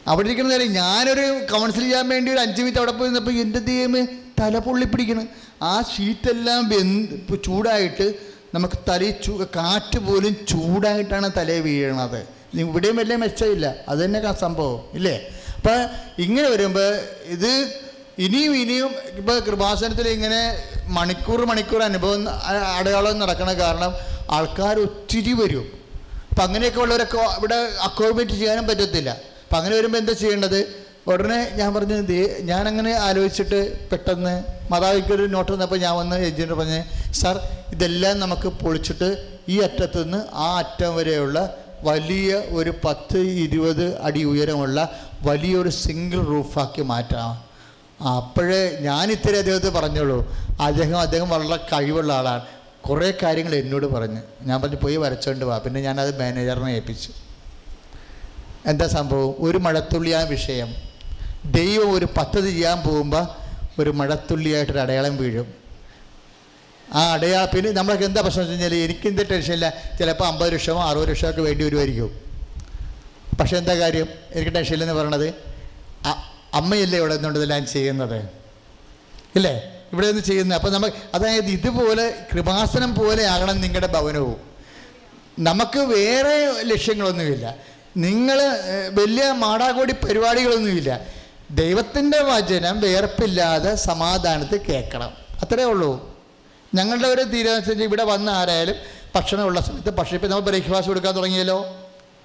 അവിടെ 0.06 0.26
ഇരിക്കുന്ന 0.26 0.50
നേരം 0.50 0.72
ഞാനൊരു 0.72 1.46
കൗൺസിൽ 1.52 1.80
ചെയ്യാൻ 1.80 2.08
വേണ്ടി 2.08 2.32
ഒരു 2.32 2.38
അഞ്ച് 2.38 2.60
മിനിറ്റ് 2.60 2.78
അവിടെ 2.78 2.92
പോയി 2.92 3.08
നിന്നപ്പോൾ 3.08 3.30
എന്റെ 3.30 3.58
ദൈവമേ 3.58 4.06
തല 4.40 4.58
പൊള്ളിപ്പിടിക്കണം. 4.58 5.28
ആ 5.62 5.82
ഷീറ്റെല്ലാം 5.96 6.68
വെന്ത് 6.68 7.42
ചൂടായിട്ട് 7.44 8.28
നമുക്ക് 8.54 8.78
തല 8.88 9.10
ചൂ 9.10 9.32
കാറ്റ് 9.56 9.98
പോലും 9.98 10.36
ചൂടായിട്ടാണ് 10.50 11.30
തലയിൽ 11.36 11.60
വീഴണത്. 11.60 12.20
ഇവിടെയും 12.54 12.96
വലിയ 12.96 13.16
മെച്ചമില്ല. 13.16 13.74
അത് 13.88 14.04
തന്നെ 14.04 14.32
സംഭവം 14.32 14.80
ഇല്ലേ? 14.94 15.16
അപ്പം 15.56 15.78
ഇങ്ങനെ 16.18 16.48
വരുമ്പോൾ 16.48 16.88
ഇത് 17.34 17.50
ഇനിയും 18.18 18.56
ഇനിയും 18.56 18.90
ഇപ്പോൾ 19.16 19.38
കൃപാസനത്തിൽ 19.38 20.08
ഇങ്ങനെ 20.08 20.40
മണിക്കൂർ 20.86 21.44
മണിക്കൂർ 21.44 21.82
അനുഭവം 21.82 22.28
അടയാളം 22.78 23.18
നടക്കണ 23.18 23.52
കാരണം 23.52 23.92
ആൾക്കാർ 24.30 24.78
ഒത്തിരി 24.80 25.32
വരും. 25.32 25.66
അപ്പം 26.30 26.42
അങ്ങനെയൊക്കെ 26.42 26.80
ഉള്ളവരൊക്കെ 26.80 27.18
ഇവിടെ 27.38 27.58
അക്കോമഡേറ്റ് 27.82 28.32
ചെയ്യാനും 28.32 28.66
പറ്റത്തില്ല. 28.66 29.10
അപ്പം 29.44 29.58
അങ്ങനെ 29.58 29.76
വരുമ്പോൾ 29.76 29.98
എന്താ 29.98 30.12
ചെയ്യേണ്ടത്? 30.12 30.87
ഉടനെ 31.08 31.50
ഞാൻ 31.54 31.74
പറഞ്ഞു 31.74 31.94
ദേ 31.94 32.46
അങ്ങനെ 32.52 32.92
ആലോചിച്ചിട്ട് 32.92 33.90
പെട്ടെന്ന് 33.90 34.44
മാതാവിക്കൊരു 34.70 35.26
നോട്ട് 35.26 35.52
വന്നപ്പോൾ 35.52 35.78
ഞാൻ 35.78 35.96
വന്ന് 35.96 36.16
എഞ്ചിനീയർ 36.16 36.54
പറഞ്ഞ് 36.54 37.12
സാർ 37.12 37.40
ഇതെല്ലാം 37.72 38.20
നമുക്ക് 38.20 38.48
പൊളിച്ചിട്ട് 38.48 39.38
ഈ 39.48 39.58
അറ്റത്തു 39.60 40.02
നിന്ന് 40.02 40.24
ആ 40.32 40.58
അറ്റം 40.58 40.96
വരെയുള്ള 40.96 41.56
വലിയ 41.82 42.34
ഒരു 42.34 42.72
പത്ത് 42.84 43.18
ഇരുപത് 43.18 44.00
അടി 44.00 44.24
ഉയരമുള്ള 44.24 44.92
വലിയൊരു 45.22 45.68
സിംഗിൾ 45.68 46.24
റൂഫാക്കി 46.24 46.82
മാറ്റാം. 46.82 47.30
അപ്പോഴേ 48.08 48.78
ഞാൻ 48.80 49.10
ഇത്തിരി 49.10 49.36
അദ്ദേഹത്തെ 49.36 49.68
പറഞ്ഞോളൂ 49.68 50.18
അദ്ദേഹം 50.60 51.00
അദ്ദേഹം 51.00 51.28
വളരെ 51.28 51.56
കഴിവുള്ള 51.56 52.12
ആളാണ്. 52.12 52.42
കുറേ 52.88 53.14
കാര്യങ്ങൾ 53.22 53.54
എന്നോട് 53.54 53.86
പറഞ്ഞു. 53.86 54.20
ഞാൻ 54.42 54.62
പറഞ്ഞു 54.62 54.76
പോയി 54.76 54.96
വരച്ചോണ്ട് 54.96 55.44
വാ. 55.44 55.58
പിന്നെ 55.58 55.80
ഞാനത് 55.80 56.20
മാനേജറിനെ 56.20 56.70
ഏൽപ്പിച്ചു. 56.70 57.10
എന്താ 58.66 58.86
സംഭവം? 58.86 59.34
ഒരു 59.38 59.58
മഴത്തുള്ളി 59.58 60.10
ആ 60.10 60.22
വിഷയം. 60.22 60.87
ദൈവം 61.44 61.92
ഒരു 61.92 62.04
പദ്ധതി 62.04 62.50
ചെയ്യാൻ 62.50 62.78
പോകുമ്പോൾ 62.80 63.26
ഒരു 63.80 63.90
മഴത്തുള്ളിയായിട്ടൊരു 63.90 64.78
അടയാളം 64.78 65.16
വീഴും. 65.16 65.54
ആ 66.94 67.12
അടയാ 67.12 67.44
പിന്നെ 67.44 67.70
നമ്മൾക്ക് 67.70 68.04
എന്താ 68.04 68.20
പ്രശ്നം 68.20 68.42
വെച്ച് 68.42 68.52
കഴിഞ്ഞാൽ 68.52 68.74
എനിക്കെന്ത് 68.74 69.30
ടെൻഷനില്ല 69.30 69.68
ചിലപ്പോൾ 69.98 70.24
അമ്പത് 70.24 70.52
ലക്ഷമോ 70.52 70.82
അറുപത് 70.88 71.08
ലക്ഷമോ 71.08 71.30
ഒക്കെ 71.30 71.42
വേണ്ടി 71.42 71.64
വരുമായിരിക്കും 71.64 72.10
പക്ഷെ 73.40 73.56
എന്താ 73.56 73.74
കാര്യം? 73.74 74.08
എനിക്ക് 74.32 74.52
ടെൻഷനില്ലെന്ന് 74.54 74.94
പറയണത് 74.94 75.34
അമ്മയല്ലേ 76.54 76.98
ഇവിടെ 76.98 77.14
നിന്നുകൊണ്ട് 77.14 77.38
ഇതെല്ലാം 77.38 77.66
ചെയ്യുന്നത്? 77.66 78.28
ഇല്ലേ? 79.36 79.54
ഇവിടെ 79.92 80.06
നിന്ന് 80.06 80.22
ചെയ്യുന്നത്. 80.22 80.58
അപ്പം 80.58 80.72
നമ്മൾ 80.72 80.92
അതായത് 81.14 81.46
ഇതുപോലെ 81.46 82.26
കൃപാസനം 82.32 82.94
പോലെ 82.94 83.26
ആകണം 83.26 83.60
നിങ്ങളുടെ 83.60 83.86
ഭവനവും. 83.86 84.36
നമുക്ക് 85.38 85.78
വേറെ 85.78 86.62
ലക്ഷ്യങ്ങളൊന്നുമില്ല. 86.62 87.56
നിങ്ങൾ 87.96 88.38
വലിയ 88.90 89.32
മാടാകോടി 89.32 89.92
പരിപാടികളൊന്നുമില്ല. 89.92 91.17
ദൈവത്തിന്റെ 91.50 92.22
വചനം 92.22 92.80
വേർപ്പില്ലാതെ 92.80 93.74
സമാധാനത്തിൽ 93.74 94.60
കേൾക്കണം. 94.68 95.10
അത്രേ 95.42 95.64
ഉള്ളൂ. 95.64 96.18
ഞങ്ങളുടെ 96.74 97.08
ഒരു 97.08 97.22
തീരുമാനിച്ചു 97.22 97.72
ഇവിടെ 97.72 98.04
വന്ന 98.04 98.30
ആരായാലും 98.30 98.74
ഭക്ഷണമുള്ള 99.14 99.60
സമയത്ത് 99.60 99.90
പക്ഷേ 99.90 100.14
ഇപ്പം 100.14 100.30
നമ്മൾ 100.30 100.42
ബ്രേക്ക്ഫാസ്റ്റ് 100.42 100.88
കൊടുക്കാൻ 100.88 101.16
തുടങ്ങിയല്ലോ. 101.16 101.76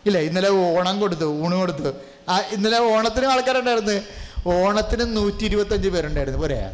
ഇല്ല? 0.06 0.18
ഇന്നലെ 0.18 0.50
ഓണം 0.50 1.00
കൊടുത്തു 1.00 1.26
ഊണ് 1.26 1.56
കൊടുത്തു. 1.56 1.94
ആ 2.30 2.40
ഇന്നലെ 2.40 2.80
ഓണത്തിന് 2.80 3.26
ആൾക്കാരുണ്ടായിരുന്നു. 3.26 4.02
ഓണത്തിന് 4.50 5.18
നൂറ്റി 5.18 5.46
ഇരുപത്തഞ്ച് 5.46 5.90
പേരുണ്ടായിരുന്നു. 5.90 6.40
പോരെ? 6.40 6.72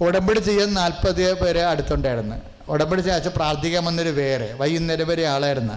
ഉടമ്പടി 0.00 0.38
ചെയ്യാൻ 0.38 0.74
നാൽപ്പത് 0.74 1.34
പേരെ 1.34 1.64
അടുത്തുണ്ടായിരുന്നു. 1.64 2.36
ഉടമ്പടി 2.68 3.00
ചെയ്യാച്ച 3.00 3.28
പ്രാർത്ഥിക്കാൻ 3.28 3.84
വന്നൊരു 3.84 4.08
വേറെ 4.08 4.52
വൈകുന്നേരം 4.52 5.08
വരെ 5.08 5.26
ആളായിരുന്നു. 5.26 5.74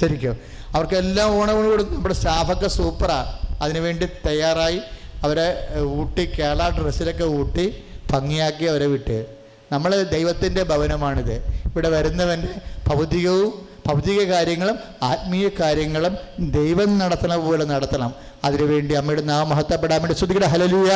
ശരിക്കും. 0.00 0.38
അവർക്കെല്ലാം 0.74 1.40
ഓണം 1.40 1.70
കൊടുത്തു. 1.70 1.90
നമ്മുടെ 1.90 2.14
സ്റ്റാഫൊക്കെ 2.14 2.68
സൂപ്പറാണ് 2.68 3.62
അതിനുവേണ്ടി 3.62 4.08
തയ്യാറായി. 4.26 4.80
അവരെ 5.22 5.68
ഊട്ടി 5.82 6.24
കേരള 6.38 6.68
ഡ്രസ്സിലൊക്കെ 6.68 7.24
ഊട്ടി 7.24 7.84
ഭംഗിയാക്കി 8.12 8.64
അവരെ 8.64 8.86
വിട്ട്. 8.86 9.26
നമ്മൾ 9.72 10.02
ദൈവത്തിന്റെ 10.02 10.62
ഭവനമാണിത്. 10.62 11.34
ഇവിടെ 11.66 11.88
വരുന്നവന്റെ 11.88 12.54
ഭൗതികവും 12.88 13.68
ഭൗതിക 13.86 14.22
കാര്യങ്ങളും 14.22 14.78
ആത്മീയ 15.02 15.48
കാര്യങ്ങളും 15.60 16.16
ദൈവം 16.40 16.98
നടത്തണ 16.98 17.36
പോലെ 17.36 17.64
നടത്തണം. 17.64 18.14
അതിനുവേണ്ടി 18.44 18.94
അമ്മയുടെ 18.94 19.22
നാം 19.22 19.48
മഹത്വപ്പെടാൻ 19.48 20.02
വേണ്ടി 20.02 20.18
ശ്രുതിയുടെ 20.18 20.46
ഹലലൂയ 20.46 20.90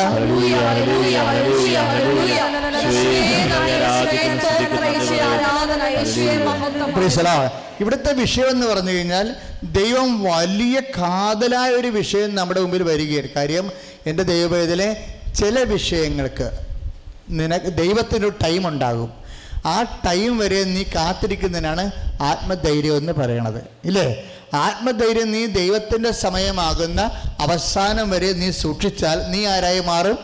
ഇവിടുത്തെ 7.81 8.13
വിഷയം 8.13 8.49
എന്ന് 8.49 8.67
പറഞ്ഞു 8.67 8.91
കഴിഞ്ഞാൽ 8.91 9.35
ദൈവം 9.63 10.23
വലിയ 10.23 10.79
കാതലായ 10.79 11.69
ഒരു 11.69 11.87
വിഷയം 11.87 12.35
നമ്മുടെ 12.35 12.59
മുമ്പിൽ 12.59 12.83
വരികയാണ്. 12.83 13.27
കാര്യം 13.35 13.71
എന്റെ 14.07 14.23
ദൈവവേദലെ 14.23 15.07
ചില 15.35 15.63
വിഷയങ്ങൾക്ക് 15.63 16.51
നിനക്ക് 17.29 17.65
ദൈവത്തിനൊരു 17.65 18.33
ടൈം 18.43 18.67
ഉണ്ടാകും. 18.67 19.13
ആ 19.65 19.81
ടൈം 19.81 20.37
വരെ 20.37 20.63
നീ 20.63 20.83
കാത്തിരിക്കുന്നതിനാണ് 20.83 21.91
ആത്മധൈര്യം 22.21 22.97
എന്ന് 22.97 23.13
പറയണത്. 23.13 23.67
ഇല്ലേ? 23.85 24.31
ആത്മധൈര്യം 24.53 25.31
നീ 25.31 25.45
ദൈവത്തിന്റെ 25.45 26.11
സമയമാകുന്ന 26.11 27.01
അവസാനം 27.39 28.09
വരെ 28.09 28.33
നീ 28.33 28.51
സൂക്ഷിച്ചാൽ 28.51 29.31
നീ 29.31 29.45
ആരായി 29.45 29.79
മാറും? 29.79 30.19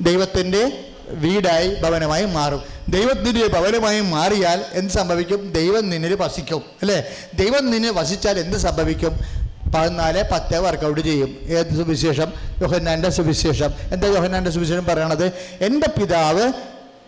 ദൈവത്തിന്റെ 0.00 0.84
വീടായി 1.08 1.74
ഭവനമായി 1.74 2.24
മാറും. 2.24 2.62
ദൈവത്തിന്റെ 2.88 3.46
ഭവനമായി 3.46 4.00
മാറിയാൽ 4.00 4.64
എന്ത് 4.72 4.92
സംഭവിക്കും? 4.92 5.52
ദൈവം 5.52 5.90
നിന്നിൽ 5.90 6.14
വസിക്കും. 6.14 6.62
അല്ലേ? 6.82 7.04
ദൈവം 7.34 7.70
നിന്നെ 7.70 7.90
വസിച്ചാൽ 7.90 8.38
എന്ത് 8.38 8.58
സംഭവിക്കും? 8.58 9.45
പതിനാല് 9.74 10.24
പത്ത് 10.32 10.60
വർക്കൗട്ട് 10.60 11.00
ചെയ്യും. 11.00 11.38
ഏത് 11.42 11.76
സുവിശേഷം? 11.76 12.32
യോഹന്നാന്റെ 12.62 13.10
സുവിശേഷം. 13.10 13.70
എന്താ 13.92 14.08
യോഹന്നാന്റെ 14.08 14.50
സുവിശേഷം 14.50 14.84
പറയണത്? 14.84 15.26
എന്റെ 15.60 15.88
പിതാവ് 16.00 16.52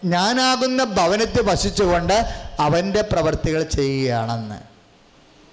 ഞാനാകുന്ന 0.05 0.85
ഭവനത്തിൽ 0.85 1.43
വസിച്ചുകൊണ്ട് 1.43 2.25
അവന്റെ 2.61 3.03
പ്രവർത്തികൾ 3.03 3.63
ചെയ്യുകയാണെന്ന്. 3.63 4.55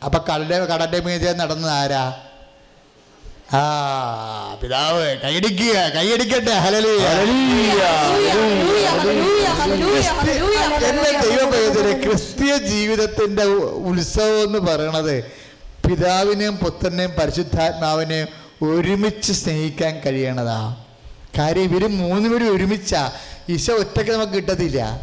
അപ്പം 0.06 0.22
കടന്റെ 0.34 0.60
കടന്റെ 0.60 1.00
മീതെ 1.00 1.34
നടന്നത് 1.34 1.72
ആരാ? 1.72 2.14
ആ 3.54 4.58
പിതാവ് 4.64 5.18
കൈയടിക്കുക 5.18 5.74
കൈയടിക്കട്ടെ. 5.74 6.52
ഹലലിയ 6.52 7.08
എന്റെ 10.90 11.12
ഹല്ലേലൂയ. 11.12 12.04
ക്രിസ്തീയ 12.04 12.58
ജീവിതത്തിന്റെ 12.58 13.44
ഉത്സവം 13.44 14.44
എന്ന് 14.44 14.60
പറയണത്. 14.60 15.45
പിതാവിനെയും 15.90 16.56
പുത്രനെയും 16.58 17.12
പരിശുദ്ധാത്മാവിനെയും 17.12 18.28
ഒരുമിച്ച് 18.70 19.34
സ്നേഹിക്കാൻ 19.34 20.02
കഴിയണതാ. 20.06 20.84
കാര്യം 21.38 21.64
ഇവർ 21.64 21.88
മൂന്ന് 21.88 22.30
പേരും 22.30 22.56
ഒരുമിച്ചാ. 22.56 23.12
ഈശോ 23.50 23.74
ഒറ്റയ്ക്ക് 23.74 24.12
നമുക്ക് 24.12 24.34
കിട്ടത്തില്ല. 24.34 25.00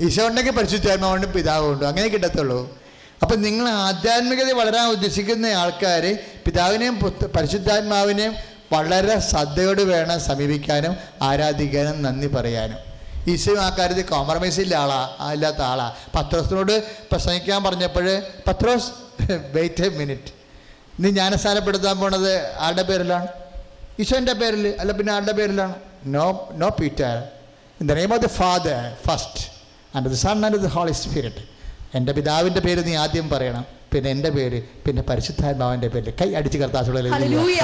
ഈശോ 0.00 0.28
ഉണ്ടെങ്കിൽ 0.28 0.52
പരിശുദ്ധാത്മാവുണ്ട് 0.52 1.26
പിതാവുണ്ട്. 1.26 1.84
അങ്ങനെ 1.84 2.08
കിട്ടത്തുള്ളൂ. 2.08 2.78
അപ്പം 3.22 3.42
നിങ്ങൾ 3.42 3.68
ആധ്യാത്മികത 3.68 4.52
വളരാൻ 4.52 4.88
ഉദ്ദേശിക്കുന്ന 4.88 5.46
ആൾക്കാർ 5.46 6.18
പിതാവിനെയും 6.46 7.00
പരിശുദ്ധാത്മാവിനെയും 7.36 8.34
വളരെ 8.72 9.20
ശ്രദ്ധയോട് 9.20 9.82
വേണം 9.82 10.20
സമീപിക്കാനും 10.20 10.96
ആരാധിക്കാനും 11.22 12.02
നന്ദി 12.02 12.26
പറയാനും. 12.26 12.85
ഈശോയും 13.32 13.60
ആ 13.66 13.68
കാര്യത്തിൽ 13.78 14.06
കോംപ്രമൈസ് 14.14 14.60
ഇല്ല 14.60 14.74
ആളാ 14.84 14.98
ഇല്ലാത്ത 15.34 15.62
ആളാ. 15.62 15.86
പത്രോസിനോട് 16.16 16.74
പ്രസംഗിക്കാൻ 17.10 17.60
പറഞ്ഞപ്പോൾ 17.64 18.06
പത്രോസ് 18.48 18.88
വെയിറ്റ് 19.56 19.84
എ 19.86 19.88
മിനിറ്റ് 20.00 20.30
നീ 21.00 21.08
ജ്ഞാനസ്ഥാനപ്പെടുത്താൻ 21.10 21.96
പോണത് 22.00 22.32
ആരുടെ 22.64 22.82
പേരിലാണ്? 22.82 23.28
ഈശോന്റെ 24.00 24.32
പേരിൽ 24.32 24.64
അല്ല 24.80 24.92
പിന്നെ 24.92 25.12
ആരുടെ 25.12 25.32
പേരിലാണ്? 25.32 25.74
No 26.16 26.26
no 26.62 26.68
Peter 26.80 27.14
in 27.80 27.86
the 27.88 27.92
name 27.92 28.12
of 28.14 28.22
the 28.26 28.32
father 28.40 28.78
first 29.06 29.42
and 29.96 30.10
the 30.14 30.18
son 30.24 30.46
and 30.46 30.60
the 30.66 30.70
holy 30.76 30.94
spirit 31.02 31.42
എന്റെ 31.94 32.12
പിതാവിന്റെ 32.12 32.60
പേര് 32.60 32.80
നീ 32.86 32.94
ആദ്യം 33.04 33.30
പറയണം. 33.30 33.64
പിന്നെ 33.92 34.08
എന്റെ 34.10 34.30
പേര് 34.30 34.58
പിന്നെ 34.86 35.02
പരിശുദ്ധാത്മാവിന്റെ 35.02 35.88
പേര് 35.88 36.12
കൈ 36.20 36.28
അടിച്ച് 36.34 36.58
കർത്താസുള്ള 36.58 37.00
ഹല്ലേലൂയ 37.14 37.60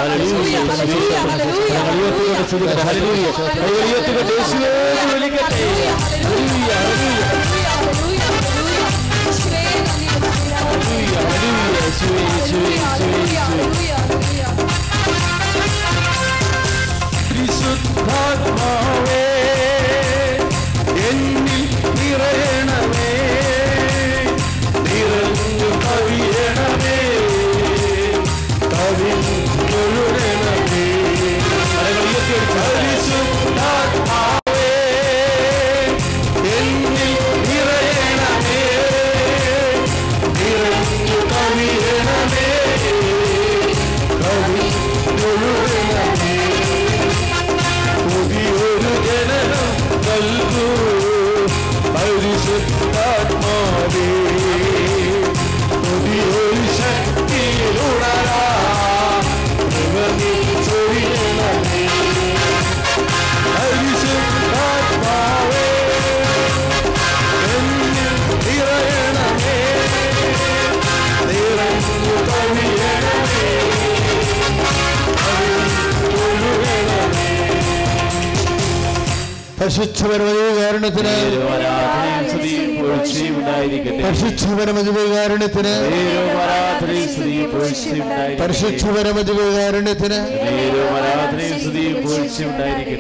പുകഴ്ചയും 82.83 83.37
ഉണ്ടായിരിക്കട്ടെ. 83.37 84.03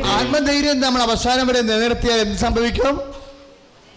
ആത്മധൈര്യം 0.04 0.80
നമ്മൾ 0.80 1.02
അവസാനം 1.02 1.46
വരെ 1.46 1.60
നിലനിർത്തിയാൽ 1.60 2.18
എന്ത് 2.18 2.38
സംഭവിക്കും? 2.38 3.00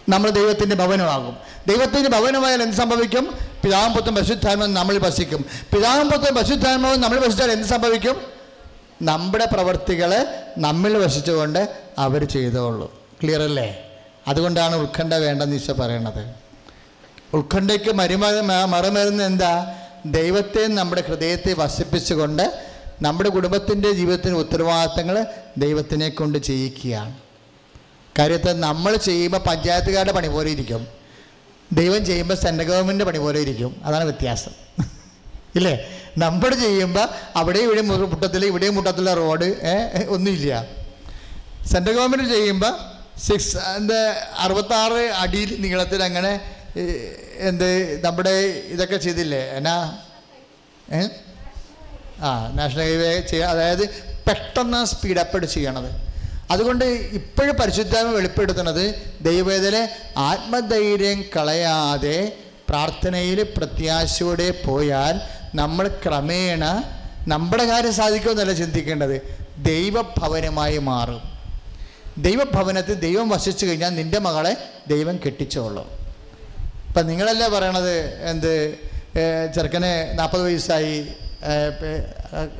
നമ്മൾ 0.08 0.30
ദൈവത്തിന്റെ 0.30 0.76
ഭവനമാകും. 0.76 1.36
ദൈവത്തിന്റെ 1.68 2.08
ഭവനമായാൽ 2.08 2.62
എന്ത് 2.62 2.76
സംഭവിക്കും? 2.76 3.34
പിതാവും 3.64 3.92
പുത്രൻ 3.92 4.14
പരിശുദ്ധാത്മാവും 4.14 4.74
നമ്മൾ 4.74 4.98
വസിക്കും. 4.98 5.44
പിതാവും 5.74 6.08
പുത്രൻ 6.08 6.34
പരിശുദ്ധാത്മാവും 6.34 7.00
നമ്മൾ 7.00 7.18
വസിച്ചാൽ 7.18 7.52
എന്ത് 7.52 7.66
സംഭവിക്കും? 7.66 8.35
നമ്മുടെ 9.02 9.44
പ്രവർത്തികൾ 9.44 10.26
നമ്മിൽ 10.58 10.96
വശിച്ചുകൊണ്ട് 10.96 11.76
അവർ 11.98 12.24
ചെയ്തോളൂ. 12.24 13.00
ക്ലിയർ 13.22 13.42
അല്ലേ? 13.42 13.98
അതുകൊണ്ടാണ് 14.28 14.76
ഉത്കണ്ഠ 14.76 15.14
വേണ്ടെന്ന് 15.14 15.56
ഈശോ 15.56 15.72
പറയണത്. 15.72 16.34
ഉത്കണ്ഠയ്ക്ക് 17.34 17.92
മരുമ 17.92 18.30
മറുമരുന്ന് 18.64 19.24
എന്താ? 19.24 19.74
ദൈവത്തെ 20.06 20.66
നമ്മുടെ 20.66 21.04
ഹൃദയത്തെ 21.06 21.54
വസിപ്പിച്ചുകൊണ്ട് 21.58 22.64
നമ്മുടെ 23.02 23.28
കുടുംബത്തിന്റെ 23.28 23.92
ജീവിതത്തിന് 23.92 24.34
ഉത്തരവാദിത്തങ്ങൾ 24.34 25.26
ദൈവത്തിനെ 25.58 26.08
കൊണ്ട് 26.08 26.38
ചെയ്യിക്കുകയാണ്. 26.38 27.14
കാര്യത്തെ 28.18 28.52
നമ്മൾ 28.52 28.96
ചെയ്യുമ്പോൾ 28.96 29.38
പഞ്ചായത്തുകാരുടെ 29.38 30.12
പണി 30.12 30.28
പോലെ 30.28 30.50
ഇരിക്കും. 30.50 30.86
ദൈവം 31.72 32.06
ചെയ്യുമ്പോൾ 32.06 32.34
സെൻട്രൽ 32.34 32.68
ഗവൺമെന്റ് 32.68 33.04
പണി 33.04 33.18
പോലെ 33.18 33.40
ഇരിക്കും. 33.40 33.82
അതാണ് 33.84 34.04
വ്യത്യാസം. 34.04 34.86
ഇല്ലേ? 35.58 35.74
നമ്മൾ 36.22 36.50
ചെയ്യുമ്പോൾ 36.64 37.06
അവിടെ 37.40 37.60
ഇവിടെ 37.66 37.82
മുട്ടത്തിൽ 38.12 38.42
ഇവിടെ 38.50 38.68
മുട്ടത്തിലെ 38.76 39.12
റോഡ് 39.20 39.48
ഒന്നുമില്ല. 40.14 40.52
സെൻട്രൽ 41.72 41.94
ഗവൺമെന്റ് 41.98 42.28
ചെയ്യുമ്പോൾ 42.34 42.72
സിക്സ് 43.26 43.56
എന്താ 43.78 44.00
അറുപത്താറ് 44.44 45.02
അടിയിൽ 45.22 45.50
നീളത്തിൽ 45.64 46.00
അങ്ങനെ 46.08 46.32
എന്ത് 47.48 47.68
നമ്മുടെ 48.04 48.34
ഇതൊക്കെ 48.74 48.98
ചെയ്തില്ലേ? 49.04 49.42
എന്നാ? 49.58 49.76
ആ 52.26 52.30
നാഷണൽ 52.58 52.82
ഹൈവേ 52.88 53.12
ചെയ്യുക 53.30 53.52
അതായത് 53.52 53.84
പെട്ടെന്ന് 54.26 54.80
സ്പീഡ് 54.92 55.20
അപ്പ് 55.24 55.46
ചെയ്യണത്. 55.54 55.90
അതുകൊണ്ട് 56.54 56.84
ഇപ്പോഴും 57.18 57.54
പരിശുദ്ധാമ 57.60 58.08
വെളിപ്പെടുത്തുന്നത് 58.18 58.84
ദൈവവേദന 59.28 59.76
ആത്മധൈര്യം 60.30 61.18
കളയാതെ 61.36 62.18
പ്രാർത്ഥനയിൽ 62.68 63.38
പ്രത്യാശയോടെ 63.56 64.48
പോയാൽ 64.66 65.16
നമ്മൾ 65.54 65.88
ക്രമേണ 65.88 66.82
നമ്മുടെ 67.28 67.64
കാര്യം 67.64 67.94
സാധിക്കുമെന്നല്ല 67.94 68.52
ചിന്തിക്കേണ്ടത്. 68.52 69.16
ദൈവഭവനമായി 69.58 70.78
മാറും. 70.78 71.22
ദൈവഭവനത്തിൽ 72.18 72.94
ദൈവം 72.94 73.28
വസിച്ചു 73.28 73.66
കഴിഞ്ഞാൽ 73.66 73.88
നിന്റെ 73.88 74.18
മകളെ 74.18 74.56
ദൈവം 74.88 75.16
കെട്ടിച്ചോളും. 75.26 75.88
ഇപ്പം 76.88 77.06
നിങ്ങളല്ലേ 77.06 77.48
പറയണത് 77.48 78.24
എന്ത്? 78.30 78.78
ചെറുക്കനെ 79.54 80.12
നാൽപ്പത് 80.12 80.42
വയസ്സായി. 80.42 81.08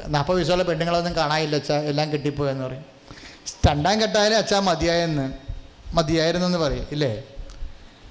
നാൽപ്പത് 0.07 0.37
വയസ്സുള്ള 0.37 0.63
പെണ്ണുങ്ങളൊന്നും 0.63 1.17
കാണാനില്ല 1.17 1.57
അച്ഛാ 1.57 1.77
എല്ലാം 1.79 2.13
കെട്ടിപ്പോയെന്ന് 2.13 2.65
പറയും. 2.65 2.85
രണ്ടാം 3.67 4.03
കെട്ടായാലും 4.03 4.37
അച്ഛാ 4.37 4.61
മതിയായെന്ന് 4.61 5.33
മതിയായിരുന്നെന്ന് 5.95 6.59
പറയും 6.59 6.87
ഇല്ലേ? 6.93 7.23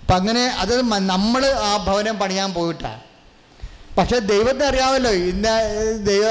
അപ്പം 0.01 0.15
അങ്ങനെ 0.15 0.45
അത് 0.45 0.81
നമ്മൾ 1.09 1.45
ആ 1.45 1.77
ഭവനം 1.77 2.19
പണിയാൻ 2.19 2.53
പോയിട്ടാ. 2.53 3.01
പക്ഷെ 3.97 4.17
ദൈവത്തെ 4.31 4.63
അറിയാമല്ലോ. 4.69 5.11
ഇന്ന 5.31 5.47
ദൈവ 6.09 6.25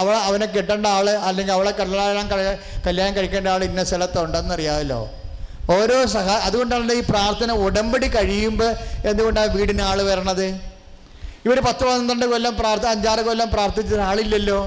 അവളെ 0.00 0.18
അവനെ 0.28 0.46
കെട്ടേണ്ട 0.56 0.86
ആൾ 0.96 1.06
അല്ലെങ്കിൽ 1.28 1.54
അവളെ 1.58 1.72
കല്യാണം 1.80 2.26
കല്യാണം 2.86 3.12
കഴിക്കേണ്ട 3.16 3.48
ആൾ 3.54 3.62
ഇന്ന 3.70 3.82
സ്ഥലത്തുണ്ടെന്ന് 3.90 4.54
അറിയാമല്ലോ 4.56 5.00
ഓരോ 5.76 5.96
സഹ 6.12 6.28
അതുകൊണ്ടാണല്ലോ 6.48 6.94
ഈ 7.00 7.02
പ്രാർത്ഥന 7.12 7.54
ഉടമ്പടി 7.64 8.08
കഴിയുമ്പോൾ 8.16 8.70
എന്തുകൊണ്ടാണ് 9.08 9.50
വീടിന് 9.56 9.82
ആൾ 9.88 9.98
വരണത്? 10.10 10.46
ഇവർ 11.46 11.58
പത്ത് 11.66 11.84
പന്ത്രണ്ട് 11.88 12.26
കൊല്ലം 12.30 12.54
പ്രാർത്ഥ 12.60 12.86
അഞ്ചാറ് 12.94 13.22
കൊല്ലം 13.26 13.48
പ്രാർത്ഥിച്ച 13.54 13.98
ആളില്ലല്ലോ. 14.10 14.60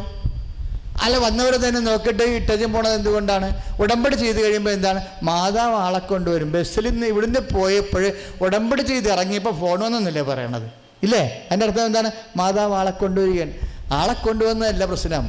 അല്ല 1.06 1.16
വന്നവർ 1.26 1.54
തന്നെ 1.64 1.80
നോക്കിയിട്ട് 1.88 2.26
ഇട്ടച്ചും 2.40 2.72
പോണത് 2.76 2.96
എന്തുകൊണ്ടാണ്? 3.00 3.48
ഉടമ്പടി 3.84 4.16
ചെയ്ത് 4.24 4.40
കഴിയുമ്പോൾ 4.44 4.74
എന്താണ്? 4.78 5.00
മാതാവ് 5.30 5.78
ആളെ 5.86 6.02
കൊണ്ടുവരും. 6.12 6.52
ബസ്സിൽ 6.56 6.86
നിന്ന് 6.90 7.08
ഇവിടുന്ന് 7.14 7.42
പോയപ്പോൾ 7.56 8.06
ഉടമ്പടി 8.46 8.86
ചെയ്ത് 8.92 9.10
ഇറങ്ങിയപ്പോൾ 9.16 9.56
ഫോൺ 9.62 9.80
വന്നെന്നല്ലേ 9.86 10.26
പറയണത്? 10.32 10.68
ഇല്ലേ? 11.04 11.22
അതിന്റെ 11.48 11.66
അർത്ഥം 11.66 11.86
എന്താണ്? 11.86 12.12
മാതാവ് 12.36 12.74
ആളെ 12.76 12.92
കൊണ്ടുവരികയാണ്. 12.92 13.54
ആളെ 13.92 14.14
കൊണ്ടുവന്നതല്ല 14.14 14.86
പ്രശ്നം. 14.86 15.26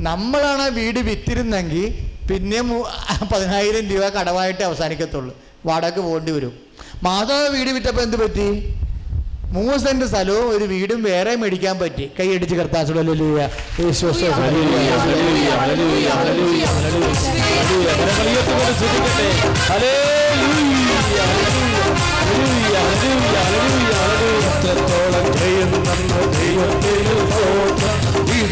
നമ്മളാണ് 0.00 0.62
ആ 0.62 0.66
വീട് 0.66 0.98
വിറ്റിരുന്നെങ്കിൽ 0.98 1.84
പിന്നെ 2.30 2.60
പതിനായിരം 3.32 3.88
രൂപ 3.88 4.08
കടവായിട്ട് 4.08 4.62
അവസാനിക്കത്തുള്ളൂ. 4.64 5.36
വാടക 5.66 5.98
പോകേണ്ടി 5.98 6.32
വരും. 6.32 6.52
മാതാവ് 7.02 7.48
വീട് 7.48 7.70
വിറ്റപ്പോൾ 7.70 8.02
എന്ത് 8.02 8.16
പറ്റി? 8.16 8.74
മൂന്ന് 9.54 9.78
സെന്റ് 9.78 10.04
സ്ഥലവും 10.04 10.56
ഒരു 10.56 10.64
വീടും 10.64 11.02
വേറെ 11.02 11.34
മേടിക്കാൻ 11.36 11.78
പറ്റി. 11.78 12.10
കൈയടിച്ച് 12.20 12.54
കർത്താസുള്ള 12.54 13.00
ഹല്ലേലൂയ, 13.00 13.48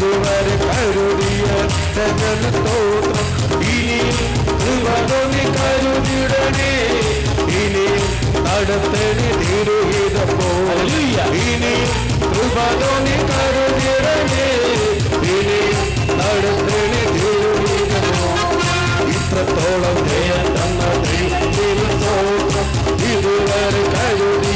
ഇതുവരെ 0.01 0.53
കരുതിയ 0.59 1.45
സ്തോത്രം 2.49 3.25
ഇനിയും 3.69 4.19
കൃപതൊന്നി 4.61 5.43
കരുതിടണേ. 5.55 6.69
ഇനിയും 7.55 8.05
നടത്തണി 8.45 9.27
തിരുവിതപ്പോ 9.41 10.47
ഇനിയും 11.41 11.91
കൃപതൊന്നി 12.29 13.17
കരുതിടണേ. 13.31 14.47
ഇനിയും 15.33 15.83
നടത്തണി 16.19 17.03
തിരുവിതപ്പോ 17.15 18.23
ഇത്രത്തോളം 19.15 19.97
ജയം 20.07 20.47
തന്ന 20.55 20.81
ദൈവം 21.03 21.45
ഇതുവരെ 23.09 23.83
കരുതി 23.93 24.48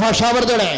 ഭാഷാവർഷയുടെ 0.00 0.70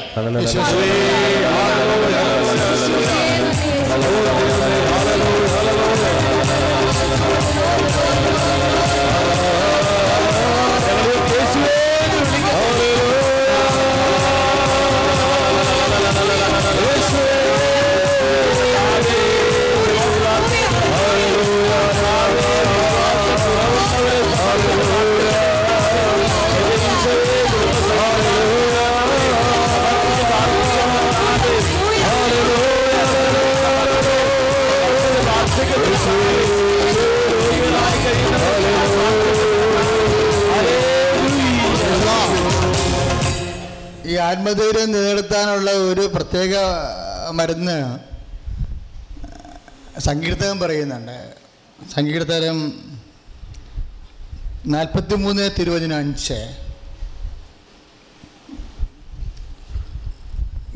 ആത്മധൈര്യം 44.28 44.92
നിലനിർത്താനുള്ള 44.92 45.70
ഒരു 45.70 46.10
പ്രത്യേക 46.14 46.56
മരുന്ന് 47.30 47.98
സങ്കീർത്തനം 50.00 50.58
പറയുന്നുണ്ട്. 50.58 51.34
സങ്കീർത്തനം 51.94 52.72
നാൽപ്പത്തി 54.66 55.14
മൂന്ന് 55.14 55.50
തിരുവചന 55.58 55.92
അഞ്ച്. 55.92 56.56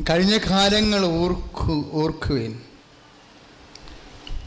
കഴിഞ്ഞ 0.09 0.37
കാലങ്ങൾ 0.37 1.05
ഓർക്കു 1.05 1.89
ഓർക്കുവേൻ. 1.93 2.61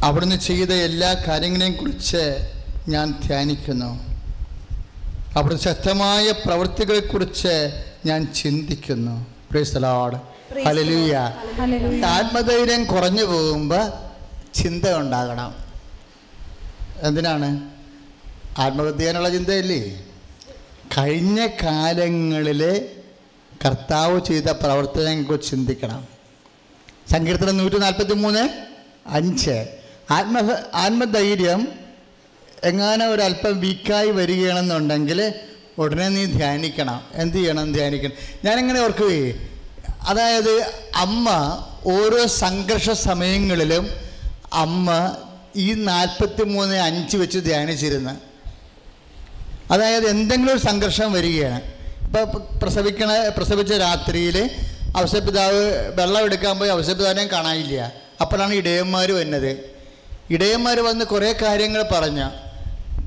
അവിടുന്ന് 0.02 0.36
ചെയ്ത 0.36 0.68
എല്ലാ 0.68 1.24
കാര്യങ്ങളെയും 1.28 1.72
കുറിച്ച് 1.72 2.52
ഞാൻ 2.88 3.20
ധ്യാനിക്കുന്നു. 3.26 4.02
അവിടുത്തെ 5.36 5.64
ശക്തമായ 5.64 6.30
പ്രവൃത്തികളെക്കുറിച്ച് 6.30 7.84
ഞാൻ 8.06 8.22
ചിന്തിക്കുന്നു. 8.34 9.14
ഹലലൂയ 10.66 11.14
ആത്മധൈര്യം 12.06 12.82
കുറഞ്ഞു 12.84 13.24
പോകുമ്പോൾ 13.24 13.84
ചിന്ത 14.54 14.84
ഉണ്ടാകണം 14.96 15.54
എന്തിനാണ്? 17.02 17.48
ആത്മഹത്യാനുള്ള 18.58 19.28
ചിന്തയല്ലേ? 19.28 19.80
കഴിഞ്ഞ 20.98 21.46
കാലങ്ങളിൽ 21.62 22.62
കർത്താവ് 23.64 24.20
ചെയ്ത 24.24 24.48
പ്രവർത്തനങ്ങളെക്കുറിച്ച് 24.62 25.50
ചിന്തിക്കണം. 25.50 26.02
സങ്കീർത്തനം 27.10 27.56
നൂറ്റി 27.56 27.76
നാൽപ്പത്തി 27.76 28.14
മൂന്ന് 28.14 28.44
അഞ്ച്. 29.06 29.56
ആത്മ 30.10 30.36
ആത്മധൈര്യം 30.74 31.60
എങ്ങാനും 32.64 33.08
ഒരല്പം 33.10 33.60
വീക്കായി 33.60 34.10
വരികയാണെന്നുണ്ടെങ്കിൽ 34.10 35.20
ഉടനെ 35.78 36.08
നീ 36.08 36.24
ധ്യാനിക്കണം. 36.24 37.02
എന്ത് 37.14 37.36
ചെയ്യണം? 37.36 37.72
ധ്യാനിക്കണം? 37.72 38.12
ഞാനിങ്ങനെ 38.44 38.80
ഓർക്കുകയേ 38.80 39.48
അതായത് 40.08 40.72
അമ്മ 40.96 41.28
ഓരോ 41.84 42.26
സംഘർഷ 42.26 42.90
സമയങ്ങളിലും 42.90 43.90
അമ്മ 44.52 45.16
ഈ 45.56 45.74
നാൽപ്പത്തി 45.74 46.42
മൂന്ന് 46.42 46.76
അഞ്ച് 46.76 47.16
വെച്ച് 47.16 47.38
ധ്യാനിച്ചിരുന്നു. 47.38 48.10
അതായത് 49.70 50.06
എന്തെങ്കിലും 50.06 50.52
ഒരു 50.52 50.60
സംഘർഷം 50.60 51.12
വരികയാണ്. 51.12 51.60
ഇപ്പോൾ 52.02 52.58
പ്രസവിക്കണ 52.62 53.30
പ്രസവിച്ച 53.36 53.72
രാത്രിയിൽ 53.72 54.50
അവസരപിതാവ് 54.96 55.92
വെള്ളം 56.00 56.24
എടുക്കാൻ 56.24 56.58
പോയി 56.58 56.70
അവസരപിതാവിനെ 56.70 57.26
കാണാനില്ല. 57.26 57.92
അപ്പോഴാണ് 58.20 58.54
ഇടയന്മാർ 58.54 59.12
വന്നത്. 59.12 59.58
ഇടയന്മാർ 60.30 60.80
വന്ന് 60.80 61.04
കുറേ 61.04 61.34
കാര്യങ്ങൾ 61.42 61.82
പറഞ്ഞ. 61.92 62.28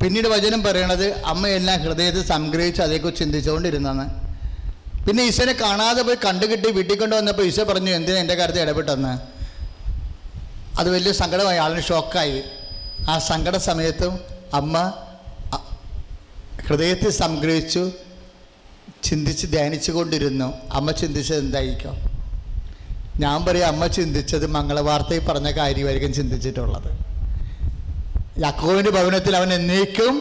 പിന്നീട് 0.01 0.27
വചനം 0.33 0.61
പറയണത് 0.63 1.07
അമ്മയെല്ലാം 1.31 1.77
ഹൃദയത്തിൽ 1.85 2.23
സംഗ്രഹിച്ച് 2.33 2.81
അതേക്കുറിച്ച് 2.81 3.21
ചിന്തിച്ചുകൊണ്ടിരുന്നാണ് 3.23 4.05
പിന്നെ 5.05 5.23
ഈശോനെ 5.29 5.53
കാണാതെ 5.61 6.01
പോയി 6.07 6.17
കണ്ടുകിട്ടി 6.25 6.69
വീട്ടിൽ 6.77 6.95
കൊണ്ട് 6.99 7.15
വന്നപ്പോൾ 7.15 7.45
ഈശോ 7.49 7.63
പറഞ്ഞു 7.63 7.91
എന്തിനാ 7.97 8.19
എന്റെ 8.23 8.35
കാര്യത്തിൽ 8.39 8.63
ഇടപെട്ടെന്ന് 8.65 9.13
അത് 10.79 10.89
വലിയ 10.95 11.11
സങ്കടമായി 11.21 11.59
ആളിന് 11.63 11.83
ഷോക്കായി. 11.89 12.39
ആ 13.11 13.13
സങ്കട 13.29 13.55
സമയത്തും 13.69 14.13
അമ്മ 14.59 14.75
ഹൃദയത്തിൽ 16.67 17.11
സംഗ്രഹിച്ചു 17.23 17.83
ചിന്തിച്ച് 19.07 19.45
ധ്യാനിച്ചു 19.47 19.91
കൊണ്ടിരുന്നു 19.91 20.47
അമ്മ 20.77 20.91
ചിന്തിച്ചത് 21.01 21.39
എന്തായിരിക്കും? 21.45 21.95
ഞാൻ 23.23 23.37
പറയാം 23.45 23.69
അമ്മ 23.73 23.87
ചിന്തിച്ചത് 23.97 24.45
മംഗളവാർത്തയിൽ 24.55 25.23
പറഞ്ഞ 25.29 25.51
കാര്യമായിരിക്കും 25.59 26.13
ചിന്തിച്ചിട്ടുള്ളത്. 26.19 26.89
യാക്കോവിന്റെ 28.39 28.91
ഭവനത്തിൽ 28.91 29.33
അവൻ 29.35 29.49
എന്നേക്കും 29.53 30.15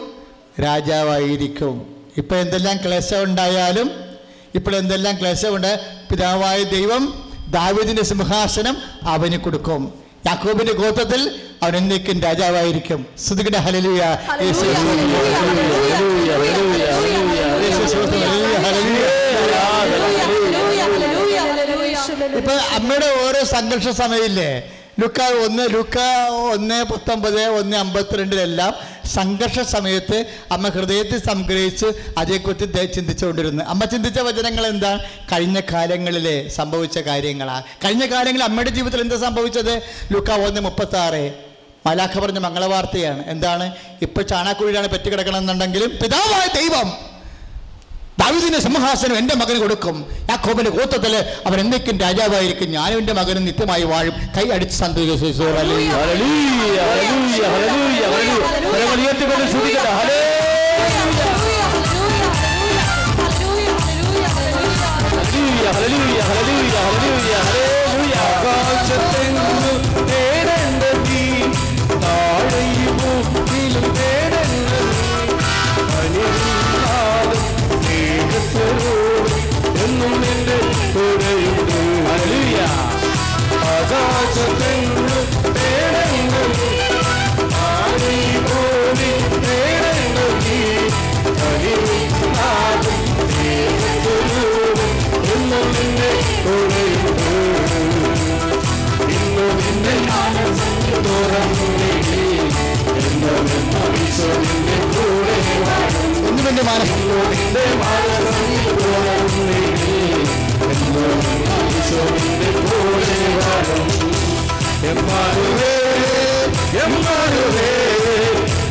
രാജാവായിരിക്കും 0.61 1.75
ഇപ്പം 2.17 2.37
എന്തെല്ലാം 2.39 2.77
ക്ലേശം 2.77 3.19
ഉണ്ടായാലും 3.23 3.89
ഇപ്പോൾ 4.55 4.73
എന്തെല്ലാം 4.75 5.15
ക്ലേശമുണ്ട് 5.17 5.71
പിതാവായ 6.09 6.59
ദൈവം 6.69 7.03
ദാവിദിന്റെ 7.49 8.03
സിംഹാസനം 8.03 8.75
അവന് 9.07 9.37
കൊടുക്കും 9.37 9.83
യാക്കോബിന്റെ 10.27 10.73
ഗോത്രത്തിൽ 10.73 11.21
അവൻ 11.63 11.75
എന്നേക്കും 11.77 12.17
രാജാവായിരിക്കും 12.19 12.99
ശ്രുതികട 13.17 13.57
ഹലലിയ 13.57 14.01
ഇപ്പൊ 22.39 22.53
അമ്മയുടെ 22.75 23.09
ഓരോ 23.23 23.41
സംഘർഷ 23.45 23.87
സമയമില്ലേ 23.95 24.49
ലുക്ക 25.01 25.19
ഒന്ന് 25.45 25.63
ലുക്ക 25.73 25.97
ഒന്ന് 26.53 26.77
പത്തൊമ്പത് 26.91 27.41
ഒന്ന് 27.59 27.77
അമ്പത്തിരണ്ടിലെല്ലാം 27.77 28.71
സംഘർഷ 29.15 29.59
സമയത്ത് 29.59 30.17
അമ്മ 30.51 30.67
ഹൃദയത്തിൽ 30.69 31.19
സംഗ്രഹിച്ച് 31.29 31.87
അതേക്കുറിച്ച് 32.17 32.93
ചിന്തിച്ചുകൊണ്ടിരുന്നു. 32.95 33.63
അമ്മ 33.63 33.85
ചിന്തിച്ച 33.85 34.19
വചനങ്ങൾ 34.19 34.67
എന്താ? 34.67 34.91
കഴിഞ്ഞ 35.31 35.59
കാലങ്ങളിലെ 35.71 36.35
സംഭവിച്ച 36.57 36.97
കാര്യങ്ങളാണ് 37.09 37.63
കഴിഞ്ഞ 37.85 38.05
കാലങ്ങളിൽ 38.05 38.43
അമ്മയുടെ 38.43 38.69
ജീവിതത്തിൽ 38.69 39.01
എന്താ 39.01 39.17
സംഭവിച്ചത്? 39.27 39.73
ലുക്ക 40.13 40.31
ഒന്ന് 40.47 40.61
മുപ്പത്തി 40.61 40.97
ആറ് 41.05 41.23
മലാഖ 41.85 42.13
പറഞ്ഞ 42.19 42.39
മംഗളവാർത്തയാണ്. 42.39 43.21
എന്താണ്? 43.33 43.67
ഇപ്പൊ 44.01 44.21
ചാണാക്കുഴിയിലാണ് 44.21 44.87
പെറ്റുകിടക്കണമെന്നുണ്ടെങ്കിലും 44.87 45.91
പിതാവായ 46.03 46.45
ദൈവം 46.59 47.08
ദാവിദിന്റെ 48.19 48.59
സിംഹാസനം 48.59 49.17
എന്റെ 49.17 49.35
മകന് 49.35 49.59
കൊടുക്കും. 49.59 50.05
യാക്കോബിന്റെ 50.29 50.71
കൂട്ടത്തിൽ 50.71 51.25
അവൻ 51.45 51.59
എന്നേക്കും 51.59 51.99
രാജാവായിരിക്കും. 51.99 52.71
ഞാനും 52.71 52.99
എന്റെ 52.99 53.13
മകനും 53.13 53.45
നിത്യമായി 53.45 53.83
വാഴും. 53.83 54.13
കൈ 54.37 54.49
അടിച്ച് 54.49 54.79
സന്തോഷിച്ചു 54.79 55.43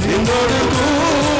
നിന്നോട് 0.06 0.58
കൂടെ 0.72 1.37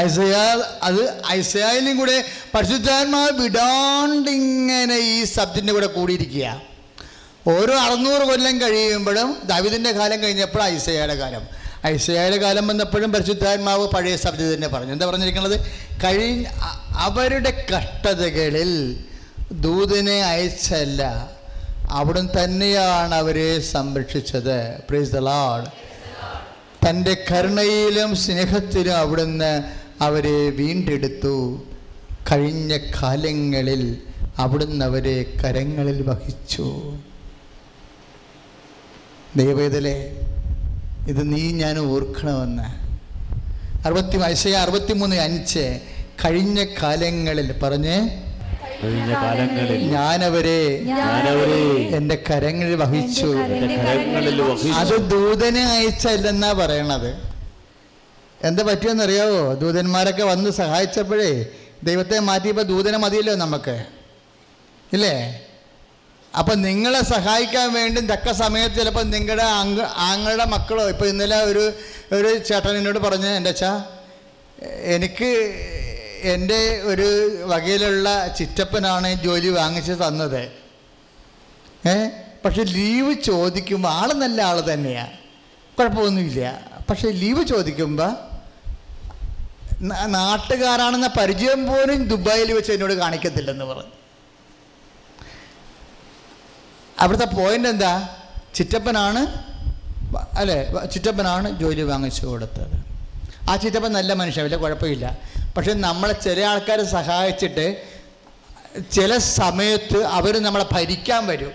ഐസയ 0.00 0.34
അത് 0.82 1.26
ഐസയായാലും 1.26 1.98
കൂടെ 1.98 2.24
പരിശുദ്ധാത്മാവ് 2.54 3.30
വിടാണ്ട് 3.30 4.30
ഇങ്ങനെ 4.30 4.96
ഈ 4.96 5.24
സബ്ജക്റ്റിന്റെ 5.24 5.72
കൂടെ 5.72 5.86
കൂടിയിരിക്കുക. 5.86 6.62
ഓരോ 7.48 7.78
അറുന്നൂറ് 7.78 8.22
കൊല്ലം 8.22 8.60
കഴിയുമ്പോഴും 8.60 9.42
ദാവിദിന്റെ 9.44 9.92
കാലം 9.92 10.22
കഴിഞ്ഞപ്പോൾ 10.22 10.62
ഐസയയുടെ 10.62 11.14
കാലം. 11.14 11.46
ഐസയയുടെ 11.86 12.36
കാലം 12.36 12.68
വന്നപ്പോഴും 12.68 13.12
പരിശുദ്ധാത്മാവ് 13.12 13.88
പഴയ 13.88 14.16
സബ്ജക്റ്റ് 14.16 14.54
തന്നെ 14.54 14.68
പറഞ്ഞു. 14.68 14.92
എന്താ 14.92 15.06
പറഞ്ഞിരിക്കുന്നത്? 15.06 15.60
കഴിഞ്ഞ 16.04 16.44
അവരുടെ 16.98 17.66
കഷ്ടതകളിൽ 17.76 19.04
ദൂതനെ 19.52 20.22
അയച്ചല്ല 20.24 21.30
അവിടം 21.90 22.26
തന്നെയാണ് 22.26 23.14
അവരെ 23.14 23.60
സംരക്ഷിച്ചത്. 23.60 24.78
പ്രീസ് 24.88 25.10
ദ 25.10 25.16
ലാഡ് 25.16 25.90
തന്റെ 26.88 27.24
കരുണയിലും 27.30 28.16
സ്നേഹത്തിലും 28.16 28.96
അവിടുന്ന് 28.96 29.79
അവരെ 30.00 30.50
വീണ്ടെടുത്തു. 30.50 31.34
കഴിഞ്ഞ 32.32 32.76
കാലങ്ങളിൽ 32.76 33.82
അവിടുന്ന് 34.38 34.84
അവരെ 34.84 35.16
കരങ്ങളിൽ 35.42 35.98
വഹിച്ചു. 36.08 36.66
ദൈവവേദലെ 39.36 39.96
ഇത് 41.08 41.22
നീ 41.32 41.42
ഞാൻ 41.62 41.78
ഓർക്കണമെന്ന്. 41.78 42.66
അറുപത്തി 43.86 44.16
വയസ്സേ 44.16 44.52
അറുപത്തിമൂന്ന് 44.52 45.16
അഞ്ച് 45.16 45.64
കഴിഞ്ഞ 46.24 46.64
കാലങ്ങളിൽ 46.82 47.48
പറഞ്ഞ് 47.62 47.96
കഴിഞ്ഞ 48.82 49.12
കാലങ്ങളിൽ 49.14 49.80
ഞാനവരെ 49.92 50.60
എന്റെ 51.98 52.16
കരങ്ങളിൽ 52.30 52.76
വഹിച്ചു. 52.82 53.30
അത് 54.80 54.94
ദൂതനെ 55.10 55.64
അയച്ചല്ലെന്നാ 55.76 56.52
പറയണത്. 56.52 57.29
എന്താ 58.44 58.62
പറ്റിയെന്നറിയാവോ? 58.62 59.54
ദൂതന്മാരൊക്കെ 59.54 60.22
വന്ന് 60.22 60.50
സഹായിച്ചപ്പോഴേ 60.50 61.46
ദൈവത്തെ 61.82 62.18
മാറ്റിയപ്പോൾ 62.18 62.62
ദൂതനെ 62.62 62.98
മതിയല്ലോ 62.98 63.34
നമുക്ക് 63.34 63.84
ഇല്ലേ? 64.92 65.46
അപ്പം 66.38 66.62
നിങ്ങളെ 66.62 67.02
സഹായിക്കാൻ 67.02 67.72
വേണ്ടി 67.72 68.00
തക്ക 68.00 68.32
സമയത്ത് 68.32 68.76
ചിലപ്പോൾ 68.76 69.02
നിങ്ങളുടെ 69.02 69.42
അങ്ക 69.42 69.80
ആങ്ങളുടെ 69.80 70.44
മക്കളോ 70.44 70.88
ഇപ്പോൾ 70.88 71.04
ഇന്നലെ 71.04 71.36
ഒരു 71.42 71.72
ഒരു 72.12 72.38
ചേട്ടൻ 72.38 72.76
എന്നോട് 72.76 72.98
പറഞ്ഞ് 72.98 73.28
എന്റെ 73.28 73.50
അച്ഛാ 73.50 73.84
എനിക്ക് 74.82 75.30
എന്റെ 76.22 76.80
ഒരു 76.84 77.08
വകയിലുള്ള 77.44 78.28
ചിറ്റപ്പനാണ് 78.38 79.14
ജോലി 79.24 79.48
വാങ്ങിച്ച് 79.48 79.92
തന്നത്. 79.92 80.42
ഏ? 81.88 82.08
പക്ഷെ 82.44 82.62
ലീവ് 82.62 83.14
ചോദിക്കുമ്പോൾ 83.14 83.88
ആൾ 83.88 84.12
നല്ല 84.12 84.42
ആൾ 84.42 84.60
തന്നെയാണ് 84.60 85.12
കുഴപ്പമൊന്നുമില്ല. 85.78 86.66
പക്ഷേ 86.90 87.10
ലീവ് 87.10 87.46
ചോദിക്കുമ്പോൾ 87.46 88.29
നാട്ടുകാരാണെന്ന 89.82 91.06
പരിചയം 91.06 91.66
പോലും 91.66 92.08
ദുബായിൽ 92.08 92.52
വെച്ച് 92.52 92.72
എന്നോട് 92.72 92.92
കാണിക്കത്തില്ലെന്ന് 92.92 93.64
പറഞ്ഞു. 93.64 93.90
അവിടുത്തെ 96.98 97.24
പോയിന്റ് 97.24 97.68
എന്താ? 97.68 98.16
ചിറ്റപ്പനാണ് 98.54 99.26
അല്ലെ? 100.38 100.86
ചിറ്റപ്പനാണ് 100.92 101.58
ജോലി 101.60 101.82
വാങ്ങിച്ചു 101.82 102.26
കൊടുത്തത്. 102.26 102.84
ആ 103.50 103.56
ചിറ്റപ്പൻ 103.56 103.92
നല്ല 103.92 104.12
മനുഷ്യൻ 104.12 104.44
വലിയ 104.44 104.56
കുഴപ്പമില്ല. 104.56 105.18
പക്ഷെ 105.56 105.72
നമ്മളെ 105.72 106.12
ചില 106.12 106.44
ആൾക്കാരെ 106.44 106.84
സഹായിച്ചിട്ട് 106.84 107.82
ചില 108.90 109.18
സമയത്ത് 109.18 110.04
അവർ 110.04 110.42
നമ്മളെ 110.42 110.66
ഭരിക്കാൻ 110.72 111.26
വരും. 111.26 111.52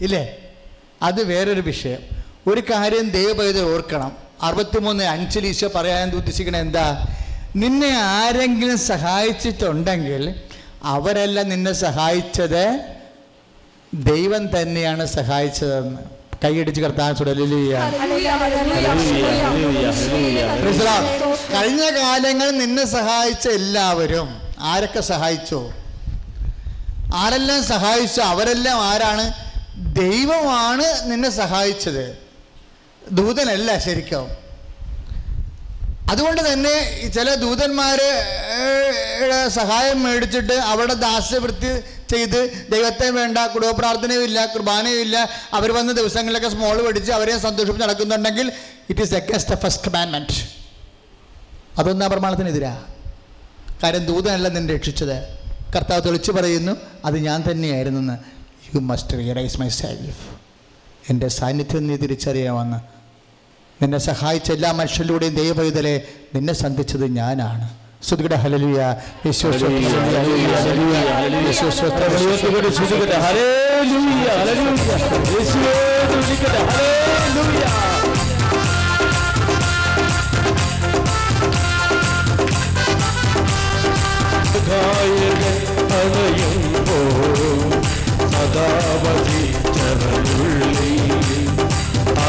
ഇല്ലേ? 0.00 0.54
അത് 1.02 1.24
വേറൊരു 1.24 1.60
വിഷയം. 1.60 1.98
ഒരു 2.46 2.60
കാര്യം 2.60 3.10
ദൈവപൈത 3.10 3.62
ഓർക്കണം. 3.62 4.21
അറുപത്തിമൂന്ന് 4.42 5.04
അഞ്ചിൽ 5.04 5.46
ഈശോ 5.46 5.68
പറയാൻ 5.74 6.10
ഉദ്ദേശിക്കണത് 6.10 6.60
എന്താ? 6.60 7.06
നിന്നെ 7.56 7.98
ആരെങ്കിലും 8.00 8.78
സഹായിച്ചിട്ടുണ്ടെങ്കിൽ 8.78 10.34
അവരല്ല 10.82 11.42
നിന്നെ 11.42 11.72
സഹായിച്ചത്. 11.72 12.80
ദൈവം 13.94 14.60
തന്നെയാണ് 14.60 15.06
സഹായിച്ചതെന്ന്. 15.06 15.98
കൈയടിച്ച് 16.44 16.80
കർത്താൻ 16.80 17.14
കഴിഞ്ഞ 21.54 21.98
കാലങ്ങളിൽ 21.98 22.58
നിന്നെ 22.58 22.84
സഹായിച്ച 22.86 23.48
എല്ലാവരും 23.48 24.42
ആരൊക്കെ 24.60 25.00
സഹായിച്ചു? 25.00 25.70
ആരെല്ലാം 27.14 27.64
സഹായിച്ചു? 27.64 28.20
അവരെല്ലാം 28.20 28.82
ആരാണ്? 28.82 29.32
ദൈവമാണ് 29.76 30.84
നിന്നെ 31.04 31.30
സഹായിച്ചത്. 31.30 32.21
ദൂതനല്ല 33.10 33.78
ശരിക്കും. 33.78 34.28
അതുകൊണ്ട് 36.10 36.52
തന്നെ 36.52 36.74
ചില 37.14 37.34
ദൂതന്മാര് 37.34 38.08
സഹായം 39.48 40.02
മേടിച്ചിട്ട് 40.02 40.52
അവിടെ 40.52 40.94
ദാസ്യവൃത്തി 40.94 41.70
ചെയ്ത് 42.10 42.66
ദൈവത്തെ 42.72 43.10
വേണ്ട 43.10 43.38
കുടുംബ 43.38 43.78
പ്രാർത്ഥനയും 43.78 44.24
ഇല്ല 44.24 44.46
കുർബാനയും 44.46 45.00
ഇല്ല. 45.00 45.28
അവർ 45.52 45.72
വന്ന 45.72 45.92
ദിവസങ്ങളിലൊക്കെ 45.92 46.48
സ്മോൾ 46.48 46.86
പഠിച്ച് 46.86 47.12
അവരെ 47.12 47.38
സന്തോഷിപ്പിച്ച് 47.38 47.82
നടക്കുന്നുണ്ടെങ്കിൽ 47.82 48.52
ഇറ്റ് 48.90 49.00
ഈസ് 49.00 49.14
എഗസ്റ്റ് 49.14 49.54
ഫസ്റ്റ് 49.54 49.90
കമാൻമെന്റ് 49.90 50.36
അതൊന്നും 51.78 52.06
ആ 52.06 52.08
പ്രമാണത്തിനെതിരാ. 52.08 52.84
കാര്യം 53.82 54.06
ദൂതനല്ല 54.06 54.48
നിന്നെ 54.48 54.74
രക്ഷിച്ചത്. 54.74 55.16
കർത്താവ് 55.76 56.04
തെളിച്ചു 56.06 56.32
പറയുന്നു 56.32 56.76
അത് 57.04 57.18
ഞാൻ 57.18 57.44
തന്നെയായിരുന്നെന്ന്. 57.50 58.16
You 58.74 58.80
must 58.80 59.18
realise 59.18 59.60
my 59.60 59.68
self 59.68 60.41
എന്റെ 61.10 61.28
സാന്നിധ്യം 61.28 61.86
നീ 61.86 61.96
തിരിച്ചറിയാമെന്ന് 61.96 62.80
നിന്നെ 63.82 63.98
സഹായിച്ച 63.98 64.50
എല്ലാ 64.52 64.72
മനുഷ്യരിലൂടെയും 64.72 65.34
ദൈവപൈതലെ 65.34 65.94
നിന്നെ 66.34 66.52
സന്ധിച്ചത് 66.54 67.06
ഞാനാണ് 67.10 67.66
ശ്രുതികട 68.02 68.34
ഹലലിയ 68.34 68.80
യേശു 69.26 69.48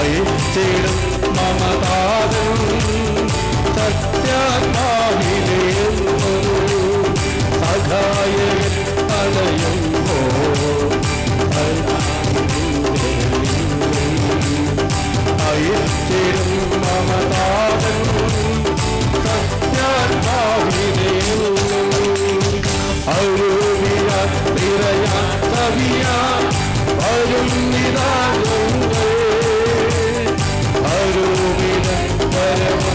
അയച്ചിടും 0.03 0.97
മമതാതം 1.35 2.49
സത്യാത്മാവിലെ 3.75 5.61
സഹായകൻ 7.61 8.73
അലയുമ്പോ 9.19 10.17
അയച്ചിടും 15.45 16.51
മമതാവൻ 16.83 17.99
സത്യാത്മാവിനെയും 19.25 20.63
അരുവിയ 23.13 24.09
നിറയാ 24.55 25.17
കവിയ 25.45 26.03
വരും 26.99 27.49
നിരാജങ്ങൾ 27.71 28.62
Friday. 32.55 32.92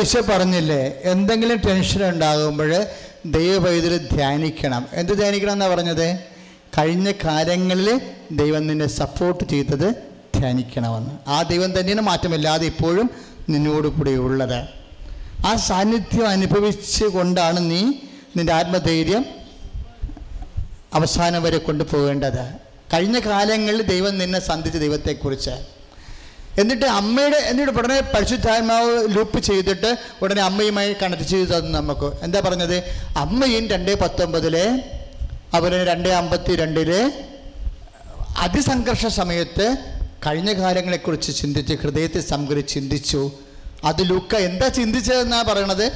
ഈശോ 0.00 0.20
പറഞ്ഞില്ലേ 0.20 1.00
എന്തെങ്കിലും 1.02 1.56
ടെൻഷൻ 1.56 2.08
ഉണ്ടാകുമ്പോൾ 2.08 2.84
ദൈവവൈദ്യുതി 3.26 4.14
ധ്യാനിക്കണം. 4.16 4.86
എന്ത് 4.92 5.12
ധ്യാനിക്കണം 5.18 5.52
എന്നാ 5.52 5.68
പറഞ്ഞത്? 5.68 6.18
കഴിഞ്ഞ 6.78 7.12
കാര്യങ്ങളിൽ 7.24 8.00
ദൈവം 8.32 8.66
നിന്നെ 8.66 8.86
സപ്പോർട്ട് 8.86 9.44
ചെയ്തത് 9.44 9.94
ധ്യാനിക്കണമെന്ന്. 10.38 11.10
ആ 11.28 11.42
ദൈവം 11.42 11.80
തന്നെയാണ് 11.80 12.00
മാറ്റമില്ലാതെ 12.00 12.66
ഇപ്പോഴും 12.66 13.10
നിന്നോട് 13.48 13.88
കൂടെ 13.88 14.10
ഉള്ളത്. 14.10 14.64
ആ 15.46 15.56
സാന്നിധ്യം 15.56 16.28
അനുഭവിച്ച് 16.28 17.04
കൊണ്ടാണ് 17.04 17.70
നീ 17.70 17.92
നിന്റെ 18.36 18.52
ആത്മധൈര്യം 18.52 19.26
അവസാനം 20.94 21.42
വരെ 21.42 21.58
കൊണ്ടുപോകേണ്ടത്. 21.58 22.44
കഴിഞ്ഞ 22.94 23.18
കാലങ്ങളിൽ 23.18 23.82
ദൈവം 23.82 24.18
നിന്നെ 24.18 24.40
സന്ധിച്ച 24.40 24.76
ദൈവത്തെക്കുറിച്ച്. 24.76 25.73
എന്നിട്ട് 26.58 26.86
അമ്മയുടെ 26.86 27.36
എന്നിട്ട് 27.36 27.72
ഉടനെ 27.72 28.00
പരിശുദ്ധാത്മാവ് 28.00 29.16
ലൂപ്പ് 29.16 29.38
ചെയ്തിട്ട് 29.38 29.90
ഉടനെ 30.22 30.42
അമ്മയുമായി 30.42 30.96
കണക്ട് 31.02 31.22
ചെയ്ത് 31.22 31.48
തന്നു 31.48 31.70
നമുക്ക്. 31.78 32.10
എന്താ 32.22 32.40
പറഞ്ഞത്? 32.40 32.76
അമ്മയും 33.16 33.68
രണ്ട് 33.68 33.92
പത്തൊമ്പതിലെ 34.00 34.66
അവന് 35.54 35.74
രണ്ട് 35.74 36.08
അമ്പത്തി 36.08 36.56
രണ്ടിലെ 36.56 37.00
അതിസംഘർഷ 38.38 39.06
സമയത്ത് 39.06 39.76
കഴിഞ്ഞ 40.26 40.52
കാര്യങ്ങളെക്കുറിച്ച് 40.52 41.32
ചിന്തിച്ച് 41.36 41.74
ഹൃദയത്തെ 41.74 42.20
സംഗ്രഹിച്ച് 42.20 42.74
ചിന്തിച്ചു. 42.74 43.22
അത് 43.84 44.02
ലൂക്ക 44.10 44.34
എന്താ 44.34 44.68
ചിന്തിച്ചതെന്നാണ് 44.68 45.46
പറയണത്? 45.48 45.86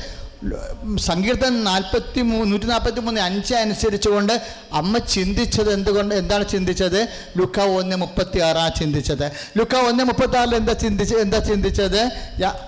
സങ്കീർത്തൻ 1.06 1.54
നാൽപ്പത്തി 1.68 2.20
മൂ 2.28 2.36
നൂറ്റി 2.50 2.66
നാൽപ്പത്തി 2.70 3.00
മൂന്ന് 3.06 3.20
അഞ്ച് 3.20 3.54
അനുസരിച്ചുകൊണ്ട് 3.54 4.34
അമ്മ 4.80 4.98
ചിന്തിച്ചത് 5.14 5.70
എന്തുകൊണ്ട് 5.76 6.14
എന്താണ് 6.14 6.44
ചിന്തിച്ചത്? 6.52 7.00
ലുക്ക 7.38 7.58
ഒന്ന് 7.78 7.96
മുപ്പത്തി 8.02 8.38
ആറാണ് 8.48 8.74
ചിന്തിച്ചത്. 8.80 9.24
ലുക്ക 9.58 9.74
ഒന്ന് 9.88 10.04
മുപ്പത്തി 10.10 10.36
ആറിൽ 10.40 10.54
എന്താ 10.60 10.74
ചിന്തിച്ച് 10.84 11.16
എന്താ 11.24 11.38
ചിന്തിച്ചത്? 11.48 12.00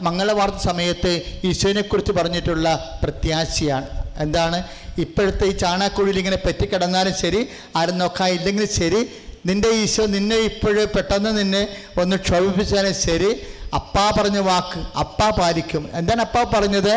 മംഗളവാർത്ത 0.07 0.61
സമയത്ത് 0.71 1.13
ഈശോനെക്കുറിച്ച് 1.51 2.15
പറഞ്ഞിട്ടുള്ള 2.19 2.67
പ്രത്യാശയാണ്. 3.03 3.87
എന്താണ്? 4.25 4.59
ഇപ്പോഴത്തെ 5.05 5.47
ഈ 5.53 5.55
ചാണാക്കുഴിയിൽ 5.63 6.19
ഇങ്ങനെ 6.23 6.39
പറ്റിക്കിടന്നാലും 6.47 7.15
ശരി 7.23 7.41
ആരും 7.77 7.99
നോക്കാൻ 8.03 8.29
ഇല്ലെങ്കിലും 8.39 8.71
ശരി 8.81 9.01
നിന്റെ 9.49 9.69
ഈശോ 9.83 10.05
നിന്നെ 10.17 10.37
ഇപ്പോഴും 10.51 10.89
പെട്ടെന്ന് 10.97 11.31
നിന്നെ 11.39 11.63
ഒന്ന് 12.03 12.17
ക്ഷോഭിപ്പിച്ചാലും 12.27 12.95
ശരി 13.07 13.31
അപ്പാ 13.79 14.05
പറഞ്ഞ 14.19 14.39
വാക്ക് 14.51 14.81
അപ്പാ 15.03 15.31
പാലിക്കും. 15.41 15.83
എന്താണ് 15.99 16.23
അപ്പാ 16.27 16.43
പറഞ്ഞത്? 16.55 16.95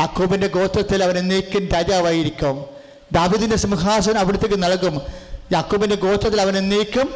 യാക്കോബിന്റെ 0.00 0.46
ഗോത്രത്തിൽ 0.46 1.04
അവൻ 1.04 1.18
എന്നേക്കും 1.18 1.68
രാജാവായിരിക്കും. 1.68 2.64
ദാവിദിന്റെ 3.12 3.56
സിംഹാസനം 3.56 4.18
അവിടത്തേക്ക് 4.18 4.62
നൽകും. 4.62 5.02
യാക്കൂബിന്റെ 5.52 5.96
ഗോത്രത്തിൽ 5.96 6.40
അവൻ 6.40 6.58
എന്നേക്കും 6.58 7.14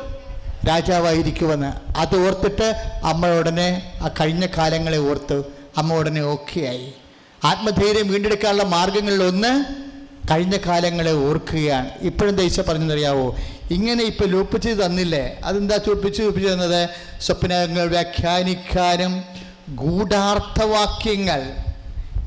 രാജാവായിരിക്കുമെന്ന്. 0.68 1.98
അത് 1.98 2.26
ഓർത്തിട്ട് 2.26 2.64
അമ്മ 3.04 3.26
ഉടനെ 3.26 3.92
ആ 4.02 4.08
കഴിഞ്ഞ 4.20 4.46
കാലങ്ങളെ 4.46 4.98
ഓർത്ത്. 4.98 5.42
അമ്മ 5.76 5.94
ഉടനെ 5.94 6.20
ഓക്കെ 6.20 6.60
ആയി. 6.60 6.92
ആത്മധൈര്യം 7.44 8.12
വീണ്ടെടുക്കാനുള്ള 8.12 8.62
മാർഗങ്ങളിൽ 8.62 9.22
ഒന്ന് 9.22 9.64
കഴിഞ്ഞ 10.30 10.56
കാലങ്ങളെ 10.56 11.12
ഓർക്കുകയാണ്. 11.12 11.90
ഇപ്പോഴും 12.00 12.36
ദേശം 12.36 12.64
പറഞ്ഞെന്നറിയാവോ 12.68 13.36
ഇങ്ങനെ 13.70 14.04
ഇപ്പം 14.04 14.26
ലൂപ്പ് 14.26 14.62
ചെയ്ത് 14.62 14.78
തന്നില്ലേ? 14.78 15.40
അതെന്താ 15.44 15.76
ചൂപ്പിച്ച് 15.76 16.22
ചൂപ്പിച്ച് 16.22 16.52
തന്നത്? 16.52 16.88
സ്വപ്നങ്ങൾ 17.20 17.88
വ്യാഖ്യാനിക്കാനും 17.88 19.24
ഗൂഢാർത്ഥവാക്യങ്ങൾ 19.68 21.65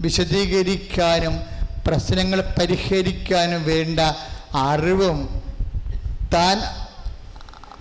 വിശദീകരിക്കാനും 0.02 1.40
പ്രശ്നങ്ങൾ 1.88 2.42
പരിഹരിക്കാനും 2.60 3.64
വേണ്ട 3.64 4.00
അറിവും 4.56 5.44
താൻ 6.34 6.58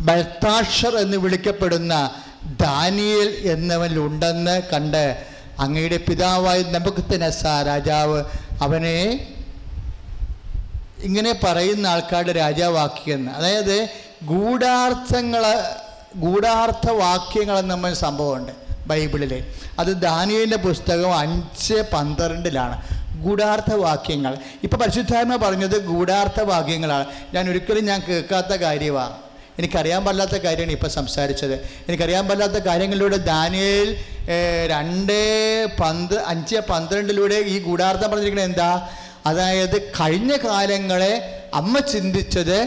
ബൽത്താഷർ 0.00 0.96
എന്ന് 0.96 1.16
വിളിക്കപ്പെടുന്ന 1.16 2.10
ദാനിയൽ 2.44 3.28
എന്നവനിലുണ്ടെന്ന് 3.52 4.62
കണ്ട് 4.72 5.26
അങ്ങയുടെ 5.58 5.96
പിതാവായ 5.96 6.62
നബുക്കത്തിനസ 6.62 7.44
രാജാവ് 7.44 8.24
അവനെ 8.62 8.98
ഇങ്ങനെ 11.02 11.32
പറയുന്ന 11.32 11.86
ആൾക്കാരുടെ 11.86 12.32
രാജാവാക്കിയെന്ന്. 12.32 13.30
അതായത് 13.32 13.88
ഗൂഢാർത്ഥങ്ങൾ 14.24 15.42
ഗൂഢാർത്ഥ 16.16 16.90
നമ്മൾ 17.60 17.92
സംഭവമുണ്ട്. 17.94 18.67
ബൈബിളിൽ 18.90 19.32
അത് 19.78 19.90
ദാനിയലിന്റെ 20.06 20.56
പുസ്തകം 20.56 21.12
അഞ്ച് 21.18 21.78
പന്ത്രണ്ടിലാണ്. 21.92 22.76
ഗൂഢാർത്ഥ 23.24 23.74
വാക്യങ്ങൾ. 23.74 24.34
ഇപ്പോൾ 24.64 24.76
പരിശുദ്ധാത്മ 24.76 25.36
പറഞ്ഞത് 25.36 25.76
ഗൂഢാർത്ഥ 25.86 26.40
വാക്യങ്ങളാണ്. 26.42 27.06
ഞാൻ 27.34 27.44
ഒരിക്കലും 27.50 27.84
ഞാൻ 27.86 28.02
കേൾക്കാത്ത 28.08 28.52
കാര്യമാണ് 28.64 29.16
എനിക്കറിയാൻ 29.58 30.04
പാടില്ലാത്ത 30.04 30.36
കാര്യമാണ് 30.36 30.72
ഇപ്പോൾ 30.72 30.90
സംസാരിച്ചത്. 30.98 31.54
എനിക്കറിയാൻ 31.88 32.24
പാടില്ലാത്ത 32.28 32.58
കാര്യങ്ങളിലൂടെ 32.66 33.16
ദാനിയേൽ 33.16 33.88
രണ്ട് 34.72 35.18
പന്ത് 35.80 36.16
അഞ്ച് 36.32 36.56
പന്ത്രണ്ടിലൂടെ 36.70 37.34
ഈ 37.34 37.56
ഗൂഢാർത്ഥം 37.58 38.10
പറഞ്ഞിരിക്കുന്നത് 38.10 38.50
എന്താ? 38.50 38.70
അതായത് 39.26 39.76
കഴിഞ്ഞ 40.00 40.32
കാലങ്ങളെ 40.36 41.12
അമ്മ 41.54 41.78
ചിന്തിച്ചത് 41.78 42.58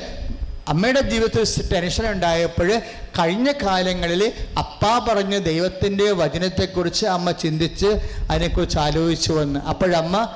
അമ്മയുടെ 0.68 1.02
ജീവിതത്തിൽ 1.02 1.74
ടെൻഷൻ 1.74 2.12
ഉണ്ടായപ്പോൾ 2.12 2.82
കഴിഞ്ഞ 3.20 3.52
കാലങ്ങളിൽ 3.52 4.34
അപ്പ 4.58 5.10
പറഞ്ഞ 5.10 5.38
ദൈവത്തിന്റെ 5.38 6.12
വചനത്തെക്കുറിച്ച് 6.12 7.06
അമ്മ 7.06 7.32
ചിന്തിച്ച് 7.32 7.88
അതിനെക്കുറിച്ച് 8.32 8.80
ആലോചിച്ചു 8.80 9.34
വന്ന്. 9.34 9.60
അപ്പോഴമ്മ 9.60 10.30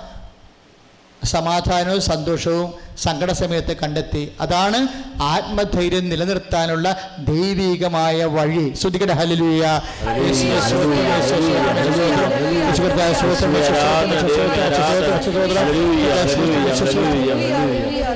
സമാധാനവും 1.25 2.01
സന്തോഷവും 2.01 2.73
സങ്കട 2.97 3.31
സമയത്ത് 3.31 3.77
കണ്ടെത്തി. 3.77 4.31
അതാണ് 4.41 4.87
ആത്മധൈര്യം 5.21 6.09
നിലനിർത്താനുള്ള 6.09 7.15
ദൈവികമായ 7.19 8.25
വഴി. 8.25 8.73
ഹല്ലേലൂയ. 9.11 9.81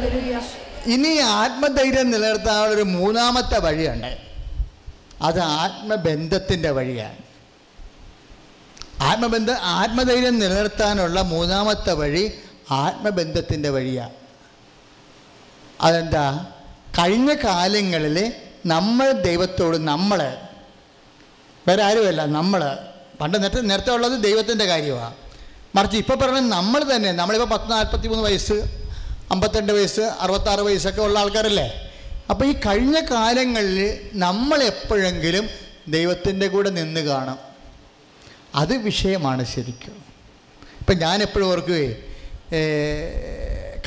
യേശുവേ 0.10 0.69
ഇനി 0.86 1.18
ആത്മധൈര്യം 1.18 2.12
നിലനിർത്താനുള്ള 2.12 2.76
ഒരു 2.76 2.82
മൂന്നാമത്തെ 2.82 3.60
വഴിയുണ്ട്. 3.60 4.18
അത് 5.22 5.40
ആത്മബന്ധത്തിന്റെ 5.40 6.72
വഴിയാണ്. 6.72 7.18
ആത്മബന്ധ 9.04 9.52
ആത്മധൈര്യം 9.52 10.40
നിലനിർത്താനുള്ള 10.40 11.22
മൂന്നാമത്തെ 11.22 11.94
വഴി 11.94 12.40
ആത്മബന്ധത്തിന്റെ 12.72 13.70
വഴിയാണ്. 13.70 14.12
അതെന്താ? 15.82 16.46
കഴിഞ്ഞ 17.00 17.34
കാലങ്ങളിൽ 17.34 18.34
നമ്മൾ 18.66 19.12
ദൈവത്തോട് 19.12 19.78
നമ്മൾ 19.78 20.38
വേറെ 21.68 21.84
ആരുമല്ല 21.84 22.26
നമ്മൾ. 22.26 22.78
പണ്ട് 23.22 23.44
നേരത്തെ 23.44 23.62
നേരത്തെ 23.62 23.92
ഉള്ളത് 23.92 24.24
ദൈവത്തിന്റെ 24.24 24.66
കാര്യമാണ്. 24.66 25.14
മറിച്ച് 25.76 25.98
ഇപ്പോൾ 25.98 26.16
പറയുന്നത് 26.16 26.52
നമ്മൾ 26.52 26.96
തന്നെ 26.96 27.12
നമ്മളിപ്പോൾ 27.12 27.58
പത്ത് 27.58 27.72
നാൽപ്പത്തി 27.72 28.08
മൂന്ന് 28.08 28.24
വയസ്സ് 28.24 28.89
അമ്പത്തിരണ്ട് 29.32 29.74
വയസ്സ് 29.74 30.02
അറുപത്താറ് 30.02 30.60
വയസ്സൊക്കെ 30.60 31.02
ഉള്ള 31.02 31.20
ആൾക്കാരല്ലേ? 31.20 31.68
അപ്പോൾ 32.30 32.46
ഈ 32.46 32.54
കഴിഞ്ഞ 32.66 33.00
കാലങ്ങളിൽ 33.00 34.10
നമ്മൾ 34.14 34.60
എപ്പോഴെങ്കിലും 34.64 35.50
ദൈവത്തിന്റെ 35.88 36.48
കൂടെ 36.48 36.70
നിന്ന് 36.70 37.02
കാണും. 37.02 37.40
അത് 38.56 38.74
വിഷയമാണ് 38.78 39.44
ശരിക്കും. 39.46 39.96
ഇപ്പം 40.80 40.98
ഞാൻ 40.98 41.22
എപ്പോഴും 41.22 41.48
ഓർക്കുകയെ 41.48 41.92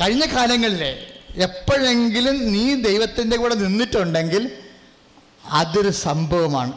കഴിഞ്ഞ 0.01 0.25
കാലങ്ങളിൽ 0.25 0.83
എപ്പോഴെങ്കിലും 1.47 2.35
നീ 2.53 2.63
ദൈവത്തിന്റെ 2.75 3.37
കൂടെ 3.37 3.55
നിന്നിട്ടുണ്ടെങ്കിൽ 3.55 4.43
അതൊരു 5.59 5.89
സംഭവമാണ്. 5.89 6.73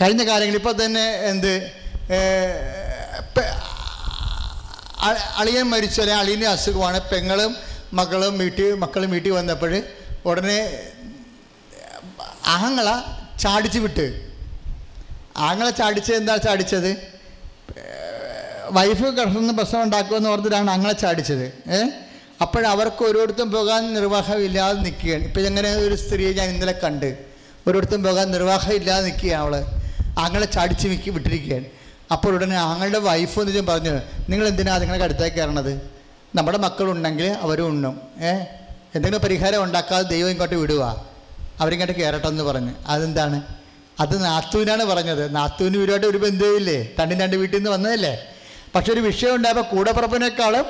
കഴിഞ്ഞ 0.00 0.22
കാലങ്ങളിൽ 0.28 0.58
ഇപ്പോൾ 0.58 0.74
തന്നെ 0.84 1.04
എന്ത് 1.30 1.52
അളിയൻ 5.36 5.62
മരിച്ച 5.62 6.00
അല്ലെങ്കിൽ 6.00 6.22
അളിയന്റെ 6.22 6.48
അസുഖമാണ്. 6.48 7.00
പെങ്ങളും 7.00 7.56
മക്കളും 7.92 8.38
വീട്ടിൽ 8.38 8.74
മക്കളും 8.74 9.10
വീട്ടിൽ 9.10 9.30
വന്നപ്പോൾ 9.30 9.82
ഉടനെ 10.24 10.82
ആങ്ങള 12.46 13.02
ചാടിച്ച് 13.38 13.78
വിട്ട്. 13.78 14.30
ആങ്ങളെ 15.36 15.70
ചാടിച്ചത് 15.70 16.16
എന്താ 16.16 16.36
ചാടിച്ചത്? 16.36 17.14
വൈഫ് 18.70 19.04
കിടന്ന് 19.04 19.52
പ്രശ്നം 19.52 19.82
ഉണ്ടാക്കുമെന്ന് 19.82 20.30
ഓർത്തിട്ടാണ് 20.30 20.70
ആങ്ങളെ 20.70 20.92
ചാടിച്ചത്. 20.92 21.70
ഏ? 21.70 21.82
അപ്പോഴവർക്ക് 22.40 23.04
ഓരോരുത്തരും 23.04 23.52
പോകാൻ 23.52 23.94
നിർവാഹമില്ലാതെ 23.94 24.78
നിൽക്കുകയാണ്. 24.78 25.24
ഇപ്പം 25.24 25.46
ഇങ്ങനെ 25.46 25.70
ഒരു 25.70 25.94
സ്ത്രീയെ 25.94 26.32
ഞാൻ 26.32 26.48
ഇന്നലെ 26.48 26.72
കണ്ട്. 26.72 27.18
ഓരോരുത്തരും 27.68 28.02
പോകാൻ 28.02 28.30
നിർവാഹമില്ലാതെ 28.30 29.04
നിൽക്കുകയാണ് 29.04 29.42
അവൾ 29.42 29.64
ആങ്ങളെ 30.18 30.46
ചാടിച്ച് 30.46 30.88
വിട്ടിരിക്കുകയാണ്. 30.88 31.64
അപ്പോൾ 32.12 32.34
ഉടനെ 32.34 32.56
ആങ്ങളുടെ 32.56 32.98
വൈഫ് 32.98 33.40
എന്ന് 33.40 33.52
ഞാൻ 33.52 33.66
പറഞ്ഞു 33.66 34.00
നിങ്ങൾ 34.28 34.46
എന്തിനാണ് 34.46 34.82
നിങ്ങളുടെ 34.82 35.04
അടുത്തേക്ക് 35.04 35.36
കയറണത്? 35.36 35.90
നമ്മുടെ 36.34 36.58
മക്കളുണ്ടെങ്കിൽ 36.58 37.26
അവരും 37.26 37.66
ഉണ്ണും. 37.66 38.00
ഏ? 38.20 38.30
എന്തെങ്കിലും 38.94 39.20
പരിഹാരം 39.20 39.62
ഉണ്ടാക്കാതെ 39.62 40.08
ദൈവം 40.08 40.30
ഇങ്ങോട്ട് 40.30 40.54
വിടുക 40.54 41.06
അവരിങ്ങോട്ട് 41.60 41.96
കയറട്ടെ 41.96 42.26
എന്ന് 42.26 42.42
പറഞ്ഞ്. 42.42 42.72
അതെന്താണ്? 42.86 43.42
അത് 44.00 44.24
നാത്തൂനാണ് 44.24 44.84
പറഞ്ഞത്. 44.84 45.36
നാത്തൂന് 45.36 45.76
ഇവരുമായിട്ട് 45.76 46.06
ഒരു 46.06 46.18
ബന്ധവുമില്ലേ 46.18 46.94
രണ്ടും 47.00 47.20
രണ്ട് 47.20 47.36
വീട്ടിൽ 47.36 47.56
നിന്ന് 47.56 47.70
വന്നതല്ലേ? 47.70 48.24
പക്ഷെ 48.74 48.92
ഒരു 48.92 49.00
വിഷയം 49.00 49.34
ഉണ്ടായപ്പോൾ 49.34 49.62
കൂടപ്പുറപ്പിനേക്കാളും 49.62 50.64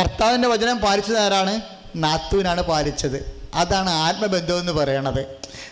കർത്താവിന്റെ 0.00 0.48
വചനം 0.48 0.78
പാലിച്ചത് 0.78 1.18
ആരാണ്? 1.18 1.60
നാത്തൂനാണ് 1.96 2.62
പാലിച്ചത്. 2.62 3.39
അതാണ് 3.54 3.90
ആത്മബന്ധം 3.90 4.58
എന്ന് 4.58 4.72
പറയണത്. 4.72 5.26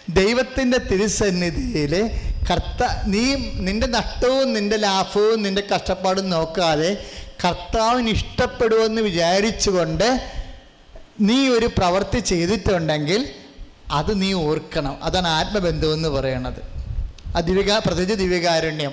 ദൈവത്തിന്റെ 0.08 0.78
തിരുസന്നിധിയിൽ 0.78 2.10
കർത്ത 2.50 2.86
നീ 3.06 3.34
നിന്റെ 3.54 3.86
നഷ്ടവും 3.86 4.52
നിന്റെ 4.52 4.76
ലാഭവും 4.76 5.42
നിന്റെ 5.42 5.62
കഷ്ടപ്പാടും 5.74 6.30
നോക്കാതെ 6.30 7.06
കർത്താവിന് 7.44 8.10
ഇഷ്ടപ്പെടുമെന്ന് 8.10 9.02
വിചാരിച്ചുകൊണ്ട് 9.02 10.30
നീ 11.20 11.48
ഒരു 11.48 11.66
പ്രവൃത്തി 11.66 12.18
ചെയ്തിട്ടുണ്ടെങ്കിൽ 12.18 13.28
അത് 13.90 14.22
നീ 14.22 14.32
ഓർക്കണം. 14.32 15.04
അതാണ് 15.04 15.28
ആത്മബന്ധം 15.28 15.92
എന്ന് 15.92 16.08
പറയണത്. 16.08 16.78
ആ 17.36 17.40
ദിവിക 17.40 17.72
പ്രത്യേകിച്ച് 17.72 18.24
ദിവ്യകാരുണ്യം 18.24 18.92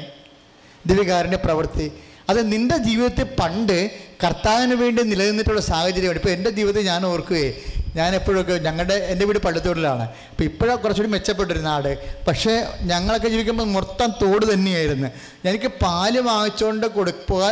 ദിവ്യകാരുണ്യ 0.86 1.38
പ്രവൃത്തി. 1.38 1.92
അത് 2.30 2.52
നിന്റെ 2.52 2.78
ജീവിതത്തിൽ 2.78 3.24
പണ്ട് 3.24 3.92
കർത്താവിന് 4.24 4.74
വേണ്ടി 4.74 5.04
നിലനിന്നിട്ടുള്ള 5.04 5.62
സാഹചര്യമാണ്. 5.62 6.18
ഇപ്പോൾ 6.18 6.30
എന്റെ 6.30 6.50
ജീവിതത്തിൽ 6.50 6.86
ഞാൻ 6.86 7.06
ഓർക്കുകയെ 7.06 7.52
ഞാൻ 7.96 8.16
എപ്പോഴൊക്കെ 8.16 8.54
ഞങ്ങളുടെ 8.54 8.94
എന്റെ 8.94 9.26
വീട് 9.26 9.40
പള്ളിത്തോടിലാണ് 9.40 10.06
അപ്പോൾ 10.32 10.44
ഇപ്പോഴാണ് 10.44 10.80
കുറച്ചുകൂടി 10.80 11.12
മെച്ചപ്പെട്ടിരുന്ന 11.12 11.68
ആട് 11.68 11.92
പക്ഷേ 12.28 12.54
ഞങ്ങളൊക്കെ 12.82 13.28
ജീവിക്കുമ്പോൾ 13.28 13.64
മൊത്തം 13.64 14.10
തോട് 14.22 14.54
തന്നെയായിരുന്നു. 14.54 15.10
എനിക്ക് 15.50 15.70
പാൽ 15.84 16.20
വാങ്ങിച്ചുകൊണ്ട് 16.20 16.88
കൊടു 16.88 17.12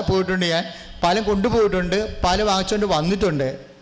പോയിട്ടുണ്ട് 0.10 0.45
ഞാൻ. 0.45 0.65
പാലും 1.03 1.24
കൊണ്ടുപോയിട്ടുണ്ട്. 1.24 1.98
പാൽ 2.24 2.41
വാങ്ങിച്ചുകൊണ്ട് 2.41 2.88
വന്നിട്ടുണ്ട്. 2.95 3.74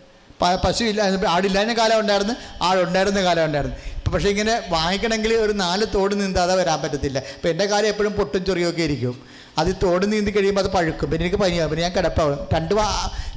പശു 0.64 0.84
ഇല്ല 0.84 1.00
ആടില്ലാതിന് 1.28 1.74
കാലം 1.74 2.00
ഉണ്ടായിരുന്നു 2.00 2.34
ആടുണ്ടായിരുന്ന 2.62 3.20
കാലം 3.22 3.44
ഉണ്ടായിരുന്നു. 3.44 3.76
പക്ഷേ 4.12 4.28
ഇങ്ങനെ 4.28 4.54
വാങ്ങിക്കണമെങ്കിൽ 4.68 5.32
ഒരു 5.34 5.52
നാല് 5.52 5.84
തോട് 5.94 6.14
നീന്താതെ 6.20 6.54
വരാൻ 6.54 6.78
പറ്റത്തില്ല. 6.82 7.18
അപ്പം 7.18 7.50
എന്റെ 7.50 7.64
കാലം 7.64 7.86
എപ്പോഴും 7.86 8.12
പൊട്ടും 8.12 8.44
ചൊറിയൊക്കെ 8.44 8.82
ഇരിക്കും. 8.82 9.14
അത് 9.58 9.70
തോട് 9.82 10.12
നീന്തി 10.12 10.30
കഴിയുമ്പോൾ 10.30 10.60
അത് 10.60 10.70
പഴുക്കും. 10.72 11.10
പിന്നെ 11.10 11.24
എനിക്ക് 11.24 11.40
പനിയാകും 11.44 11.70
പിന്നെ 11.70 11.82
ഞാൻ 11.86 11.94
കിടപ്പാവും 11.96 12.38
രണ്ട് 12.54 12.74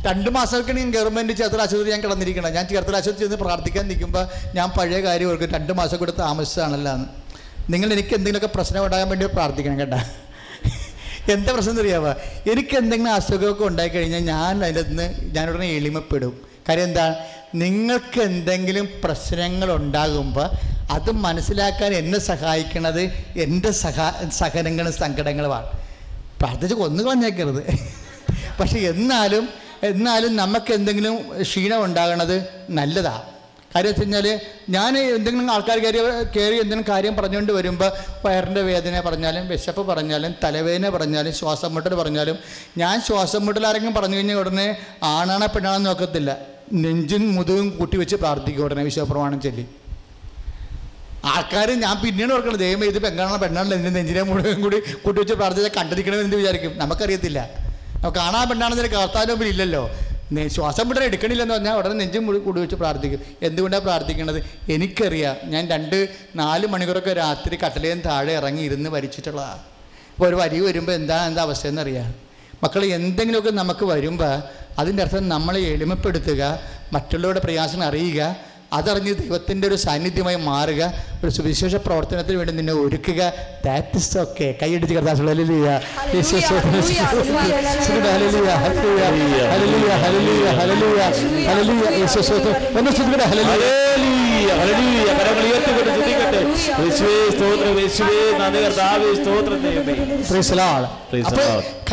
രണ്ട് 0.08 0.30
മാസമൊക്കെയാണ് 0.30 0.80
ഞാൻ 0.80 0.92
ഗവൺമെന്റ് 0.92 1.34
ചേർത്തല 1.38 1.62
ആശുപത്രി 1.62 1.90
ഞാൻ 1.92 2.02
കിടന്നിരിക്കണം. 2.04 2.54
ഞാൻ 2.54 2.66
ചേർത്തല 2.68 2.96
ആശുപത്രി 2.96 3.24
ചെന്ന് 3.26 3.38
പ്രാർത്ഥിക്കാൻ 3.38 3.88
നിൽക്കുമ്പോൾ 3.88 4.28
ഞാൻ 4.56 4.70
പഴയ 4.70 5.00
കാര്യം 5.02 5.30
ഓർക്കും. 5.30 5.52
രണ്ട് 5.52 5.74
മാസം 5.74 5.98
കൂടെ 5.98 6.14
താമസിച്ചതാണല്ലോ 6.20 6.92
എന്ന്. 6.92 7.08
നിങ്ങൾ 7.70 7.94
എനിക്ക് 7.94 8.14
എന്തെങ്കിലുമൊക്കെ 8.16 8.58
പ്രശ്നം 8.58 8.86
ഉണ്ടാകാൻ 8.86 9.10
വേണ്ടി 9.10 9.26
പ്രാർത്ഥിക്കണം 9.26 9.80
കേട്ടോ. 9.80 9.98
എന്താ 11.34 11.54
പ്രശ്നം 11.54 11.80
അറിയാമോ 11.82 12.12
എനിക്ക് 12.52 12.76
എന്തെങ്കിലും 12.78 13.14
അസുഖമൊക്കെ 13.14 13.64
ഉണ്ടായിക്കഴിഞ്ഞാൽ 13.64 14.24
ഞാൻ 14.24 14.64
അതിന്റെ 14.64 14.82
നിന്ന് 14.90 15.36
ഞാനുടനെ 15.36 15.68
എളിമപ്പെടും. 15.68 16.34
കാര്യം 16.70 16.84
എന്താ? 16.84 17.16
നിങ്ങൾക്ക് 17.56 18.20
എന്തെങ്കിലും 18.22 18.90
പ്രശ്നങ്ങൾ 19.04 19.72
ഉണ്ടാകുമ്പോൾ 19.72 20.48
അത് 20.92 21.12
മനസ്സിലാക്കാൻ 21.12 21.94
എന്നെ 21.94 22.20
സഹായിക്കണത് 22.20 23.02
എന്റെ 23.46 23.72
സഹാ 23.72 24.08
സഹനങ്ങളും 24.40 24.94
സങ്കടങ്ങളുമാണ്. 24.94 25.68
പ്രാർത്ഥിച്ച് 26.40 26.76
കൊന്നു 26.76 27.04
കളഞ്ഞേക്കരുത് 27.04 27.62
പക്ഷെ 28.60 28.78
എന്നാലും 28.80 29.46
എന്നാലും 29.88 30.32
നമുക്ക് 30.42 30.72
എന്തെങ്കിലും 30.80 31.16
ക്ഷീണം 31.50 31.80
ഉണ്ടാകണത് 31.88 32.38
നല്ലതാണ് 32.80 33.24
കാര്യം 33.74 33.92
വെച്ച് 33.92 34.02
കഴിഞ്ഞാൽ 34.02 34.28
ഞാൻ 34.76 34.92
എന്തെങ്കിലും 35.16 35.50
ആൾക്കാർ 35.54 35.78
കയറി 35.86 36.00
കയറി 36.36 36.56
എന്തെങ്കിലും 36.64 36.86
കാര്യം 36.92 37.14
പറഞ്ഞുകൊണ്ട് 37.18 37.52
വരുമ്പോൾ 37.58 37.90
വയറിന്റെ 38.26 38.62
വേദന 38.70 39.00
പറഞ്ഞാലും 39.08 39.44
വിശപ്പ് 39.52 39.84
പറഞ്ഞാലും 39.90 40.32
തലവേദന 40.44 40.90
പറഞ്ഞാലും 40.96 41.34
ശ്വാസം 41.40 41.74
മുട്ടൽ 41.76 41.94
പറഞ്ഞാലും 42.02 42.38
ഞാൻ 42.82 42.96
ശ്വാസം 43.08 43.42
മുട്ടൽ 43.46 43.66
ആരെങ്കിലും 43.70 43.96
പറഞ്ഞു 43.98 44.18
കഴിഞ്ഞാൽ 44.20 44.40
ഉടനെ 44.44 44.68
ആണാണോ 45.14 45.48
പെണ്ണാണോ 45.56 45.82
നോക്കത്തില്ല. 45.88 46.32
നെഞ്ചും 46.84 47.24
മുതുകും 47.38 47.68
കൂട്ടി 47.80 47.98
വെച്ച് 48.04 48.16
പ്രാർത്ഥിക്കും 48.24 48.64
ഉടനെ 48.68 48.86
വിശ്വപ്രമാണം 48.90 49.42
ചൊല്ലി. 49.46 49.66
ആൾക്കാർ 51.34 51.70
ഞാൻ 51.84 51.96
പിന്നീട് 52.06 52.34
ഓർക്കണം 52.38 52.60
ദൈവം 52.66 52.86
ഇത് 52.92 53.00
പെണ്ണാണോ 53.06 53.38
പെണ്ണാണല്ലോ 53.44 53.78
എന്റെ 53.80 53.92
നെഞ്ചിനെ 53.98 54.24
മുഴുവൻ 54.32 54.58
കൂടി 54.66 54.80
കൂട്ടി 55.04 55.20
വെച്ച് 55.22 55.36
പ്രാർത്ഥിച്ചാൽ 55.42 55.74
കണ്ടിരിക്കണമെന്ന് 55.80 56.38
വിചാരിക്കും. 56.42 56.74
നമുക്കറിയത്തില്ല. 56.84 57.40
നമുക്ക് 57.42 57.65
കാണാൻ 58.18 58.50
പെണ്ണാണെന്നൊരു 58.50 58.92
കർത്താവിന് 58.96 59.32
മുമ്പിൽ 59.32 59.48
ഇല്ലല്ലോ. 59.48 59.84
ശ്വാസം 60.56 60.90
വിടാൻ 60.90 61.04
എടുക്കണില്ലെന്ന് 61.04 61.54
പറഞ്ഞാൽ 61.54 61.76
ഉടനെ 61.78 61.96
നെഞ്ചും 61.96 62.26
കൂടി 62.46 62.60
വെച്ച് 62.62 62.76
പ്രാർത്ഥിക്കും. 62.76 63.22
എന്തുകൊണ്ടാണ് 63.42 63.84
പ്രാർത്ഥിക്കുന്നത് 63.84 64.40
എനിക്കറിയാം. 64.72 65.36
ഞാൻ 65.54 65.64
രണ്ട് 65.68 65.98
നാല് 66.36 66.68
മണിക്കൂറൊക്കെ 66.68 67.14
രാത്രി 67.14 67.56
കട്ടലേയും 67.64 68.02
താഴെ 68.06 68.34
ഇറങ്ങി 68.34 68.62
ഇരുന്ന് 68.62 68.90
ഭരിച്ചിട്ടുള്ളതാണ് 68.90 69.62
അപ്പോൾ 70.14 70.28
ഒരു 70.30 70.36
വരി 70.36 70.60
വരുമ്പോൾ 70.60 70.92
എന്താണ് 70.92 71.26
എന്താ 71.28 71.42
അവസ്ഥ 71.42 71.54
അവസ്ഥയെന്നറിയാം? 71.54 72.10
മക്കൾ 72.64 72.86
എന്തെങ്കിലുമൊക്കെ 72.98 73.52
നമുക്ക് 73.52 73.86
വരുമ്പോൾ 73.86 74.34
അതിന്റെ 74.80 75.04
അർത്ഥം 75.04 75.30
നമ്മളെ 75.30 75.60
എളിമപ്പെടുത്തുക 75.60 76.44
മറ്റുള്ളവരുടെ 76.94 77.40
പ്രയാസം 77.40 77.84
അറിയുക 77.84 78.22
അതറിഞ്ഞ് 78.76 79.14
ദൈവത്തിന്റെ 79.16 79.68
ഒരു 79.68 79.76
സാന്നിധ്യമായി 79.76 80.36
മാറുക 80.36 80.94
ഒരു 81.24 81.32
സുവിശേഷ 81.32 81.76
പ്രവർത്തനത്തിന് 81.76 82.38
വേണ്ടി 82.38 82.54
നിന്നെ 82.54 82.74
ഒരുക്കുക. 82.74 83.34
ദാറ്റ് 83.66 83.98
ഇസ് 83.98 84.18
ഓക്കെ 84.18 84.56
കൈയടിച്ച് 84.62 84.96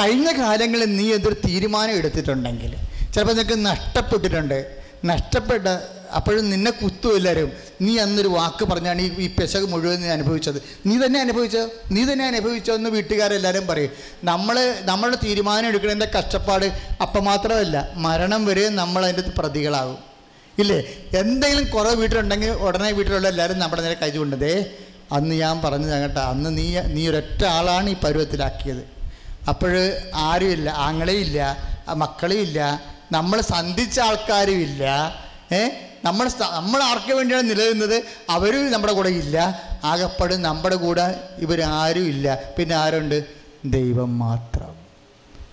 കഴിഞ്ഞ 0.01 0.29
കാലങ്ങളിൽ 0.39 0.97
നീ 0.97 1.13
എന്തൊരു 1.13 1.37
തീരുമാനം 1.47 1.95
എടുത്തിട്ടുണ്ടെങ്കിൽ 1.95 2.73
ചിലപ്പോൾ 3.15 3.33
നിനക്ക് 3.33 3.67
നഷ്ടപ്പെട്ടിട്ടുണ്ട്. 3.67 4.59
നഷ്ടപ്പെട്ട 5.05 5.67
അപ്പോഴും 6.16 6.51
നിന്നെ 6.51 6.70
കുത്തും 6.70 7.16
എല്ലാവരും 7.16 7.51
നീ 7.80 7.98
അന്നൊരു 7.98 8.28
വാക്ക് 8.28 8.64
പറഞ്ഞാണ് 8.64 9.01
ഈ 9.01 9.10
ഈ 9.18 9.28
പെശക് 9.36 9.66
മുഴുവൻ 9.72 10.01
നീ 10.01 10.09
അനുഭവിച്ചത്. 10.09 10.59
നീ 10.86 10.94
തന്നെ 11.05 11.20
അനുഭവിച്ചോ? 11.20 11.62
നീ 11.90 12.12
തന്നെ 12.12 12.26
അനുഭവിച്ചോ 12.26 12.74
എന്ന് 12.74 12.90
വീട്ടുകാരെല്ലാവരും 12.90 13.66
പറയും. 13.66 13.93
നമ്മൾ 14.24 14.56
നമ്മളുടെ 14.84 15.18
തീരുമാനം 15.24 15.68
എടുക്കുന്നതിന്റെ 15.68 16.18
കഷ്ടപ്പാട് 16.18 16.66
അപ്പം 17.02 17.24
മാത്രമല്ല 17.24 17.76
മരണം 18.06 18.44
വരെ 18.44 18.68
നമ്മൾ 18.80 19.05
അതിന്റെ 19.05 19.34
പ്രതികളാകും. 19.39 19.98
ഇല്ലേ? 20.59 20.78
എന്തെങ്കിലും 21.20 21.68
കുറവ് 21.68 21.97
വീട്ടിലുണ്ടെങ്കിൽ 21.97 22.51
ഉടനെ 22.66 22.93
വീട്ടിലുള്ള 22.93 23.28
എല്ലാവരും 23.28 23.59
നമ്മുടെ 23.59 23.82
നേരെ 23.82 23.94
കൈ 23.94 24.10
കൊണ്ടതേ 24.16 24.55
അന്ന് 25.12 25.34
ഞാൻ 25.34 25.60
പറഞ്ഞു 25.64 25.89
കേട്ടോ 25.94 26.20
അന്ന് 26.32 26.59
നീ 26.59 26.66
നീ 26.94 27.09
ഒരൊറ്റ 27.09 27.44
ആളാണ് 27.56 27.90
ഈ 27.90 27.97
പരുവത്തിലാക്കിയത്. 28.05 28.82
അപ്പോൾ 29.48 29.72
ആരുമില്ല 30.28 30.70
ആങ്ങളെയില്ല 30.86 31.39
മക്കളെയില്ല 32.02 32.59
നമ്മൾ 33.12 33.40
സന്ധിച്ച 33.55 34.01
ആൾക്കാരും 34.01 34.60
ഇല്ല 34.68 34.84
ഏ? 35.52 35.62
നമ്മൾ 36.05 36.31
നമ്മൾ 36.53 36.83
ആർക്ക് 36.83 37.12
വേണ്ടിയാണ് 37.12 37.51
നിലനിന്നത്? 37.51 38.03
അവരും 38.31 38.70
നമ്മുടെ 38.70 38.93
കൂടെ 38.93 39.09
ഇല്ല. 39.09 39.62
ആകപ്പാട് 39.85 40.35
നമ്മുടെ 40.35 40.77
കൂടെ 40.77 41.20
ഇവരാരും 41.39 42.07
ഇല്ല. 42.07 42.39
പിന്നെ 42.59 42.77
ആരുണ്ട്? 42.77 43.24
ദൈവം 43.65 44.19
മാത്രം. 44.19 44.83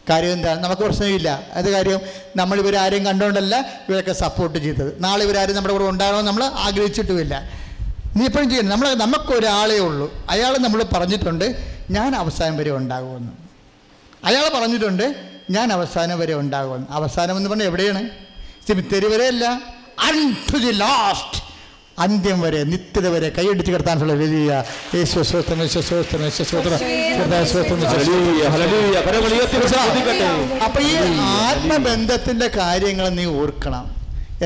കാര്യം 0.10 0.32
എന്താ? 0.32 0.56
നമുക്ക് 0.56 0.82
പ്രശ്നമില്ല. 0.82 1.44
അത് 1.54 1.70
കാര്യം 1.70 2.00
നമ്മൾ 2.36 2.60
ഇവരാരെയും 2.60 3.06
കണ്ടുകൊണ്ടല്ല 3.06 3.84
ഇവരൊക്കെ 3.90 4.12
സപ്പോർട്ട് 4.12 4.60
ചെയ്തത്. 4.60 5.04
നാളെ 5.04 5.26
ഇവരാരും 5.26 5.56
നമ്മുടെ 5.56 5.74
കൂടെ 5.74 5.90
ഉണ്ടാകണമെന്ന് 5.90 6.28
നമ്മൾ 6.28 6.44
ആഗ്രഹിച്ചിട്ടുമില്ല. 6.44 7.50
നീ 8.16 8.26
എപ്പോഴും 8.26 8.50
ചെയ്യണം 8.50 8.70
നമ്മൾ 8.70 8.94
നമുക്കൊരാളേ 8.94 9.80
ഉള്ളൂ. 9.80 10.14
അയാൾ 10.30 10.58
നമ്മൾ 10.58 10.84
പറഞ്ഞിട്ടുണ്ട് 10.84 11.64
ഞാൻ 11.92 12.16
അവസാനം 12.16 12.58
വരെ 12.58 12.72
ഉണ്ടാകുമെന്ന്. 12.72 13.32
അയാൾ 14.26 14.60
പറഞ്ഞിട്ടുണ്ട് 14.60 15.16
ഞാൻ 15.50 15.74
അവസാനം 15.74 16.20
വരെ 16.20 16.34
ഉണ്ടാകുമെന്ന്. 16.34 16.88
അവസാനം 16.90 17.38
എന്ന് 17.38 17.50
പറഞ്ഞാൽ 17.50 17.66
എവിടെയാണ്? 17.66 18.10
സിമിത്തേരി 18.68 19.06
വരെയല്ല 19.06 19.62
അൺടു 20.00 20.58
ദി 20.64 20.72
ലാസ്റ്റ് 20.80 21.38
അന്ത്യം 21.98 22.40
വരെ 22.42 22.60
നിത്യത 22.72 23.08
വരെ 23.14 23.30
കൈയടിച്ച് 23.38 23.72
കിടത്താനുള്ള 23.72 24.14
വലിയ 24.20 24.52
യേശു 24.94 25.24
സ്വസ്ത്രം 25.24 25.58
യേശു 25.64 25.80
സ്വസ്ത്രം 25.88 26.22
യേശു 26.26 26.44
സ്വസ്ത്രം. 26.44 26.78
അപ്പൊ 30.66 30.80
ഈ 30.84 30.94
ആത്മബന്ധത്തിന്റെ 31.42 32.48
കാര്യങ്ങൾ 32.58 33.08
നീ 33.18 33.26
ഓർക്കണം. 33.38 33.86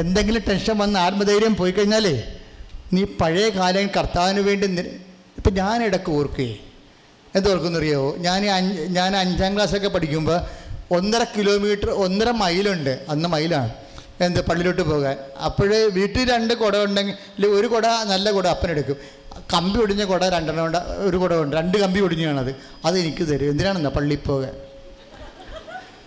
എന്തെങ്കിലും 0.01 0.43
ടെൻഷൻ 0.47 0.75
വന്ന് 0.77 0.99
ആത്മധൈര്യം 0.99 1.55
പോയി 1.55 1.71
കഴിഞ്ഞാലേ 1.71 2.15
നീ 2.93 3.03
പഴയ 3.19 3.47
കാലം 3.57 3.87
കർത്താവിന് 3.95 4.41
വേണ്ടി 4.47 4.67
ഇപ്പൊ 5.37 5.51
ഞാൻ 5.59 5.77
ഇടയ്ക്ക് 5.85 6.11
ഓർക്കുകയെ 6.17 6.55
എന്തോർക്കുന്നറിയോ 7.33 8.01
ഞാൻ 8.19 8.41
അഞ്ച് 8.55 8.81
ഞാൻ 8.97 9.11
അഞ്ചാം 9.17 9.51
ക്ലാസ്സൊക്കെ 9.55 9.89
പഠിക്കുമ്പോൾ 9.89 10.37
ഒന്നര 10.91 11.23
കിലോമീറ്റർ 11.35 11.89
ഒന്നര 12.03 12.29
മൈലുണ്ട് 12.41 12.93
അന്ന് 13.09 13.27
മൈലാണ് 13.27 13.71
എന്ത് 14.25 14.39
പള്ളിയിലോട്ട് 14.49 14.81
പോകാൻ. 14.81 15.15
അപ്പോഴേ 15.47 15.79
വീട്ടിൽ 15.97 16.23
രണ്ട് 16.31 16.53
കുട 16.53 16.75
ഉണ്ടെങ്കിൽ 16.83 17.45
ഒരു 17.59 17.67
കുട 17.67 17.87
നല്ല 18.13 18.31
കുട 18.31 18.47
അപ്പനെടുക്കും 18.47 18.97
കമ്പി 19.53 19.79
ഒടിഞ്ഞ 19.79 20.03
കുട 20.03 20.23
രണ്ടെണ്ണം 20.35 20.65
ഉണ്ട് 20.65 20.77
ഒരു 21.07 21.17
കുട 21.17 21.33
ഉണ്ട്. 21.33 21.55
രണ്ട് 21.55 21.77
കമ്പി 21.77 21.99
ഒടിഞ്ഞാണത് 21.99 22.51
അത് 22.85 22.99
എനിക്ക് 22.99 23.23
തരും. 23.29 23.49
എന്തിനാണെന്നാ 23.53 23.91
പള്ളിയിൽ 23.97 24.23
പോകാൻ? 24.27 24.53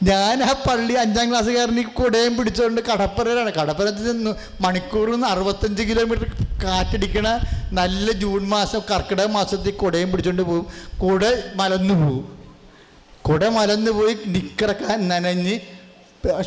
ഞാൻ 0.03 0.43
ആ 0.43 0.53
പള്ളി 0.67 0.95
അഞ്ചാം 1.03 1.31
ക്ലാസ്സുകാരന് 1.31 1.81
ഈ 1.81 1.83
കുടയും 1.83 2.37
പിടിച്ചുകൊണ്ട് 2.39 2.81
കടപ്പുറയിലാണ്. 2.81 3.51
കടപ്പുറത്ത് 3.51 4.03
നിന്ന് 4.11 4.33
മണിക്കൂറിൽ 4.61 5.13
നിന്ന് 5.13 5.27
അറുപത്തഞ്ച് 5.27 5.83
കിലോമീറ്റർ 5.83 6.27
കാറ്റടിക്കണ 6.65 7.29
നല്ല 7.73 8.13
ജൂൺ 8.13 8.43
മാസം 8.49 8.81
കർക്കിടക 8.91 9.27
മാസത്തിൽ 9.27 9.75
കുടയും 9.83 10.11
പിടിച്ചുകൊണ്ട് 10.13 10.43
പോകും 10.43 10.67
കുട 11.05 11.25
മലന്നു 11.55 11.95
പോകും 11.95 12.25
കുട 13.29 13.45
മലന്നു 13.45 13.91
പോയി 13.91 14.15
നിക്കറക്കാൻ 14.27 15.09
നനഞ്ഞ് 15.09 15.55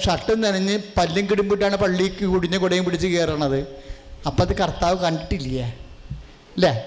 ഷർട്ട് 0.06 0.44
നനഞ്ഞ് 0.44 0.80
പല്ലും 0.98 1.26
കിടുമ്പിട്ടാണ് 1.26 1.76
പള്ളിക്ക് 1.76 2.26
കുടിഞ്ഞ 2.26 2.58
കുടയും 2.58 2.86
പിടിച്ച് 2.86 3.08
കയറണത് 3.08 3.60
അപ്പം 4.26 4.42
അത് 4.42 4.58
കർത്താവ് 4.58 5.00
കണ്ടിട്ടില്ലേ? 5.00 5.66
അല്ലേ 6.56 6.84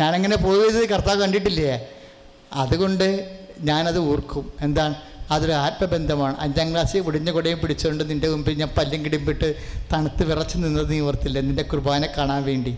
ഞാനങ്ങനെ 0.00 0.36
പോയത് 0.36 0.88
കർത്താവ് 0.88 1.20
കണ്ടിട്ടില്ലേ? 1.20 1.88
അതുകൊണ്ട് 2.52 3.38
ഞാനത് 3.60 3.98
ഓർക്കും. 3.98 4.52
എന്താണ്? 4.60 4.94
അതൊരു 5.30 5.52
ആത്മബന്ധമാണ്. 5.52 6.36
അഞ്ചാം 6.38 6.72
ക്ലാസ്സിൽ 6.72 7.00
ഒടിഞ്ഞ 7.00 7.30
കൊടയും 7.30 7.58
പിടിച്ചുകൊണ്ട് 7.58 8.10
നിന്റെ 8.10 8.28
മുമ്പിൽ 8.28 8.54
ഞാൻ 8.54 8.68
പല്ലും 8.68 9.04
കിടിമ്പിട്ട് 9.04 9.54
തണുത്ത് 9.92 10.24
വിറച്ച് 10.24 10.56
നിന്നത് 10.56 10.90
നീ 10.90 11.00
ഓർത്തില്ല. 11.00 11.40
നിന്റെ 11.40 11.62
കുർബാന 11.62 12.06
കാണാൻ 12.06 12.44
വേണ്ടി. 12.44 12.70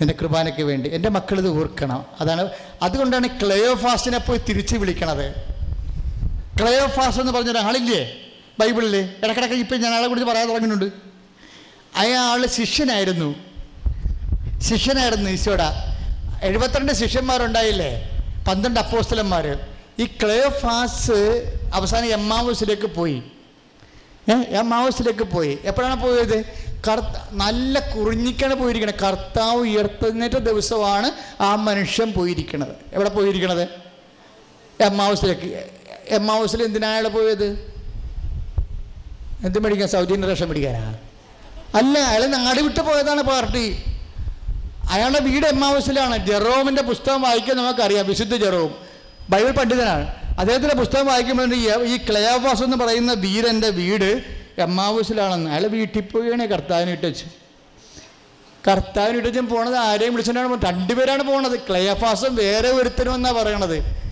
നിന്റെ 0.00 0.14
കുർബാനയ്ക്ക് 0.14 0.62
വേണ്ടി. 0.62 0.94
എന്റെ 0.94 1.08
മക്കളിത് 1.08 1.48
ഓർക്കണം. 1.48 2.06
അതാണ് 2.20 2.50
അതുകൊണ്ടാണ് 2.82 3.28
ക്ലയോഫാസിനെ 3.28 4.18
പോയി 4.18 4.38
തിരിച്ച് 4.38 4.76
വിളിക്കണത്. 4.76 5.55
ക്ലയോഫാസ് 6.60 7.20
എന്ന് 7.20 7.32
പറഞ്ഞ 7.32 7.50
ഒരാളില്ലേ? 7.50 8.02
ബൈബിളിൽ 8.60 8.96
ഇടക്കിടക്ക് 8.96 9.54
ഇപ്പം 9.54 9.80
ഞാൻ 9.80 9.94
ആളെ 9.94 10.06
കുറിച്ച് 10.06 10.28
പറയാൻ 10.30 10.48
തുടങ്ങിയിട്ടുണ്ട് 10.48 10.92
അയാൾ 11.96 12.46
ശിഷ്യനായിരുന്നു. 12.46 13.34
ശിഷ്യനായിരുന്നു 14.60 15.30
ഈശോയുടെ. 15.30 15.68
എഴുപത്തിരണ്ട് 16.42 16.92
ശിഷ്യന്മാരുണ്ടായില്ലേ? 16.92 17.90
പന്ത്രണ്ട് 18.48 18.80
അപ്പോസ്റ്റലന്മാർ 18.80 19.46
ഈ 19.98 20.06
ക്ലയോഫാസ് 20.06 21.18
അവസാനം 21.74 22.06
എമ്മാവൂസിലേക്ക് 22.06 22.86
പോയി. 22.86 23.22
എമ്മാവൂസിലേക്ക് 24.48 25.24
പോയി. 25.24 25.58
എപ്പോഴാണ് 25.64 26.02
പോയത്? 26.02 26.44
കർത്ത 26.88 27.16
നല്ല 27.32 27.92
കുറിഞ്ഞിക്കാണ് 27.92 28.54
പോയിരിക്കണത്. 28.54 28.94
കർത്താവ് 28.94 29.60
ഉയർത്തുന്നേറ്റ 29.60 30.34
ദിവസമാണ് 30.34 31.10
ആ 31.42 31.54
മനുഷ്യൻ 31.54 32.12
പോയിരിക്കണത്. 32.12 32.74
എവിടെ 32.92 33.08
പോയിരിക്കണത്? 33.08 33.62
എമ്മാവൂസിലേക്ക്. 34.82 35.85
എമ്മാവൂസിൽ 36.08 36.62
എന്തിനാ 36.62 36.90
അയാൾ 36.90 37.08
പോയത്? 37.08 37.76
എന്ത് 39.44 39.58
മേടിക്കാൻ? 39.58 39.88
സൗദി 39.88 40.20
റേഷൻ 40.20 40.46
മേടിക്കാനാ? 40.46 40.94
അല്ല 41.74 41.98
അയാൾ 41.98 42.26
നാട് 42.26 42.60
വിട്ട് 42.60 42.80
പോയതാണ് 42.80 43.22
പാർട്ടി. 43.22 43.78
അയാളുടെ 44.90 45.20
വീട് 45.20 45.46
എം 45.46 45.60
ഹൗസിലാണ് 45.60 46.26
ജെറോമിന്റെ 46.26 46.82
പുസ്തകം 46.82 47.22
വായിക്കാൻ 47.22 47.56
നമുക്കറിയാം. 47.56 48.06
വിശുദ്ധ 48.06 48.36
ജെറോം. 48.36 48.74
ബൈബിൾ 49.30 49.50
പണ്ഡിതനാണ്. 49.50 50.14
അദ്ദേഹത്തിന്റെ 50.38 50.74
പുസ്തകം 50.74 51.06
വായിക്കുമ്പോൾ 51.06 51.54
ഈ- 51.54 51.96
ക്ലയാവാസ് 51.96 52.62
എന്ന് 52.62 52.76
പറയുന്ന 52.76 53.12
വീരന്റെ 53.12 53.68
വീട് 53.68 54.24
എം 54.58 54.76
ഹൗസിലാണെന്ന് 54.76 55.50
അയാൾ 55.50 55.66
വീട്ടിൽ 55.66 56.00
പോവുകയാണ് 56.00 56.46
കർത്താവിന് 56.46 56.90
ഇട്ടച്ച് 56.90 57.24
കർത്താവിന് 58.68 59.16
ഇട്ടച്ചും 59.16 59.48
പോണത് 59.48 59.76
ആരെയും 59.76 60.12
വിളിച്ചിട്ടാണ് 60.12 60.66
രണ്ടുപേരാണ് 60.66 61.22
പോണത്. 61.22 61.58
ക്ലയഫാസും 61.58 62.34
വേറെ 62.34 62.68
ഒരുത്തനും 62.68 63.14
എന്നാണ് 63.14 63.36
പറയണത്? 63.36 64.05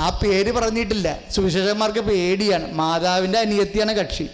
ആ 0.00 0.20
പേര് 0.22 0.52
പറഞ്ഞിട്ടില്ല. 0.52 1.18
സുവിശേഷന്മാർക്ക് 1.30 1.98
പേടിയാണ്. 1.98 2.74
മാതാവിന്റെ 2.74 3.38
അനിയത്തിയാണ് 3.38 3.92
കക്ഷി. 3.92 4.28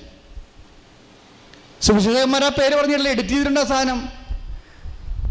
സുവിശേഷന്മാർ 1.82 2.44
ആ 2.44 2.48
പേര് 2.48 2.74
പറഞ്ഞിട്ടില്ല. 2.74 3.08
എഡിറ്റ് 3.08 3.28
ചെയ്തിട്ടുണ്ട് 3.28 3.60
ആ 3.60 3.64
സാധനം? 3.64 4.08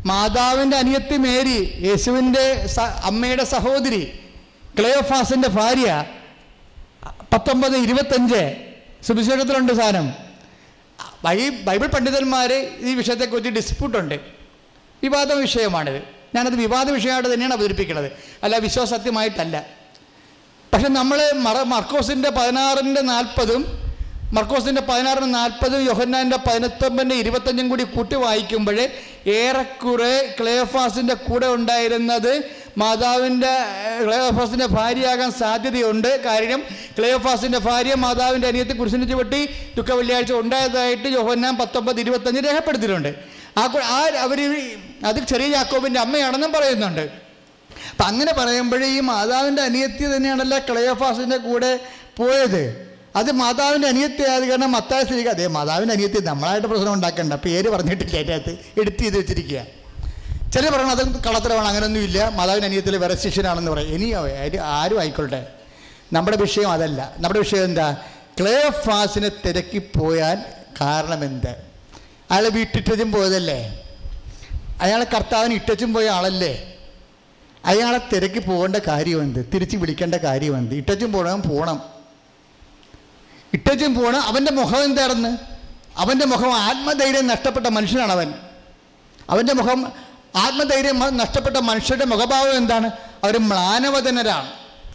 മാതാവിന്റെ 0.05 0.77
അനിയത്തി 0.77 1.17
മേരി 1.17 1.77
യേശുവിന്റെ 1.81 2.67
അമ്മയുടെ 3.03 3.43
സഹോദരി 3.43 4.19
ക്ലയോഫാസിന്റെ 4.79 5.47
ഭാര്യ 5.47 6.05
പത്തൊമ്പത് 7.33 7.77
ഇരുപത്തഞ്ച്. 7.77 8.55
സുവിശേഷത്തിലുണ്ട് 9.07 9.73
സാധനം. 9.73 10.13
ബൈ 11.23 11.49
ബൈബിൾ 11.49 11.87
പണ്ഡിതന്മാർ 11.87 12.53
ഈ 12.79 12.93
വിഷയത്തെക്കുറിച്ച് 12.93 13.49
ഡിസ്പ്യൂട്ടുണ്ട്. 13.49 14.15
വിവാദ 15.03 15.31
വിഷയമാണിത്. 15.33 16.01
ഞാനത് 16.35 16.55
വിവാദ 16.55 16.89
വിഷയമായിട്ട് 16.89 17.33
തന്നെയാണ് 17.33 17.53
അവതരിപ്പിക്കുന്നത്. 17.53 18.11
അല്ല 18.43 18.57
വിശ്വാസത്യമായിട്ടല്ല 18.57 19.84
പക്ഷെ 20.75 20.87
നമ്മൾ 20.87 21.31
മറ 21.35 21.61
മർക്കോസിന്റെ 21.61 22.29
പതിനാറിന്റെ 22.29 23.01
നാൽപ്പതും 23.01 23.61
മർക്കോസിന്റെ 24.33 24.81
പതിനാറിന് 24.81 25.33
നാൽപ്പതും 25.33 25.85
യോഹന്നാന്റെ 25.85 26.37
പതിനൊത്തൊമ്പതിന്റെ 26.37 27.15
ഇരുപത്തഞ്ചും 27.15 27.69
കൂടി 27.69 27.83
കൂട്ടി 27.83 28.15
വായിക്കുമ്പോൾ 28.15 28.79
ഏറെക്കുറെ 29.27 30.35
ക്ലേഫാസിന്റെ 30.39 31.13
കൂടെ 31.13 31.47
ഉണ്ടായിരുന്നത് 31.47 32.43
മാതാവിന്റെ 32.77 33.53
ക്ലേഫാസിന്റെ 34.05 34.65
ഭാര്യയാകാൻ 34.65 35.31
സാധ്യതയുണ്ട്. 35.31 36.23
കാരണം 36.23 36.63
ക്ലേഫാസിന്റെ 36.97 37.57
ഭാര്യ 37.57 37.93
മാതാവിന്റെ 37.93 38.47
അനിയത്തെ 38.47 38.73
കുരിശിന് 38.73 39.09
ചുവട്ടി 39.09 39.49
ദുഃഖ 39.77 39.91
വെള്ളിയാഴ്ച 39.91 40.33
ഉണ്ടായതായിട്ട് 40.33 41.07
യോഹന്നാൻ 41.07 41.57
പത്തൊമ്പത് 41.57 41.99
ഇരുപത്തഞ്ച് 41.99 42.41
രേഖപ്പെടുത്തിയിട്ടുണ്ട്. 42.47 43.15
ആ 43.57 43.63
അവർ 44.25 44.39
അത് 45.05 45.27
ചെറിയ 45.27 45.47
ജാക്കോബിന്റെ 45.47 45.99
അമ്മയാണെന്നും 45.99 46.53
പറയുന്നുണ്ട്. 46.53 47.24
അപ്പം 47.95 48.07
അങ്ങനെ 48.07 48.33
പറയുമ്പോഴേ 48.33 48.87
ഈ 48.87 48.99
മാതാവിന്റെ 48.99 49.61
അനിയത്തി 49.61 50.15
തന്നെയാണല്ലോ 50.15 50.57
ക്ലയോഫാസിന്റെ 50.59 51.37
കൂടെ 51.37 51.79
പോയത്. 52.17 52.63
അത് 53.15 53.31
മാതാവിന്റെ 53.31 53.87
അനിയത്തി 53.87 54.23
ആയത് 54.29 54.45
കാരണം 54.49 54.71
മത്തായ 54.71 55.03
സ്ത്രീക്ക് 55.03 55.29
അതെ 55.29 55.47
മാതാവിന്റെ 55.47 55.93
അനിയത്തി 55.93 56.19
നമ്മളായിട്ട് 56.19 56.67
പ്രശ്നം 56.67 56.93
ഉണ്ടാക്കണ്ട. 56.93 57.33
പേര് 57.33 57.69
പറഞ്ഞിട്ടില്ല 57.69 58.15
അതിന്റെ 58.15 58.33
അകത്ത് 58.33 58.79
എടുത്ത് 58.79 58.97
ചെയ്ത് 58.97 59.17
വെച്ചിരിക്കുക. 59.17 59.61
ചില 60.53 60.69
പറയണം 60.69 60.89
അത് 60.89 61.23
കള്ളത്തരമാണ് 61.23 61.67
അങ്ങനെയൊന്നുമില്ല 61.67 62.29
മാതാവിന്റെ 62.29 62.67
അനിയത്തിൽ 62.67 62.97
വേറെ 62.97 63.15
ശിഷ്യനാണെന്ന് 63.15 63.71
പറയും. 63.71 63.87
ഇനി 63.87 64.05
ആര് 64.57 64.99
ആയിക്കോട്ടെ 64.99 65.47
നമ്മുടെ 66.13 66.37
വിഷയം 66.37 66.71
അതല്ല. 66.71 67.13
നമ്മുടെ 67.17 67.39
വിഷയം 67.39 67.63
എന്താ? 67.63 67.97
ക്ലേഫാസിനെ 68.39 69.29
കാരണം 70.81 71.23
എന്ത്? 71.25 71.55
അയാൾ 72.31 72.47
വീട്ടിട്ടും 72.47 73.11
പോയതല്ലേ? 73.11 73.59
അയാളെ 74.81 75.05
കർത്താവിന് 75.13 75.53
ഇട്ടച്ചും 75.53 75.93
പോയ 75.93 76.09
ആളല്ലേ? 76.09 76.74
അയാളെ 77.65 77.99
തിരക്കി 78.13 78.39
പോകേണ്ട 78.39 78.75
കാര്യം 78.75 79.21
എന്ത്? 79.21 79.51
തിരിച്ച് 79.53 79.77
വിളിക്കേണ്ട 79.77 80.15
കാര്യം 80.15 80.57
എന്ത്? 80.57 80.75
ഇട്ടച്ചും 80.75 81.11
പോകണം 81.11 81.41
പോകണം 81.41 81.81
ഇട്ടച്ചും 83.53 83.95
പോകണം 83.95 84.21
അവന്റെ 84.21 84.51
മുഖം 84.51 84.83
എന്താണെന്ന്? 84.83 85.37
അവന്റെ 85.97 86.25
മുഖം 86.25 86.53
ആത്മധൈര്യം 86.53 87.27
നഷ്ടപ്പെട്ട 87.27 87.67
മനുഷ്യനാണ് 87.67 88.11
അവൻ. 88.11 88.33
അവന്റെ 89.29 89.53
മുഖം 89.53 89.91
ആത്മധൈര്യം 90.35 91.17
നഷ്ടപ്പെട്ട 91.17 91.57
മനുഷ്യരുടെ 91.57 92.05
മുഖഭാവം 92.05 92.57
എന്താണ്? 92.57 92.91
അവർ 93.23 93.37
മ്ലാനവദനരാണ് 93.37 94.51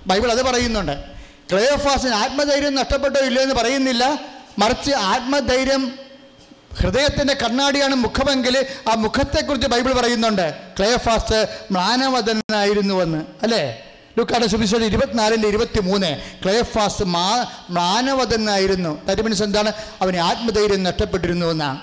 ബൈബിൾ 0.06 0.30
അത് 0.30 0.42
പറയുന്നുണ്ട്. 0.42 1.04
ക്ലയോഫാസിന് 1.52 2.14
ആത്മധൈര്യം 2.14 2.74
നഷ്ടപ്പെട്ടോ 2.74 3.20
ഇല്ലയോ 3.20 3.42
എന്ന് 3.42 3.54
പറയുന്നില്ല. 3.54 4.20
മറിച്ച് 4.58 4.92
ആത്മധൈര്യം 4.92 6.09
ഹൃദയത്തിന്റെ 6.80 7.34
കണ്ണാടിയാണ് 7.34 7.94
മുഖമെങ്കിൽ 7.94 8.66
ആ 8.90 8.94
മുഖത്തെക്കുറിച്ച് 8.94 9.68
ബൈബിൾ 9.68 9.92
പറയുന്നുണ്ട്. 9.92 10.54
ക്ലയോഫാസ് 10.78 11.46
മ്ലാനവദനായിരുന്നുവെന്ന് 11.70 13.24
അല്ലേ? 13.42 13.86
ലുക്കാട് 14.18 14.46
സുവിശേഷം 14.46 14.84
ഇരുപത്തിനാലിന്റെ 14.84 15.48
ഇരുപത്തി 15.48 15.80
മൂന്ന് 15.80 16.20
ക്ലയോഫാസ് 16.44 17.02
മാ 17.02 17.46
മ്ലാനവദനായിരുന്നു 17.70 19.06
തരുമനുസ് 19.06 19.42
എന്താണ്? 19.42 19.72
അവന് 20.02 20.16
ആത്മധൈര്യം 20.16 20.82
നഷ്ടപ്പെട്ടിരുന്നു 20.82 21.46
എന്നാണ് 21.46 21.80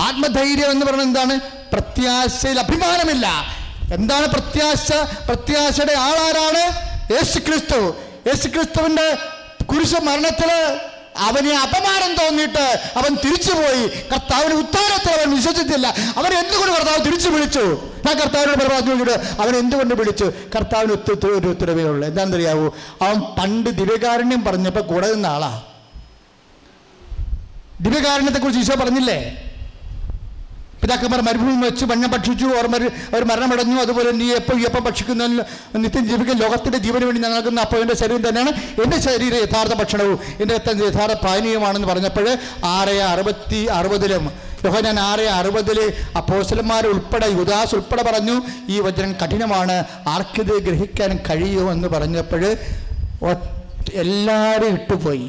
ആത്മധൈര്യം 0.00 0.70
എന്ന് 0.70 0.86
പറയുന്നത് 0.86 1.08
എന്താണ്? 1.08 1.40
പ്രത്യാശയിൽ 1.72 2.60
അഭിമാനമില്ല. 2.60 3.42
എന്താണ് 3.94 4.26
പ്രത്യാശ? 4.26 4.92
പ്രത്യാശയുടെ 5.28 5.92
ആളാരാണ്? 5.92 6.88
യേശു 7.12 7.38
ക്രിസ്തു 7.38 7.96
യേശു 8.26 8.48
ക്രിസ്തുവിന്റെ 8.48 9.18
കുരിശ 9.64 9.94
മരണത്തിൽ 9.94 10.50
അവനെ 11.18 11.58
അപമാനം 11.58 12.14
തോന്നിയിട്ട് 12.14 12.92
അവൻ 12.96 13.16
തിരിച്ചുപോയി. 13.24 13.86
കർത്താവിന് 14.12 14.54
ഉത്തരത്തിൽ 14.54 15.20
അവൻ 15.20 15.36
വിശ്വസിച്ചില്ല. 15.36 15.94
അവൻ 16.16 16.34
എന്തുകൊണ്ട് 16.34 16.76
കർത്താവ് 16.76 17.04
തിരിച്ചു 17.06 17.28
വിളിച്ചു? 17.28 17.90
ഞാൻ 18.06 18.18
കർത്താവിനോട് 18.18 18.58
പറഞ്ഞു 18.58 19.10
അവൻ 19.40 19.56
എന്തുകൊണ്ട് 19.56 19.94
വിളിച്ചു? 19.94 20.32
കർത്താവിന് 20.56 20.92
ഉത്തര 20.92 21.26
ഒരു 21.26 21.48
ഉത്തരവേ 21.48 21.82
ഉള്ളൂ. 21.82 22.08
എന്താണെന്നറിയാവൂ? 22.08 22.66
അവൻ 23.02 23.20
പണ്ട് 23.20 23.70
ദിവ്യകാരുണ്യം 23.70 24.44
പറഞ്ഞപ്പോൾ 24.44 24.80
കൂടെ 24.80 25.14
നിന്ന 25.14 25.26
ആളാ. 25.26 25.62
ദിവ്യകാരുണ്യത്തെക്കുറിച്ച് 27.80 28.60
ഈശോ 28.60 28.80
പറഞ്ഞില്ലേ? 28.80 29.47
പിതാക്കന്മാർ 30.82 31.20
മരുഭൂമി 31.28 31.54
വെച്ച് 31.66 31.84
വണ്ണം 31.90 32.10
ഭക്ഷിച്ചു 32.14 32.46
അവർ 32.56 32.66
മരു 32.74 32.88
അവർ 33.12 33.22
മരണമടഞ്ഞു. 33.30 33.76
അതുപോലെ 33.84 34.10
നീ 34.20 34.26
എപ്പോൾ 34.40 34.58
എപ്പം 34.68 34.82
ഭക്ഷിക്കുന്ന 34.88 35.26
നിത്യം 35.84 36.04
ജീവിക്കാൻ 36.10 36.36
ലോകത്തിന്റെ 36.44 36.78
ജീവന് 36.86 37.04
വേണ്ടി 37.08 37.20
ഞാൻ 37.24 37.32
നൽകുന്ന 37.36 37.60
അപ്പോൾ 37.66 37.80
എന്റെ 37.84 37.96
ശരീരം 38.02 38.22
തന്നെയാണ്. 38.28 38.52
എന്റെ 38.84 38.98
ശരീരം 39.06 39.38
യഥാർത്ഥ 39.46 39.74
ഭക്ഷണവും 39.80 40.18
എന്റെ 40.42 40.54
യഥാർത്ഥ 40.90 41.16
പാനീയമാണെന്ന് 41.24 41.88
പറഞ്ഞപ്പോൾ 41.92 42.28
ആറ് 42.76 42.96
അറുപത്തി 43.12 43.62
അറുപതിലും 43.78 44.26
യോഹനാൻ 44.66 44.96
ആറ് 45.08 45.24
അറുപതിൽ 45.38 45.78
അപ്പോസ്റ്റലന്മാർ 46.20 46.84
ഉൾപ്പെടെ 46.92 47.26
യുദാസ് 47.38 47.74
ഉൾപ്പെടെ 47.78 48.02
പറഞ്ഞു 48.08 48.36
ഈ 48.74 48.78
വചനം 48.86 49.12
കഠിനമാണ് 49.20 49.76
ആർക്കിത് 50.14 50.54
ഗ്രഹിക്കാൻ 50.66 51.12
കഴിയുമോ 51.28 51.68
എന്ന് 51.74 51.88
പറഞ്ഞപ്പോൾ 51.94 52.42
എല്ലാവരും 54.02 54.72
ഇട്ടുപോയി. 54.78 55.28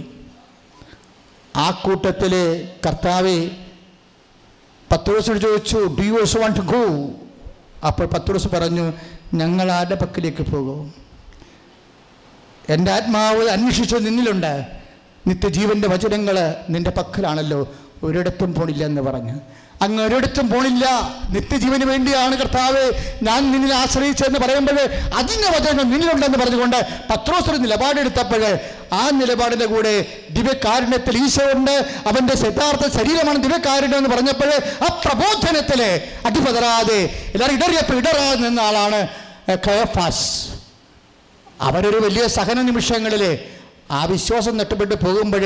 ആ 1.64 1.68
കൂട്ടത്തിൽ 1.84 2.34
കർത്താവെ 2.86 3.38
പത്രോസിനോട് 4.92 5.42
ചോദിച്ചു 5.42 5.96
do 6.00 6.04
you 6.04 6.12
also 6.12 6.42
want 6.42 6.58
to 6.58 6.62
go 6.62 7.10
അപ്പോൾ 7.88 8.06
പത്രോസ് 8.06 8.48
പറഞ്ഞു 8.48 8.94
ഞങ്ങൾ 9.34 9.72
ആരുടെ 9.72 9.96
പക്കലേക്ക് 9.96 10.44
പോകും? 10.44 10.94
എന്റെ 12.70 12.92
ആത്മാവ് 12.92 13.50
അന്വേഷിച്ചു 13.50 13.96
നിന്നിലുണ്ട്. 13.96 14.66
നിത്യജീവന്റെ 15.28 15.88
വചനങ്ങൾ 15.88 16.56
നിന്റെ 16.70 16.90
പക്കലാണല്ലോ. 16.90 17.74
ഒരിടത്തും 18.04 18.54
പോണില്ല 18.54 18.86
എന്ന് 18.86 19.02
പറഞ്ഞു. 19.02 19.34
അങ്ങ് 19.82 20.02
ഒരിടത്തും 20.06 20.48
പോണില്ല. 20.50 20.86
നിത്യജീവന് 21.34 21.86
വേണ്ടിയാണ് 21.90 22.34
കർത്താവ് 22.36 22.82
ഞാൻ 23.28 23.40
നിന്നിൽ 23.52 23.72
ആശ്രയിച്ചെന്ന് 23.74 24.40
പറയുമ്പോൾ 24.40 24.80
അതിന്റെ 25.20 25.50
വചനങ്ങൾ 25.56 25.84
നിന്നിലുണ്ടെന്ന് 25.84 26.40
പറഞ്ഞുകൊണ്ട് 26.42 26.80
പത്രോസ്വര 27.10 27.56
നിലപാടെടുത്തപ്പോൾ 27.66 28.44
ആ 29.00 29.04
നിലപാടിന്റെ 29.20 29.66
കൂടെ 29.66 29.94
ദിവ്യകാരുണ്യത്തിൽ 30.30 31.16
ഈശോ 31.24 31.46
ഉണ്ട്. 31.56 31.76
അവന്റെ 32.10 32.36
യഥാർത്ഥ 32.42 32.86
ശരീരമാണ് 32.98 33.40
ദിവ്യകാരുണ്യം 33.46 34.00
എന്ന് 34.02 34.12
പറഞ്ഞപ്പോൾ 34.14 34.52
ആ 34.86 34.90
പ്രബോധനത്തിൽ 35.04 35.82
അടിപതരാതെ 36.30 37.00
എല്ലാവരും 37.34 37.56
ഇടറിയപ്പോൾ 37.58 37.98
ഇടറാതെ 38.02 38.40
നിന്ന 38.46 38.62
ആളാണ് 38.62 39.00
കയഫാസ് 39.68 40.26
അവരൊരു 41.68 42.00
വലിയ 42.04 42.26
സഹന 42.36 42.60
നിമിഷങ്ങളിൽ 42.68 43.24
ആ 43.92 44.02
വിശ്വാസം 44.06 44.54
നഷ്ടപ്പെട്ട് 44.58 44.96
പോകുമ്പോൾ 45.06 45.44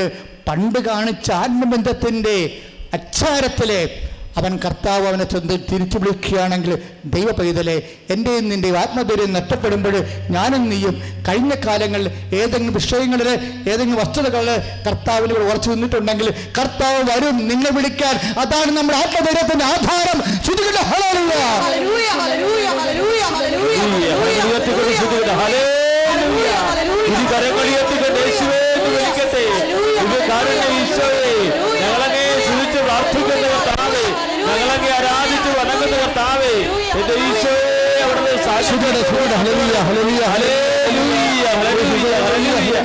പണ്ട് 0.48 0.78
കാണിച്ച 0.88 1.28
ആത്മബന്ധത്തിന്റെ 1.42 2.36
അച്ചാരത്തിലെ 2.92 3.78
അവൻ 4.36 4.58
കർത്താവ് 4.64 5.06
അവനെ 5.06 5.24
സ്വന്തം 5.30 5.56
തിരിച്ചു 5.70 5.98
വിളിക്കുകയാണെങ്കിൽ 5.98 6.72
ദൈവ 7.04 7.30
പൈതലെ 7.30 7.74
എന്റെയും 8.10 8.48
നിന്റെയും 8.48 8.78
ആത്മധൈര്യം 8.78 9.32
നഷ്ടപ്പെടുമ്പോൾ 9.32 9.96
ഞാനും 10.30 10.70
നീയും 10.70 10.94
കഴിഞ്ഞ 11.28 11.54
കാലങ്ങളിൽ 11.66 12.08
ഏതെങ്കിലും 12.34 12.74
വിഷയങ്ങളിൽ 12.74 13.28
ഏതെങ്കിലും 13.72 13.94
വസ്തുതകളിൽ 13.94 14.50
കർത്താവിന് 14.86 15.32
ഇവിടെ 15.32 15.44
ഉറച്ചു 15.44 15.70
നിന്നിട്ടുണ്ടെങ്കിൽ 15.70 16.28
കർത്താവ് 16.58 17.02
വരും 17.10 17.48
നിന്നെ 17.48 17.70
വിളിക്കാൻ. 17.70 18.14
അതാണ് 18.38 18.70
നമ്മുടെ 18.76 18.98
ആത്മധൈര്യത്തിന്റെ 18.98 19.64
ആധാരം. 19.64 20.18
ശ്രുതികളുടെ 20.44 20.82
سجد 38.74 38.96
سجد 39.08 39.32
هللويا 39.40 39.80
هللويا 39.88 40.26
هللويا 40.34 41.50
هللويا 41.58 42.18
هللويا 42.26 42.80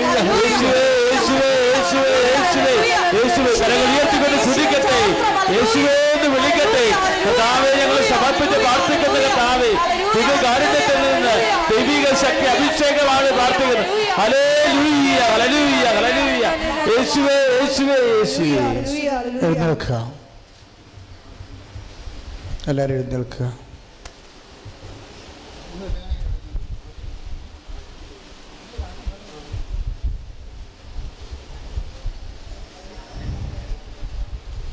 കരങ്ങൾ 3.62 3.88
ഉയർത്തിക്കൊണ്ട് 3.94 4.38
സ്തുതിക്കട്ടെ. 4.44 5.00
യേശുവേ 5.56 5.96
എന്ന് 6.14 6.28
വിളിക്കട്ടെ. 6.36 6.84
ഞങ്ങൾ 7.80 7.98
സമർപ്പിച്ച് 8.10 8.58
പ്രാർത്ഥിക്കുന്ന 8.60 9.18
നിന്ന് 11.06 11.34
ദൈവിക 11.72 12.06
ശക്തി 12.24 12.46
അഭിഷേകമാണ് 12.54 13.30
പ്രാർത്ഥിക്കുന്നത്. 13.38 13.88
ഹലേ 14.20 14.46
ലൂയ്യ 14.78 15.20
യേശുവേ 16.92 17.40
യേശുവേ 17.62 17.98
യേശുവേ. 18.18 18.62
എഴുന്നേൽക്കുക. 19.48 19.96
എല്ലാവരും 22.68 22.94
എഴുന്നേൽക്കുക. 22.94 23.69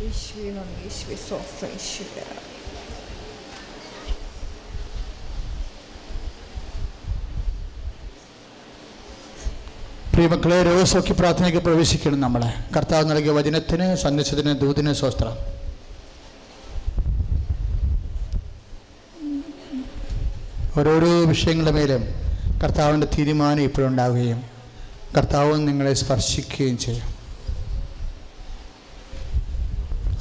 യേശുവേ 0.06 0.50
നന്ദി 0.56 0.82
യേശുവേ 0.86 1.16
സ്തോത്രം 1.24 1.70
യേശുവേ 1.76 2.24
പ്രിയമക്കളെ 10.14 10.62
രോഗസൗഖ്യ 10.62 11.12
പ്രാർത്ഥനയ്ക്ക് 11.12 11.58
പ്രവേശിക്കണം 11.58 12.20
നമ്മളെ. 12.20 12.50
കർത്താവ് 12.76 13.04
നൽകിയ 13.10 13.30
വചനത്തിന് 13.30 13.96
സന്ദേശത്തിന് 13.96 14.60
ദൂതിന് 14.60 14.92
സ്വസ്ത്രം 14.92 15.34
ഓരോരോ 20.78 21.10
വിഷയങ്ങളുടെ 21.32 21.72
മേലും 21.78 22.02
കർത്താവിന്റെ 22.62 23.08
തീരുമാനം 23.18 23.62
ഇപ്പോഴുണ്ടാവുകയും 23.62 24.40
കർത്താവ് 25.16 25.54
നിങ്ങളെ 25.68 25.92
സ്പർശിക്കുകയും 25.92 26.78
ചെയ്യും. 26.78 27.15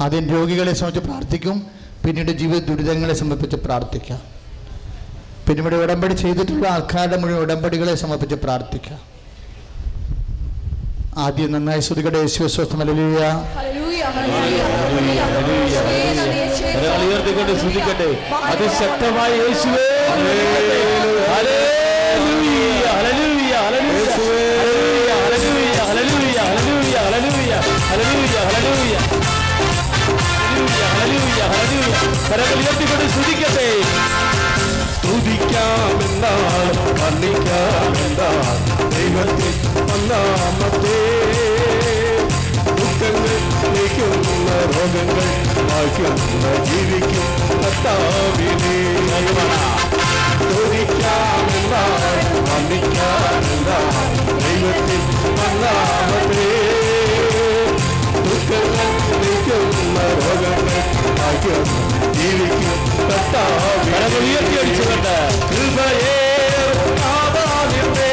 ആദ്യം 0.04 0.26
രോഗികളെ 0.30 0.74
സംബന്ധിച്ച് 0.74 1.04
പ്രാർത്ഥിക്കും 1.08 1.58
പിന്നീട് 2.04 2.32
ജീവിത 2.42 2.60
ദുരിതങ്ങളെ 2.70 3.14
സമർപ്പിച്ച് 3.14 3.58
പ്രാർത്ഥിക്കുക 3.66 4.18
പിന്നീട് 5.46 5.62
ഇവിടെ 5.64 5.78
ഉടമ്പടി 5.84 6.16
ചെയ്തിട്ടുള്ള 6.16 6.66
ആൾക്കാരുടെ 6.68 7.18
മുഴുവൻ 7.22 7.42
ഉടമ്പടികളെ 7.44 7.94
സമർപ്പിച്ച് 8.04 8.38
പ്രാർത്ഥിക്കുക 8.46 8.98
ആദ്യം 11.26 11.52
നന്നായി 11.52 11.82
ശ്രുതികട 11.82 12.16
യേശുസ്വസ്ഥം 12.24 12.82
അലലിയ 12.82 13.20
ഉയർത്തിക്കൊണ്ട് 17.06 18.08
അതിശക്തമായ 18.52 19.32
യേശുവേ. 19.44 19.84
வந்தால் 36.26 36.70
மன்னிக்க 37.00 37.50
வேண்டாம். 37.96 38.62
தெய்வத்தில் 38.94 39.60
வந்தாமத்தே 39.90 40.96
துக்கங்கள் 42.78 43.44
நீக்கின்ற 43.74 44.48
ரோகங்கள் 44.76 45.36
வாழ்க்கின்ற 45.70 46.46
ஜீவிக்கும் 46.70 47.32
கத்தாவிலே. 47.62 48.74
துதிக்காமென்றால் 50.50 52.20
மன்னிக்காமென்றால் 52.50 54.12
தெய்வத்தில் 54.42 55.08
வந்தாமத்தே 55.40 56.50
துக்கங்கள் 58.28 58.94
நீக்கின்ற 59.22 60.00
ரோகங்கள் 60.22 60.95
பாக்கியம் 61.26 61.70
ஜீவிக்கும் 62.18 62.82
கடவுள் 63.86 64.26
உயர்த்தி 64.26 64.56
அடிச்சு 64.62 64.84
வந்த 64.90 65.10
கிருபையே 65.46 66.18
ஆபாதிரே 67.14 68.12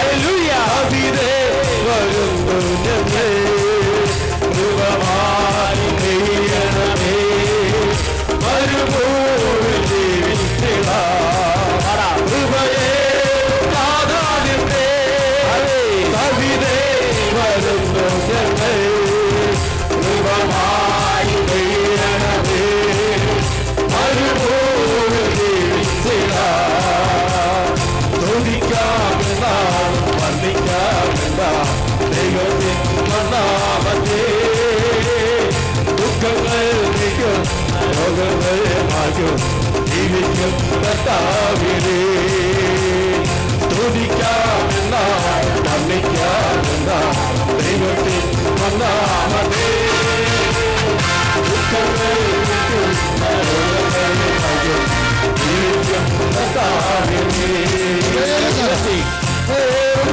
அலுயா 0.00 0.60
அபிரே 0.76 1.32
வரும் 1.86 3.41
ജീവിക്കും 40.41 40.53
കർത്താവിനെ 40.83 41.97
സ്തുതിക്കാമെന്ന 43.63 44.95
വർണ്ണിക്കാമെന്ന 45.65 46.91
ദൈവത്തിൽ 47.59 48.17
വന്നാമതേ 48.59 49.67
ദുഃഖങ്ങൾ 51.43 52.17
ജീവിക്കും 55.41 56.05
കർത്താവിനെ 56.35 57.63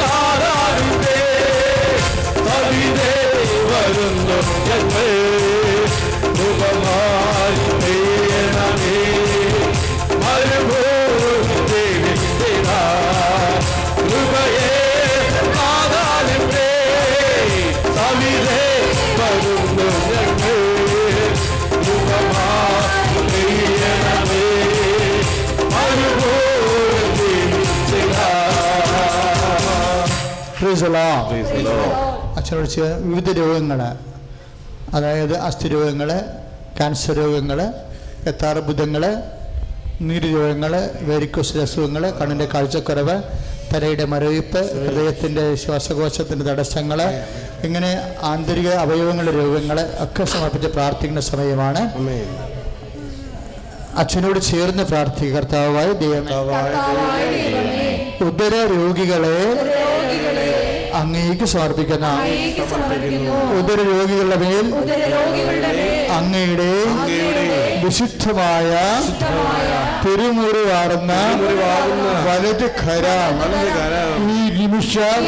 നാരായണേ 0.02 1.18
കവിതേ 2.40 3.12
വരുന്നു 3.70 4.38
ഞങ്ങൾ 4.68 5.08
ഉപമായി 6.44 7.64
പെയ്യണമേ 10.41 10.83
ദേവി 11.69 12.11
ദേവാ 12.41 12.79
കൃപയേ 14.01 14.67
നാദാലിന്റെ 15.55 16.67
കവിതേ 17.89 18.61
വരുന്നു 19.17 19.87
ഞങ്ങൾ 20.09 20.59
ഉപമായി 21.87 23.01
പെയ്യണമേ 23.31 24.45
മരുഭൂമി 25.73 27.33
ദേവി 27.91 28.27
Praise 30.61 30.83
the 30.83 31.63
Lord. 31.67 31.91
അച്ഛനോട് 32.37 32.69
ചെ- 32.71 32.97
വിവിധ 33.03 33.29
രോഗങ്ങൾ 33.37 33.79
അതായത് 34.95 35.33
അസ്ഥി 35.39 35.67
രോഗങ്ങൾ 35.73 36.09
ക്യാൻസർ 36.77 37.15
രോഗങ്ങൾ 37.19 37.59
എത്താർബുദങ്ങൾ 38.25 39.03
നീരുരോഗങ്ങൾ 40.07 40.73
വേരിക്കോസ് 41.07 41.61
അസുഖങ്ങൾ 41.63 42.03
കണ്ണിന്റെ 42.19 42.47
കാഴ്ചക്കുറവ് 42.53 43.15
തലയുടെ 43.71 44.05
മരവിപ്പ് 44.11 44.61
ഹൃദയത്തിന്റെ 44.77 45.43
ശ്വാസകോശത്തിന്റെ 45.55 46.45
തടസ്സങ്ങൾ 46.45 46.99
ഇങ്ങനെ 47.67 47.91
ആന്തരിക 48.23 48.69
അവയവങ്ങളുടെ 48.83 49.33
രോഗങ്ങൾ 49.39 49.77
ഒക്കെ 50.05 50.23
സമർപ്പിച്ച് 50.33 50.69
പ്രാർത്ഥിക്കുന്ന 50.75 51.21
സമയമാണ്. 51.29 51.81
അച്ഛനോട് 54.01 54.39
ചേർന്ന് 54.49 54.83
പ്രാർത്ഥിക്കുക 54.91 55.35
കർത്താവായ 55.37 55.87
ദൈവമേ. 56.01 57.87
ഉദര 58.27 58.53
രോഗികളെ 58.73 59.37
അങ്ങേക്ക് 60.99 61.45
സമർപ്പിക്കുന്ന 61.53 62.07
ഉദര 63.59 63.79
രോഗികളുടെ 63.91 64.37
മേൽ 64.43 64.65
അങ്ങയുടെ 66.17 66.71
വിശുദ്ധമായ 67.83 68.71
തിരുമുറിവാർന്ന 70.03 71.13
വലത് 72.27 72.67
ഖര. 72.81 73.05
ഈ 74.35 74.39
നിമിഷം 74.59 75.21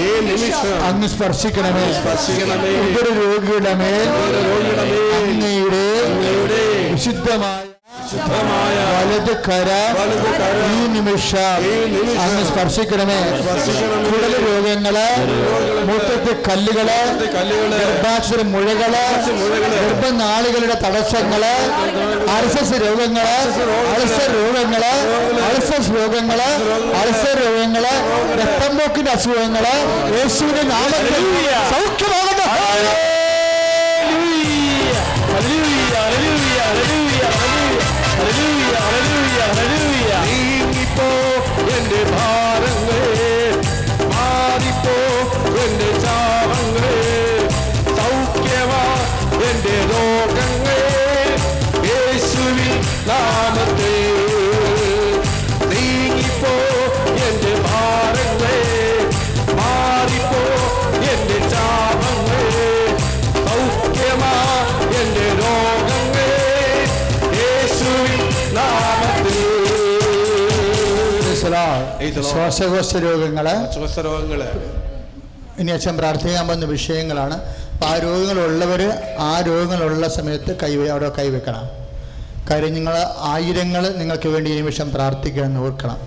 അങ്ങ് 0.87 1.09
സ്പർശിക്കണമേ. 1.15 1.85
സ്പർശിക്കണമേ. 1.99 2.73
ഇതൊരു 2.91 3.11
രോഗിയുടെ 3.19 3.73
മേൽ 3.81 4.07
അങ്ങയുടെ 5.27 5.85
വിശുദ്ധമായ 6.23 6.97
ശുദ്ധമായ 7.05 7.70
വലത് 8.95 9.33
കരം. 9.45 9.93
ഈ 10.71 10.87
നിമിഷം 10.95 11.61
അങ്ങ് 12.23 12.43
സ്പർശിക്കണമേ. 12.49 13.17
കുടൽ 14.07 14.33
രോഗങ്ങൾ 14.45 14.95
മൂത്രത്തെ 15.89 16.33
കല്ലുകൾ 16.47 16.89
ഗർഭാശയ 17.73 18.41
മുഴകൾ 18.53 18.93
ഗർഭനാളികളുടെ 19.75 20.75
തടസ്സങ്ങൾ 20.83 21.43
അൾസസ് 22.35 22.77
രോഗങ്ങൾ 22.85 23.27
അൾസർ 23.93 24.29
രോഗങ്ങൾ. 24.37 24.83
അൾസസ് 25.47 25.91
രോഗങ്ങൾ 25.97 26.41
അൾസർ 27.01 27.37
രോഗങ്ങൾ 27.45 27.85
രക്തം 28.41 28.73
പോക്കിന്റെ 28.79 29.11
അസുഖങ്ങൾ 29.11 29.65
യേശുവിന്റെ 30.17 30.63
നാമത്തിൽ 30.73 31.15
സൗഖ്യമാകട്ടെ 31.71 33.10
ശ്വാസകോശ 72.15 72.95
രോഗങ്ങൾ 72.95 73.47
ശ്വസരോഗങ്ങൾ. 73.73 74.41
ഇനി 75.59 75.71
അച്ഛൻ 75.71 75.97
പ്രാർത്ഥിക്കാൻ 75.97 76.47
പോകുന്ന 76.47 76.65
വിഷയങ്ങളാണ്. 76.65 77.33
അപ്പം 77.73 77.87
ആ 77.87 77.97
രോഗങ്ങളുള്ളവർ 77.97 78.81
ആ 79.19 79.41
രോഗങ്ങളുള്ള 79.47 80.07
സമയത്ത് 80.07 80.57
കൈ 80.63 80.75
അവിടെ 80.75 81.09
കൈവെക്കണം 81.17 81.69
കാര്യം 82.49 82.73
നിങ്ങൾ 82.73 82.93
ആയിരങ്ങൾ 83.17 83.83
നിങ്ങൾക്ക് 83.97 84.29
വേണ്ടി 84.29 84.51
ഈ 84.51 84.55
നിമിഷം 84.55 84.91
പ്രാർത്ഥിക്കണമെന്ന് 84.91 85.59
ഓർക്കണം. 85.59 85.99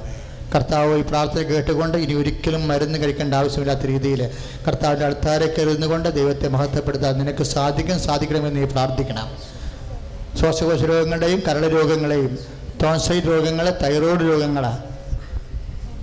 കർത്താവ് 0.54 0.98
ഈ 0.98 1.02
പ്രാർത്ഥന 1.02 1.42
കേട്ടുകൊണ്ട് 1.42 1.98
ഇനി 1.98 2.14
ഒരിക്കലും 2.14 2.68
മരുന്ന് 2.68 2.98
കഴിക്കേണ്ട 2.98 3.34
ആവശ്യമില്ലാത്ത 3.34 3.86
രീതിയിൽ 3.86 4.30
കർത്താവിന്റെ 4.66 5.06
അടുത്താരെ 5.06 5.54
കരുതുന്നുകൊണ്ട് 5.58 6.08
ദൈവത്തെ 6.08 6.48
മഹത്വപ്പെടുത്താൻ 6.48 7.18
നിനക്ക് 7.18 7.44
സാധിക്കും 7.44 8.00
സാധിക്കണമെന്ന് 8.00 8.60
നീ 8.60 8.66
പ്രാർത്ഥിക്കണം. 8.66 9.28
ശ്വാസകോശ 10.40 10.82
രോഗങ്ങളുടെയും 10.82 11.42
കരൾ 11.48 11.68
രോഗങ്ങളെയും 11.68 12.38
തോൺസൈഡ് 12.82 13.24
രോഗങ്ങൾ 13.24 13.70
തൈറോയ്ഡ് 13.82 14.20
രോഗങ്ങൾ 14.20 14.93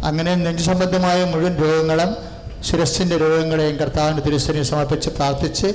അങ്ങനെ 0.03 0.35
നെഞ്ചുസംബന്ധമായ 0.35 1.23
മുഴുവൻ 1.23 1.55
രോഗങ്ങളും 1.57 2.15
ശിരസിന്റെ 2.63 3.17
രോഗങ്ങളെയും 3.17 3.77
കർത്താവിന്റെ 3.77 4.21
തിരുസനെ 4.21 4.63
സമർപ്പിച്ച് 4.63 5.09
പ്രാർത്ഥിച്ച് 5.09 5.67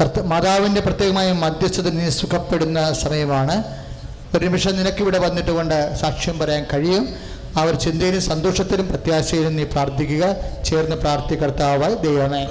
കർത്ത 0.00 0.20
മാതാവിന്റെ 0.20 0.80
പ്രത്യേകമായ 0.80 1.32
മധ്യസ്ഥത 1.32 1.88
നീ 1.88 2.08
സുഖപ്പെടുന്ന 2.08 2.92
സമയമാണ്. 2.92 3.64
ഒരു 4.36 4.44
നിമിഷം 4.44 4.76
നിനക്കിവിടെ 4.76 5.18
വന്നിട്ട് 5.18 5.50
കൊണ്ട് 5.50 5.94
സാക്ഷ്യം 5.94 6.38
പറയാൻ 6.38 6.66
കഴിയും. 6.74 7.08
അവർ 7.56 7.74
ചിന്തയിലും 7.74 8.22
സന്തോഷത്തിലും 8.22 8.88
പ്രത്യാശയിലും 8.88 9.56
നീ 9.56 9.64
പ്രാർത്ഥിക്കുക. 9.64 10.24
ചേർന്ന് 10.68 10.96
പ്രാർത്ഥി 10.96 11.34
കർത്താവായി 11.34 11.94
ദൈവമേ. 11.94 12.42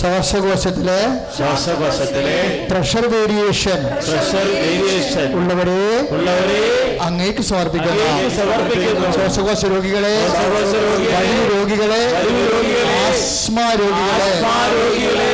ശ്വാസകോശത്തിലെ 0.00 1.00
ശ്വാസകോശത്തിലെ 1.36 2.38
പ്രഷർ 2.70 3.06
വേരിയേഷൻ 3.14 3.80
പ്രഷർ 4.06 4.46
വേരിയേഷൻ 4.62 5.28
ഉള്ളവരെ 5.38 6.08
ഉള്ളവരെ 6.16 6.62
അങ്ങേക്ക് 7.02 7.42
സമർപ്പിക്കുന്നു. 7.42 8.06
ശ്വാസകോശ 9.16 9.64
രോഗികളെ 9.74 10.14
രോഗികളെ, 11.54 12.02
ആസ്മ 13.06 13.58
രോഗികളെ. 13.80 14.32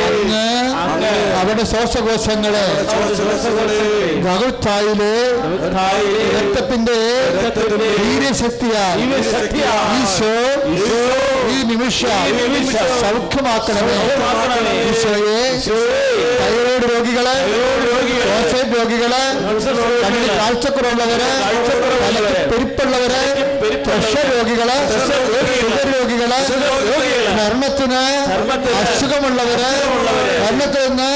അങ്ങ് 0.09 0.70
അവരുടെ 1.41 1.65
ശ്വാസകോശങ്ങളെ 1.73 2.65
ശ്വാസകോശങ്ങളെ, 2.91 3.79
ഗഗുത്തായിലെ 4.27 5.15
തായിലെ 5.77 6.25
രക്തത്തിന്റെ 6.37 6.99
വീര്യശക്തിയാൽ 8.01 8.99
ഈശോ 10.01 10.33
ഈ 11.55 11.59
നിമിഷ 11.71 12.01
സൗഖ്യമാക്കണമേ. 13.03 13.99
ഈശോയെ 14.91 15.41
തൈറോയ്ഡ് 16.41 16.87
രോഗികളെ 16.93 17.37
തൈറോയ്ഡ് 17.47 18.75
രോഗികളെ, 18.79 19.25
പ്രോസ്റ്റേറ്റ് 19.47 20.31
കാഴ്ചക്കുറവുള്ളവരെ 20.39 21.31
പെരുപ്പുള്ളവരെ 22.51 23.23
പ്രഷർ 23.87 24.27
രോഗികൾ 24.37 24.69
രോഗികൾ, 25.63 26.31
ഷുഗർ 26.49 26.63
രോഗികൾ 26.67 26.91
രോഗികൾ, 26.91 27.25
ചർമ്മത്തിന് 27.39 28.01
ചർമ്മത്തിന് 28.31 28.77
അസുഖമുള്ളവര് 28.83 29.67
അസുഖമുള്ളവര്, 29.71 30.35
ചർമ്മത്തിൽ 30.45 30.83
നിന്ന് 30.89 31.11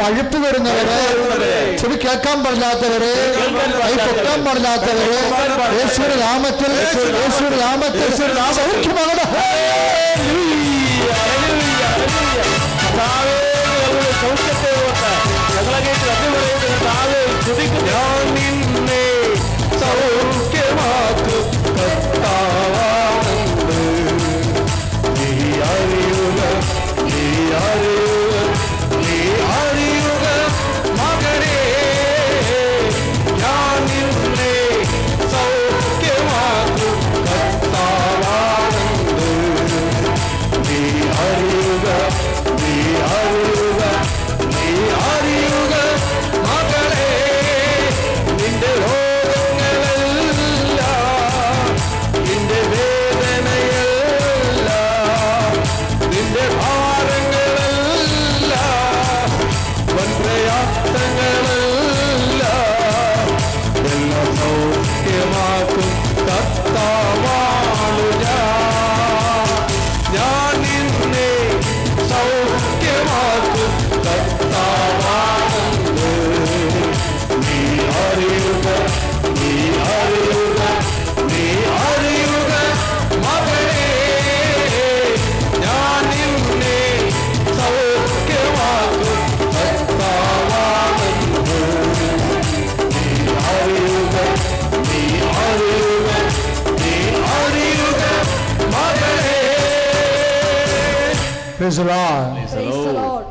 പഴുപ്പ് 0.00 0.38
വരുന്നവര് 0.44 0.96
വരുന്നവര്, 1.06 1.52
ചെവി 1.80 1.96
കേൾക്കാൻ 2.04 2.36
പാടില്ലാത്തവര് 2.44 3.12
കേൾക്കാൻ 3.38 3.70
കൈ 3.82 3.92
പൊക്കാൻ 4.06 4.38
പാടില്ലാത്തവര് 4.46 5.18
പാടില്ലാത്തവര്, 5.34 5.78
യേശുവിന്റെ 5.80 6.18
നാമത്തിൽ 6.26 6.70
യേശുവിന്റെ 6.80 7.58
നാമത്തിൽ. 7.64 8.00
യേശുവിന്റെ 8.04 8.36
നാമത്തിൽ 8.42 8.70
സൗഖ്യമാകട്ടെ 8.72 9.24
ഹല്ലേലൂയ, 9.34 11.10
ഹല്ലേലൂയ, 11.22 11.82
ഹല്ലേലൂയ. 11.92 12.42
കർത്താവേ, 12.80 13.36
ഞങ്ങളുടെ 13.80 14.12
സൗഖ്യത്തെ 14.22 14.70
ഓർത്ത് 14.82 15.10
ഞങ്ങളെ 15.54 15.80
കേട്ട് 15.86 16.06
നന്ദി 16.10 17.66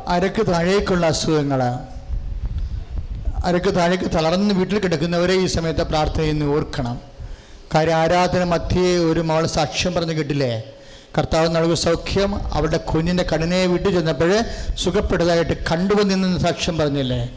അരക്ക് 0.08 0.46
താഴേക്കുള്ള 0.46 1.06
അസുഖങ്ങൾ 1.06 1.62
അരക്ക് 3.44 3.74
താഴേക്ക് 3.76 4.04
തളർന്ന് 4.04 4.54
വീട്ടിൽ 4.54 4.78
കിടക്കുന്നവരെ 4.78 5.34
ഈ 5.34 5.46
സമയത്ത് 5.46 5.82
പ്രാർത്ഥനയെന്ന് 5.82 6.46
ഓർക്കണം. 6.46 7.00
കാര്യം 7.74 7.96
ആരാധന 7.96 8.44
മധ്യേ 8.44 8.96
ഒരു 8.96 9.20
മകൾ 9.20 9.46
സാക്ഷ്യം 9.46 9.94
പറഞ്ഞ് 9.94 10.12
കിട്ടില്ലേ? 10.12 10.62
കർത്താവ് 11.18 11.48
നൽകുന്ന 11.48 11.74
സൗഖ്യം 11.74 12.54
അവരുടെ 12.54 12.76
കുഞ്ഞിന്റെ 12.76 13.24
കടനെ 13.34 13.66
വിട്ടു 13.66 13.88
ചെന്നപ്പോൾ 13.88 14.32
സുഖപ്പെട്ടതായിട്ട് 14.78 15.54
കണ്ടുവന്നിന്ന് 15.70 16.38
സാക്ഷ്യം 16.38 16.78
പറഞ്ഞില്ലേ? 16.78 17.30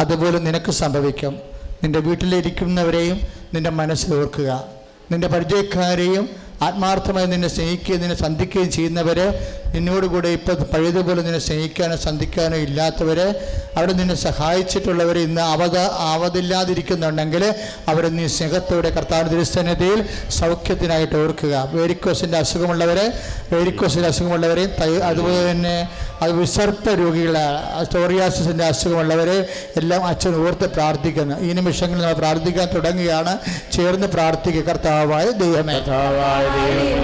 അതുപോലെ 0.00 0.38
നിനക്ക് 0.38 0.70
സംഭവിക്കും. 0.70 1.38
നിന്റെ 1.82 1.98
വീട്ടിലിരിക്കുന്നവരെയും 1.98 3.20
നിന്റെ 3.54 3.70
മനസ്സിൽ 3.70 4.14
ഓർക്കുക. 4.14 4.64
നിന്റെ 5.12 5.28
പരിചയക്കാരെയും 5.28 6.28
ആത്മാർത്ഥമായി 6.62 7.26
നിന്നെ 7.26 7.48
സ്നേഹിക്കുകയും 7.48 8.00
നിന്നെ 8.00 8.16
സന്ധിക്കുകയും 8.16 8.70
ചെയ്യുന്നവരെ 8.70 9.52
നിന്നോടുകൂടെ 9.74 10.28
ഇപ്പോൾ 10.28 10.52
പഴയതുപോലെ 10.52 11.22
നിന്നെ 11.22 11.38
സ്നേഹിക്കാനോ 11.38 11.96
സന്ധിക്കാനോ 11.96 12.56
ഇല്ലാത്തവരെ 12.56 13.52
അവിടെ 13.76 13.92
നിന്നെ 13.92 14.14
സഹായിച്ചിട്ടുള്ളവർ 14.14 15.18
ഇന്ന് 15.18 15.40
അവത 15.40 15.78
ആവതില്ലാതിരിക്കുന്നുണ്ടെങ്കിൽ 15.78 17.54
അവരെ 17.88 18.08
നീ 18.08 18.26
സ്നേഹത്തോടെ 18.26 18.90
കർത്താവ് 18.90 19.30
തിരുസന്നിധിയിൽ 19.30 20.04
സൗഖ്യത്തിനായിട്ട് 20.30 21.16
ഓർക്കുക. 21.16 21.68
വേരിക്കോസിന്റെ 21.72 22.38
അസുഖമുള്ളവരെ 22.38 23.12
വേരിക്കോസിന്റെ 23.52 24.08
അസുഖമുള്ളവരെയും 24.08 24.70
തൈ- 24.80 25.02
അതുപോലെ 25.02 25.50
തന്നെ 25.50 25.88
അത് 26.22 26.32
വിസർപ്പ 26.32 26.88
രോഗികളെ 26.88 27.40
സ്റ്റോറിയാസിന്റെ 27.84 28.64
അസുഖമുള്ളവരെ 28.64 29.48
എല്ലാം 29.76 30.04
അച്ഛൻ 30.06 30.46
ഓർത്ത് 30.46 30.70
പ്രാർത്ഥിക്കുന്നു. 30.70 31.40
ഈ 31.40 31.52
നിമിഷങ്ങളിൽ 31.52 32.02
നമ്മൾ 32.02 32.14
പ്രാർത്ഥിക്കാൻ 32.14 32.68
തുടങ്ങുകയാണ്. 32.74 33.38
ചേർന്ന് 33.72 34.06
പ്രാർത്ഥിക്കുക. 34.06 34.62
കർത്താവായ 34.62 35.30
ദൈവമേ. 35.30 35.74
കർത്താവായ 35.74 36.47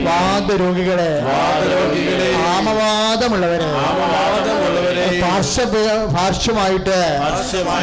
വാദരോഗികളെ. 0.05 1.11
ആമവാദമുള്ളവരെ. 3.87 4.84
പാർശ്വമായിട്ട് 6.15 6.99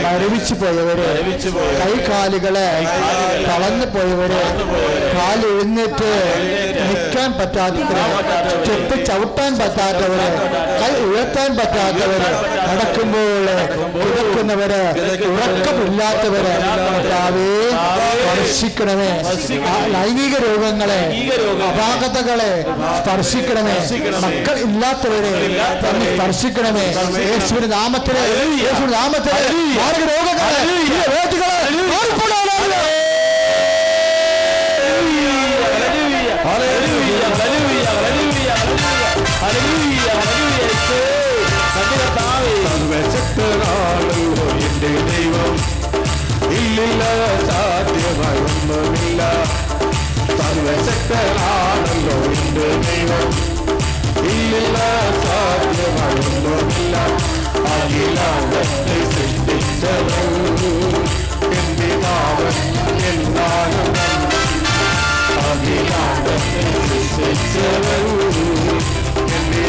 മരവിച്ചു 0.06 0.56
പോയവര് 0.56 1.08
കൈകാലുകളെ 1.82 2.68
കളഞ്ഞു 3.48 3.88
പോയവര് 3.94 4.42
എഴുന്നേറ്റ് 5.52 6.12
നിൽക്കാൻ 6.82 7.30
പറ്റാത്തവരെ 7.40 8.06
ചെത്ത് 8.66 8.96
ചവിട്ടാൻ 9.08 9.52
പറ്റാത്തവര് 9.60 10.28
കൈ 10.82 10.92
ഉയർത്താൻ 11.06 11.50
പറ്റാത്തവര് 11.58 12.30
നടക്കുമ്പോൾ 12.70 13.48
ഉറക്കുന്നവര് 14.04 14.82
ഉറക്കമില്ലാത്തവര് 15.32 16.54
കർത്താവേ 16.80 17.50
സ്പർശിക്കണമേ 18.24 19.12
ലൈംഗിക 19.96 20.36
രോഗങ്ങളെ 20.46 21.02
അപാകതകളെ 21.70 22.52
സ്പർശിക്കണമേ. 22.98 23.76
മക്കൾ 24.26 24.56
ഇല്ലാത്തവരെ 24.66 25.32
സ്പർശിക്കണമേ 26.12 26.86
യേശുവിന്റെ 27.30 27.68
നാമത്തിലെ 27.76 28.24
യേശുവിന്റെ 28.64 28.94
നാമത്തിലെ 28.98 29.42
രോഗങ്ങളെ 30.12 30.62
ഈ 30.72 30.78
വേദികളെ 31.14 31.58
മാറിപ്പോടാനാവില്ല. 31.92 32.76
ഹല്ലേലൂയ, 36.46 37.14
ഹല്ലേലൂയ, 37.32 37.84
ഹല്ലേലൂയ, 37.88 37.88
ഹല്ലേലൂയ, 37.90 38.50
ഹല്ലേലൂയ, 39.42 40.08
ഹല്ലേലൂയ, 40.20 40.60
യേശുവേ. 40.64 41.04
നന്ദി 41.76 41.96
കർത്താവേ. 42.02 42.54
സർവശക്തനാണല്ലോ 42.66 44.46
എന്റെ 44.68 44.92
ദൈവം. 45.10 45.54
ഇല്ലില്ല 46.60 47.02
സാധ്യമായി 47.50 48.42
ഒന്നുമില്ല 48.50 49.22
സർവശക്തനാണല്ലോ 50.40 52.18
എന്റെ 52.36 52.68
ദൈവം. 52.88 53.28
ഇല്ലില്ല 54.54 54.78
സാധ്യമായി 55.20 56.24
ഒന്നുമില്ല 56.30 56.96
അഖിലാണ്ടത്തെ 57.74 58.98
സൃഷ്ടിച്ചവൻ 59.14 60.28
എന്റെ 61.60 61.92
നാമൻ 62.04 62.58
എന്നാണ് 63.12 63.80
അഖിലാണ്ടത്തെ 65.44 66.66
സൃഷ്ടിച്ചവൻ 66.82 68.06
എന്റെ 69.30 69.64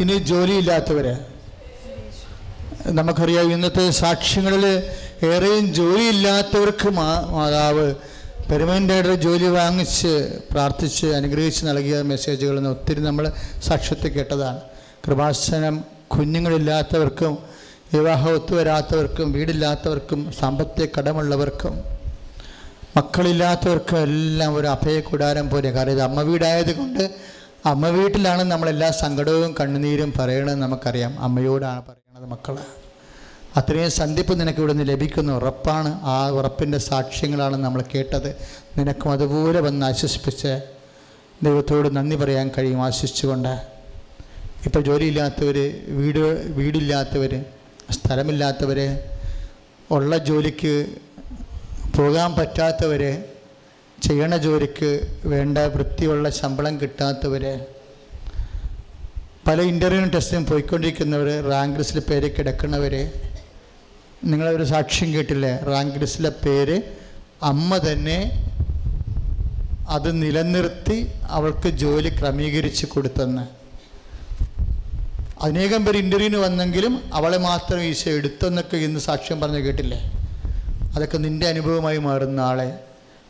ഇനി 0.00 0.18
ജോലിയില്ലാത്തവര്. 0.18 1.16
നമുക്കറിയാം 2.86 3.52
ഇന്നത്തെ 3.52 3.90
സാക്ഷ്യങ്ങളിൽ 3.90 4.82
ഏറെയും 5.24 5.74
ജോലിയില്ലാത്തവർക്ക് 5.74 6.88
മാതാവ് 6.88 7.94
പെരുമന്റെയുടെ 8.50 9.14
ജോലി 9.14 9.44
വാങ്ങിച്ച് 9.44 10.38
പ്രാർത്ഥിച്ച് 10.50 11.06
അനുഗ്രഹിച്ച് 11.06 11.66
നൽകിയ 11.66 12.02
മെസ്സേജുകൾ 12.02 12.58
ഇന്ന് 12.58 12.70
ഒത്തിരി 12.70 13.00
നമ്മൾ 13.00 13.32
സാക്ഷ്യത്തെ 13.62 14.08
കേട്ടതാണ്. 14.08 14.60
കൃപാസനം 15.06 15.84
കുഞ്ഞുങ്ങളില്ലാത്തവർക്കും 16.08 17.38
വിവാഹ 17.94 18.30
ഒത്തുവരാത്തവർക്കും 18.30 19.32
വീടില്ലാത്തവർക്കും 19.32 20.32
സാമ്പത്തിക 20.40 20.86
കടമുള്ളവർക്കും 20.98 21.80
മക്കളില്ലാത്തവർക്കും 22.96 23.98
എല്ലാം 23.98 24.54
ഒരു 24.54 24.66
അഭയ 24.66 24.90
അഭയകൂടാരം 24.90 25.50
പോലെ. 25.50 25.70
കാരണം 25.70 25.92
ഇത് 25.92 26.02
അമ്മ 26.02 26.22
വീടായത് 26.22 26.76
കൊണ്ട് 26.76 27.10
അമ്മ 27.66 27.88
വീട്ടിലാണ് 27.88 28.42
നമ്മളെല്ലാ 28.42 28.90
സങ്കടവും 28.90 29.54
കണ്ണുനീരും 29.60 30.12
പറയണത് 30.18 30.54
നമുക്കറിയാം. 30.54 31.20
അമ്മയോടാണ് 31.20 31.82
പറയണത് 31.82 32.30
മക്കളെ. 32.30 32.62
അത്രയും 33.56 33.90
സന്ധിപ്പ് 33.90 34.40
നിനക്ക് 34.40 34.58
ഇവിടെ 34.58 34.72
നിന്ന് 34.72 34.92
ലഭിക്കുന്ന. 34.92 35.32
ഉറപ്പാണ്. 35.32 36.00
ആ 36.02 36.30
ഉറപ്പിന്റെ 36.30 36.78
സാക്ഷ്യങ്ങളാണ് 36.78 37.56
നമ്മൾ 37.56 37.84
കേട്ടത്. 37.94 38.36
നിനക്കും 38.78 39.12
അതുപോലെ 39.12 39.60
വന്ന് 39.60 39.86
ആശ്വസിപ്പിച്ച് 39.86 40.60
ദൈവത്തോട് 41.42 41.96
നന്ദി 41.96 42.16
പറയാൻ 42.16 42.50
കഴിയും 42.58 42.82
ആശ്വസിച്ചുകൊണ്ട് 42.82 43.78
ഇപ്പോൾ 44.64 44.80
ജോലിയില്ലാത്തവർ 44.80 45.58
വീട് 45.88 46.52
വീടില്ലാത്തവർ 46.52 47.44
സ്ഥലമില്ലാത്തവർ 47.90 48.98
ഉള്ള 49.90 50.16
ജോലിക്ക് 50.18 50.86
പോകാൻ 51.96 52.34
പറ്റാത്തവരെ 52.34 53.37
ചെയ്യണ 54.02 54.36
ജോലിക്ക് 54.36 55.16
വേണ്ട 55.24 55.58
വൃത്തിയുള്ള 55.58 56.30
ശമ്പളം 56.30 56.80
കിട്ടാത്തവരെ 56.80 57.66
പല 59.46 59.62
ഇന്റർവ്യൂ 59.62 60.04
ടെസ്റ്റിനും 60.04 60.46
പോയിക്കൊണ്ടിരിക്കുന്നവർ 60.46 61.50
റാങ്ക് 61.50 61.78
ലിസ്റ്റിൽ 61.78 62.00
പേര് 62.00 62.36
കിടക്കുന്നവർ 62.36 63.10
നിങ്ങളൊരു 64.24 64.64
സാക്ഷ്യം 64.64 65.14
കേട്ടില്ലേ? 65.14 65.58
റാങ്ക് 65.62 65.98
ലിസ്റ്റിലെ 65.98 66.28
പേര് 66.28 66.82
അമ്മ 67.42 67.76
തന്നെ 67.76 68.18
അത് 69.88 70.22
നിലനിർത്തി 70.22 71.12
അവൾക്ക് 71.24 71.68
ജോലി 71.68 72.08
ക്രമീകരിച്ച് 72.08 72.86
കൊടുത്തെന്ന്. 72.86 73.42
അനേകം 75.42 75.84
പേർ 75.84 75.96
ഇന്റർവ്യൂവിന് 75.96 76.36
വന്നെങ്കിലും 76.36 77.10
അവളെ 77.12 77.38
മാത്രം 77.38 77.80
ഈശോ 77.82 78.10
എടുത്തെന്നൊക്കെ 78.10 78.76
ഇന്ന് 78.76 79.00
സാക്ഷ്യം 79.00 79.40
പറഞ്ഞ് 79.40 79.58
കേട്ടില്ലേ? 79.58 80.00
അതൊക്കെ 80.96 81.18
നിന്റെ 81.18 81.48
അനുഭവമായി 81.48 81.98
മാറുന്ന 81.98 82.40
ആളെ. 82.40 82.87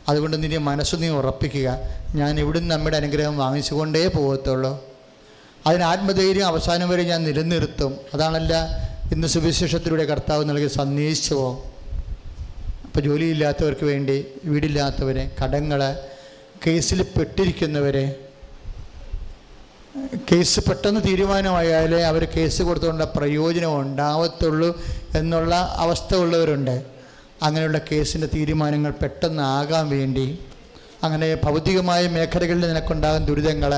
അതുകൊണ്ട് 0.09 0.35
നിന്റെ 0.43 0.59
മനസ്സ് 0.69 0.95
നീ 1.03 1.07
ഉറപ്പിക്കുക. 1.19 1.67
ഞാൻ 2.15 2.39
ഇവിടുന്ന് 2.39 2.69
നമ്മുടെ 2.75 2.97
അനുഗ്രഹം 2.97 3.35
വാങ്ങിച്ചുകൊണ്ടേ 3.37 4.07
പോകത്തുള്ളൂ. 4.07 4.71
അതിന് 5.67 5.83
ആത്മധൈര്യം 5.83 6.47
അവസാനം 6.51 6.87
വരെ 6.89 7.03
ഞാൻ 7.03 7.23
നിലനിർത്തും. 7.23 7.91
അതാണല്ല 8.13 8.53
ഇന്ന് 9.13 9.27
സുവിശേഷത്തിലൂടെ 9.27 10.05
കർത്താവ് 10.05 10.43
നൽകിയ 10.49 10.67
സന്ദേശവും. 10.67 11.55
അപ്പോൾ 12.85 13.01
ജോലിയില്ലാത്തവർക്ക് 13.07 13.85
വേണ്ടി 13.85 14.25
വീടില്ലാത്തവരെ 14.45 15.23
കടങ്ങൾ 15.39 15.81
കേസിൽ 16.65 16.99
പെട്ടിരിക്കുന്നവരെ 17.03 18.05
കേസ് 20.31 20.59
പെട്ടെന്ന് 20.59 21.01
തീരുമാനമായാലേ 21.07 21.99
അവർ 22.11 22.23
കേസ് 22.35 22.61
കൊടുത്തുകൊണ്ട് 22.61 23.03
പ്രയോജനം 23.03 23.73
ഉണ്ടാവത്തുള്ളൂ 23.81 24.69
എന്നുള്ള 25.15 25.53
അവസ്ഥ 25.77 26.15
ഉള്ളവരുണ്ട്. 26.15 26.75
അങ്ങനെയുള്ള 27.41 27.81
കേസിന്റെ 27.91 28.27
തീരുമാനങ്ങൾ 28.33 28.91
പെട്ടെന്ന് 28.91 29.43
ആകാൻ 29.43 29.89
വേണ്ടി 29.89 30.39
അങ്ങനെ 31.03 31.35
ഭൗതികമായ 31.35 32.07
മേഖലകളിൽ 32.07 32.67
നിനക്കുണ്ടാകുന്ന 32.67 33.27
ദുരിതങ്ങൾ 33.27 33.73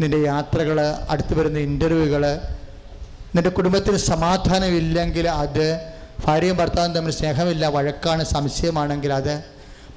നിന്റെ 0.00 0.18
യാത്രകൾ 0.18 0.80
അടുത്ത് 1.10 1.34
വരുന്ന 1.34 1.58
ഇന്റർവ്യൂകൾ 1.58 2.24
നിന്റെ 3.34 3.50
കുടുംബത്തിന് 3.50 3.96
സമാധാനമില്ലെങ്കിൽ 3.96 5.26
അത് 5.26 5.66
ഭാര്യയും 6.26 6.56
ഭർത്താവും 6.56 6.92
തമ്മിൽ 6.94 7.12
സ്നേഹമില്ല 7.12 7.66
വഴക്കാണ് 7.66 8.24
സംശയമാണെങ്കിൽ 8.24 9.12
അത് 9.12 9.34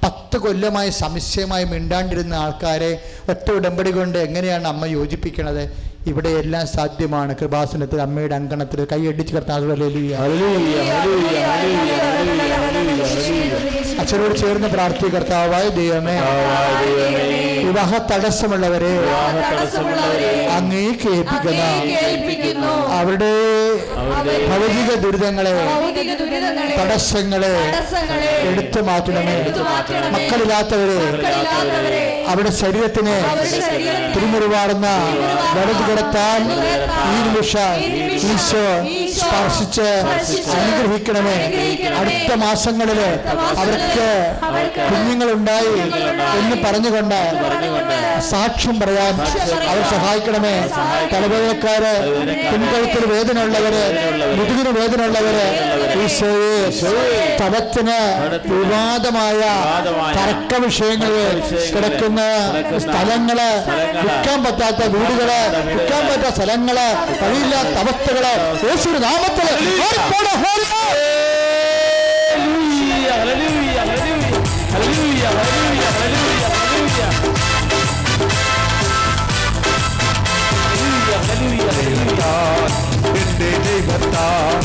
പത്ത് 0.04 0.36
കൊല്ലമായി 0.38 0.90
സംശയമായി 0.90 1.64
മിണ്ടാണ്ടിരുന്ന 1.64 2.34
ആൾക്കാരെ 2.34 2.90
ഒറ്റ 3.30 3.50
ഉടമ്പടി 3.50 3.90
കൊണ്ട് 3.90 4.18
എങ്ങനെയാണ് 4.18 4.66
അമ്മ 4.66 4.86
യോജിപ്പിക്കുന്നത് 4.86 5.62
ഇവിടെ 6.06 6.28
എല്ലാം 6.28 6.66
സാധ്യമാണ്. 6.66 7.32
കൃപാസനത്തിൽ 7.40 8.02
അമ്മയുടെ 8.02 8.34
അങ്കണത്തിൽ 8.34 8.84
കൈ 8.84 8.98
കൈയടിച്ച് 8.98 9.34
കർത്താവ് 9.34 9.66
അച്ഛനോട് 14.10 14.34
ചേർന്ന് 14.40 14.68
പ്രാർത്ഥി 14.72 15.06
കർത്താവായ 15.12 15.64
ദൈവമേ 15.74 16.14
വിവാഹ 17.64 17.90
തടസ്സമുള്ളവരെ 18.10 18.92
അങ്ങേക്ക് 20.54 21.08
ഏൽപ്പിക്കുന്ന 21.16 21.64
അവരുടെ 22.98 23.32
ഭൗതിക 24.50 24.90
ദുരിതങ്ങളെ 25.02 25.52
തടസ്സങ്ങളെ 26.78 27.52
എടുത്തു 28.48 28.80
മാറ്റണമേ. 28.88 29.36
മക്കളില്ലാത്തവര് 30.14 30.96
അവരുടെ 32.30 32.52
ശരീരത്തിനെ 32.60 33.16
തിരുമുറിവാർന്ന 34.14 34.86
വലതു 35.56 35.82
കിടത്താൻ 35.88 36.40
ഈ 37.08 37.18
നിമിഷം 37.26 37.74
ഈശോ 38.30 38.64
സ്പർശിച്ച് 39.18 39.86
അനുഗ്രഹിക്കണമേ. 40.56 41.36
അടുത്ത 42.00 42.32
മാസങ്ങളിൽ 42.42 43.00
അവർക്ക് 43.56 43.97
കുഞ്ഞുങ്ങളുണ്ടായി 44.88 45.72
എന്ന് 46.38 46.56
പറഞ്ഞുകൊണ്ട് 46.64 47.18
സാക്ഷ്യം 48.28 48.76
പറയാൻ 48.80 49.14
അവർ 49.64 49.82
സഹായിക്കണമേ. 49.90 50.54
തലവേദനക്കാര് 51.12 51.92
പിൻകഴുത്തിൽ 52.46 53.04
വേദനയുള്ളവര് 53.12 53.82
മുതുകിന് 54.38 54.70
വേദനയുള്ളവര് 54.78 55.44
ഈശോയെ 56.04 56.56
തലത്തിന് 57.40 57.98
വിവാദമായ 58.50 59.40
തർക്ക 60.18 60.52
വിഷയങ്ങളിൽ 60.64 61.38
കിടക്കുന്ന 61.68 62.20
സ്ഥലങ്ങൾ 62.86 63.40
വിൽക്കാൻ 63.98 64.38
പറ്റാത്ത 64.46 64.82
വീടുകൾ 64.94 65.30
വിൽക്കാൻ 65.70 66.02
പറ്റാത്ത 66.08 66.34
സ്ഥലങ്ങൾ 66.36 66.78
കഴിയില്ലാത്ത 67.22 67.74
അവസ്ഥകൾ 67.84 68.24
യേശുവിന്റെ 68.64 69.00
നാമത്തിൽ 69.08 69.48
മാറിപ്പോ. 69.80 70.18
എന്റെ 82.28 83.50
ദൈവത്താൽ 83.64 84.56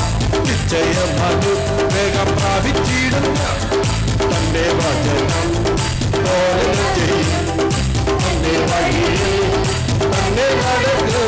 നിശ്ചയം 0.42 1.12
അനുഗ്രഹം 1.28 2.30
പ്രാപിച്ചിടുന്ന 2.34 3.42
തന്റെ 4.24 4.66
വചനം 4.80 5.48
പോലെ 6.18 6.66
ചെയ്യും 6.96 7.46
തന്റെ 8.24 8.56
വഴിയിൽ 8.66 9.22
തന്നെ 10.06 10.48
നടക്ക് 10.60 11.24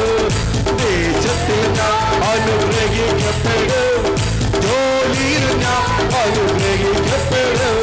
ദേശത്തിൽ 0.81 1.61
ഞാൻ 1.77 1.95
അനുഗ്രഹിക്കപ്പെടും 2.31 4.03
ജോലിയിൽ 4.65 5.45
ഞാൻ 5.63 5.87
അനുഗ്രഹിക്കപ്പെടും 6.21 7.77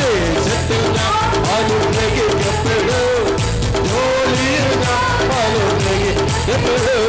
ദേശത്തിൽ 0.00 0.84
ഞാൻ 0.98 1.18
അനുഗ്രഹിക്കപ്പെടും 1.56 3.30
ജോലിയിൽ 3.86 4.68
ഞാൻ 4.84 5.08
അനുഗ്രഹിക്കപ്പെടും 5.40 7.01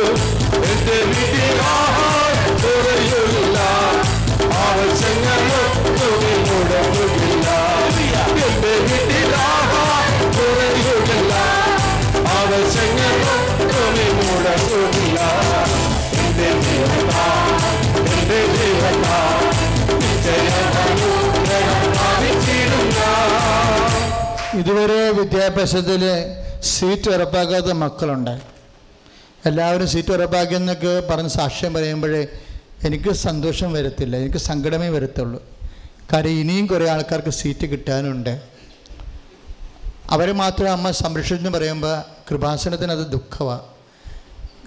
ഇതുവരെ 24.58 25.00
വിദ്യാഭ്യാസത്തിൽ 25.12 26.04
സീറ്റ് 26.72 27.10
ഉറപ്പാക്കാത്ത 27.10 27.72
മക്കളുണ്ടായി 27.84 28.53
എല്ലാവരും 29.50 29.88
സീറ്റ് 29.94 30.12
ഉറപ്പാക്കിയെന്നൊക്കെ 30.16 30.92
പറഞ്ഞ് 31.10 31.32
സാക്ഷ്യം 31.40 31.72
പറയുമ്പോഴേ 31.74 32.22
എനിക്ക് 32.88 33.12
സന്തോഷം 33.28 33.70
വരത്തില്ല 33.74 34.14
എനിക്ക് 34.22 34.38
സങ്കടമേ 34.50 34.88
വരത്തുള്ളൂ. 34.96 35.40
കാര്യം 36.14 36.36
ഇനിയും 36.44 36.66
കുറേ 36.68 36.86
ആൾക്കാർക്ക് 36.94 37.34
സീറ്റ് 37.40 37.66
കിട്ടാനുണ്ട്. 37.72 38.34
അവരെ 40.16 40.34
മാത്രം 40.42 40.70
അമ്മ 40.72 40.88
സംരക്ഷിച്ചെന്ന് 41.04 41.52
പറയുമ്പോൾ 41.58 41.94
കൃപാസനത്തിന് 42.30 42.92
അത് 42.92 43.06
ദുഃഖമാണ് 43.16 43.62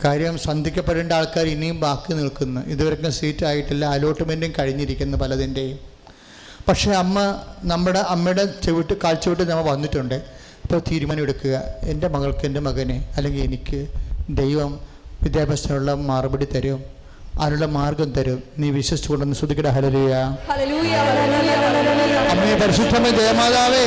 കാര്യം 0.04 0.34
സന്ധിക്കപ്പെടേണ്ട 0.38 1.12
ആൾക്കാർ 1.12 1.46
ഇനിയും 1.46 1.76
ബാക്കി 1.80 2.12
നിൽക്കുന്നു. 2.12 2.60
ഇതുവരെക്കും 2.72 3.12
സീറ്റ് 3.20 3.44
ആയിട്ടില്ല 3.50 3.84
അലോട്ട്മെന്റും 3.96 4.52
കഴിഞ്ഞിരിക്കുന്നു 4.58 5.16
പലതിന്റെയും 5.22 5.78
പക്ഷേ 6.68 6.90
അമ്മ 7.02 7.18
നമ്മുടെ 7.72 8.00
അമ്മയുടെ 8.14 8.44
ചെവിട്ട് 8.64 8.94
കാഴ്ചവിട്ട് 9.04 9.44
നമ്മൾ 9.50 9.64
വന്നിട്ടുണ്ട്. 9.72 10.14
അപ്പോൾ 10.64 10.80
തീരുമാനം 10.90 11.22
എടുക്കുക. 11.22 11.56
എന്റെ 11.92 12.08
മകൾക്ക് 12.14 12.44
എന്റെ 12.48 12.60
മകനെ 12.60 12.98
അല്ലെങ്കിൽ 13.16 13.42
എനിക്ക് 13.48 13.80
ദൈവം 14.30 14.80
വിദ്യാഭ്യാസത്തിനുള്ള 15.22 15.94
മറുപടി 15.94 16.44
തരും. 16.44 16.84
അതിനുള്ള 17.40 17.66
മാർഗം 17.66 18.12
തരും? 18.12 18.42
നീ 18.58 18.70
വിശ്വസിച്ചുകൊണ്ടെന്ന് 18.70 19.36
ശ്രദ്ധിക്കട 19.36 19.66
ഹലരിയ 19.66 19.98
ഹല്ലേലൂയ. 19.98 20.96
ഹല്ലേലൂയ. 20.96 20.96
ഹല്ലേലൂയ 20.96 22.16
അമ്മയെ 22.16 22.54
പരിശുദ്ധമേ 22.54 23.10
ജയമാതാവേ 23.10 23.84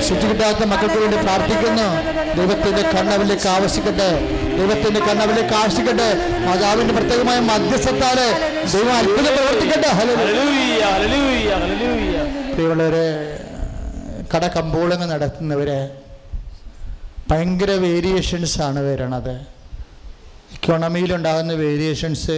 ശുചികിട്ടാത്ത 0.00 0.64
മക്കൾക്ക് 0.64 0.94
വേണ്ടി 0.94 1.16
പ്രാർത്ഥിക്കുന്നു. 1.16 1.86
ദൈവത്തിന്റെ 2.34 2.82
കണ്ണവിലേക്ക് 2.82 3.48
ആവശ്യിക്കട്ടെ. 3.48 4.08
ദൈവത്തിന്റെ 4.58 5.00
കണ്ണവിലേക്ക് 5.00 5.54
ആവശ്യിക്കട്ടെ. 5.54 6.38
മാതാവിന്റെ 6.46 6.94
പ്രത്യേകമായ 6.94 7.40
മധ്യസ്ഥത്താൽ 7.40 8.18
ദൈവം 8.72 8.96
അത്ഭുതം 8.96 9.24
പ്രവർത്തിക്കട്ടെ. 9.24 9.88
ഹലോ 9.88 10.14
പ്രിയമുള്ളവരെ 12.52 13.40
കട 14.36 14.46
കമ്പോളങ്ങൾ 14.46 15.06
നടത്തുന്നവര് 15.06 15.88
ഭയങ്കര 17.30 17.70
വേരിയേഷൻസ് 17.70 18.62
ആണ് 18.62 18.80
വരണത്. 18.80 19.53
ഇക്കോണമിയിലുണ്ടാകുന്ന 20.54 21.52
വേരിയേഷൻസ് 21.52 22.36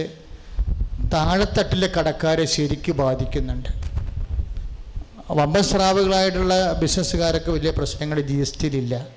താഴെത്തട്ടിലെ 1.13 1.87
കടക്കാരെ 1.87 2.45
ശരിക്കും 2.45 2.97
ബാധിക്കുന്നുണ്ട്. 2.97 3.69
വമ്പസ്രാവുകളായിട്ടുള്ള 5.31 6.73
ബിസിനസ്സുകാരൊക്കെ 6.81 7.51
വലിയ 7.51 7.71
പ്രശ്നങ്ങൾ 7.71 8.19
ജി 8.21 8.33
എസ് 8.33 8.59
ടിയിലില്ല 8.61 9.07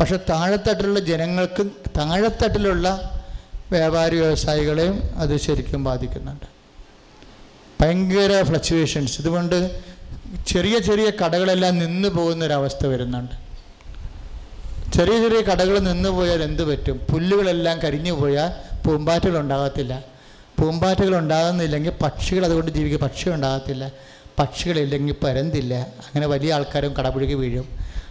പക്ഷെ 0.00 0.16
താഴെത്തട്ടിലുള്ള 0.30 1.00
ജനങ്ങൾക്ക് 1.00 1.62
താഴെത്തട്ടിലുള്ള 1.98 2.86
വ്യാപാരി 3.72 4.16
വ്യവസായികളെയും 4.16 4.96
അത് 5.16 5.36
ശരിക്കും 5.36 5.84
ബാധിക്കുന്നുണ്ട്. 5.84 6.46
ഭയങ്കര 7.80 8.42
ഫ്ലക്ച്വേഷൻസ് 8.42 9.20
ഇതുകൊണ്ട് 9.20 9.80
ചെറിയ 10.46 10.78
ചെറിയ 10.78 11.10
കടകളെല്ലാം 11.10 11.78
നിന്ന് 11.78 12.08
പോകുന്നൊരവസ്ഥ 12.08 12.86
വരുന്നുണ്ട്. 12.86 13.47
ചെറിയ 14.94 15.18
ചെറിയ 15.22 15.40
കടകൾ 15.40 15.78
നിന്ന് 15.78 16.08
പോയാൽ 16.08 16.42
എന്ത് 16.42 16.64
പറ്റും? 16.64 17.00
പുല്ലുകളെല്ലാം 17.10 17.78
കരിഞ്ഞു 17.78 18.12
പോയാൽ 18.12 18.78
പൂമ്പാറ്റകൾ 18.86 19.38
ഉണ്ടാകത്തില്ല. 19.38 20.04
പൂമ്പാറ്റകൾ 20.60 21.18
ഉണ്ടാകുന്നില്ലെങ്കിൽ 21.18 21.92
പക്ഷികൾ 22.02 22.44
അതുകൊണ്ട് 22.44 22.70
ജീവിക്കുക 22.70 23.06
പക്ഷി 23.06 23.30
ഉണ്ടാകത്തില്ല. 23.30 23.92
പക്ഷികളില്ലെങ്കിൽ 24.38 25.14
പരന്തില്ല. 25.24 25.74
അങ്ങനെ 25.74 26.26
വലിയ 26.26 26.54
ആൾക്കാരും 26.54 26.94
കടപുഴുകി 26.94 27.34
വീഴും. 27.34 27.68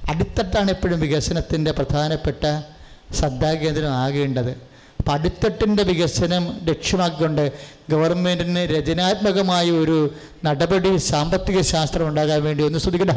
അടിത്തട്ടാണ് 0.09 0.71
എപ്പോഴും 0.71 0.99
വികസനത്തിന്റെ 0.99 1.71
പ്രധാനപ്പെട്ട 1.71 2.61
ശ്രദ്ധാകേന്ദ്രം 3.13 3.89
ആകേണ്ടത്. 3.89 4.51
അപ്പം 4.99 5.13
അടിത്തട്ടിന്റെ 5.13 5.83
വികസനം 5.83 6.57
ലക്ഷ്യമാക്കിക്കൊണ്ട് 6.63 7.51
ഗവൺമെന്റിന് 7.89 8.63
രചനാത്മകമായ 8.65 9.65
ഒരു 9.71 9.97
നടപടി 10.45 10.91
സാമ്പത്തിക 11.05 11.61
ശാസ്ത്രം 11.61 12.07
ഉണ്ടാകാൻ 12.07 12.41
വേണ്ടി 12.43 12.63
ഒന്ന് 12.63 12.79
ശ്രദ്ധിക്കട്ടെ 12.79 13.13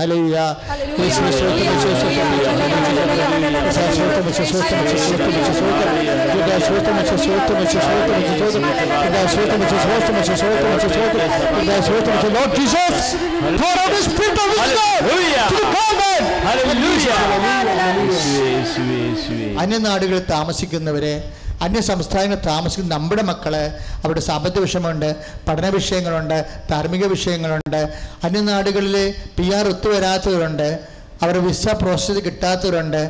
അന്യനാടുകളിൽ 19.60 20.22
താമസിക്കുന്നവരെ 20.30 21.14
അന്യ 21.62 21.80
സംസ്ഥാനങ്ങളിൽ 21.80 22.42
താമസിക്കുന്ന 22.46 22.94
നമ്മുടെ 22.94 23.22
മക്കളെ 23.22 23.64
അവരുടെ 24.04 24.20
സാമ്പത്തിക 24.20 24.62
വിഷയമുണ്ട് 24.62 25.08
പഠന 25.48 25.68
വിഷയങ്ങളുണ്ട് 25.68 26.38
ധാർമ്മിക 26.70 27.06
വിഷയങ്ങളുണ്ട് 27.06 27.80
അന്യനാടുകളിൽ 28.26 28.96
പി 29.38 29.46
ആർ 29.58 29.66
ഒത്തുവരാത്തവരുണ്ട് 29.68 30.68
അവരുടെ 31.22 31.38
വിസ 31.38 31.68
പ്രോസസ് 31.82 32.20
കിട്ടാത്തവരുണ്ട്. 32.26 33.02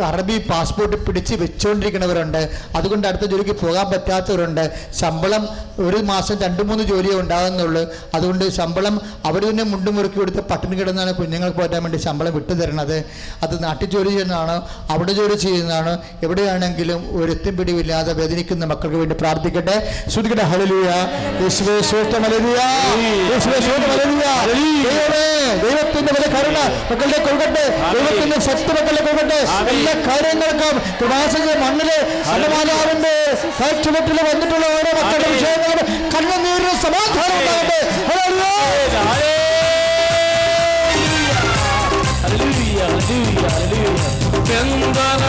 അറബി 0.00 0.36
പാസ്പോർട്ട് 0.50 0.96
പിടിച്ച് 1.06 1.34
വെച്ചുകൊണ്ടിരിക്കുന്നവരുണ്ട് 1.34 2.50
അതുകൊണ്ട് 2.76 3.08
അടുത്ത 3.08 3.24
ജോലിക്ക് 3.24 3.54
പോകാൻ 3.62 3.86
പറ്റാത്തവരുണ്ട്. 3.90 4.64
ശമ്പളം 5.00 5.42
ഒരു 5.86 5.96
മാസം 5.96 6.36
രണ്ട് 6.42 6.62
മൂന്ന് 6.62 6.84
ജോലിയേ 6.84 7.14
ഉണ്ടാകുന്നുള്ളൂ 7.14 7.82
അതുകൊണ്ട് 8.14 8.44
ശമ്പളം 8.58 9.00
അവർ 9.26 9.42
തന്നെ 9.50 9.64
മുണ്ടും 9.64 9.96
മുറുക്കി 9.96 10.18
കൊടുത്ത് 10.20 10.42
പട്ടിണി 10.50 10.76
കിടന്നാണ് 10.76 11.12
കുഞ്ഞുങ്ങൾക്ക് 11.14 11.58
പോറ്റാൻ 11.58 11.82
വേണ്ടി 11.82 11.98
ശമ്പളം 11.98 12.34
വിട്ടു 12.34 12.52
തരണത്. 12.52 13.04
അത് 13.42 13.54
നാട്ടിൽ 13.64 13.90
ജോലി 13.94 14.10
ചെയ്യുന്നതാണോ? 14.10 14.56
അവിടെ 14.90 15.12
ജോലി 15.12 15.34
ചെയ്യുന്നതാണോ? 15.34 15.94
എവിടെയാണെങ്കിലും 16.22 17.00
ഒരു 17.22 17.32
പിടിവില്ലാതെ 17.58 18.12
വേദനിക്കുന്ന 18.12 18.64
മക്കൾക്ക് 18.64 18.96
വേണ്ടി 18.96 19.16
പ്രാർത്ഥിക്കട്ടെ. 19.22 19.76
ശ്രുതിക്കട്ടെ 20.12 20.42
ഹലലുയ 20.42 20.90
ദൈവത്തിന്റെ 25.62 26.12
കരുണ 26.34 26.58
മക്കളുടെ 26.90 27.18
കൊടുക്കട്ടെ 27.24 27.64
ദൈവത്തിന്റെ 27.94 28.38
ശക്തി 28.48 28.72
മക്കളുടെ 28.76 29.02
കൊടുക്കട്ടെ 29.08 29.40
എല്ലാ 29.82 29.94
കാര്യങ്ങൾക്കും 30.06 30.74
കൃപാസന്റെ 30.98 31.54
മണ്ണിൽ 31.62 31.88
ഹനുമാനാവിന്റെ 32.28 33.14
ചുവട്ടിൽ 33.84 34.18
വന്നിട്ടുള്ള 34.28 34.66
ഓരോ 34.76 34.90
മക്കളുടെ 34.98 35.28
വിഷയങ്ങളും 35.34 35.80
കണ്ണുനീരിന് 36.14 36.74
സമാധാനം 36.84 37.36
ഉണ്ടാകട്ടെ 37.38 37.80
ഹല്ലേലൂയ. 38.08 38.52
ബന്ധന 44.48 45.22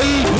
Ahí. 0.00 0.37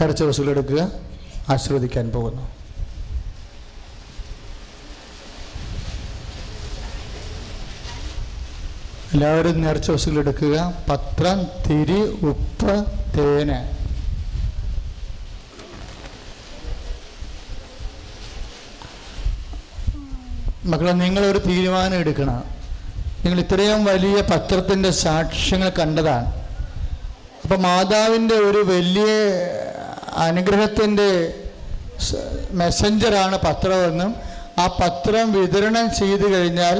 നേർച്ച 0.00 0.22
വസൂലെടുക്കുക 0.22 0.90
ആശീർവദിക്കാൻ 1.48 2.10
പോകുന്നു. 2.10 2.42
എല്ലാവരും 9.14 9.60
നേർച്ച 9.60 9.90
വസൂലെടുക്കുക 9.90 10.74
പത്രം 10.88 11.42
തിരി 11.42 12.00
ഉപ്പ് 12.00 12.86
തേന്. 13.18 13.80
മക്കളെ 20.66 20.92
നിങ്ങളൊരു 20.92 21.38
തീരുമാനം 21.38 21.94
എടുക്കണം. 21.94 22.44
നിങ്ങൾ 23.24 23.40
ഇത്രയും 23.40 23.84
വലിയ 23.84 24.20
പത്രത്തിന്റെ 24.20 24.90
സാക്ഷ്യങ്ങൾ 24.90 25.68
കണ്ടതാണ്. 25.68 26.39
അപ്പോൾ 27.50 27.62
മാതാവിന്റെ 27.62 28.34
ഒരു 28.34 28.58
വലിയ 28.58 29.06
അനുഗ്രഹത്തിന്റെ 30.16 31.06
മെസ്സഞ്ചറാണ് 32.52 33.36
പത്രമെന്നും 33.36 34.10
ആ 34.58 34.66
പത്രം 34.80 35.32
വിതരണം 35.32 35.94
ചെയ്തു 35.94 36.26
കഴിഞ്ഞാൽ 36.34 36.76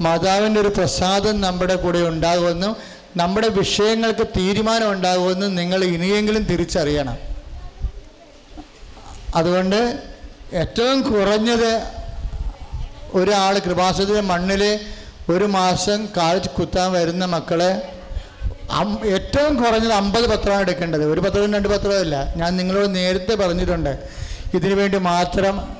മാതാവിന്റെ 0.00 0.60
ഒരു 0.60 0.68
പ്രസാദം 0.68 1.40
നമ്മുടെ 1.40 1.74
കൂടെ 1.74 1.98
ഉണ്ടാകുമെന്നും 1.98 2.72
നമ്മുടെ 3.16 3.48
വിഷയങ്ങൾക്ക് 3.48 4.26
തീരുമാനം 4.36 4.92
ഉണ്ടാകുമെന്നും 4.92 5.54
നിങ്ങൾ 5.54 5.84
ഇനിയെങ്കിലും 5.84 6.42
തിരിച്ചറിയണം. 6.42 7.16
അതുകൊണ്ട് 9.34 9.80
ഏറ്റവും 10.52 11.02
കുറഞ്ഞത് 11.02 11.70
ഒരാൾ 13.14 13.58
കൃപാസത്തിന്റെ 13.58 14.20
മണ്ണിൽ 14.20 14.64
ഒരു 15.30 15.44
മാസം 15.44 16.08
കാൽ 16.16 16.46
കുത്താൻ 16.58 16.92
വരുന്ന 16.92 17.24
മക്കളെ 17.26 17.70
ഏറ്റവും 19.06 19.64
കുറഞ്ഞത് 19.64 19.92
അമ്പത് 19.92 20.30
പത്രമാണ് 20.30 20.60
എടുക്കേണ്ടത്. 20.60 21.12
ഒരു 21.12 21.20
പത്രവും 21.20 21.54
രണ്ട് 21.54 21.68
പത്രവും 21.68 22.00
ഇല്ല. 22.00 22.34
ഞാൻ 22.34 22.56
നിങ്ങളോട് 22.56 22.94
നേരത്തെ 22.94 23.34
പറഞ്ഞിട്ടുണ്ട്. 23.34 24.08
ഇതിനു 24.54 24.74
വേണ്ടി 24.74 24.98
മാത്രം 24.98 25.76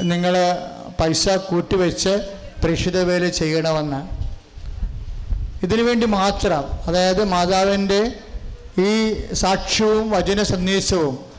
നിങ്ങൾ 0.00 0.34
പൈസ 1.00 1.28
കൂട്ടിവെച്ച് 1.28 2.08
പ്രേക്ഷിത 2.62 3.02
വേല 3.02 3.28
ചെയ്യണമെന്ന്. 3.28 4.20
ഇതിനു 5.66 5.82
വേണ്ടി 5.82 6.06
മാത്രം. 6.06 6.64
അതായത് 6.86 7.24
മാതാവിന്റെ 7.24 8.12
ഈ 8.78 9.24
സാക്ഷ്യവും 9.32 10.10
വചന 10.10 10.42
സന്ദേശവും 10.42 11.29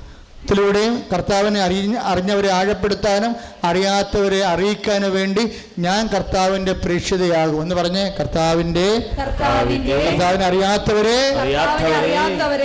ത്തിലൂടെയും 0.42 0.94
കർത്താവിനെ 1.12 1.60
അറി 1.62 1.78
അറിഞ്ഞവരെ 2.12 2.50
ആഴപ്പെടുത്താനും 2.52 3.34
അറിയാത്തവരെ 3.64 4.40
അറിയിക്കാനും 4.46 5.12
വേണ്ടി 5.14 5.44
ഞാൻ 5.80 6.02
കർത്താവിന്റെ 6.08 6.74
പ്രേക്ഷിതയാകും 6.82 7.60
എന്ന് 7.62 7.76
പറഞ്ഞ് 7.76 8.04
കർത്താവിന്റെ 8.18 8.86
കർത്താവിനെ 9.20 10.46
അറിയാത്തവരെ 10.46 11.18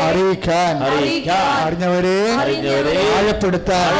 അറിയിക്കാൻ 0.06 0.74
അറിഞ്ഞവരെ 1.60 2.16
ആഴപ്പെടുത്താൻ 3.12 3.92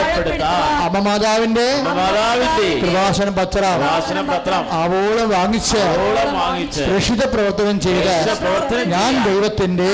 അമ്മമാതാവിന്റെ 0.87 1.69
മാതാവിന്റെ 1.91 2.67
കൃപാസനം 2.83 3.35
പത്രം 3.39 3.79
ആവോളം 4.81 5.29
വാങ്ങിച്ച് 5.35 5.83
രക്ഷിത 6.91 7.23
പ്രവർത്തനം 7.29 7.79
ചെയ്ത് 7.81 8.13
ഞാൻ 8.95 9.13
ദൈവത്തിന്റെ. 9.27 9.91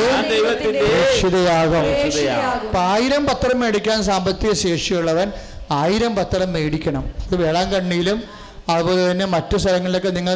അപ്പൊ 2.59 2.79
ആയിരം 2.89 3.23
പത്രം 3.27 3.59
മേടിക്കാൻ 3.73 4.03
സാമ്പത്തിക 4.03 4.53
ശേഷിയുള്ളവൻ 4.53 5.29
ആയിരം 5.71 6.17
പത്രം 6.17 6.53
മേടിക്കണം. 6.53 7.05
അത് 7.27 7.37
വേളാങ്കണ്ണിയിലും 7.43 8.23
അതുപോലെ 8.69 9.11
തന്നെ 9.11 9.25
മറ്റു 9.25 9.57
സ്ഥലങ്ങളിലൊക്കെ 9.57 10.09
നിങ്ങൾ 10.09 10.35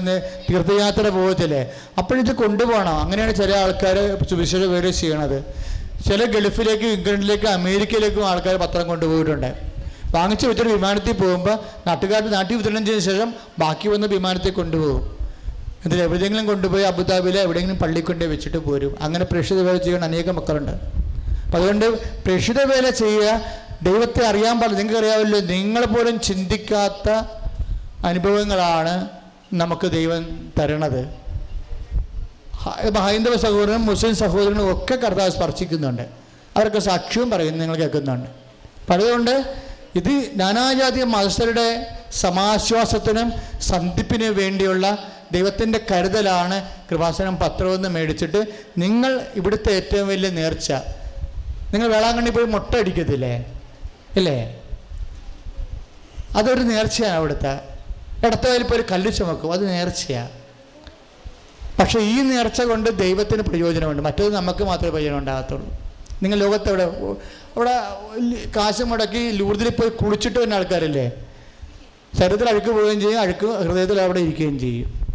തീർത്ഥയാത്ര 0.51 1.09
പോകത്തില്ലേ? 1.09 1.61
അപ്പോഴിത് 1.99 2.33
കൊണ്ടുപോകണം? 2.33 2.95
അങ്ങനെയാണ് 3.01 3.35
ചില 3.35 3.57
ആൾക്കാർ 3.57 3.97
സുവിശേഷ 4.31 4.65
പേര് 4.65 4.91
ചെയ്യണത്. 4.91 5.39
ചില 6.09 6.25
ഗൾഫിലേക്കും 6.25 6.89
ഇംഗ്ലണ്ടിലേക്കും 6.89 7.51
അമേരിക്കയിലേക്കും 7.53 8.27
ആൾക്കാർ 8.29 8.57
പത്രം 8.57 8.89
കൊണ്ടുപോയിട്ടുണ്ട്. 8.89 9.51
വാങ്ങിച്ചു 10.15 10.47
വെച്ചൊരു 10.47 10.69
വിമാനത്തിൽ 10.69 11.13
പോകുമ്പോൾ 11.13 11.59
നാട്ടുകാർ 11.87 12.31
നാട്ടിൽ 12.31 12.57
വിതരണം 12.57 12.87
ചെയ്തതിനു 12.87 13.11
ശേഷം 13.11 13.35
ബാക്കി 13.59 13.89
വന്ന 13.89 14.07
വിമാനത്തിൽ 14.07 14.51
കൊണ്ടുപോകും. 14.51 15.03
എന്നിട്ട് 15.85 16.05
എവിടെയെങ്കിലും 16.05 16.47
കൊണ്ടുപോയി 16.47 16.85
അബുദാബിയിലെ 16.85 17.41
എവിടെയെങ്കിലും 17.43 17.79
പള്ളി 17.79 18.25
വെച്ചിട്ട് 18.27 18.57
പോരും. 18.57 18.95
അങ്ങനെ 19.01 19.25
പ്രേക്ഷിത 19.25 19.77
ചെയ്യുന്ന 19.77 20.07
അനേകം 20.07 20.37
മക്കളുണ്ട്. 20.37 21.07
അപ്പം 21.47 21.59
അതുകൊണ്ട് 21.59 21.87
പ്രേക്ഷിത 22.25 22.63
വേല 22.63 22.91
ചെയ്യുക. 22.91 23.41
ദൈവത്തെ 23.83 24.27
അറിയാൻ 24.27 24.61
പാടില്ല. 24.61 24.79
നിങ്ങൾക്ക് 24.79 25.01
അറിയാമല്ലോ 25.01 25.41
നിങ്ങൾ 25.41 25.85
പോലും 25.85 26.21
ചിന്തിക്കാത്ത 26.21 27.11
അനുഭവങ്ങളാണ് 28.07 29.09
നമുക്ക് 29.55 29.91
ദൈവം 29.91 30.53
തരണത്. 30.61 31.09
ഹൈന്ദവ 32.99 33.37
സഹോദരനും 33.37 33.87
മുസ്ലിം 33.87 34.17
സഹോദരനും 34.17 34.73
ഒക്കെ 34.73 34.95
കർത്താവ് 34.95 35.31
സ്പർശിക്കുന്നുണ്ട്. 35.31 36.03
അവർക്ക് 36.57 36.79
സാക്ഷ്യവും 36.79 37.31
പറയുന്നു 37.31 37.59
നിങ്ങൾ 37.59 37.77
കേൾക്കുന്നുണ്ട്. 37.77 38.31
അപ്പം 38.93 39.29
ഇത് 39.95 40.31
നാനാജാതി 40.37 41.03
മതസ്ഥരുടെ 41.03 41.87
സമാശ്വാസത്തിനും 42.13 43.33
സന്ധിപ്പിനും 43.61 44.37
വേണ്ടിയുള്ള 44.37 45.13
ദൈവത്തിന്റെ 45.33 45.81
കരുതലാണ് 45.93 46.69
കൃപാസനം 46.91 47.37
പത്രമെന്ന് 47.37 47.89
മേടിച്ചിട്ട് 47.89 48.45
നിങ്ങൾ 48.79 49.27
ഇവിടുത്തെ 49.35 49.73
ഏറ്റവും 49.73 50.09
വലിയ 50.09 50.31
നേർച്ച. 50.31 50.73
നിങ്ങൾ 51.73 51.89
വേളാങ്കണ്ണി 51.89 52.31
പോയി 52.31 52.45
മുട്ട 52.45 52.75
അടിക്കത്തില്ലേ? 52.75 53.53
ഇല്ലേ? 54.17 54.63
അതൊരു 56.37 56.61
നേർച്ചയാണ് 56.61 57.17
അവിടുത്തെ. 57.17 57.61
ഇടത്തോയിൽ 58.27 58.63
പോയി 58.63 58.85
കല്ല് 58.91 59.13
ചുമക്കും. 59.13 59.53
അത് 59.53 59.69
നേർച്ചയാണ് 59.69 60.31
പക്ഷേ 61.79 62.01
ഈ 62.01 62.21
നേർച്ച 62.21 62.63
കൊണ്ട് 62.63 62.99
ദൈവത്തിന് 62.99 63.43
പ്രയോജനമുണ്ട്. 63.43 64.03
മറ്റത് 64.03 64.35
നമുക്ക് 64.35 64.65
മാത്രമേ 64.65 64.91
പ്രയോജനം 64.91 65.19
ഉണ്ടാകത്തുള്ളൂ. 65.19 65.67
നിങ്ങൾ 66.23 66.39
ലോകത്തെവിടെ 66.39 66.85
അവിടെ 67.57 67.77
കാശ് 68.57 68.83
മുടക്കി 68.83 69.31
ലൂർദിൽ 69.31 69.69
പോയി 69.69 69.91
കുളിച്ചിട്ട് 69.91 70.39
വരുന്ന 70.39 70.55
ആൾക്കാരില്ലേ? 70.55 71.13
ശരീരത്തിൽ 72.19 72.49
അഴുക്ക് 72.49 72.67
പോവുകയും 72.67 73.01
ചെയ്യും 73.01 73.21
അഴുക്ക് 73.21 73.47
ഹൃദയത്തിൽ 73.47 74.01
അവിടെ 74.01 74.21
ഇരിക്കുകയും 74.21 74.59
ചെയ്യും. 74.59 75.06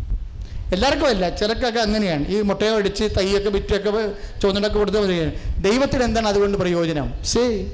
എല്ലാവർക്കും 0.74 1.08
അല്ല 1.08 1.30
ചിലക്കൊക്കെ 1.30 1.80
അങ്ങനെയാണ്. 1.80 2.28
ഈ 2.28 2.42
മുട്ടയോ 2.42 2.78
അടിച്ച് 2.78 3.04
തൈയൊക്കെ 3.18 3.50
വിറ്റൊക്കെ 3.50 3.92
ചുവന്നിട്ടൊക്കെ 4.40 4.78
കൊടുത്ത് 4.78 5.00
വരികയാണ്. 5.00 5.64
ദൈവത്തിന് 5.64 6.04
എന്താണ് 6.04 6.28
അതുകൊണ്ട് 6.28 6.58
പ്രയോജനം? 6.58 7.24
സേ 7.24 7.72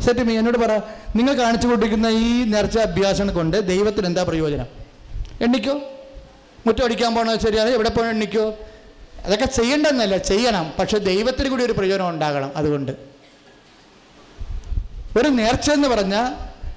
സെറ്റ് 0.00 0.20
മീ 0.20 0.38
എന്നോട് 0.38 0.58
പറ. 0.58 0.78
നിങ്ങൾ 1.16 1.34
കാണിച്ചു 1.34 1.68
കൊണ്ടിരിക്കുന്ന 1.68 2.06
ഈ 2.06 2.44
നേർച്ച 2.44 2.78
അഭ്യാസം 2.78 3.34
കൊണ്ട് 3.34 3.66
ദൈവത്തിന് 3.68 4.06
എന്താ 4.06 4.22
പ്രയോജനം? 4.22 4.66
എണ്ണിക്കോ. 5.40 5.80
മുറ്റം 6.66 6.84
അടിക്കാൻ 6.84 7.14
പോകണോ 7.14 7.38
ശരിയാണ് 7.38 7.68
എവിടെ 7.68 7.88
പോകണം 7.88 8.10
എണ്ണിക്കോ. 8.10 8.58
അതൊക്കെ 9.24 9.44
ചെയ്യണ്ടെന്നല്ല 9.44 10.16
ചെയ്യണം. 10.16 10.72
പക്ഷെ 10.78 10.98
ദൈവത്തിന് 10.98 11.48
കൂടി 11.48 11.64
ഒരു 11.64 11.72
പ്രയോജനം 11.72 12.08
ഉണ്ടാകണം 12.08 12.52
അതുകൊണ്ട്. 12.56 12.92
ഒരു 15.18 15.28
നേർച്ച 15.28 15.70
എന്ന് 15.70 15.88
പറഞ്ഞാൽ 15.88 16.26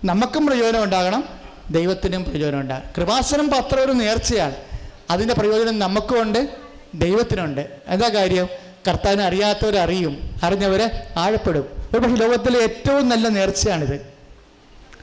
നമുക്കും 0.06 0.46
പ്രയോജനം 0.46 0.84
ഉണ്ടാകണം 0.84 1.24
ദൈവത്തിനും 1.72 2.24
പ്രയോജനം 2.24 2.60
ഉണ്ടാകണം. 2.60 2.86
കൃപാസനം 2.98 3.50
പത്രം 3.50 3.84
ഒരു 3.84 3.92
നേർച്ചയാണ്. 3.92 4.75
അതിന്റെ 5.10 5.34
പ്രയോജനം 5.34 5.80
നമുക്കുമുണ്ട് 5.80 6.49
ദൈവത്തിനുണ്ട്. 6.94 7.69
എന്താ 7.88 8.10
കാര്യം? 8.10 8.49
കർത്താവിനെ 8.88 9.23
അറിയാത്തവരറിയും 9.23 10.36
അറിഞ്ഞവരെ 10.44 11.07
ആഴപ്പെടും. 11.18 11.65
ഒരു 11.91 11.99
പക്ഷേ 11.99 12.15
ലോകത്തിലെ 12.15 12.60
ഏറ്റവും 12.60 13.10
നല്ല 13.10 13.27
നേർച്ചയാണിത്. 13.27 13.99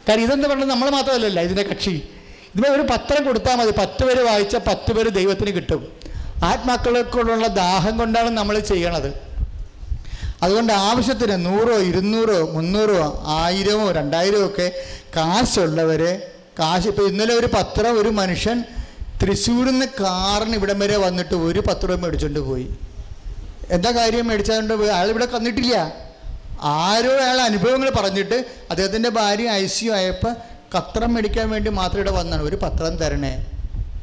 കാര്യം 0.08 0.24
ഇതെന്ന് 0.24 0.48
പറഞ്ഞാൽ 0.48 0.66
നമ്മൾ 0.66 0.90
മാത്രമല്ലല്ല 0.90 1.40
ഇതിന്റെ 1.40 1.62
കക്ഷി. 1.62 2.08
ഇതിനെ 2.54 2.70
ഒരു 2.70 2.82
പത്രം 2.82 3.24
കൊടുത്താൽ 3.24 3.56
മതി. 3.56 3.70
പത്ത് 3.70 4.04
പേര് 4.04 4.22
വായിച്ചാൽ 4.22 4.58
പത്ത് 4.58 4.92
പേര് 4.92 5.08
ദൈവത്തിന് 5.08 5.50
കിട്ടും. 5.56 5.92
ആത്മാക്കളെക്കൊണ്ടുള്ള 6.44 7.46
ദാഹം 7.46 7.98
കൊണ്ടാണ് 7.98 8.30
നമ്മൾ 8.30 8.58
ചെയ്യണത്. 8.58 9.32
അതുകൊണ്ട് 10.42 10.72
ആവശ്യത്തിന് 10.72 11.46
നൂറോ 11.46 11.78
ഇരുന്നൂറോ 11.78 12.50
മുന്നൂറോ 12.52 13.24
ആയിരമോ 13.26 13.90
രണ്ടായിരമോ 13.90 14.46
ഒക്കെ 14.46 14.72
കാശുള്ളവർ 15.16 16.20
കാശ് 16.58 16.88
ഇപ്പോൾ 16.88 17.08
ഇന്നലെ 17.08 17.34
ഒരു 17.34 17.46
പത്രം 17.46 18.00
ഒരു 18.00 18.08
മനുഷ്യൻ 18.08 18.64
തൃശ്ശൂരിൽ 19.22 19.70
നിന്ന് 19.70 19.86
കാറിന് 19.86 20.54
ഇവിടം 20.54 20.78
വരെ 20.78 20.96
വന്നിട്ട് 20.96 21.34
ഒരു 21.34 21.60
പത്ത് 21.60 21.88
രൂപ 21.88 21.98
മേടിച്ചുകൊണ്ട് 21.98 22.40
പോയി. 22.40 22.68
എന്താ 23.70 23.90
കാര്യം 23.90 24.26
മേടിച്ചാണ്ട് 24.26 24.74
പോയി? 24.74 24.88
അയാൾ 24.88 25.08
ഇവിടെ 25.08 25.26
കന്നിട്ടില്ല 25.26 25.92
ആരോ 26.62 27.10
അയാൾ 27.10 27.40
അനുഭവങ്ങൾ 27.40 27.90
പറഞ്ഞിട്ട് 27.90 28.44
അദ്ദേഹത്തിന്റെ 28.70 29.08
ഭാര്യ 29.08 29.50
ഐ 29.50 29.66
സി 29.66 29.84
യു 29.84 29.92
ആയപ്പോൾ 29.92 30.34
കത്രം 30.78 31.14
മേടിക്കാൻ 31.14 31.50
വേണ്ടി 31.50 31.70
മാത്രം 31.70 31.96
ഇവിടെ 31.96 32.10
വന്നാണ്. 32.10 32.42
ഒരു 32.42 32.56
പത്രം 32.56 32.96
തരണേ. 32.96 33.46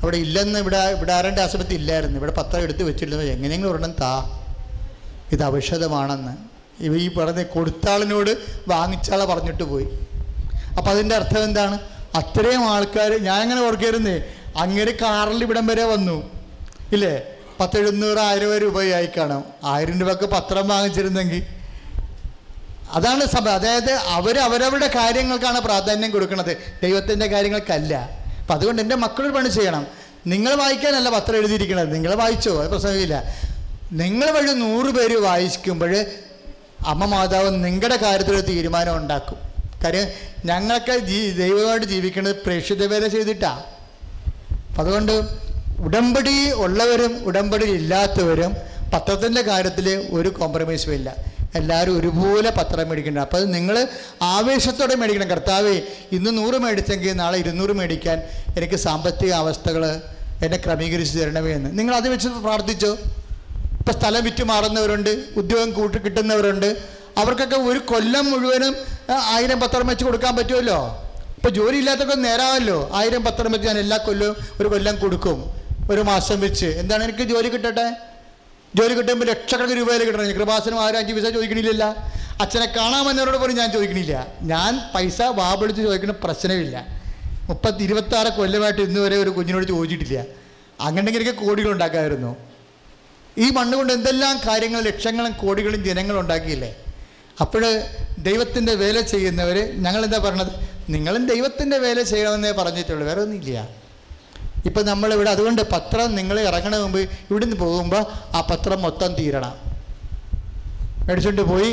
അവിടെ 0.01 0.17
ഇല്ലെന്ന് 0.17 0.59
ഇവിടെ 0.59 0.77
ഇവിടെ 0.77 1.13
ആരുടെ 1.13 1.41
ആശുപത്രി 1.41 1.75
ഇല്ലായിരുന്നു. 1.75 2.17
ഇവിടെ 2.17 2.31
പത്രം 2.31 2.61
എടുത്ത് 2.61 2.83
വെച്ചിരുന്നു 2.83 3.23
എങ്ങനെയെങ്കിലും 3.23 3.71
ഒരെണ്ണം 3.71 3.91
താ. 4.01 4.41
ഇത് 5.31 5.43
ഔഷധമാണെന്ന്. 5.43 6.33
ഇവ 6.83 6.97
ഈ 6.97 7.15
പറഞ്ഞ 7.15 7.43
കൊടുത്താളിനോട് 7.43 8.37
വാങ്ങിച്ചാളെ 8.67 9.25
പറഞ്ഞിട്ട് 9.25 9.63
പോയി. 9.63 9.87
അപ്പം 10.69 10.89
അതിന്റെ 10.89 11.15
അർത്ഥം 11.15 11.43
എന്താണ്? 11.43 11.79
അത്രയും 12.15 12.69
ആൾക്കാർ 12.69 13.23
ഞാനങ്ങനെ 13.23 13.61
ഓർക്കായിരുന്നേ 13.67 14.23
അങ്ങനെ 14.57 14.91
കാറിൽ 14.91 15.43
ഇവിടം 15.43 15.67
വരെ 15.67 15.83
വന്നു. 15.83 16.29
ഇല്ലേ? 16.93 17.21
പത്തെഴുന്നൂറ് 17.59 18.17
ആയിരം 18.17 18.57
രൂപയായി 18.57 19.05
കാണാം. 19.05 19.43
ആയിരം 19.63 19.99
രൂപക്ക് 19.99 20.23
പത്രം 20.23 20.67
വാങ്ങിച്ചിരുന്നെങ്കിൽ. 20.67 21.45
അതാണ് 22.91 23.25
സഭ. 23.25 23.49
അതായത് 23.49 23.91
അവർ 23.91 24.39
അവരവരുടെ 24.39 24.87
കാര്യങ്ങൾക്കാണ് 24.87 25.59
പ്രാധാന്യം 25.59 26.11
കൊടുക്കുന്നത്. 26.11 26.57
ദൈവത്തിന്റെ 26.83 27.27
കാര്യങ്ങൾക്കല്ല. 27.27 28.09
അപ്പം 28.39 28.53
അതുകൊണ്ട് 28.53 28.81
എന്റെ 28.81 28.95
മക്കളൊരു 28.95 29.31
പണി 29.31 29.49
ചെയ്യണം. 29.49 29.87
നിങ്ങൾ 30.27 30.55
വായിക്കാനല്ല 30.55 31.09
പത്രം 31.09 31.37
എഴുതിയിരിക്കണത് 31.37 31.93
നിങ്ങൾ 31.93 32.15
വായിച്ചോ? 32.15 32.63
അത് 32.63 32.71
പ്രശ്നമില്ല. 32.71 33.35
നിങ്ങൾ 33.93 34.31
വഴി 34.31 34.53
നൂറ് 34.53 34.93
പേര് 34.93 35.17
വായിക്കുമ്പോൾ 35.17 36.05
അമ്മ 36.87 37.05
മാതാവ് 37.05 37.65
നിങ്ങളുടെ 37.65 37.95
കാര്യത്തിലൊരു 37.95 38.41
തീരുമാനം 38.41 38.97
ഉണ്ടാക്കും. 38.97 39.35
കാര്യം 39.83 40.07
ഞങ്ങൾക്ക് 40.45 40.97
ജീ 40.97 41.31
ദൈവമായിട്ട് 41.31 41.85
ജീവിക്കുന്നത് 41.85 42.35
പ്രേക്ഷിത 42.35 42.85
വേല 42.85 43.07
ചെയ്തിട്ടാണ് 43.07 43.78
അതുകൊണ്ട് 44.79 45.15
ഉടമ്പടി 45.79 46.51
ഉള്ളവരും 46.51 47.25
ഉടമ്പടി 47.25 47.65
ഇല്ലാത്തവരും 47.65 48.51
പത്രത്തിന്റെ 48.93 49.41
കാര്യത്തിൽ 49.41 49.87
ഒരു 50.11 50.29
കോംപ്രമൈസും 50.29 50.93
ഇല്ല. 50.93 51.15
എല്ലാവരും 51.55 51.99
ഒരുപോലെ 51.99 52.49
പത്രം 52.49 52.89
മേടിക്കണം 52.89 53.21
അപ്പോൾ 53.21 53.43
നിങ്ങൾ 53.45 53.87
ആവേശത്തോടെ 54.21 54.95
മേടിക്കണം. 54.95 55.29
കർത്താവേ 55.29 55.81
ഇന്ന് 56.11 56.37
നൂറ് 56.37 56.53
മേടിച്ചെങ്കിൽ 56.53 57.13
നാളെ 57.13 57.37
ഇരുന്നൂറ് 57.37 57.71
മേടിക്കാൻ 57.71 58.17
എനിക്ക് 58.57 58.75
സാമ്പത്തിക 58.75 59.31
അവസ്ഥകൾ 59.33 60.01
എന്നെ 60.43 60.57
ക്രമീകരിച്ച് 60.57 61.19
തരണമേ 61.19 61.51
എന്ന്. 61.51 61.79
നിങ്ങൾ 61.79 61.95
അത് 61.95 62.09
വെച്ച് 62.09 62.27
പ്രാർത്ഥിച്ചോ? 62.27 62.91
ഇപ്പം 63.79 63.93
സ്ഥലം 63.93 64.23
വിറ്റ് 64.23 64.43
മാറുന്നവരുണ്ട് 64.43 65.09
ഉദ്യോഗം 65.35 65.71
കൂട്ടി 65.71 65.97
കിട്ടുന്നവരുണ്ട്. 65.97 66.77
അവർക്കൊക്കെ 67.17 67.55
ഒരു 67.55 67.79
കൊല്ലം 67.79 68.25
മുഴുവനും 68.31 68.75
ആയിരം 69.33 69.59
പത്രം 69.59 69.87
വെച്ച് 69.87 70.05
കൊടുക്കാൻ 70.05 70.35
പറ്റുമല്ലോ? 70.35 71.08
ഇപ്പോൾ 71.39 71.51
ജോലി 71.57 71.77
ഇല്ലാത്തൊക്കെ 71.81 72.15
നേരാമല്ലോ 72.27 72.77
ആയിരം 72.99 73.21
പത്രം 73.25 73.51
വെച്ച് 73.55 73.67
ഞാൻ 73.67 73.77
എല്ലാ 73.81 73.97
കൊല്ലവും 74.05 74.35
ഒരു 74.61 74.67
കൊല്ലം 74.71 74.95
കൊടുക്കും. 75.03 75.37
ഒരു 75.91 76.01
മാസം 76.09 76.37
വെച്ച്. 76.45 76.69
എന്താണ് 76.81 77.01
എനിക്ക് 77.07 77.23
ജോലി 77.29 77.49
കിട്ടട്ടെ? 77.53 77.85
ജോലി 78.77 78.93
കിട്ടുമ്പോൾ 78.97 79.27
ലക്ഷക്കണക്കിന് 79.29 79.79
രൂപയിൽ 79.81 80.01
കിട്ടണം. 80.07 80.25
കൃപാസനം 80.39 80.79
ആരും 80.85 80.97
അഞ്ച് 81.01 81.13
പൈസ 81.13 81.27
ചോദിക്കണില്ല 81.37 81.85
അച്ഛനെ 82.43 82.67
കാണാമെന്നവരോട് 82.77 83.37
പോലും 83.37 83.55
ഞാൻ 83.61 83.69
ചോദിക്കണില്ല. 83.75 84.27
ഞാൻ 84.51 84.73
പൈസ 84.95 85.21
വാപിടിച്ച് 85.39 85.81
ചോദിക്കുന്ന 85.87 86.15
പ്രശ്നമില്ല. 86.25 86.75
മുപ്പത്തി 87.49 87.81
ഇരുപത്താറ് 87.87 88.29
കൊല്ലമായിട്ട് 88.39 88.81
ഇന്ന് 88.81 88.99
വരെ 89.05 89.17
ഒരു 89.23 89.29
കുഞ്ഞിനോട് 89.37 89.65
ചോദിച്ചിട്ടില്ല. 89.73 90.19
അങ്ങനെയെങ്കിൽ 90.87 91.23
എനിക്ക് 91.23 91.35
കോടികൾ 91.45 91.71
ഉണ്ടാക്കാമായിരുന്നു. 91.71 92.31
ഈ 93.37 93.49
മണ്ണുകൊണ്ട് 93.57 93.93
എന്തെല്ലാം 93.93 94.35
കാര്യങ്ങൾ 94.47 94.81
ലക്ഷങ്ങളും 94.89 95.33
കോടികളും 95.43 95.81
ജനങ്ങളും 95.89 96.19
ഉണ്ടാക്കിയില്ലേ? 96.25 96.71
അപ്പോൾ 97.41 97.63
ദൈവത്തിന്റെ 98.19 98.73
വേല 98.75 99.01
ചെയ്യുന്നവർ 99.01 99.57
ഞങ്ങളെന്താ 99.83 100.17
പറഞ്ഞത്? 100.17 100.51
നിങ്ങളും 100.89 101.27
ദൈവത്തിന്റെ 101.27 101.77
വേല 101.77 102.01
ചെയ്യണമെന്നേ 102.01 102.51
പറഞ്ഞിട്ടുള്ളൂ 102.51 103.07
വേറെ 103.07 103.21
ഒന്നുമില്ല 103.21 103.69
ഇപ്പം 104.65 104.85
നമ്മളിവിടെ 104.85 105.29
അതുകൊണ്ട് 105.29 105.61
പത്രം 105.61 106.15
നിങ്ങൾ 106.15 106.39
ഇറങ്ങണ 106.39 106.77
മുമ്പ് 106.77 106.99
ഇവിടുന്ന് 106.99 107.55
പോകുമ്പോൾ 107.55 108.01
ആ 108.35 108.47
പത്രം 108.51 108.81
മൊത്തം 108.81 109.13
തീരണം. 109.13 109.53
മേടിച്ചുകൊണ്ട് 111.07 111.41
പോയി 111.41 111.71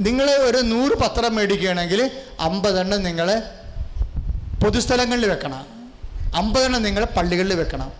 നിങ്ങൾ 0.00 0.30
ഒരു 0.30 0.58
നൂറ് 0.58 0.92
പത്രം 0.92 1.34
മേടിക്കുകയാണെങ്കിൽ 1.34 2.10
അമ്പതെണ്ണം 2.40 3.02
നിങ്ങൾ 3.02 3.42
പൊതുസ്ഥലങ്ങളിൽ 4.62 5.26
വെക്കണം. 5.26 5.66
അമ്പതെണ്ണം 6.34 6.82
നിങ്ങൾ 6.82 7.04
പള്ളികളിൽ 7.04 7.54
വെക്കണം. 7.54 7.92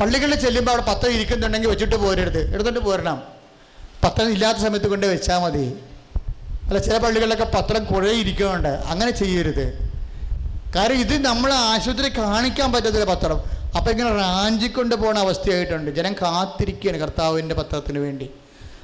പള്ളികളിൽ 0.00 0.34
ചെല്ലുമ്പോൾ 0.34 0.72
അവിടെ 0.72 0.84
പത്രം 0.90 1.12
ഇരിക്കുന്നുണ്ടെങ്കിൽ 1.12 1.68
വെച്ചിട്ട് 1.68 1.96
പോരരുത്. 1.96 2.54
എടുത്തിട്ട് 2.54 2.78
പോരണം. 2.78 3.37
പത്രം 4.04 4.30
ഇല്ലാത്ത 4.30 4.58
സമയത്ത് 4.58 4.86
കൊണ്ട് 4.86 5.06
വെച്ചാൽ 5.06 5.38
മതി. 5.38 5.78
അല്ല 6.66 6.78
ചില 6.78 6.98
പള്ളികളിലൊക്കെ 6.98 7.44
പത്രം 7.44 7.84
കുറേ 7.84 8.10
ഇരിക്കുന്നുണ്ട്. 8.10 8.68
അങ്ങനെ 8.68 9.10
ചെയ്യരുത്. 9.10 9.90
കാരണം 10.76 10.94
ഇത് 10.94 11.24
നമ്മൾ 11.24 11.52
ആശുപത്രി 11.52 12.18
കാണിക്കാൻ 12.18 12.72
പറ്റത്തില്ല 12.72 13.04
പത്രം. 13.04 13.40
അപ്പം 13.76 13.90
ഇങ്ങനെ 13.90 14.10
റാഞ്ചിക്കൊണ്ട് 14.10 14.94
പോകുന്ന 14.94 15.20
അവസ്ഥയായിട്ടുണ്ട്. 15.20 15.90
ജനം 15.90 16.12
കാത്തിരിക്കുകയാണ് 16.12 16.98
കർത്താവിന്റെ 16.98 17.54
പത്രത്തിന് 17.54 17.98
വേണ്ടി. 17.98 18.30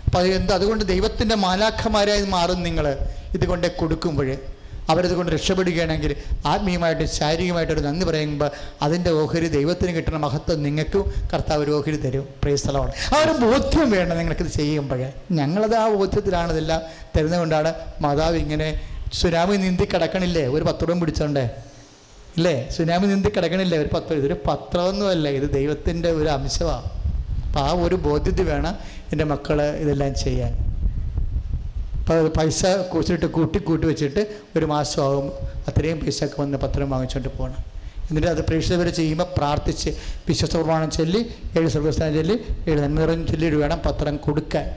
അപ്പം 0.06 0.18
അത് 0.18 0.28
എന്ത് 0.28 0.52
അതുകൊണ്ട് 0.52 0.84
ദൈവത്തിന്റെ 0.84 1.34
മാലാഖമാരായി 1.34 2.22
മാറും 2.22 2.62
നിങ്ങൾ 2.62 2.98
ഇത് 3.34 3.46
കൊണ്ട് 3.46 3.76
കൊടുക്കുമ്പോൾ 3.76 4.36
അവരത് 4.88 5.14
കൊണ്ട് 5.14 5.32
രക്ഷപ്പെടുകയാണെങ്കിൽ 5.32 6.16
ആത്മീയമായിട്ട് 6.46 7.04
ശാരീരികമായിട്ടൊരു 7.04 7.80
നന്ദി 7.80 8.06
പറയുമ്പോൾ 8.06 8.50
അതിന്റെ 8.82 9.10
ഓഹരി 9.10 9.48
ദൈവത്തിന് 9.48 9.96
കിട്ടുന്ന 9.96 10.18
മഹത്വം 10.18 10.62
നിങ്ങൾക്കും 10.62 11.14
കർത്താവ് 11.34 11.64
ഒരു 11.64 11.70
ഓഹരി 11.70 11.96
തരും. 11.96 12.28
പ്രിയസ്ഥലമാണ് 12.42 12.92
ആ 13.14 13.22
ഒരു 13.22 13.44
ബോധ്യം 13.44 13.90
വേണം 13.90 14.18
നിങ്ങൾക്കിത് 14.18 14.46
ചെയ്യുമ്പോഴേ 14.46 15.12
ഞങ്ങളത് 15.32 15.74
ആ 15.74 15.94
ബോധ്യത്തിലാണ് 15.94 16.52
ഇതെല്ലാം 16.52 16.82
തരുന്നതുകൊണ്ടാണ് 17.16 17.74
മാതാവ് 18.00 18.36
ഇങ്ങനെ 18.36 18.80
സുനാമി 19.12 19.56
നീന്തി 19.56 19.84
കിടക്കണില്ലേ? 19.84 20.46
ഒരു 20.46 20.64
പത്രവും 20.64 21.00
പിടിച്ചോണ്ടേ. 21.00 21.50
ഇല്ലേ? 22.36 22.68
സുനാമി 22.76 23.06
നീന്തി 23.06 23.28
കിടക്കണില്ലേ? 23.28 23.78
ഒരു 23.78 23.88
പത്രം 23.94 24.16
ഇതൊരു 24.16 24.36
പത്രമൊന്നുമല്ല. 24.46 25.28
ഇത് 25.28 25.50
ദൈവത്തിന്റെ 25.50 26.10
ഒരു 26.10 26.28
അംശമാണ്. 26.28 26.84
അപ്പോൾ 27.46 27.60
ആ 27.60 27.72
ഒരു 27.72 27.94
ബോധ്യത്തിൽ 27.94 28.42
വേണം 28.42 28.78
എന്റെ 29.12 29.24
മക്കൾ 29.24 29.62
ഇതെല്ലാം 29.62 30.14
ചെയ്യാൻ. 30.14 30.63
പൈസ 32.10 32.66
കുറിച്ചിട്ട് 32.66 33.26
കൂട്ടി 33.26 33.58
കൂട്ടി 33.58 33.86
വെച്ചിട്ട് 33.86 34.36
ഒരു 34.58 34.66
മാസമാകും 34.66 35.32
അത്രയും 35.68 36.00
പൈസയൊക്കെ 36.00 36.40
വന്ന് 36.40 36.58
പത്രം 36.58 36.90
വാങ്ങിച്ചുകൊണ്ട് 36.90 37.38
പോകണം 37.38 37.74
എന്നിട്ട് 38.08 38.28
അത് 38.28 38.44
പ്രേക്ഷിതവരെ 38.44 38.90
ചെയ്യുമ്പോൾ 38.90 39.26
പ്രാർത്ഥിച്ച് 39.36 39.90
വിശ്വസ 40.28 40.56
പ്രമാണം 40.56 40.90
ചൊല്ലി 40.90 41.34
ഏഴ് 41.58 41.68
സർവസ്ഥാനം 41.68 42.14
ചൊല്ലി 42.14 42.32
ഏഴ് 42.68 42.80
നന്മറം 42.82 43.26
ചൊല്ലിയിട്ട് 43.26 43.58
വേണം 43.58 43.80
പത്രം 43.86 44.16
കൊടുക്കാൻ. 44.16 44.70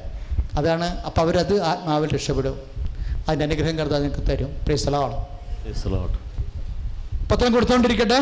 അതാണ് 0.54 1.00
അപ്പോൾ 1.00 1.22
അവരത് 1.22 1.62
ആത്മാവിൽ 1.62 2.10
രക്ഷപ്പെടും. 2.14 2.62
അതിന്റെ 3.28 3.46
അനുഗ്രഹം 3.46 3.78
കർത്താവ് 3.78 4.04
നിങ്ങൾക്ക് 4.04 4.32
തരും. 4.32 4.50
Lord. 5.86 6.14
പത്രം 7.32 7.54
കൊടുത്തോണ്ടിരിക്കട്ടെ. 7.54 8.20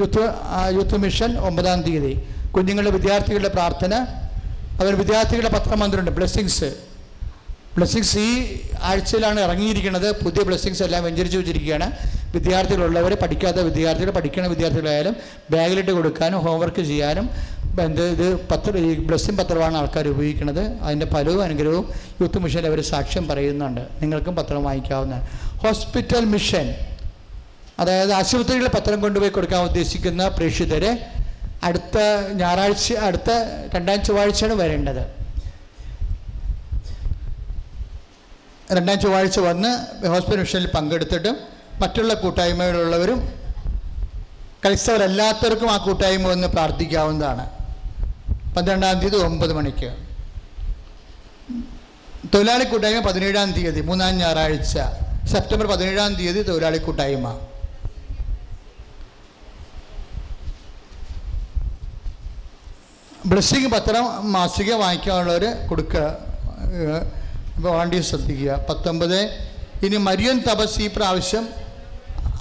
യൂത്ത് 0.00 0.28
യൂത്ത് 0.72 0.96
മിഷൻ 0.96 1.38
ഒമ്പതാം 1.38 1.82
തീയതി. 1.82 2.22
കുഞ്ഞുങ്ങളുടെ 2.56 2.90
വിദ്യാർത്ഥികളുടെ 2.90 3.48
പ്രാർത്ഥന. 3.48 3.94
അവർ 4.80 4.94
വിദ്യാർത്ഥികളുടെ 4.98 5.48
പത്രം 5.48 5.80
വന്നിട്ടുണ്ട് 5.80 6.10
ബ്ലെസ്സിങ്സ് 6.10 6.91
ബ്ലെസ്സിങ്സ് 7.76 8.18
ഈ 8.18 8.60
ആഴ്ചയിലാണ് 8.82 9.40
ഇറങ്ങിയിരിക്കുന്നത്. 9.40 10.24
പുതിയ 10.24 10.42
ബ്ലെസ്സിങ്സ് 10.42 10.82
എല്ലാം 10.82 11.04
വെഞ്ചരിച്ച് 11.04 11.38
വെച്ചിരിക്കുകയാണ്. 11.38 11.86
വിദ്യാർത്ഥികളുള്ളവർ 12.34 13.14
പഠിക്കാത്ത 13.14 13.56
വിദ്യാർത്ഥികൾ 13.56 14.10
പഠിക്കുന്ന 14.10 14.48
വിദ്യാർത്ഥികളായാലും 14.48 15.16
ബാഗിലിട്ട് 15.50 15.90
കൊടുക്കാനും 15.90 16.38
ഹോംവർക്ക് 16.38 16.82
ചെയ്യാനും 16.82 17.30
എന്ത് 17.80 18.02
ഇത് 18.02 18.48
പത്ര 18.48 18.76
ഈ 18.76 18.94
ബ്ലെസ്സിങ് 18.94 19.38
പത്രമാണ് 19.38 19.76
ആൾക്കാർ 19.76 20.08
ഉപയോഗിക്കുന്നത്. 20.08 20.82
അതിന്റെ 20.82 21.06
പലവും 21.06 21.42
അനുഗ്രഹവും 21.42 21.92
യൂത്ത് 22.20 22.38
മിഷനിൽ 22.38 22.66
അവർ 22.66 22.80
സാക്ഷ്യം 22.82 23.28
പറയുന്നുണ്ട്. 23.28 23.80
നിങ്ങൾക്കും 24.02 24.36
പത്രം 24.36 24.64
വാങ്ങിക്കാവുന്ന 24.64 25.28
ഹോസ്പിറ്റൽ 25.64 26.24
മിഷൻ 26.24 26.74
അതായത് 27.78 28.12
ആശുപത്രികളിൽ 28.12 28.68
പത്രം 28.68 29.00
കൊണ്ടുപോയി 29.00 29.30
കൊടുക്കാൻ 29.30 29.62
ഉദ്ദേശിക്കുന്ന 29.64 30.28
പ്രേക്ഷിതരെ 30.28 31.06
അടുത്ത 31.64 31.98
ഞായറാഴ്ച 32.34 32.92
അടുത്ത 32.92 33.30
രണ്ടാം 33.76 34.04
ചൊവ്വാഴ്ചയാണ് 34.04 34.54
വരേണ്ടത്. 34.54 35.21
രണ്ടാം 38.76 38.98
ചൊവ്വാഴ്ച 39.00 39.38
വന്ന് 39.46 39.70
ഹോസ്പിറ്റൽ 40.12 40.40
മിഷനിൽ 40.42 40.66
പങ്കെടുത്തിട്ടും 40.74 41.36
മറ്റുള്ള 41.82 42.12
കൂട്ടായ്മയിലുള്ളവരും 42.22 43.18
ക്രൈസ്തവരല്ലാത്തവർക്കും 44.62 45.68
ആ 45.74 45.76
കൂട്ടായ്മ 45.86 46.26
വന്ന് 46.32 46.48
പ്രാർത്ഥിക്കാവുന്നതാണ്. 46.48 47.44
പന്ത്രണ്ടാം 48.56 48.98
തീയതി 49.00 49.18
ഒമ്പത് 49.28 49.52
മണിക്ക്. 49.58 49.88
തൊഴിലാളി 52.34 52.64
കൂട്ടായ്മ 52.64 53.00
പതിനേഴാം 53.08 53.50
തീയതി 53.56 53.80
മൂന്നാം 53.88 54.18
ഞായറാഴ്ച. 54.18 54.74
സെപ്റ്റംബർ 55.32 55.66
പതിനേഴാം 55.72 56.12
തീയതി 56.18 56.42
തൊഴിലാളി 56.48 56.78
കൂട്ടായ്മ. 56.86 57.26
ബ്ലസ്സിംഗ് 63.30 63.68
പത്രം 63.74 64.06
മാസിക 64.32 64.70
വാങ്ങിക്കാനുള്ളവർ 64.82 65.44
കൊടുക്കുക 65.68 66.06
വോളണ്ടിയർ 67.58 68.02
ശ്രദ്ധിക്കുക. 68.02 68.66
പത്തൊമ്പത് 68.70 69.48
ഇനി 69.86 69.96
മരിയൻ 69.96 70.42
തപസ് 70.42 70.80
ഈ 70.80 70.86
പ്രാവശ്യം 70.86 71.48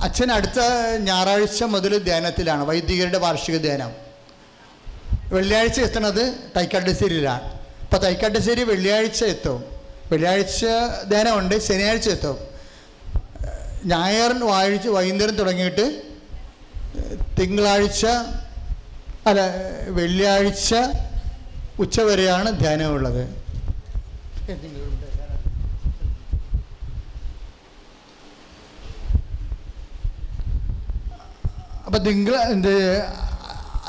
അച്ഛൻ 0.01 0.31
അടുത്ത 0.31 0.59
ഞായറാഴ്ച 0.97 1.63
മുതൽ 1.63 1.97
ധ്യാനത്തിലാണ് 1.97 2.63
വൈദികരുടെ 2.65 3.17
വാർഷിക 3.17 3.57
ധ്യാനം. 3.57 3.91
വെള്ളിയാഴ്ച 5.33 5.79
എത്തണത് 5.79 6.35
തൈക്കാട്ടുശ്ശേരിയിലാണ്. 6.57 7.43
അപ്പോൾ 7.81 7.97
തൈക്കാട്ടുശ്ശേരി 7.97 8.63
വെള്ളിയാഴ്ച 8.63 9.23
എത്തും. 9.23 9.63
വെള്ളിയാഴ്ച 10.11 10.65
ധ്യാനമുണ്ട് 11.09 11.59
ശനിയാഴ്ച 11.59 12.09
എത്തും. 12.09 12.37
ഞായർ 13.85 14.39
വാഴ്ച 14.39 14.87
വൈകുന്നേരം 14.87 15.35
തുടങ്ങിയിട്ട് 15.35 16.01
തിങ്കളാഴ്ച 17.39 18.05
അല്ല 19.27 19.41
വെള്ളിയാഴ്ച 19.89 20.75
ഉച്ചവരെയാണ് 21.79 22.59
ധ്യാനമുള്ളത്. 22.59 23.41
അപ്പം 31.91 32.03
തിങ്കൾ 32.03 32.35
എന്ത് 32.35 33.01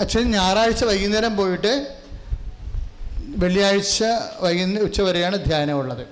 അച്ഛൻ 0.01 0.31
ഞായറാഴ്ച 0.31 0.85
വൈകുന്നേരം 0.85 1.37
പോയിട്ട് 1.37 1.87
വെള്ളിയാഴ്ച 3.21 4.05
വൈകുന്നേരം 4.41 4.85
ഉച്ചവരെയാണ് 4.85 5.45
ധ്യാനമുള്ളത് 5.45 6.07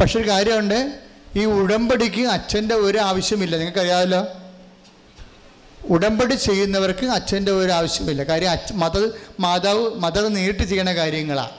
പക്ഷെ 0.00 0.20
ഒരു 0.20 0.28
കാര്യമുണ്ട് 0.28 1.00
ഈ 1.36 1.44
ഉടമ്പടിക്ക് 1.44 2.26
അച്ഛന്റെ 2.26 2.74
ഒരു 2.74 2.98
ആവശ്യമില്ല. 2.98 3.56
നിങ്ങൾക്കറിയാമല്ലോ? 3.56 4.26
ഉടമ്പടി 5.90 6.34
ചെയ്യുന്നവർക്ക് 6.34 7.06
അച്ഛന്റെ 7.06 7.52
ഒരു 7.52 7.72
ആവശ്യമില്ല. 7.72 8.22
കാര്യം 8.22 8.50
അച്ഛ 8.50 8.72
മത 8.72 9.10
മാതാവ് 9.40 9.94
മത 9.94 10.28
നേരിട്ട് 10.28 10.62
ചെയ്യണ 10.62 10.94
കാര്യങ്ങളാണ് 10.94 11.50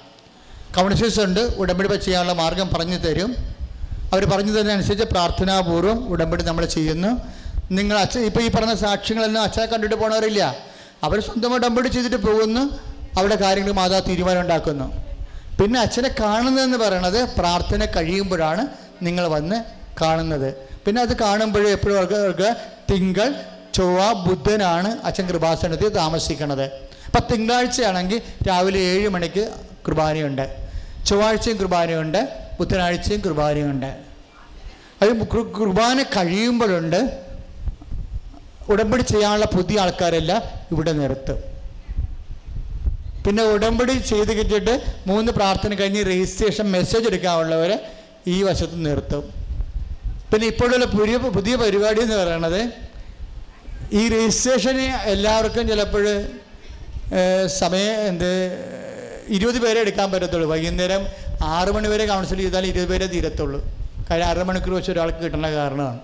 കമ്മ്യൂണിസ്റ്റേഴ്സ് 0.71 1.19
ഉണ്ട് 1.19 1.39
ഉടമ്പടി 1.39 1.95
ചെയ്യാനുള്ള 1.95 2.33
മാർഗം 2.33 2.69
പറഞ്ഞു 2.69 2.95
തരും. 2.95 3.35
അവർ 4.13 4.25
പറഞ്ഞു 4.25 4.51
തരുന്നതനുസരിച്ച് 4.51 5.05
പ്രാർത്ഥനാപൂർവം 5.05 6.07
ഉടമ്പടി 6.07 6.43
നമ്മൾ 6.43 6.65
ചെയ്യുന്നു. 6.65 7.34
നിങ്ങൾ 7.71 7.97
അച്ഛൻ 7.97 8.25
ഇപ്പോൾ 8.25 8.39
ഈ 8.39 8.51
പറഞ്ഞ 8.51 8.73
സാക്ഷ്യങ്ങളെല്ലാം 8.73 9.43
അച്ഛനെ 9.43 9.65
കണ്ടിട്ട് 9.65 9.95
പോണവരില്ല. 9.95 10.55
അവർ 11.03 11.19
സ്വന്തമായിട്ട് 11.19 11.67
അമ്പടി 11.67 11.87
ചെയ്തിട്ട് 11.87 12.15
പോകുന്നു. 12.15 12.79
അവിടെ 13.17 13.35
കാര്യങ്ങൾ 13.35 13.71
മാതാവ് 13.71 14.01
തീരുമാനം 14.09 14.41
ഉണ്ടാക്കുന്നു. 14.41 15.05
പിന്നെ 15.61 15.79
അച്ഛനെ 15.79 16.15
കാണുന്നതെന്ന് 16.19 16.77
പറയണത് 16.77 17.23
പ്രാർത്ഥന 17.39 17.85
കഴിയുമ്പോഴാണ് 17.85 18.67
നിങ്ങൾ 19.01 19.27
വന്ന് 19.27 19.63
കാണുന്നത്. 20.01 20.53
പിന്നെ 20.55 21.01
അത് 21.01 21.19
കാണുമ്പോഴേ 21.19 21.71
എപ്പോഴും 21.71 21.97
അവർക്ക് 21.97 22.55
തിങ്കൾ 22.91 23.35
ചൊവ്വ 23.73 24.13
ബുധനാണ് 24.13 24.97
അച്ഛൻ 25.03 25.27
കൃപാസനത്തിൽ 25.27 25.89
താമസിക്കുന്നത്. 25.89 26.63
അപ്പം 27.05 27.21
തിങ്കളാഴ്ചയാണെങ്കിൽ 27.31 28.21
രാവിലെ 28.47 28.79
ഏഴ് 28.79 29.09
മണിക്ക് 29.09 29.51
കുർബാനയുണ്ട്. 29.87 30.55
ചൊവ്വാഴ്ചയും 31.05 31.57
കുർബാനയുണ്ട്. 31.57 32.29
ബുധനാഴ്ചയും 32.59 33.19
കുർബാനയുണ്ട്. 33.19 33.97
അത് 35.01 35.27
കുർബാന 35.27 36.03
കഴിയുമ്പോഴുണ്ട്. 36.03 37.24
ഉടമ്പടി 38.71 39.03
ചെയ്യാനുള്ള 39.11 39.47
പുതിയ 39.55 39.81
ആൾക്കാരല്ല 39.83 40.33
ഇവിടെ 40.73 40.93
നിർത്തും 41.01 41.39
പിന്നെ 43.25 43.43
ഉടമ്പടി 43.53 43.93
ചെയ്ത് 44.09 44.31
കഴിഞ്ഞിട്ട് 44.37 44.73
മൂന്ന് 45.09 45.31
പ്രാർത്ഥന 45.37 45.73
കഴിഞ്ഞ് 45.79 46.01
രജിസ്ട്രേഷൻ 46.09 46.65
മെസ്സേജ് 46.75 47.07
എടുക്കാനുള്ളവർ 47.11 47.71
ഈ 48.33 48.37
വശത്ത് 48.47 48.77
നിർത്തും. 48.87 49.23
പിന്നെ 50.31 50.45
ഇപ്പോഴുള്ള 50.51 50.85
പുതിയ 50.97 51.15
പുതിയ 51.37 51.53
പരിപാടി 51.63 52.01
എന്ന് 52.05 52.17
പറയണത് 52.21 52.61
ഈ 53.99 54.01
രജിസ്ട്രേഷന് 54.15 54.85
എല്ലാവർക്കും 55.13 55.65
ചിലപ്പോൾ 55.71 56.05
സമയം 57.61 57.97
എന്ത് 58.11 58.31
ഇരുപത് 59.35 59.59
പേരെ 59.63 59.79
എടുക്കാൻ 59.85 60.07
പറ്റത്തുള്ളൂ. 60.13 60.47
വൈകുന്നേരം 60.53 61.01
ആറ് 61.55 61.71
മണി 61.75 61.87
വരെ 61.93 62.05
കൗൺസിൽ 62.11 62.39
ചെയ്താൽ 62.43 62.65
ഇരുപത് 62.71 62.89
പേരെ 62.91 63.07
തീരത്തുള്ളൂ. 63.13 63.59
കാര്യം 64.09 64.27
അര 64.31 64.41
മണിക്കൂർ 64.49 64.73
വെച്ച് 64.77 64.91
ഒരാൾക്ക് 64.93 65.21
കിട്ടുന്ന 65.25 65.47
കാരണമാണ്. 65.59 65.99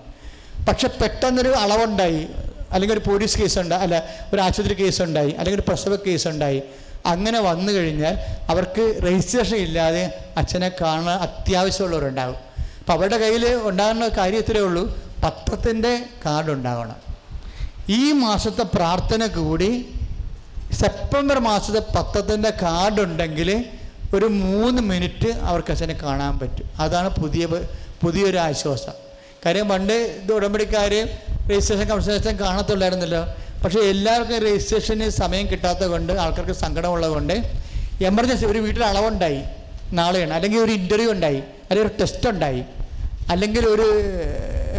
പക്ഷെ 0.67 0.87
പെട്ടെന്നൊരു 1.01 1.51
അളവുണ്ടായി. 1.63 2.23
അല്ലെങ്കിൽ 2.71 2.99
ഒരു 2.99 3.09
പോലീസ് 3.09 3.37
കേസ് 3.37 3.59
ഉണ്ട് 3.59 3.75
അല്ല 3.75 4.03
ഒരു 4.33 4.41
ആശുപത്രി 4.41 4.73
കേസ് 4.73 5.01
ഉണ്ടായി 5.01 5.31
അല്ലെങ്കിൽ 5.31 5.61
ഒരു 5.61 5.67
പ്രസവ 5.67 5.95
കേസ് 5.95 6.27
ഉണ്ടായി. 6.27 6.61
അങ്ങനെ 7.05 7.39
വന്നു 7.39 7.73
കഴിഞ്ഞാൽ 7.73 8.17
അവർക്ക് 8.49 8.99
രജിസ്ട്രേഷൻ 9.03 9.55
ഇല്ലാതെ 9.55 10.25
അച്ഛനെ 10.37 10.69
കാണാൻ 10.81 11.17
അത്യാവശ്യമുള്ളവരുണ്ടാകും. 11.19 12.35
അപ്പോൾ 12.79 12.93
അവരുടെ 12.93 13.17
കയ്യിൽ 13.17 13.55
ഉണ്ടാകുന്ന 13.55 14.07
കാര്യത്തിലേ 14.07 14.59
ഉള്ളൂ. 14.59 14.83
പത്രത്തിന്റെ 15.25 16.05
കാർഡ് 16.25 16.51
ഉണ്ടാകണം 16.51 16.95
ഈ 17.89 18.11
മാസത്തെ 18.11 18.63
പ്രാർത്ഥന 18.63 19.25
കൂടി 19.25 19.99
സെപ്റ്റംബർ 20.71 21.39
മാസത്തെ 21.39 21.79
പത്രത്തിന്റെ 21.79 22.49
കാർഡ് 22.49 23.01
ഉണ്ടെങ്കിൽ 23.01 23.65
ഒരു 24.15 24.25
മൂന്ന് 24.25 24.81
മിനിറ്റ് 24.81 25.31
അവർക്ക് 25.31 25.71
അച്ഛനെ 25.71 25.93
കാണാൻ 25.93 26.39
പറ്റും. 26.39 26.69
അതാണ് 26.79 27.09
പുതിയ 27.09 27.47
പുതിയൊരു 28.03 28.37
ആശ്വാസം. 28.37 29.10
കാര്യം 29.45 29.69
പണ്ട് 29.69 29.93
ഇത് 29.93 30.33
ഉടമ്പടിക്കാർ 30.33 31.07
രജിസ്ട്രേഷൻ 31.51 31.87
കൺസൾട്ടേഷൻ 31.87 32.39
കാണത്തുള്ളായിരുന്നല്ലോ. 32.39 33.27
പക്ഷേ 33.63 33.79
എല്ലാവർക്കും 33.79 34.43
രജിസ്ട്രേഷന് 34.43 35.09
സമയം 35.09 35.51
കിട്ടാത്തത് 35.51 35.87
കൊണ്ട് 35.87 36.13
ആൾക്കാർക്ക് 36.13 36.51
സങ്കടമുള്ളത് 36.51 37.11
കൊണ്ട് 37.11 37.33
എമർജൻസി 38.03 38.45
ഒരു 38.45 38.59
വീട്ടിൽ 38.59 38.83
അളവുണ്ടായി. 38.83 39.41
നാളെയാണ്. 39.93 40.33
അല്ലെങ്കിൽ 40.33 40.59
ഒരു 40.59 40.71
ഇന്റർവ്യൂ 40.71 41.11
ഉണ്ടായി. 41.11 41.35
അല്ലെങ്കിൽ 41.35 41.87
ഒരു 41.87 42.01
ടെസ്റ്റ് 42.01 42.29
ഉണ്ടായി. 42.29 42.63
അല്ലെങ്കിൽ 43.29 43.67
ഒരു 43.67 43.87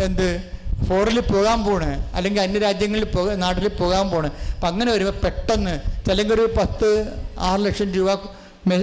എന്ത് 0.04 0.40
ഫോറിൽ 0.88 1.20
പോകാൻ 1.20 1.64
പോണ്. 1.64 2.14
അല്ലെങ്കിൽ 2.14 2.40
അന്യ 2.40 2.58
രാജ്യങ്ങളിൽ 2.58 3.04
പോകാൻ 3.04 3.40
നാട്ടിൽ 3.40 3.68
പോകാൻ 3.68 4.10
പോണ്. 4.10 4.26
അപ്പം 4.26 4.68
അങ്ങനെ 4.68 4.92
വരുമ്പോൾ 4.92 5.18
പെട്ടെന്ന് 5.18 5.80
അല്ലെങ്കിൽ 6.10 6.34
ഒരു 6.34 6.54
പത്ത് 6.56 7.06
ആറ് 7.38 7.64
ലക്ഷം 7.64 7.92
രൂപ 7.92 8.14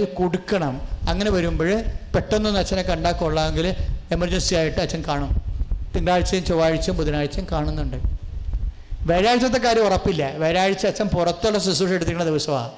കൊടുക്കണം. 0.04 0.88
അങ്ങനെ 1.08 1.30
വരുമ്പോൾ 1.30 1.82
പെട്ടെന്നൊന്ന് 2.14 2.60
അച്ഛനെ 2.60 2.82
കണ്ടാൽ 2.82 3.12
കൊള്ളാമെങ്കിൽ 3.12 3.74
എമർജൻസി 4.12 4.54
ആയിട്ട് 4.54 4.80
അച്ഛൻ 4.80 5.04
കാണും. 5.08 5.49
തിങ്കളാഴ്ചയും 5.94 6.44
ചൊവ്വാഴ്ചയും 6.44 6.96
ബുധനാഴ്ചയും 6.96 7.46
കാണുന്നുണ്ട്. 7.52 7.96
വ്യാഴാഴ്ചത്തെ 9.06 9.58
കാര്യം 9.58 9.84
ഉറപ്പില്ല. 9.86 10.36
വ്യാഴാഴ്ച 10.36 10.86
അച്ഛൻ 10.86 11.06
പുറത്തുള്ള 11.06 11.58
ശുശ്രൂഷ 11.58 11.90
എടുത്തിരിക്കുന്ന 11.90 12.30
ദിവസമാണ് 12.30 12.70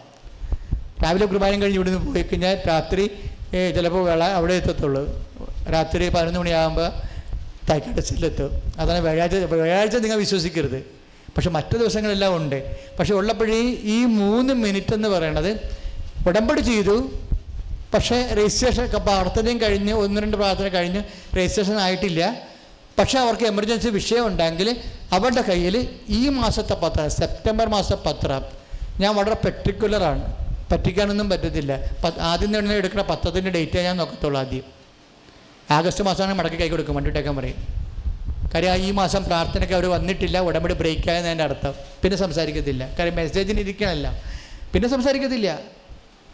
രാവിലെ 1.05 1.27
കുർബാനം 1.27 1.63
കഴിഞ്ഞ് 1.63 1.79
ഇവിടുന്ന് 1.79 2.07
പോയി 2.07 2.23
കഴിഞ്ഞാൽ 2.23 2.59
രാത്രി 2.69 3.11
ചിലപ്പോൾ 3.77 4.05
വേള 4.05 4.25
അവിടെ 4.25 4.55
എത്തത്തുള്ളൂ. 4.55 5.05
രാത്രി 5.73 6.09
പതിനൊന്ന് 6.09 6.41
മണിയാകുമ്പോൾ 6.41 6.89
തൈക്കടച്ചിലെത്തും 7.71 8.51
അതാണ് 8.79 9.01
വ്യാഴാഴ്ച 9.01 9.35
വ്യാഴാഴ്ച 9.35 9.97
നിങ്ങൾ 9.97 10.17
വിശ്വസിക്കരുത്. 10.17 10.79
പക്ഷെ 11.37 11.51
മറ്റു 11.51 11.77
ദിവസങ്ങളെല്ലാം 11.79 12.37
ഉണ്ട്. 12.37 12.77
പക്ഷെ 12.99 13.15
ഉള്ളപ്പോഴേ 13.15 13.61
ഈ 13.83 14.05
മൂന്ന് 14.05 14.55
മിനിറ്റ് 14.55 14.95
എന്ന് 14.95 15.09
പറയണത് 15.09 15.51
ഉടമ്പടി 16.29 16.61
ചെയ്തു. 16.61 17.11
പക്ഷേ 17.95 18.29
രജിസ്ട്രേഷൻ 18.33 18.89
പ്രാർത്ഥനയും 19.07 19.61
കഴിഞ്ഞ് 19.61 19.93
ഒന്ന് 19.93 20.21
രണ്ട് 20.21 20.37
പ്രാർത്ഥന 20.37 20.69
കഴിഞ്ഞ് 20.69 21.03
രജിസ്ട്രേഷൻ 21.37 21.77
ആയിട്ടില്ല. 21.79 22.52
പക്ഷേ 22.99 23.19
അവർക്ക് 23.19 23.43
എമർജൻസി 23.43 23.89
വിഷയം 23.89 24.27
ഉണ്ടെങ്കിൽ 24.27 24.77
അവരുടെ 25.13 25.43
കയ്യിൽ 25.43 25.89
ഈ 26.09 26.29
മാസത്തെ 26.29 26.75
പത്രം 26.75 27.11
സെപ്റ്റംബർ 27.11 27.69
മാസത്തെ 27.69 28.09
പത്രം 28.09 28.45
ഞാൻ 29.01 29.17
വളരെ 29.17 29.35
പെർട്ടിക്കുലറാണ് 29.35 30.37
പറ്റിക്കാനൊന്നും 30.73 31.31
പറ്റത്തില്ല. 31.31 31.73
ആദ്യം 32.21 32.59
തന്നെ 32.59 32.75
എടുക്കുന്ന 32.75 33.05
പത്രത്തിന്റെ 33.05 33.51
ഡേറ്റേ 33.51 33.83
ഞാൻ 33.83 33.97
നോക്കത്തുള്ളൂ 33.97 34.41
ആദ്യം. 34.41 34.63
ആഗസ്റ്റ് 35.71 36.05
മാസമാണ് 36.05 36.35
മടക്കി 36.35 36.61
കൈ 36.61 36.69
കൊടുക്കും 36.69 36.95
വണ്ടിട്ടേക്കാൻ 36.95 37.37
പറയും. 37.37 37.83
കാര്യം 38.55 38.77
ഈ 38.77 38.91
മാസം 38.91 39.25
പ്രാർത്ഥനയ്ക്ക് 39.25 39.75
അവർ 39.75 39.87
വന്നിട്ടില്ല 39.87 40.39
ഉടമ്പടി 40.39 40.75
ബ്രേക്ക് 40.75 41.11
എന്റെ 41.11 41.45
അർത്ഥം. 41.45 41.75
പിന്നെ 42.03 42.19
സംസാരിക്കത്തില്ല. 42.19 42.97
കാര്യം 42.99 43.17
മെസ്സേജിന് 43.17 43.61
ഇരിക്കണമല്ല. 43.61 44.23
പിന്നെ 44.73 44.89
സംസാരിക്കത്തില്ല. 44.89 45.51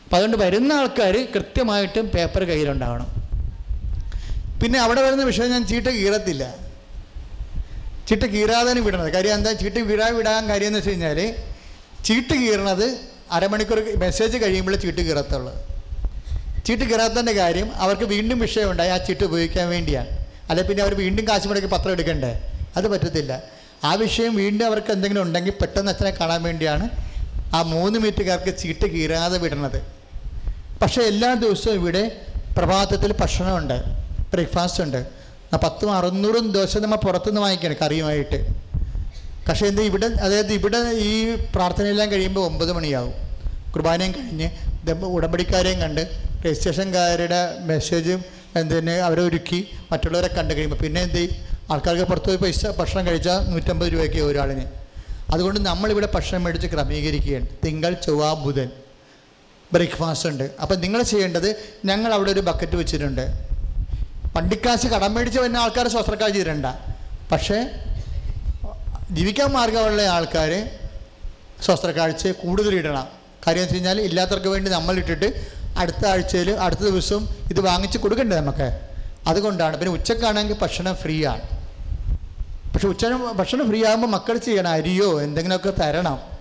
അപ്പം 0.05 0.17
അതുകൊണ്ട് 0.17 0.37
വരുന്ന 0.37 0.73
ആൾക്കാർ 0.73 1.29
കൃത്യമായിട്ടും 1.35 2.09
പേപ്പർ 2.09 2.45
കയ്യിലുണ്ടാവണം. 2.45 3.18
പിന്നെ 4.63 4.79
അവിടെ 4.79 5.03
വരുന്ന 5.03 5.25
വിഷയം 5.25 5.51
ഞാൻ 5.51 5.67
ചീട്ട 5.67 5.87
കീറത്തില്ല. 5.87 6.55
ചീട്ട 8.09 8.23
കീറാതെ 8.23 8.73
വിടണത്. 8.73 9.13
കാര്യം 9.13 9.35
എന്താ? 9.35 9.53
ചീട്ട് 9.53 9.79
വീഴാ 9.79 10.07
വിടാൻ 10.07 10.49
കാര്യം 10.49 10.67
എന്ന് 10.67 10.79
വെച്ച് 10.79 10.91
കഴിഞ്ഞാൽ 10.91 11.35
ചീട്ട് 12.05 12.35
കീറണത് 12.35 12.99
അരമണിക്കൂർ 13.33 13.97
മെസ്സേജ് 13.97 14.39
കഴിയുമ്പോൾ 14.39 14.77
ചീട്ട് 14.77 15.01
കീറത്തുള്ളൂ. 15.01 15.55
ചീട്ട് 16.67 16.85
കീറാത്തതിന്റെ 16.85 17.33
കാര്യം 17.33 17.77
അവർക്ക് 17.77 18.03
വീണ്ടും 18.03 18.39
വിഷയമുണ്ടായി. 18.39 18.91
ആ 18.91 18.97
ചീട്ട് 18.97 19.25
ഉപയോഗിക്കാൻ 19.25 19.69
വേണ്ടിയാണ്. 19.69 20.07
അല്ലെ 20.51 20.65
പിന്നെ 20.65 20.83
അവർ 20.83 20.95
വീണ്ടും 20.95 21.29
കാശ് 21.29 21.49
മുടക്കി 21.49 21.67
പത്രം 21.67 21.93
എടുക്കണ്ടേ? 21.93 22.53
അത് 22.77 22.89
പറ്റത്തില്ല. 22.89 23.43
ആ 23.85 23.95
വിഷയം 23.95 24.37
വീണ്ടും 24.37 24.67
അവർക്ക് 24.67 24.93
എന്തെങ്കിലും 24.93 25.23
ഉണ്ടെങ്കിൽ 25.23 25.51
പെട്ടെന്ന് 25.51 25.93
അച്ഛനെ 25.93 26.11
കാണാൻ 26.11 26.43
വേണ്ടിയാണ് 26.43 26.91
ആ 27.55 27.63
മൂന്ന് 27.63 27.99
മിനിറ്റുകാർക്ക് 27.99 28.59
ചീട്ട് 28.59 28.87
കീറാതെ 28.87 29.39
വിടണത്. 29.39 29.83
പക്ഷേ 30.83 31.03
എല്ലാ 31.03 31.35
ദിവസവും 31.35 31.75
ഇവിടെ 31.75 32.21
പ്രഭാതത്തിൽ 32.59 33.13
ഭക്ഷണമുണ്ട്. 33.21 34.08
ബ്രേക്ക്ഫാസ്റ്റ് 34.33 34.83
ഉണ്ട്. 34.83 35.07
ആ 35.55 35.57
പത്തും 35.57 35.93
അറുന്നൂറും 35.93 36.53
ദോശ 36.53 36.79
നമ്മൾ 36.79 36.97
പുറത്തുനിന്ന് 36.97 37.41
വാങ്ങിക്കണം 37.41 37.75
കറിയുമായിട്ട്. 37.83 38.49
പക്ഷേ 39.49 39.67
എന്ത് 39.67 39.83
ഇവിടെ 39.83 40.07
അതായത് 40.07 40.53
ഇവിടെ 40.53 40.79
ഈ 40.93 41.35
പ്രാർത്ഥനയെല്ലാം 41.55 42.13
കഴിയുമ്പോൾ 42.13 42.41
ഒമ്പത് 42.41 42.73
മണിയാവും. 42.73 43.13
കുർബാനയും 43.73 44.13
കഴിഞ്ഞ് 44.13 44.51
ഉടമ്പടിക്കാരെയും 45.05 45.81
കണ്ട് 45.81 46.09
രജിസ്ട്രേഷൻകാരുടെ 46.47 47.57
മെസ്സേജും 47.61 48.25
എന്തിന് 48.57 48.91
അവരെ 48.91 49.23
ഒരുക്കി 49.23 49.69
മറ്റുള്ളവരെ 49.93 50.35
കണ്ടു 50.35 50.55
കഴിയുമ്പോൾ 50.55 50.77
പിന്നെ 50.77 51.01
എന്ത് 51.03 51.15
ചെയ്യും? 51.15 51.49
ആൾക്കാർക്ക് 51.73 52.05
പുറത്ത് 52.05 52.27
പോയി 52.27 52.37
പൈസ 52.37 52.67
ഭക്ഷണം 52.67 53.07
കഴിച്ചാൽ 53.07 53.39
നൂറ്റമ്പത് 53.51 53.93
രൂപയ്ക്ക് 53.93 54.17
ഒരാളിന് 54.17 54.65
അതുകൊണ്ട് 55.33 55.61
നമ്മളിവിടെ 55.61 56.09
ഭക്ഷണം 56.15 56.45
മേടിച്ച് 56.45 56.67
ക്രമീകരിക്കുകയാണ്. 56.67 57.47
തിങ്കൾ 57.67 57.95
ചൊവ്വ 57.95 58.35
ബുധൻ. 58.35 58.71
ബ്രേക്ക്ഫാസ്റ്റ് 59.73 60.29
ഉണ്ട്. 60.29 60.51
അപ്പം 60.63 60.81
നിങ്ങൾ 60.81 61.03
ചെയ്യേണ്ടത് 61.03 61.57
ഞങ്ങൾ 61.85 62.15
അവിടെ 62.15 62.31
ഒരു 62.31 62.41
ബക്കറ്റ് 62.41 62.77
വെച്ചിട്ടുണ്ട്. 62.77 63.48
വണ്ടിക്കാശ് 64.37 64.87
കടം 64.87 65.15
മേടിച്ച് 65.15 65.39
വരുന്ന 65.39 65.57
ആൾക്കാർ 65.57 65.89
സ്വസ്ത്രക്കാർ 65.89 66.31
ചെയ്തിരണ്ട. 66.31 66.67
പക്ഷേ 67.33 67.59
ജീവിക്കാൻ 69.11 69.49
മാർഗമുള്ള 69.53 70.03
ആൾക്കാർ 70.03 70.51
ശസ്ത്രക്കാഴ്ച 71.67 72.29
കൂടുതൽ 72.29 72.75
ഇടണം. 72.75 73.07
കാര്യം 73.47 73.61
എന്ന് 73.61 73.63
വെച്ച് 73.63 73.75
കഴിഞ്ഞാൽ 73.75 74.01
ഇല്ലാത്തവർക്ക് 74.01 74.49
വേണ്ടി 74.49 74.71
നമ്മൾ 74.71 74.97
ഇട്ടിട്ട് 74.97 75.29
അടുത്ത 75.79 76.07
ആഴ്ചയിൽ 76.07 76.51
അടുത്ത 76.51 76.81
ദിവസം 76.81 77.29
ഇത് 77.51 77.61
വാങ്ങിച്ച് 77.61 77.99
കൊടുക്കണ്ടേ 77.99 78.37
നമുക്ക്? 78.37 78.81
അതുകൊണ്ടാണ്. 79.27 79.77
പിന്നെ 79.77 79.93
ഉച്ചക്കാണെങ്കിൽ 79.95 80.57
ഭക്ഷണം 80.63 80.95
ഫ്രീ 80.95 81.25
ആണ് 81.25 81.43
പക്ഷെ 82.73 82.89
ഉച്ച 82.89 83.07
ഭക്ഷണം 83.35 83.69
ഫ്രീ 83.69 83.85
ആകുമ്പോൾ 83.85 84.07
മക്കൾ 84.07 84.37
ചെയ്യണം. 84.37 84.71
അരിയോ 84.71 85.23
എന്തെങ്കിലുമൊക്കെ 85.23 85.73
തരണം. 85.81 86.38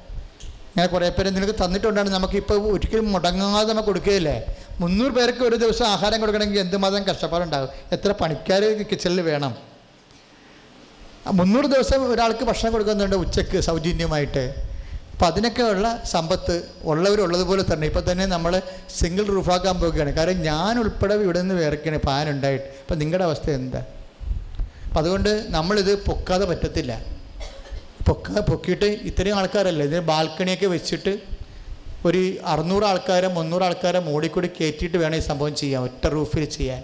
ഇങ്ങനെ 0.77 0.89
കുറേ 0.93 1.07
പേര് 1.17 1.29
നിനക്ക് 1.35 1.53
തന്നിട്ടുണ്ടാണ് 1.61 2.09
നമുക്കിപ്പോൾ 2.15 2.57
ഒരിക്കലും 2.73 3.05
മുടങ്ങാതെ 3.13 3.71
നമുക്ക് 3.73 3.89
കൊടുക്കുകയില്ലേ? 3.89 4.35
മുന്നൂറ് 4.81 5.13
പേർക്ക് 5.15 5.41
ഒരു 5.47 5.57
ദിവസം 5.63 5.85
ആഹാരം 5.93 6.17
കൊടുക്കണമെങ്കിൽ 6.21 6.59
എന്തുമാത്രം 6.63 7.03
കഷ്ടപ്പാടുണ്ടാകും? 7.07 7.69
എത്ര 7.95 8.11
പണിക്കാർ 8.19 8.63
കിച്ചണിൽ 8.89 9.21
വേണം? 9.29 9.53
മുന്നൂറ് 11.39 11.67
ദിവസം 11.73 12.05
ഒരാൾക്ക് 12.11 12.45
ഭക്ഷണം 12.49 12.71
കൊടുക്കുന്നുണ്ട് 12.75 13.17
ഉച്ചയ്ക്ക് 13.23 13.57
സൗജന്യമായിട്ട്. 13.69 14.43
അപ്പോൾ 15.13 15.27
അതിനൊക്കെ 15.31 15.65
ഉള്ള 15.73 15.87
സമ്പത്ത് 16.13 16.55
ഉള്ളവരുള്ളതുപോലെ 16.91 17.65
തന്നെ. 17.73 17.85
ഇപ്പം 17.91 18.05
തന്നെ 18.11 18.25
നമ്മൾ 18.35 18.53
സിംഗിൾ 18.99 19.25
റൂഫാക്കാൻ 19.37 19.75
പോകുകയാണ് 19.81 20.13
കാരണം 20.19 20.41
ഞാൻ 20.51 20.73
ഉൾപ്പെടെ 20.85 21.17
ഇവിടെ 21.27 21.41
നിന്ന് 21.41 21.57
വേർക്കാണ് 21.63 22.01
ഫാൻ 22.07 22.27
ഇപ്പം 22.79 22.97
നിങ്ങളുടെ 23.03 23.27
അവസ്ഥ 23.31 23.49
എന്താ? 23.59 23.83
അപ്പം 24.87 24.99
അതുകൊണ്ട് 25.03 25.31
നമ്മളിത് 25.57 25.93
പൊക്കാതെ 26.09 26.45
പറ്റത്തില്ല. 26.53 26.93
പൊക്ക 28.07 28.39
പൊക്കിയിട്ട് 28.39 28.85
ഇത്രയും 28.85 29.35
ആൾക്കാരല്ല? 29.37 29.83
ഇതിന് 29.83 29.99
ബാൽക്കണിയൊക്കെ 29.99 30.65
വെച്ചിട്ട് 30.65 31.13
ഒരു 32.05 32.21
അറുന്നൂറ് 32.45 32.83
ആൾക്കാരെ 32.83 33.27
മുന്നൂറ് 33.27 33.63
ആൾക്കാരെ 33.63 33.99
മൂടിക്കൂടി 33.99 34.47
കയറ്റിയിട്ട് 34.47 34.97
വേണം 34.97 35.15
ഈ 35.15 35.19
സംഭവം 35.19 35.55
ചെയ്യാൻ 35.55 35.83
ഒറ്റ 35.83 36.07
റൂഫിൽ 36.07 36.45
ചെയ്യാൻ. 36.45 36.83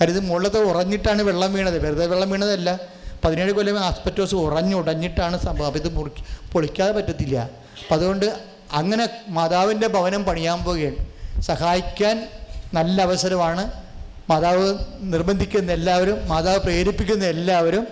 കാര്യം 0.00 0.14
ഇത് 0.14 0.20
മുകളിലത്തെ 0.26 0.60
ഉറഞ്ഞിട്ടാണ് 0.60 1.22
വെള്ളം 1.22 1.52
വീണത്. 1.52 1.78
വെറുതെ 1.86 2.06
വെള്ളം 2.06 2.30
വീണതല്ല. 2.30 2.78
പതിനേഴ് 3.24 3.52
കൊല്ലം 3.52 3.78
ആസ്പെറ്റോസ് 3.80 4.34
ഉറഞ്ഞുടഞ്ഞിട്ടാണ് 4.34 5.36
സംഭവം. 5.38 5.66
അപ്പോൾ 5.66 5.78
ഇത് 5.78 5.96
മുറിക്ക് 5.96 6.52
പൊളിക്കാതെ 6.52 6.92
പറ്റത്തില്ല. 6.92 7.38
അപ്പം 7.82 7.94
അതുകൊണ്ട് 7.94 8.26
അങ്ങനെ 8.72 9.08
മാതാവിന്റെ 9.28 9.86
ഭവനം 9.86 10.24
പണിയാൻ 10.24 10.64
പോവുകയാണ്. 10.64 11.06
സഹായിക്കാൻ 11.40 12.28
നല്ല 12.74 13.02
അവസരമാണ്. 13.02 13.70
മാതാവ് 14.30 14.78
നിർബന്ധിക്കുന്ന 15.00 15.72
എല്ലാവരും 15.72 16.28
മാതാവ് 16.28 16.58
പ്രേരിപ്പിക്കുന്ന 16.58 17.24
എല്ലാവരും 17.24 17.86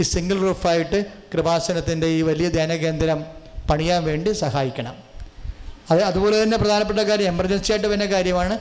ഈ 0.00 0.02
സിംഗിൾ 0.02 0.40
റൂഫായിട്ട് 0.40 1.04
കൃപാസനത്തിന്റെ 1.34 2.06
ഈ 2.06 2.22
വലിയ 2.22 2.48
ധ്യാനകേന്ദ്രം 2.48 3.24
പണിയാൻ 3.70 4.04
വേണ്ടി 4.04 4.32
സഹായിക്കണം. 4.32 4.94
അത് 5.90 6.02
അതുപോലെ 6.02 6.42
തന്നെ 6.42 6.56
പ്രധാനപ്പെട്ട 6.56 7.00
കാര്യം 7.00 7.26
എമർജൻസി 7.26 7.72
ആയിട്ട് 7.72 7.86
വരുന്ന 7.86 8.06
കാര്യമാണ്. 8.06 8.58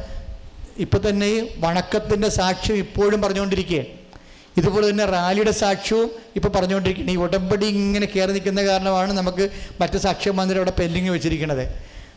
ഇപ്പോൾ 0.77 1.09
തന്നെ 1.09 1.27
ഈ 1.27 1.47
വണക്കത്തിന്റെ 1.57 2.29
സാക്ഷ്യം 2.29 2.75
ഇപ്പോഴും 2.75 3.21
പറഞ്ഞുകൊണ്ടിരിക്കുകയാണ്. 3.21 3.87
ഇതുപോലെ 4.57 4.89
തന്നെ 4.89 5.05
റാലിയുടെ 5.05 5.51
സാക്ഷ്യവും 5.51 6.11
ഇപ്പോൾ 6.35 6.49
പറഞ്ഞുകൊണ്ടിരിക്കുകയാണ്. 6.49 7.17
ഈ 7.17 7.21
ഉടമ്പടി 7.23 7.65
ഇങ്ങനെ 7.65 8.05
കയറി 8.05 8.31
നിൽക്കുന്ന 8.31 8.63
കാരണമാണ് 8.63 9.13
നമുക്ക് 9.13 9.49
മറ്റ് 9.81 9.97
സാക്ഷ്യം 9.97 10.35
മന്ദിരം 10.35 10.59
അവിടെ 10.59 10.73
പെൻഡിങ് 10.81 11.09
വെച്ചിരിക്കുന്നത്. 11.09 11.63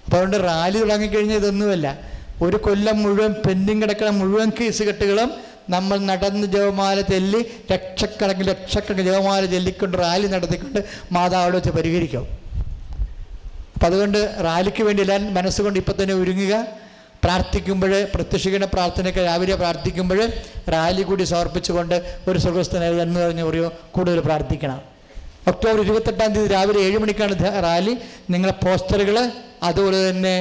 അപ്പോൾ 0.04 0.16
അതുകൊണ്ട് 0.16 0.36
റാലി 0.36 0.78
തുടങ്ങിക്കഴിഞ്ഞാൽ 0.78 1.36
ഇതൊന്നുമല്ല. 1.36 1.98
ഒരു 2.42 2.56
കൊല്ലം 2.56 3.02
മുഴുവൻ 3.02 3.32
പെൻഡിങ് 3.32 3.82
കിടക്കുന്ന 3.82 4.10
മുഴുവൻ 4.10 4.50
കേസ് 4.60 4.82
കെട്ടുകളും 4.82 5.51
നമ്മൾ 5.74 5.96
നടന്ന് 6.10 6.46
ജവമാല 6.46 7.00
ചെല്ലി 7.00 7.40
ലക്ഷക്കണക്കിന് 7.72 8.48
ലക്ഷക്കണക്കിന് 8.48 9.06
ജവമാല 9.10 9.42
ചെല്ലിക്കൊണ്ട് 9.54 9.96
റാലി 10.04 10.26
നടത്തിക്കൊണ്ട് 10.26 10.80
മാതാവിടെ 11.12 11.56
വെച്ച് 11.58 11.70
പരിഹരിക്കും. 11.70 12.24
അപ്പം 13.74 13.86
അതുകൊണ്ട് 13.86 14.20
റാലിക്ക് 14.46 14.82
വേണ്ടി 14.88 15.02
എല്ലാം 15.02 15.34
മനസ്സുകൊണ്ട് 15.34 15.78
ഇപ്പം 15.82 15.96
തന്നെ 16.02 16.14
ഒരുങ്ങുക. 16.14 16.54
പ്രാർത്ഥിക്കുമ്പോൾ 17.24 17.92
പ്രത്യക്ഷിക്കുന്ന 18.14 18.66
പ്രാർത്ഥനയൊക്കെ 18.66 19.22
രാവിലെ 19.28 19.56
പ്രാർത്ഥിക്കുമ്പോൾ 19.62 20.20
റാലി 20.74 21.02
കൂടി 21.10 21.24
സമർപ്പിച്ചുകൊണ്ട് 21.32 21.96
ഒരു 22.28 22.38
സ്വർഗസ്ഥനായി 22.44 23.00
എന്ന് 23.04 23.20
പറഞ്ഞ് 23.20 23.44
പറയോ 23.48 23.68
കൂടുതൽ 23.96 24.18
പ്രാർത്ഥിക്കണം. 24.28 24.80
ഒക്ടോബർ 25.50 25.80
ഇരുപത്തെട്ടാം 25.84 26.32
തീയതി 26.34 26.50
രാവിലെ 26.54 26.80
ഏഴ് 26.86 26.98
മണിക്കാണ് 27.02 27.36
റാലി. 27.68 27.94
നിങ്ങളെ 28.32 28.54
പോസ്റ്ററുകൾ 28.64 29.16
അതുപോലെ 29.68 30.10
തന്നെ 30.10 30.36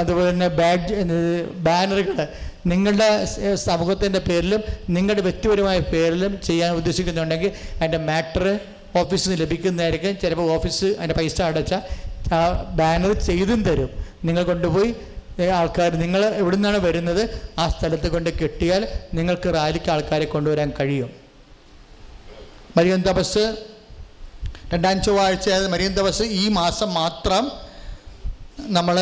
അതുപോലെ 0.00 0.30
തന്നെ 0.30 0.48
ബാഡ്ജ് 0.48 0.94
ബാനറുകൾ 1.66 2.16
നിങ്ങളുടെ 2.66 3.08
സമൂഹത്തിന്റെ 3.54 4.18
പേരിലും 4.18 4.62
നിങ്ങളുടെ 4.88 5.22
വ്യക്തിപരമായ 5.22 5.78
പേരിലും 5.78 6.40
ചെയ്യാൻ 6.40 6.72
ഉദ്ദേശിക്കുന്നുണ്ടെങ്കിൽ 6.72 7.52
അതിന്റെ 7.76 7.98
മാറ്റർ 7.98 8.60
ഓഫീസിൽ 8.96 9.30
നിന്ന് 9.30 9.42
ലഭിക്കുന്നതായിരിക്കും. 9.42 10.18
ചിലപ്പോൾ 10.22 10.50
ഓഫീസ് 10.52 10.84
അതിന്റെ 10.84 11.14
പൈസ 11.14 11.42
അടച്ചാൽ 11.42 11.82
ആ 12.34 12.40
ബാനർ 12.78 13.12
ചെയ്തും 13.12 13.62
തരും. 13.64 13.90
നിങ്ങൾ 14.24 14.42
കൊണ്ടുപോയി 14.42 14.96
ആൾക്കാർ 15.54 15.90
നിങ്ങൾ 16.00 16.24
എവിടെ 16.24 16.56
നിന്നാണ് 16.56 16.78
വരുന്നത് 16.78 17.22
ആ 17.58 17.68
സ്ഥലത്ത് 17.68 18.08
കൊണ്ട് 18.08 18.30
കെട്ടിയാൽ 18.38 18.88
നിങ്ങൾക്ക് 19.14 19.54
റാലിക്ക് 19.54 19.90
ആൾക്കാരെ 19.90 20.24
കൊണ്ടുവരാൻ 20.24 20.72
കഴിയും. 20.80 21.10
മരിയൻ 22.76 23.02
തപസ് 23.02 23.56
രണ്ടാം 24.74 25.02
ചൊവ്വാഴ്ച 25.02 25.48
മരിയൻ 25.48 25.94
തപസ് 25.94 26.22
ഈ 26.22 26.48
മാസം 26.48 26.94
മാത്രം 26.94 27.52
നമ്മൾ 28.58 28.96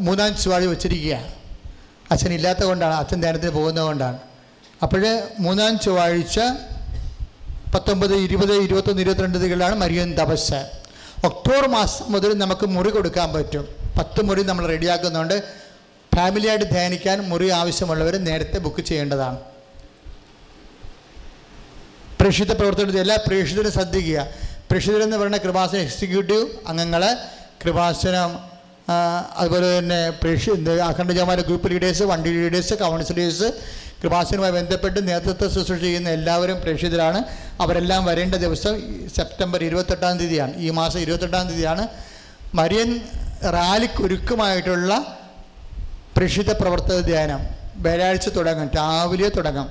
മൂന്നാം 0.00 0.36
ചൊവ്വാഴ്ച 0.36 0.66
വെച്ചിരിക്കുകയാണ്. 0.66 1.39
അച്ഛൻ 2.10 2.32
ഇല്ലാത്ത 2.32 2.62
കൊണ്ടാണ് 2.64 2.94
അച്ഛൻ 2.94 3.20
ധ്യാനത്തിന് 3.20 3.50
പോകുന്നത് 3.50 3.84
കൊണ്ടാണ്. 3.84 4.18
അപ്പോൾ 4.82 5.22
മൂന്നാം 5.40 5.78
ചൊവ്വാഴ്ച 5.78 6.40
പത്തൊമ്പത് 7.74 8.14
ഇരുപത് 8.14 8.52
ഇരുപത്തൊന്ന് 8.52 9.02
ഇരുപത്തിരണ്ട് 9.02 9.38
തീയതികളിലാണ് 9.38 9.74
മരിയൻ 9.74 10.14
തപസ് 10.14 10.60
ഒക്ടോബർ 11.24 11.66
മാസം 11.68 12.12
മുതൽ 12.12 12.38
നമുക്ക് 12.38 12.66
മുറി 12.66 12.90
കൊടുക്കാൻ 12.90 13.32
പറ്റും. 13.32 13.68
പത്ത് 13.98 14.20
മുറി 14.24 14.42
നമ്മൾ 14.42 14.66
റെഡിയാക്കുന്നുണ്ട്. 14.66 15.42
ഫാമിലിയായിട്ട് 16.16 16.64
ധ്യാനിക്കാൻ 16.64 17.20
മുറി 17.28 17.48
ആവശ്യമുള്ളവർ 17.48 18.16
നേരത്തെ 18.16 18.58
ബുക്ക് 18.58 18.80
ചെയ്യേണ്ടതാണ്. 18.80 19.38
പ്രേക്ഷിത 22.20 22.52
പ്രവർത്തനത്തിൽ 22.52 23.00
എല്ലാ 23.00 23.16
പ്രേക്ഷിതരും 23.26 23.72
ശ്രദ്ധിക്കുക. 23.72 24.26
പ്രേക്ഷിതരെന്ന് 24.70 25.16
പറഞ്ഞ 25.16 25.36
കൃപാസന 25.36 25.78
എക്സിക്യൂട്ടീവ് 25.78 26.46
അംഗങ്ങൾ 26.66 27.02
കൃപാസനം 27.62 28.49
അതുപോലെ 29.36 29.78
തന്നെ 29.78 30.10
പ്രേക്ഷ 30.10 30.50
അഖണ്ഡ 30.84 31.10
ജമാല 31.10 31.40
ഗ്രൂപ്പ് 31.40 31.70
ലീഡേഴ്സ് 31.70 32.02
വണ്ടി 32.02 32.30
ലീഡേഴ്സ് 32.30 32.74
കൗൺസിലേഴ്സ് 32.74 33.52
കൃപാസനുമായി 34.02 34.52
ബന്ധപ്പെട്ട് 34.52 35.08
നേതൃത്വ 35.08 35.48
ശുശ്രൂഷ 35.48 35.80
ചെയ്യുന്ന 35.80 36.08
എല്ലാവരും 36.08 36.60
പ്രേക്ഷിതരാണ്. 36.60 37.24
അവരെല്ലാം 37.60 38.04
വരേണ്ട 38.04 38.34
ദിവസം 38.34 38.80
സെപ്റ്റംബർ 39.16 39.64
ഇരുപത്തെട്ടാം 39.64 40.18
തീയതിയാണ്. 40.18 40.56
ഈ 40.56 40.70
മാസം 40.70 41.00
ഇരുപത്തെട്ടാം 41.00 41.48
തീയതിയാണ് 41.48 41.88
മരിയൻ 42.54 43.00
റാലിക്കൊരുക്കമായിട്ടുള്ള 43.52 45.16
പ്രേക്ഷിത 46.16 46.52
പ്രവർത്തക 46.52 47.00
ധ്യാനം. 47.00 47.40
വ്യാഴാഴ്ച 47.76 48.28
തുടങ്ങും 48.28 48.70
രാവിലെ 48.76 49.28
തുടങ്ങും. 49.28 49.68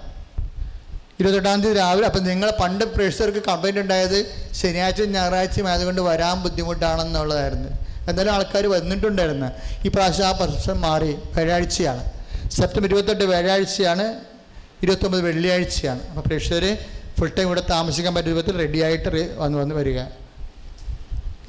ഇരുപത്തെട്ടാം 1.19 1.61
തീയതി 1.61 1.77
രാവിലെ. 1.77 2.05
അപ്പം 2.05 2.23
നിങ്ങൾ 2.23 2.51
പണ്ട് 2.61 2.85
പ്രേക്ഷകർക്ക് 2.85 3.43
കംപ്ലൈന്റ് 3.47 3.79
ഉണ്ടായത് 3.79 4.25
ശനിയാഴ്ചയും 4.53 5.11
ഞായറാഴ്ചയും 5.11 5.67
ആയതുകൊണ്ട് 5.67 6.01
വരാൻ 6.01 6.43
ബുദ്ധിമുട്ടാണെന്നുള്ളതായിരുന്നു. 6.43 7.89
എന്നാലും 8.09 8.33
ആൾക്കാർ 8.33 8.67
വന്നിട്ടുണ്ടായിരുന്നു. 8.67 9.49
ഈ 9.85 9.88
പ്രാവശ്യം 9.88 10.27
ആ 10.27 10.31
പ്രശ്നം 10.31 10.81
മാറി 10.81 11.11
വ്യാഴാഴ്ചയാണ്. 11.11 12.03
സെപ്റ്റംബർ 12.49 12.88
ഇരുപത്തെട്ട് 12.88 13.23
വ്യാഴാഴ്ചയാണ് 13.23 14.05
ഇരുപത്തൊമ്പത് 14.83 15.21
വെള്ളിയാഴ്ചയാണ്. 15.21 16.01
അപ്പോൾ 16.07 16.21
പ്രേക്ഷകർ 16.21 16.77
ഫുൾ 17.19 17.31
ടൈം 17.38 17.45
ഇവിടെ 17.45 17.63
താമസിക്കാൻ 17.69 18.15
പറ്റിയ 18.15 18.33
വിധത്തിൽ 18.33 18.57
റെഡിയായിട്ട് 18.57 19.38
വന്ന് 19.38 19.57
വന്ന് 19.57 19.75
വരിക. 19.75 19.99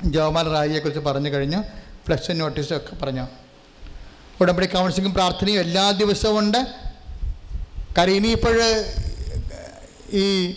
ജവമാൽ 0.05 0.49
റായിയെക്കുറിച്ച് 0.53 1.01
പറഞ്ഞു 1.01 1.31
കഴിഞ്ഞു. 1.31 1.63
ഫ്ലക്ഷൻ 2.07 2.39
നോട്ടീസും 2.39 2.77
ഒക്കെ 2.77 3.05
പറഞ്ഞു. 3.05 3.27
ഉടമ്പടി 4.41 4.67
കൗൺസിലിങ്ങും 4.67 5.15
പ്രാർത്ഥനയും 5.15 5.61
എല്ലാ 5.61 5.91
ദിവസവും 5.91 6.39
ഉണ്ട്. 6.39 6.67
കാര്യം 7.99 8.15
ഇനിയിപ്പോൾ 8.15 8.57
ഈ 10.13 10.55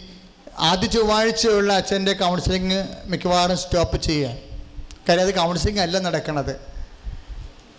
ആദ്യ 0.57 0.87
ചൊവ്വാഴ്ചയുള്ള 0.87 1.73
അച്ഛന്റെ 1.73 2.13
കൗൺസിലിങ് 2.13 2.87
മിക്കവാറും 3.05 3.57
സ്റ്റോപ്പ് 3.57 4.01
ചെയ്യാൻ 4.01 4.37
കാര്യം 5.09 5.23
അത് 5.23 5.35
കൗൺസിലിംഗ് 5.35 5.79
അല്ല 5.79 5.99
നടക്കണത്. 5.99 6.55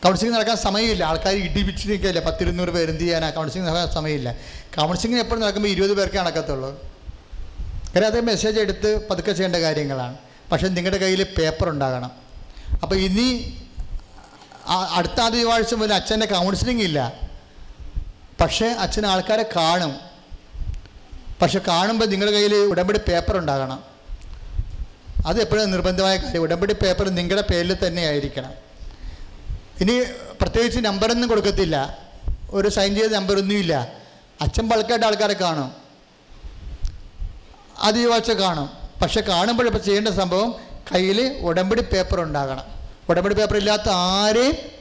കൗൺസിലിംഗ് 0.04 0.36
നടക്കാൻ 0.36 0.56
സമയമില്ല. 0.56 1.04
ആൾക്കാർ 1.04 1.34
ഇടിപ്പിച്ച് 1.34 1.88
നിൽക്കില്ല 1.88 2.20
പത്തിരുന്നൂറ് 2.20 2.68
പേര് 2.68 2.90
എന്ത് 2.90 3.02
ചെയ്യാനാ? 3.02 3.30
കൗൺസിലിംഗ് 3.30 3.68
നടക്കാൻ 3.68 3.94
സമയമില്ല. 3.94 4.32
കൗൺസിലിംഗ് 4.78 5.20
എപ്പോഴും 5.20 5.42
നടക്കുമ്പോൾ 5.42 5.68
ഇരുപത് 5.68 5.96
പേർക്കേ 5.96 6.18
നടക്കത്തുള്ളൂ. 6.18 6.82
കാര്യം 7.94 8.06
അത് 8.06 8.20
മെസ്സേജ് 8.20 8.60
എടുത്ത് 8.60 9.08
പതുക്കെ 9.08 9.32
ചെയ്യേണ്ട 9.32 9.56
കാര്യങ്ങളാണ്. 9.56 10.16
പക്ഷേ 10.52 10.68
നിങ്ങളുടെ 10.68 10.98
കയ്യിൽ 10.98 11.22
പേപ്പർ 11.22 11.68
ഉണ്ടാകണം. 11.68 12.10
അപ്പോൾ 12.82 12.94
ഇനി 12.94 13.58
അടുത്ത 14.92 15.20
ആദ്യവാഴ്ച 15.20 15.74
മുതൽ 15.74 15.94
അച്ഛന്റെ 15.94 16.26
കൗൺസിലിംഗ് 16.26 16.82
ഇല്ല. 16.82 17.20
പക്ഷേ 18.40 18.66
അച്ഛൻ 18.66 19.06
ആൾക്കാരെ 19.06 19.44
കാണും. 19.56 19.96
പക്ഷെ 21.42 21.60
കാണുമ്പോൾ 21.68 22.06
നിങ്ങളുടെ 22.06 22.36
കയ്യിൽ 22.36 22.54
ഉടമ്പടി 22.54 22.98
പേപ്പർ 22.98 23.38
ഉണ്ടാകണം. 23.38 23.93
അത് 25.26 25.40
എപ്പോഴും 25.40 25.70
നിർബന്ധമായ 25.70 26.16
കാര്യം. 26.16 26.42
ഉടമ്പടി 26.42 26.74
പേപ്പർ 26.74 27.08
നിങ്ങളുടെ 27.08 27.46
പേരിൽ 27.52 27.86
തന്നെ 27.86 28.06
ആയിരിക്കണം. 28.06 28.52
ഇനി 29.80 30.04
പ്രത്യേകിച്ച് 30.40 30.80
നമ്പറൊന്നും 30.80 31.28
കൊടുക്കത്തില്ല. 31.28 31.98
ഒരു 32.50 32.68
സൈൻ 32.68 32.94
ചെയ്ത 32.94 33.10
നമ്പറൊന്നുമില്ല 33.10 33.92
അച്ഛൻ 34.40 34.68
ബൾക്കായിട്ട് 34.68 35.06
ആൾക്കാരെ 35.06 35.34
കാണും. 35.34 35.72
അത് 37.78 37.98
ഈ 37.98 38.10
ആഴ്ച 38.10 38.30
കാണും. 38.30 38.70
പക്ഷെ 39.02 39.20
കാണുമ്പോൾ 39.20 39.66
ഇപ്പോൾ 39.66 39.78
ചെയ്യേണ്ട 39.78 40.08
സംഭവം 40.08 40.54
കയ്യിൽ 40.94 41.38
ഉടമ്പടി 41.40 41.82
പേപ്പർ 41.82 42.20
ഉണ്ടാകണം. 42.20 42.64
ഉടമ്പടി 43.08 43.34
പേപ്പർ 43.34 43.56
ഇല്ലാത്ത 43.56 43.88
ആരെയും 43.88 44.73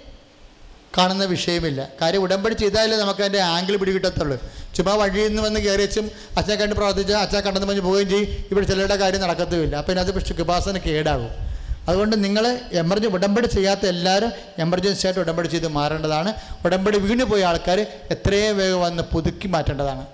കാണുന്ന 0.98 1.26
വിഷയമില്ല. 1.26 1.90
കാര്യം 2.02 2.22
ഉടമ്പടി 2.22 2.54
ചെയ്താലേ 2.54 2.98
നമുക്ക് 2.98 3.20
അതിന്റെ 3.20 3.40
ആംഗിൾ 3.40 3.76
പിടികിട്ടത്തുള്ളൂ. 3.76 4.38
ചുമ്മാ 4.76 4.94
വഴിയിൽ 4.94 5.28
നിന്ന് 5.28 5.44
വന്ന് 5.44 5.60
കയറിച്ചും 5.60 6.12
അച്ഛനെ 6.38 6.56
കണ്ട് 6.56 6.76
പ്രവർത്തിച്ച് 6.76 7.14
അച്ഛൻ 7.14 7.40
കണ്ടെന്ന് 7.40 7.68
പറഞ്ഞ് 7.68 7.82
പോവുകയും 7.82 8.10
ചെയ്യും. 8.10 8.28
ഇവിടെ 8.52 8.66
ചിലരുടെ 8.66 8.96
കാര്യം 8.96 9.22
നടക്കത്തുമില്ല. 9.22 9.76
അപ്പം 9.76 9.92
ഇതിനകത്ത് 9.92 10.14
പക്ഷേ 10.14 10.36
കൃപാസന 10.36 10.78
കേടാകും. 10.78 11.54
അതുകൊണ്ട് 11.90 12.24
നിങ്ങൾ 12.24 12.60
എമർജൻസി 12.72 13.14
ഉടമ്പടി 13.14 13.48
ചെയ്യാത്ത 13.48 13.86
എല്ലാവരും 13.86 14.32
എമർജൻസി 14.60 15.08
ആയിട്ട് 15.08 15.20
ഉടമ്പടി 15.20 15.48
ചെയ്ത് 15.48 15.68
മാറേണ്ടതാണ്. 15.68 16.34
ഉടമ്പടി 16.66 16.98
വീണ് 16.98 17.24
പോയ 17.24 17.44
ആൾക്കാർ 17.44 17.80
എത്രയും 18.12 18.58
വേഗം 18.58 18.82
വന്ന് 18.82 19.04
പുതുക്കി 19.04 19.48
മാറ്റേണ്ടതാണ്. 19.48 20.06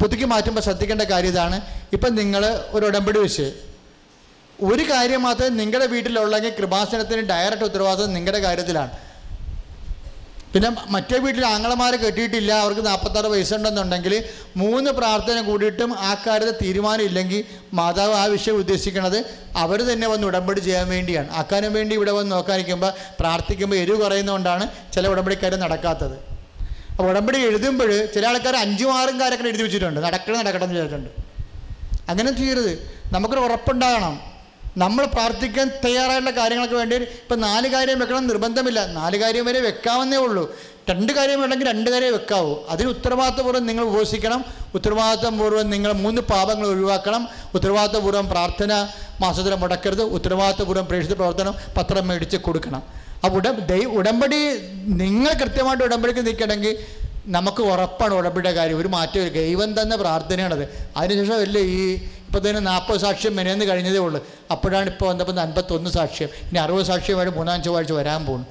പുതുക്കി 0.00 0.24
മാറ്റുമ്പോൾ 0.24 0.60
ശ്രദ്ധിക്കേണ്ട 0.60 1.02
കാര്യം 1.02 1.28
ഇതാണ്. 1.28 1.60
ഇപ്പം 1.92 2.14
നിങ്ങൾ 2.14 2.60
ഒരു 2.70 2.86
ഉടമ്പടി 2.86 3.18
വെച്ച് 3.18 3.52
ഒരു 4.62 4.82
കാര്യം 4.90 5.22
മാത്രമേ 5.22 5.48
നിങ്ങളുടെ 5.48 5.86
വീട്ടിലുള്ളെങ്കിൽ 5.86 6.52
കൃപാസനത്തിന് 6.58 7.20
ഡയറക്റ്റ് 7.20 7.64
ഉത്തരവാദിത്വം 7.64 8.14
നിങ്ങളുടെ 8.14 8.38
കാര്യത്തിലാണ്. 8.38 8.90
പിന്നെ 10.52 10.68
മറ്റേ 10.94 11.16
വീട്ടിൽ 11.24 11.44
ആങ്ങളമാരെ 11.46 11.96
കെട്ടിയിട്ടില്ല 12.02 12.50
അവർക്ക് 12.64 12.82
നാൽപ്പത്താറ് 12.86 13.28
വയസ്സുണ്ടെന്നുണ്ടെങ്കിൽ 13.32 14.14
മൂന്ന് 14.60 14.90
പ്രാർത്ഥന 14.98 15.40
കൂടിയിട്ടും 15.48 15.90
ആ 16.08 16.12
കാര്യത്തിൽ 16.26 16.56
തീരുമാനമില്ലെങ്കിൽ 16.62 17.40
മാതാവ് 17.78 18.14
ആ 18.20 18.24
വിഷയം 18.34 18.56
ഉദ്ദേശിക്കുന്നത് 18.62 19.18
അവർ 19.62 19.80
തന്നെ 19.90 20.06
വന്ന് 20.12 20.26
ഉടമ്പടി 20.30 20.60
ചെയ്യാൻ 20.60 20.86
വേണ്ടിയാണ്. 20.94 21.28
ആക്കാനും 21.40 21.72
വേണ്ടി 21.78 21.94
ഇവിടെ 21.98 22.12
വന്ന് 22.18 22.32
നോക്കാനിരിക്കുമ്പോൾ 22.36 22.92
പ്രാർത്ഥിക്കുമ്പോൾ 23.20 23.78
എരിവ് 23.82 23.98
കുറയുന്നതുകൊണ്ടാണ് 24.04 24.66
ചില 24.94 25.06
ഉടമ്പടിക്കാരും 25.14 25.60
നടക്കാത്തത്. 25.66 26.16
അപ്പോൾ 26.90 27.08
ഉടമ്പടി 27.10 27.38
എഴുതുമ്പോൾ 27.48 27.90
ചില 28.14 28.24
ആൾക്കാർ 28.26 28.56
അഞ്ചും 28.64 28.90
ആറും 28.98 29.16
കാര്യങ്ങൾ 29.22 29.48
എഴുതി 29.52 29.62
വെച്ചിട്ടുണ്ട്. 29.66 30.00
നടക്കണം 30.06 30.38
നടക്കണം 30.40 30.64
എന്ന് 30.68 30.76
ചെയ്തിട്ടുണ്ട് 30.78 31.10
അങ്ങനെ 32.10 32.30
ചെയ്യരുത്. 32.40 32.72
നമുക്കൊരു 33.14 33.42
ഉറപ്പുണ്ടാകണം. 33.48 34.14
നമ്മൾ 34.76 35.04
പ്രാർത്ഥിക്കാൻ 35.04 35.70
തയ്യാറായുള്ള 35.84 36.30
കാര്യങ്ങൾക്ക് 36.30 36.74
വേണ്ടി 36.74 36.96
ഇപ്പം 36.96 37.40
നാല് 37.40 37.68
കാര്യം 37.68 37.98
വെക്കണം 37.98 38.26
നിർബന്ധമില്ല. 38.26 38.86
നാല് 38.86 39.16
കാര്യം 39.16 39.44
വരെ 39.44 39.60
വെക്കാവുന്നേ 39.60 40.16
ഉള്ളൂ. 40.16 40.54
രണ്ട് 40.90 41.12
കാര്യം 41.12 41.40
വേണമെങ്കിൽ 41.40 41.68
രണ്ട് 41.68 41.90
കാര്യം 41.90 42.12
വെക്കാവൂ. 42.12 42.56
അതിന് 42.68 42.88
ഉത്തരവാദിത്തപൂർവം 42.88 43.66
നിങ്ങൾ 43.66 43.84
ഉപസിക്കണം. 43.84 44.44
ഉത്തരവാദിത്തപൂർവം 44.74 45.70
നിങ്ങൾ 45.70 45.92
മൂന്ന് 45.92 46.22
പാപങ്ങൾ 46.22 46.66
ഒഴിവാക്കണം. 46.66 47.28
ഉത്തരവാദിത്തപൂർവം 47.54 48.28
പ്രാർത്ഥന 48.28 48.88
മാസത്തിൽ 49.20 49.54
മുടക്കരുത്. 49.54 50.02
ഉത്തരവാദിത്തപൂർവം 50.02 50.86
പ്രേക്ഷിത 50.86 51.12
പ്രവർത്തനം 51.12 51.54
പത്രം 51.76 52.08
മേടിച്ച് 52.08 52.36
കൊടുക്കണം. 52.36 52.82
അപ്പോൾ 53.24 53.36
ഉട 53.36 53.50
ദൈ 53.50 53.84
ഉടമ്പടി 53.84 54.36
നിങ്ങൾ 54.84 55.32
കൃത്യമായിട്ട് 55.32 55.84
ഉടമ്പടിക്ക് 55.84 56.26
നിൽക്കണമെങ്കിൽ 56.26 56.78
നമുക്ക് 57.26 57.62
ഉറപ്പാണ് 57.62 58.14
ഉടമ്പടിയുടെ 58.14 58.52
കാര്യം. 58.52 58.78
ഒരു 58.78 58.88
മാറ്റം 58.88 59.28
ദൈവം 59.28 59.82
തന്നെ 59.82 59.96
പ്രാർത്ഥനയാണത്. 59.96 60.88
അതിനുശേഷം 60.96 61.40
അല്ലേ 61.40 61.62
ഈ 61.62 62.08
ഇപ്പോൾ 62.26 62.48
തന്നെ 62.48 62.60
നാൽപ്പത് 62.60 63.00
സാക്ഷ്യം 63.00 63.36
മെനയെന്ന് 63.36 63.64
കഴിഞ്ഞതേ 63.64 63.98
ഉള്ളൂ. 63.98 64.26
അപ്പോഴാണ് 64.50 64.90
ഇപ്പോൾ 64.90 65.08
വന്നപ്പോൾ 65.08 65.40
അൻപത്തൊന്ന് 65.40 65.90
സാക്ഷ്യം. 65.90 66.28
ഇനി 66.42 66.58
അറുപത് 66.58 66.86
സാക്ഷ്യമായിട്ട് 66.86 67.36
മൂന്നാം 67.36 67.62
ചൊവ്വാഴ്ച 67.62 67.92
വരാൻ 67.92 68.26
പോകുന്നു 68.26 68.46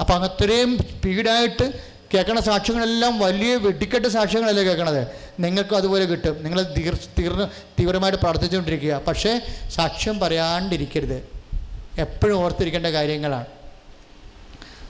അപ്പോൾ 0.00 0.24
അത്രയും 0.24 0.78
സ്പീഡായിട്ട് 0.78 1.94
കേൾക്കണ 2.14 2.40
സാക്ഷ്യങ്ങളെല്ലാം 2.40 3.18
വലിയ 3.18 3.56
വെടിക്കെട്ട് 3.56 4.08
സാക്ഷ്യങ്ങളല്ലേ 4.08 4.62
കേൾക്കണത്? 4.62 5.08
നിങ്ങൾക്കും 5.40 5.76
അതുപോലെ 5.76 6.04
കിട്ടും. 6.04 6.44
നിങ്ങൾ 6.44 6.62
തീർ 6.62 6.98
തീർന്ന് 7.18 7.44
തീവ്രമായിട്ട് 7.80 8.18
പ്രാർത്ഥിച്ചുകൊണ്ടിരിക്കുക. 8.18 9.00
പക്ഷേ 9.06 9.40
സാക്ഷ്യം 9.70 10.20
പറയാണ്ടിരിക്കരുത്. 10.20 11.28
എപ്പോഴും 11.98 12.38
ഓർത്തിരിക്കേണ്ട 12.38 12.86
കാര്യങ്ങളാണ്. 12.86 13.46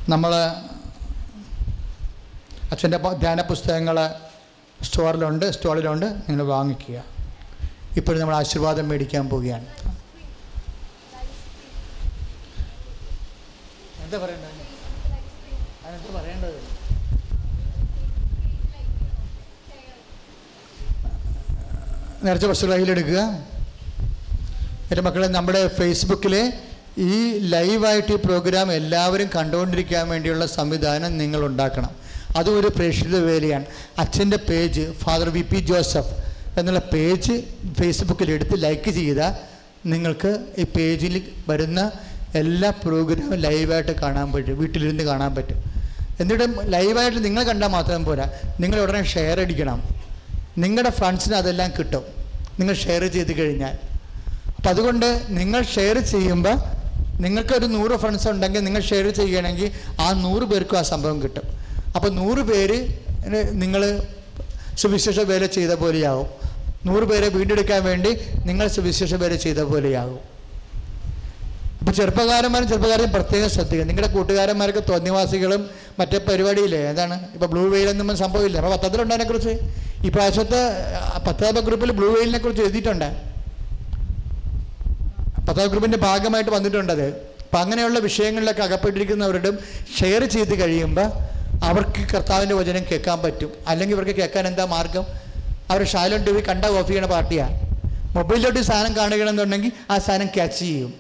നമ്മൾ 0.09 0.35
അച്ഛന്റെ 2.71 2.97
ധ്യാന 2.97 3.43
പുസ്തകങ്ങൾ 3.43 4.11
സ്റ്റോറിലുണ്ട് 4.83 5.51
സ്റ്റോളിലുണ്ട്. 5.51 6.07
നിങ്ങൾ 6.07 6.45
വാങ്ങിക്കുക. 6.45 7.14
ഇപ്പോഴും 7.97 8.21
നമ്മൾ 8.21 8.37
ആശീർവാദം 8.37 8.89
മേടിക്കാൻ 8.89 9.29
പോവുകയാണ്. 9.29 9.67
എന്താ 14.05 14.19
പറയണ്ടത് 14.19 14.55
അതെന്താ 15.87 16.21
പറയേണ്ടത്? 16.21 16.75
നേരത്തെ 22.25 22.47
വസ്തു 22.47 22.67
എന്റെ 24.91 25.01
മക്കളെ 25.01 25.27
നമ്മുടെ 25.27 25.69
ഫേസ്ബുക്കിലെ 25.69 26.53
ഈ 26.99 27.39
ലൈവായിട്ട് 27.39 28.13
ഈ 28.13 28.17
പ്രോഗ്രാം 28.17 28.73
എല്ലാവരും 28.73 29.31
കണ്ടുകൊണ്ടിരിക്കാൻ 29.37 30.09
വേണ്ടിയുള്ള 30.09 30.47
സംവിധാനം 30.47 31.19
നിങ്ങൾ 31.19 31.45
ഉണ്ടാക്കണം. 31.47 31.91
അതും 32.37 32.61
ഒരു 32.61 32.67
പ്രേക്ഷിത 32.67 33.17
വേലയാണ്. 33.17 33.65
അച്ഛന്റെ 33.99 34.37
page 34.37 34.93
Father 34.93 35.29
V 35.29 35.43
P 35.43 35.57
Joseph 35.57 36.24
എന്നുള്ള 36.59 36.79
പേജ് 36.93 37.43
ഫേസ്ബുക്കിൽ 37.81 38.31
എടുത്ത് 38.31 38.63
ലൈക്ക് 38.63 38.91
ചെയ്താൽ 38.91 39.33
നിങ്ങൾക്ക് 39.89 40.39
ഈ 40.59 40.63
പേജിൽ 40.63 41.23
വരുന്ന 41.49 41.91
എല്ലാ 42.35 42.71
പ്രോഗ്രാമും 42.71 43.35
ലൈവായിട്ട് 43.35 43.93
കാണാൻ 43.93 44.33
പറ്റും 44.33 44.59
വീട്ടിലിരുന്ന് 44.59 45.05
കാണാൻ 45.05 45.35
പറ്റും. 45.35 45.75
എന്നിട്ട് 46.21 46.73
ലൈവായിട്ട് 46.73 47.25
നിങ്ങൾ 47.25 47.43
കണ്ടാൽ 47.43 47.69
മാത്രം 47.69 48.05
പോരാ. 48.05 48.31
നിങ്ങൾ 48.61 48.81
ഉടനെ 48.81 49.05
ഷെയർ 49.05 49.41
അടിക്കണം. 49.41 49.83
നിങ്ങളുടെ 50.59 50.91
ഫ്രണ്ട്സിന് 50.91 51.35
അതെല്ലാം 51.35 51.73
കിട്ടും. 51.79 52.03
നിങ്ങൾ 52.61 52.75
ഷെയർ 52.75 53.07
ചെയ്ത് 53.07 53.39
കഴിഞ്ഞാൽ. 53.39 53.79
അപ്പം 54.57 54.69
അതുകൊണ്ട് 54.69 55.23
നിങ്ങൾ 55.29 55.63
ഷെയർ 55.63 55.99
ചെയ്യുമ്പോൾ 55.99 56.57
നിങ്ങൾക്കൊരു 57.21 57.67
നൂറ് 57.67 57.97
ഫ്രണ്ട്സ് 57.97 58.29
ഉണ്ടെങ്കിൽ 58.29 58.61
നിങ്ങൾ 58.61 58.83
ഷെയർ 58.83 59.09
ചെയ്യണമെങ്കിൽ 59.09 59.71
ആ 60.01 60.13
നൂറ് 60.13 60.43
പേർക്കും 60.43 60.79
ആ 60.79 60.83
സംഭവം 60.83 61.23
കിട്ടും. 61.23 61.43
അപ്പോൾ 61.97 62.11
നൂറ് 62.11 62.39
പേര് 62.39 62.89
നിങ്ങൾ 63.53 64.03
സുവിശേഷ 64.79 65.21
വേല 65.21 65.47
ചെയ്ത 65.47 65.71
പോലെയാവും. 65.71 66.44
നൂറ് 66.87 67.05
പേരെ 67.11 67.29
വീണ്ടെടുക്കാൻ 67.37 67.81
വേണ്ടി 67.91 68.11
നിങ്ങൾ 68.49 68.67
സുവിശേഷ 68.77 69.15
പേരെ 69.23 69.37
ചെയ്ത 69.45 69.61
പോലെയാകും. 69.73 70.21
അപ്പോൾ 71.81 71.95
ചെറുപ്പക്കാരന്മാരും 71.99 72.67
ചെറുപ്പക്കാരെയും 72.69 73.11
പ്രത്യേകം 73.13 73.51
ശ്രദ്ധിക്കുക 73.55 73.87
നിങ്ങളുടെ 73.89 74.11
കൂട്ടുകാരന്മാർക്ക് 74.13 74.83
തോന്നിവാസികളും 74.91 75.63
മറ്റേ 75.99 76.19
പരിപാടിയില്ലേ? 76.29 76.81
എന്താണ്? 76.91 77.17
ഇപ്പോൾ 77.35 77.47
ബ്ലൂ 77.47 77.65
വെയിൽ 77.73 77.89
എന്നും 77.89 78.17
സംഭവമില്ല 78.17 78.57
അപ്പോൾ 78.61 78.73
പത്രത്തിലുണ്ട് 78.77 79.27
കുറിച്ച് 79.31 79.53
ഈ 80.07 80.09
പ്രാവശ്യത്തെ 80.15 80.61
പത്താമ 81.27 81.61
ഗ്രൂപ്പിൽ 81.67 81.93
ബ്ലൂ 81.99 82.09
വെയിലിനെ 82.15 82.39
കുറിച്ച് 82.39 82.63
എഴുതിയിട്ടുണ്ട്. 82.63 83.09
പത്താം 85.49 85.67
ഗ്രൂപ്പിന്റെ 85.73 85.99
ഭാഗമായിട്ട് 85.99 86.51
വന്നിട്ടുണ്ടത് 86.51 87.07
അപ്പം 87.45 87.59
അങ്ങനെയുള്ള 87.61 87.99
വിഷയങ്ങളിലൊക്കെ 87.99 88.63
അകപ്പെട്ടിരിക്കുന്നവരോടും 88.63 89.59
ഷെയർ 89.99 90.25
ചെയ്ത് 90.25 90.55
കഴിയുമ്പോൾ 90.61 91.09
അവർക്ക് 91.65 92.03
കർത്താവിന്റെ 92.15 92.55
വചനം 92.55 92.85
കേൾക്കാൻ 92.91 93.19
പറ്റും. 93.25 93.51
അല്ലെങ്കിൽ 93.69 93.95
ഇവർക്ക് 93.97 94.15
കേൾക്കാൻ 94.21 94.47
എന്താ 94.47 94.65
മാർഗം? 94.75 95.05
അവർ 95.71 95.87
ഷാലോൺ 95.87 96.25
ടി 96.25 96.33
വി 96.33 96.43
കണ്ട 96.49 96.65
കോപ്പി 96.65 96.93
ചെയ്യണ 96.93 97.07
പാർട്ടിയാണ് 97.07 97.55
മൊബൈലിലോട്ട് 98.17 98.61
സാധനം 98.61 98.97
കാണുകയാണെന്നുണ്ടെങ്കിൽ 98.97 99.73
ആ 99.91 99.99
സാധനം 99.99 100.27
ക്യാച്ച് 100.27 100.59
ചെയ്യും. 100.59 100.95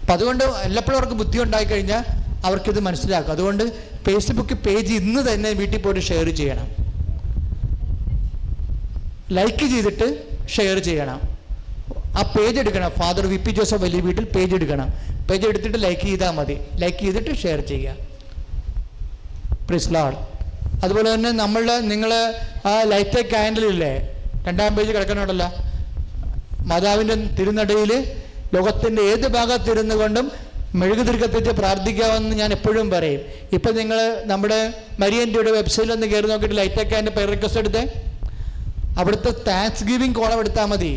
അപ്പം 0.00 0.12
അതുകൊണ്ട് 0.12 0.44
എല്ലപ്പോഴും 0.44 0.98
അവർക്ക് 0.98 1.14
ബുദ്ധി 1.14 1.38
ഉണ്ടായിക്കഴിഞ്ഞാൽ 1.42 2.02
അവർക്കിത് 2.44 2.80
മനസ്സിലാക്കും. 2.80 3.32
അതുകൊണ്ട് 3.32 3.64
ഫേസ്ബുക്ക് 4.06 4.54
പേജ് 4.54 4.92
ഇന്ന് 4.94 5.32
തന്നെ 5.32 5.50
വീട്ടിൽ 5.50 5.82
പോയിട്ട് 5.82 6.00
ഷെയർ 6.00 6.28
ചെയ്യണം. 6.40 6.68
ലൈക്ക് 9.32 9.66
ചെയ്തിട്ട് 9.72 10.06
ഷെയർ 10.56 10.78
ചെയ്യണം. 10.78 11.20
ആ 12.18 12.22
പേജ് 12.36 12.58
എടുക്കണം. 12.58 12.90
ഫാദർ 12.90 13.26
വി 13.26 13.36
പി 13.36 13.50
ജോസഫ് 13.50 13.82
വലിയ 13.82 14.00
വീട്ടിൽ 14.00 14.24
പേജ് 14.24 14.54
എടുക്കണം. 14.54 14.88
പേജ് 15.30 15.46
എടുത്തിട്ട് 15.46 15.82
ലൈക്ക് 15.82 16.02
ചെയ്താൽ 16.02 16.30
മതി. 16.30 16.56
ലൈക്ക് 16.78 16.98
ചെയ്തിട്ട് 16.98 17.34
ഷെയർ 17.42 17.60
ചെയ്യുക. 17.60 17.94
പ്രിസ്ലാഡ് 19.68 20.16
അതുപോലെ 20.84 21.08
തന്നെ 21.14 21.30
നമ്മൾ 21.42 21.64
നിങ്ങൾ 21.92 22.12
ആ 22.70 22.74
ലൈറ്റ് 22.92 23.20
ക്യാൻഡിലില്ലേ 23.32 23.92
രണ്ടാം 24.46 24.74
പേജ് 24.76 24.92
കിടക്കണോടല്ല 24.92 25.44
മാതാവിന്റെ 26.70 27.16
തിരുനടയിൽ 27.38 27.92
ലോകത്തിന്റെ 28.54 29.02
ഏത് 29.12 29.26
ഭാഗത്തിരുന്നു 29.36 29.94
കൊണ്ടും 29.94 30.26
മെഴുകു 30.80 31.02
കത്തിച്ച് 31.02 31.50
പ്രാർത്ഥിക്കാമെന്ന് 31.50 32.34
ഞാൻ 32.40 32.50
എപ്പോഴും 32.56 32.90
പറയും. 32.90 33.20
ഇപ്പം 33.56 33.74
നിങ്ങൾ 33.74 33.98
നമ്മുടെ 34.32 34.58
മരിയന്റെയുടെ 35.02 35.50
വെബ്സൈറ്റിൽ 35.50 35.92
ഒന്ന് 35.92 36.06
കയറി 36.06 36.28
നോക്കിയിട്ട് 36.32 36.56
ലൈറ്റൊക്കെ 36.56 36.96
എന്റെ 36.96 37.12
പേർ 37.16 37.26
റിക്വസ്റ്റ് 37.34 37.60
എടുത്തേ. 37.62 37.82
അവിടുത്തെ 38.98 39.30
താങ്ക്സ് 39.48 39.84
ഗിവിങ് 39.84 40.14
കോളം 40.14 40.38
എടുത്താൽ 40.42 40.66
മതി. 40.72 40.92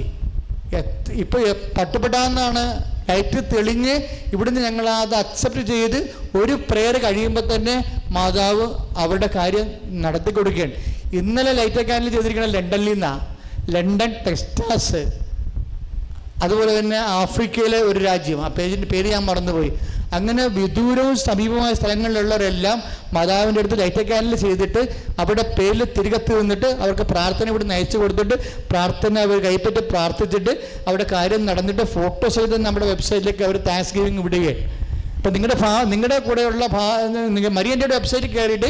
ഇപ്പോൾ 1.24 1.42
പട്ടുപെടാന്നാണ് 1.78 2.64
ലൈറ്റ് 3.10 3.56
തെളിഞ്ഞ് 3.56 4.02
ഇവിടുന്ന് 4.34 4.62
ഞങ്ങൾ 4.62 4.90
അത് 4.90 5.16
അക്സെപ്റ്റ് 5.16 5.62
ചെയ്ത് 5.62 6.16
ഒരു 6.38 6.60
പ്രേയർ 6.70 6.98
കഴിയുമ്പോൾ 6.98 7.56
തന്നെ 7.56 8.02
മാതാവ് 8.10 8.68
അവരുടെ 8.98 9.30
കാര്യം 9.36 9.72
നടത്തി 10.02 10.32
കൊടുക്കുകയാണ്. 10.32 10.72
ഇന്നലെ 11.14 11.52
ലൈറ്റ് 11.52 11.80
അക്കാനിൽ 11.80 12.10
ചെയ്തിരിക്കുന്ന 12.10 12.48
ലണ്ടനിൽ 12.48 12.92
നിന്നാ. 12.94 13.36
ലണ്ടൻ 13.70 14.16
ടെക്സ്റ്റാസ് 14.28 15.20
അതുപോലെ 16.44 16.80
തന്നെ 16.80 16.98
ആഫ്രിക്കയിലെ 16.98 17.82
ഒരു 17.82 18.00
രാജ്യം. 18.00 18.46
ആ 18.46 18.48
പേജിന്റെ 18.48 18.88
പേര് 18.88 19.08
ഞാൻ 19.08 19.26
മറന്നുപോയി. 19.26 19.72
അങ്ങനെ 20.18 20.48
വിദൂരവും 20.48 21.16
സമീപമായ 21.16 21.74
സ്ഥലങ്ങളിലുള്ളവരെല്ലാം 21.74 22.78
മാതാവിന്റെ 23.14 23.60
അടുത്ത് 23.60 23.80
ലൈറ്റ് 23.80 24.08
ക്യാനിൽ 24.08 24.36
ചെയ്തിട്ട് 24.36 24.82
അവരുടെ 25.20 25.56
പേരിൽ 25.60 25.84
തിരികത്ത് 25.98 26.42
നിന്നിട്ട് 26.42 26.66
അവർക്ക് 26.66 27.02
പ്രാർത്ഥന 27.02 27.48
ഇവിടെ 27.50 27.64
നയിച്ചു 27.64 27.98
കൊടുത്തിട്ട് 27.98 28.36
പ്രാർത്ഥന 28.70 29.20
അവർ 29.20 29.44
കൈപ്പറ്റി 29.44 29.82
പ്രാർത്ഥിച്ചിട്ട് 29.92 30.54
അവിടെ 30.88 31.06
കാര്യം 31.12 31.46
നടന്നിട്ട് 31.46 31.82
ഫോട്ടോ 31.82 32.30
സഹിതം 32.30 32.64
നമ്മുടെ 32.64 32.86
വെബ്സൈറ്റിലേക്ക് 32.86 33.44
അവർ 33.44 33.58
താങ്ക്സ് 33.58 33.94
ഗിവിങ് 33.94 34.24
വിടുകയാണ്. 34.24 34.64
അപ്പം 35.18 35.34
നിങ്ങളുടെ 35.34 35.58
ഭാ 35.60 35.84
നിങ്ങളുടെ 35.84 36.20
കൂടെയുള്ള 36.20 36.68
ഭാ 36.68 36.86
മരിയന്റെ 37.60 37.88
വെബ്സൈറ്റിൽ 37.88 38.32
കയറിയിട്ട് 38.38 38.70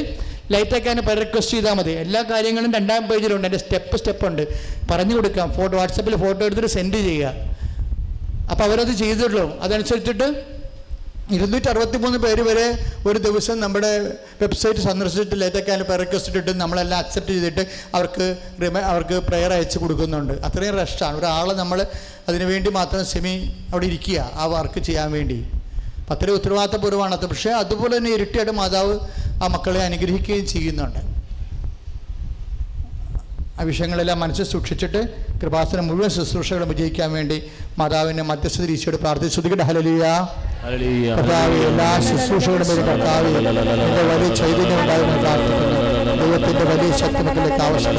ലൈറ്റ് 0.51 0.75
അക്കാന് 0.75 1.01
പല 1.01 1.19
റിക്വസ്റ്റ് 1.19 1.53
ചെയ്താൽ 1.57 1.73
മതി. 1.73 1.91
എല്ലാ 1.91 2.21
കാര്യങ്ങളും 2.21 2.73
രണ്ടാം 2.73 3.07
പേജിലുണ്ട്. 3.07 3.47
എന്റെ 3.47 3.59
സ്റ്റെപ്പ് 3.59 3.97
സ്റ്റെപ്പ് 3.97 4.25
ഉണ്ട്. 4.27 4.43
പറഞ്ഞു 4.91 5.15
കൊടുക്കാം. 5.15 5.53
ഫോട്ടോ 5.53 5.77
വാട്സപ്പിൽ 5.77 6.15
ഫോട്ടോ 6.15 6.45
എടുത്തിട്ട് 6.45 6.69
സെൻഡ് 6.69 6.99
ചെയ്യുക. 7.07 7.31
അപ്പോൾ 8.51 8.63
അവരത് 8.63 8.93
ചെയ്തിട്ടുള്ളൂ 9.01 9.45
അതനുസരിച്ചിട്ട് 9.65 10.27
ഇരുന്നൂറ്റി 11.35 11.67
അറുപത്തി 11.67 11.97
മൂന്ന് 11.97 12.17
പേര് 12.17 12.41
വരെ 12.41 12.65
ഒരു 13.07 13.19
ദിവസം 13.19 13.59
നമ്മുടെ 13.59 13.91
വെബ്സൈറ്റ് 14.41 14.79
സന്ദർശിച്ചിട്ട് 14.79 15.41
ലേറ്റക്കാന് 15.41 15.83
പേ 15.83 15.95
റിക്വസ്റ്റ് 15.95 16.31
ഇട്ടിട്ട് 16.31 16.59
നമ്മളെല്ലാം 16.61 16.99
അക്സെപ്റ്റ് 16.99 17.33
ചെയ്തിട്ട് 17.33 17.63
അവർക്ക് 17.95 18.25
റിമ 18.63 18.77
അവർക്ക് 18.91 19.13
പ്രെയർ 19.27 19.53
അയച്ച് 19.53 19.79
കൊടുക്കുന്നുണ്ട്. 19.79 20.33
അത്രയും 20.33 20.77
റഷ്ടാണ് 20.77 21.17
ഒരാളെ 21.17 21.53
നമ്മൾ 21.53 21.85
അതിനുവേണ്ടി 22.29 22.69
മാത്രം 22.69 23.05
സെമി 23.05 23.33
അവിടെ 23.71 23.85
ഇരിക്കുക 23.85 24.19
ആ 24.33 24.45
വർക്ക് 24.45 24.79
ചെയ്യാൻ 24.79 25.11
വേണ്ടി. 25.11 25.39
അത്രയും 26.13 26.35
ഉത്തരവാദിത്തപൂർവമാണ് 26.35 27.15
അത്. 27.15 27.25
പക്ഷേ 27.25 27.51
അതുപോലെ 27.63 27.97
തന്നെ 27.97 28.11
ഇരട്ടിയായിട്ട് 28.17 28.55
മാതാവ് 28.61 28.95
ആ 29.43 29.47
മക്കളെ 29.47 29.83
അനുഗ്രഹിക്കുകയും 29.89 30.47
ചെയ്യുന്നുണ്ട്. 30.47 31.01
ആ 33.59 33.63
വിഷയങ്ങളെല്ലാം 33.69 34.17
മനസ്സിൽ 34.23 34.45
സൂക്ഷിച്ചിട്ട് 34.51 35.01
കൃപാസനം 35.41 35.85
മുഴുവൻ 35.87 36.11
ശുശ്രൂഷകളും 36.15 36.69
വിജയിക്കാൻ 36.71 37.09
വേണ്ടി 37.17 37.37
മാതാവിനെ 37.79 38.23
മധ്യസ്ഥ 38.29 38.65
ഈശോട് 38.75 38.97
പ്രാർത്ഥിച്ചു 39.03 39.35
ശ്രദ്ധിക്കട്ടെ 39.35 39.65
ഹലലിയ 39.69 40.05
കർത്താവ് 41.17 41.57
എല്ലാ 41.69 41.89
ശുശ്രൂഷകളും 42.09 42.87
കർത്താവ് 42.89 43.31
വലിയ 44.09 44.29
ചൈതന്യം 44.41 44.79
ഉണ്ടാകുന്ന 44.81 45.15
പ്രാർത്ഥിക്കുന്നു. 45.23 45.69
ദൈവത്തിന്റെ 46.21 46.65
വലിയ 46.71 46.91
ശക്തി 47.01 47.21
മക്കളിലേക്ക് 47.27 47.63
ആവശ്യം 47.67 47.95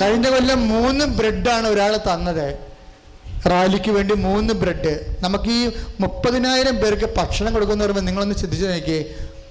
കഴിഞ്ഞ 0.00 0.26
കൊല്ലം 0.34 0.60
മൂന്ന് 0.74 1.04
ബ്രെഡാണ് 1.18 1.66
ഒരാൾ 1.74 1.92
തന്നത്. 2.08 2.46
റാലിക്ക് 3.50 3.90
വേണ്ടി 3.96 4.14
മൂന്ന് 4.26 4.52
ബ്രെഡ്. 4.62 4.92
നമുക്ക് 5.24 5.50
ഈ 5.58 5.60
മുപ്പതിനായിരം 6.02 6.76
പേർക്ക് 6.82 7.06
ഭക്ഷണം 7.18 7.50
കൊടുക്കുന്ന 7.54 7.84
പറയുമ്പോൾ 7.84 8.06
നിങ്ങളൊന്ന് 8.08 8.36
ചിന്തിച്ച് 8.42 8.66
നോക്കി 8.72 8.98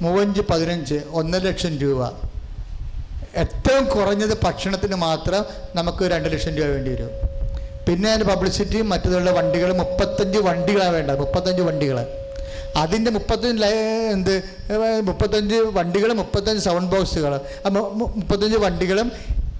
മൂവഞ്ച് 0.03 0.41
പതിനഞ്ച് 0.51 0.97
ഒന്നര 1.19 1.43
ലക്ഷം 1.49 1.73
രൂപ. 1.83 2.01
ഏറ്റവും 3.41 3.83
കുറഞ്ഞത് 3.95 4.35
ഭക്ഷണത്തിന് 4.45 4.97
മാത്രം 5.07 5.41
നമുക്ക് 5.77 6.03
രണ്ട് 6.13 6.27
ലക്ഷം 6.33 6.53
രൂപ 6.57 6.67
വേണ്ടി 6.75 6.91
വരും. 6.93 7.11
പിന്നെ 7.87 8.07
അതിന്റെ 8.11 8.27
പബ്ലിസിറ്റിയും 8.31 8.87
മറ്റുള്ള 8.93 9.31
വണ്ടികൾ 9.37 9.69
മുപ്പത്തഞ്ച് 9.81 10.39
വണ്ടികളാണ് 10.47 10.93
വേണ്ടത്. 10.97 11.19
മുപ്പത്തഞ്ച് 11.23 11.63
വണ്ടികൾ 11.69 11.99
അതിന്റെ 12.81 13.11
മുപ്പത്തഞ്ച് 13.15 13.67
എന്ത് 14.15 14.33
മുപ്പത്തഞ്ച് 15.07 15.57
വണ്ടികൾ 15.77 16.09
മുപ്പത്തഞ്ച് 16.21 16.61
സൗണ്ട് 16.67 16.89
ബോക്സുകൾ 16.93 17.33
മുപ്പത്തഞ്ച് 18.19 18.57
വണ്ടികളും 18.65 19.07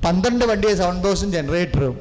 പന്ത്രണ്ട് 0.05 0.43
വണ്ടിയെ 0.51 0.73
സൗണ്ട് 0.81 1.01
ബോക്സും 1.05 1.29
ജനറേറ്ററും 1.35 1.95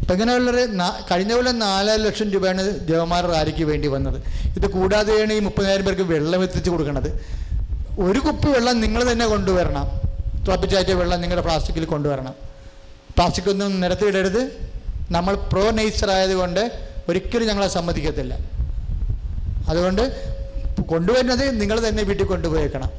അപ്പം 0.00 0.14
ഇങ്ങനെയുള്ളൊരു 0.16 0.62
കഴിഞ്ഞ 1.10 1.32
കൊല്ലം 1.36 1.56
നാലര 1.64 1.98
ലക്ഷം 2.06 2.28
രൂപയാണ് 2.34 2.62
ജവമാർ 2.88 3.24
റാലിക്ക് 3.34 3.64
വേണ്ടി 3.70 3.88
വന്നത്. 3.94 4.18
ഇത് 4.58 4.66
കൂടാതെയാണ് 4.76 5.32
ഈ 5.38 5.40
മുപ്പതിനായിരം 5.46 5.84
പേർക്ക് 5.88 6.06
വെള്ളം 6.14 6.40
എത്തിച്ച് 6.46 6.70
കൊടുക്കുന്നത് 6.74 7.10
ഒരു 7.98 8.18
കുപ്പി 8.18 8.48
വെള്ളം 8.48 8.80
നിങ്ങൾ 8.80 9.12
തന്നെ 9.12 9.26
കൊണ്ടുവരണം. 9.26 9.86
തുളപ്പിച്ചാറ്റിയ 10.44 10.94
വെള്ളം 10.94 11.20
നിങ്ങളുടെ 11.20 11.44
പ്ലാസ്റ്റിക്കിൽ 11.46 11.84
കൊണ്ടുവരണം. 11.84 12.34
പ്ലാസ്റ്റിക് 13.16 13.50
ഒന്നും 13.50 13.80
നിരത്തിയിടരുത് 13.80 14.42
നമ്മൾ 15.10 15.34
പ്രോ 15.34 15.70
നേച്ചർ 15.70 16.10
ആയതുകൊണ്ട് 16.10 16.86
ഒരിക്കലും 17.08 17.48
ഞങ്ങളെ 17.48 17.68
സമ്മതിക്കത്തില്ല. 17.68 18.34
അതുകൊണ്ട് 19.68 20.02
കൊണ്ടുവരുന്നത് 20.88 21.60
നിങ്ങൾ 21.60 21.88
തന്നെ 21.88 22.02
വീട്ടിൽ 22.02 22.24
കൊണ്ടുപോയേക്കണം. 22.24 22.90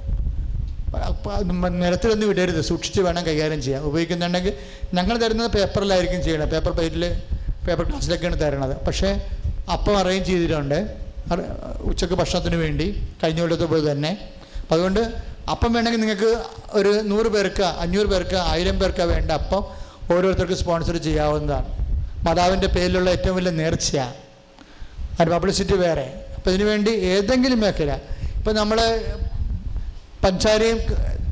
നിരത്തിലൊന്നും 1.79 2.29
ഇടരുത്. 2.29 2.61
സൂക്ഷിച്ച് 2.61 3.01
വേണം 3.01 3.25
കൈകാര്യം 3.27 3.61
ചെയ്യാൻ. 3.61 3.83
ഉപയോഗിക്കുന്നുണ്ടെങ്കിൽ 3.83 4.53
ഞങ്ങൾ 4.93 5.17
തരുന്നത് 5.17 5.51
പേപ്പറിലായിരിക്കും 5.51 6.23
ചെയ്യണം 6.23 6.49
പേപ്പർ 6.49 6.71
പ്ലേറ്റിൽ 6.71 7.21
പേപ്പർ 7.67 7.85
ഗ്ലാസ്സിലൊക്കെയാണ് 7.85 8.39
തരണത്. 8.39 8.77
പക്ഷേ 8.85 9.09
അപ്പം 9.73 9.97
അറേഞ്ച് 9.97 10.27
ചെയ്തിട്ടുണ്ട്. 10.27 10.95
ഉച്ചയ്ക്ക് 11.81 12.15
ഭക്ഷണത്തിന് 12.15 12.55
വേണ്ടി. 12.55 13.07
കഴിഞ്ഞ 13.23 13.41
കൊല്ലത്തെ 13.41 13.65
പോലെ 13.65 13.91
തന്നെ. 13.91 14.17
അപ്പം 14.65 14.75
അതുകൊണ്ട് 14.75 15.01
അപ്പം 15.53 15.73
വേണമെങ്കിൽ 15.73 15.99
നിങ്ങൾക്ക് 15.99 16.31
ഒരു 16.77 16.91
നൂറ് 17.09 17.29
പേർക്ക് 17.35 17.65
അഞ്ഞൂറ് 17.83 18.05
പേർക്ക് 18.05 18.37
ആയിരം 18.51 18.79
പേർക്ക് 18.79 19.01
വേണ്ട. 19.01 19.31
അപ്പം 19.31 19.63
ഓരോരുത്തർക്ക് 20.13 20.53
സ്പോൺസർ 20.53 20.97
ചെയ്യാവുന്നതാണ്. 20.97 21.67
മാതാവിന്റെ 22.25 22.67
പേരിലുള്ള 22.67 23.09
ഏറ്റവും 23.09 23.35
വലിയ 23.35 23.51
നേർച്ചയാണ് 23.51 24.15
അതിന് 25.19 25.31
പബ്ലിസിറ്റി 25.35 25.73
വേറെ. 25.73 26.07
അപ്പം 26.37 26.49
ഇതിനു 26.53 26.65
വേണ്ടി 26.69 26.91
ഏതെങ്കിലും 26.91 27.59
മേഖല. 27.59 27.91
ഇപ്പം 28.37 28.55
നമ്മൾ 28.55 28.79
പഞ്ചാരയും 30.23 30.79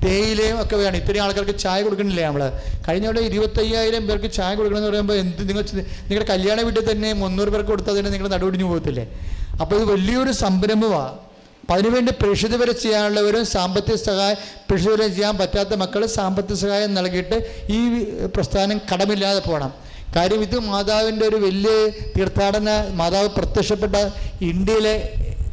തേയിലയും 0.05 0.61
ഒക്കെ 0.61 0.75
വേണം. 0.75 0.97
ഇത്രയും 1.01 1.23
ആൾക്കാർക്ക് 1.23 1.57
ചായ 1.57 1.81
കൊടുക്കണില്ലേ 1.83 2.23
നമ്മൾ 2.27 2.43
കഴിഞ്ഞ 2.87 3.05
അവിടെ 3.05 3.21
ഇരുപത്തയ്യായിരം 3.29 4.07
പേർക്ക് 4.07 4.31
ചായ 4.31 4.51
കൊടുക്കണമെന്ന് 4.55 4.89
പറയുമ്പോൾ 4.89 5.17
എന്ത് 5.23 5.49
നിങ്ങൾ 5.49 5.63
നിങ്ങളുടെ 6.07 6.27
കല്യാണ 6.33 6.61
വീട്ടിൽ 6.61 6.91
തന്നെ 6.91 7.13
മുന്നൂറ് 7.13 7.49
പേർക്ക് 7.49 7.69
കൊടുത്താൽ 7.69 7.99
തന്നെ 7.99 8.11
നിങ്ങൾ 8.11 8.27
നടുവടിഞ്ഞു 8.27 8.65
പോകത്തില്ലേ? 8.65 9.05
അപ്പോൾ 9.61 9.75
ഇത് 9.75 9.85
വലിയൊരു 9.93 10.31
സംരംഭമാണ് 10.31 11.32
അപ്പം 11.63 11.73
അതിനുവേണ്ടി 11.73 12.11
പ്രേക്ഷിത 12.21 12.55
വരെ 12.55 12.71
ചെയ്യാനുള്ളവരും 12.71 13.45
സാമ്പത്തിക 13.45 13.95
സഹായം 13.95 14.37
പ്രേക്ഷിത 14.69 14.91
വരെ 14.91 15.07
ചെയ്യാൻ 15.07 15.37
പറ്റാത്ത 15.37 15.73
മക്കൾ 15.73 16.05
സാമ്പത്തിക 16.05 16.55
സഹായം 16.55 16.93
നൽകിയിട്ട് 16.93 17.37
ഈ 17.69 17.79
പ്രസ്ഥാനം 18.35 18.77
കടമില്ലാതെ 18.89 19.39
പോകണം. 19.39 19.71
കാര്യം 20.15 20.41
ഇത് 20.41 20.59
മാതാവിന്റെ 20.59 21.27
ഒരു 21.27 21.35
വലിയ 21.35 21.69
തീർത്ഥാടന 22.17 22.69
മാതാവ് 22.93 23.29
പ്രത്യക്ഷപ്പെട്ട 23.29 23.95
ഇന്ത്യയിലെ 24.41 24.95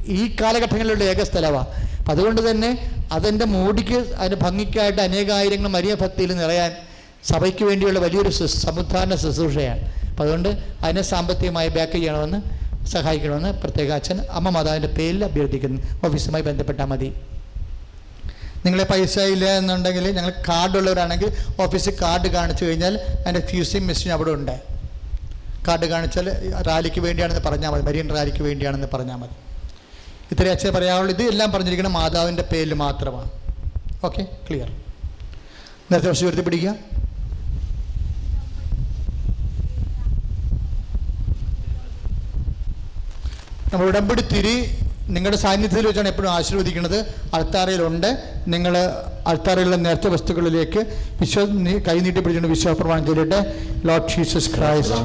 ഈ 0.07 0.37
കാലഘട്ടങ്ങളിലുള്ള 0.41 1.05
ഏക 1.05 1.23
സ്ഥലമാണ് 1.23 1.69
അപ്പം 1.99 2.13
അതുകൊണ്ട് 2.13 2.51
തന്നെ 2.51 2.71
അതിന്റെ 3.13 3.45
മൂടിക്ക് 3.45 3.99
അതിന്റെ 4.17 4.37
ഭംഗിക്കായിട്ട് 4.37 5.01
അനേകായിരങ്ങൾ 5.03 5.69
മരിയ 5.69 5.95
ഭക്തിയിൽ 5.95 6.33
നിറയാൻ 6.35 6.73
സഭയ്ക്ക് 7.25 7.65
വേണ്ടിയുള്ള 7.65 7.99
വലിയൊരു 7.99 8.29
സമുദ്ധാരണ 8.47 9.15
ശുശ്രൂഷയാണ്. 9.15 9.81
അപ്പം 10.11 10.23
അതുകൊണ്ട് 10.23 10.49
അതിനെ 10.83 11.03
സാമ്പത്തികമായി 11.03 11.69
ബാക്ക് 11.69 11.93
ചെയ്യണമെന്ന് 11.93 12.41
സഹായിക്കണമെന്ന് 12.91 13.53
പ്രത്യേക 13.53 13.91
അച്ഛൻ 13.91 14.21
അമ്മ 14.31 14.49
മാതാവിന്റെ 14.49 14.89
പേരിൽ 14.89 15.25
അഭ്യർത്ഥിക്കുന്നു. 15.25 16.07
ഓഫീസുമായി 16.07 16.43
ബന്ധപ്പെട്ടാൽ 16.43 16.85
മതി. 16.85 17.15
നിങ്ങളെ 18.65 18.85
പൈസ 18.85 19.19
ഇല്ല 19.19 19.45
എന്നുണ്ടെങ്കിൽ 19.45 20.11
ഞങ്ങൾ 20.11 20.31
കാർഡുള്ളവരാണെങ്കിൽ 20.31 21.37
ഓഫീസിൽ 21.61 21.97
കാർഡ് 22.03 22.31
കാണിച്ചു 22.31 22.65
കഴിഞ്ഞാൽ 22.65 22.99
അതിന്റെ 22.99 23.47
ഫ്യൂസിങ് 23.47 23.89
മെഷീൻ 23.89 24.13
അവിടെ 24.13 24.31
ഉണ്ട്. 24.31 24.61
കാർഡ് 25.69 25.87
കാണിച്ചാൽ 25.87 26.53
റാലിക്ക് 26.63 27.01
വേണ്ടിയാണെന്ന് 27.01 27.51
പറഞ്ഞാൽ 27.51 27.71
മതി. 27.71 27.83
മരിയൻ 27.83 28.09
റാലിക്ക് 28.09 28.43
വേണ്ടിയാണെന്ന് 28.43 28.87
പറഞ്ഞാൽ 28.95 29.17
മതി. 29.17 29.35
ഇത്രയും 30.35 30.51
അച്ഛൻ 30.51 30.75
പറയാനുള്ളത് 30.75 31.23
ഇത് 31.23 31.31
എല്ലാം 31.31 31.53
പറഞ്ഞിരിക്കുന്നത് 31.53 31.95
മാതാവിന്റെ 31.95 32.43
പേരിൽ 32.43 32.75
മാത്രമാണ്. 32.75 33.31
ഓക്കെ? 34.05 34.27
ക്ലിയർ. 34.49 34.69
നേരത്തെ 35.91 36.07
കുറച്ച് 36.07 36.25
ഉയർത്തി 36.25 36.43
പിടിക്കുക. 36.43 36.75
നമ്മൾ 43.73 43.85
ഉടമ്പടി 43.87 44.23
തിരി 44.33 44.55
നിങ്ങളുടെ 45.09 45.37
സാന്നിധ്യത്തിൽ 45.37 45.87
വെച്ചാണ് 45.87 46.09
എപ്പോഴും 46.09 46.31
ആശീർവദിക്കുന്നത്. 46.31 47.07
അൾത്താറയിലുണ്ട് 47.35 48.19
നിങ്ങൾ 48.49 48.77
അൾത്താറയിലുള്ള 49.27 49.77
നേർച്ച 49.77 50.07
വസ്തുക്കളിലേക്ക് 50.07 50.87
വിശ്വ 51.21 51.45
കൈനീട്ടി 51.89 52.21
പിടിച്ചുകൊണ്ട് 52.21 52.49
വിശ്വാസപ്രമാണം 52.49 53.07
ചൊല്ലിട്ട് 53.07 53.39
ലോർഡ് 53.89 54.09
ജീസസ് 54.09 54.51
ക്രൈസ്റ്റ് 54.55 54.97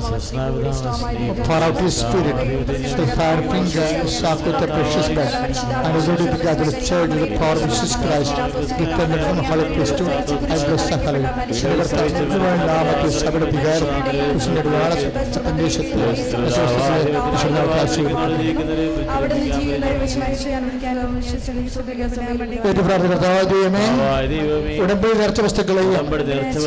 ഉടമ്പടി 24.80 25.14
നേർച്ച 25.14 25.40
വസ്തുക്കളെയും 25.42 25.92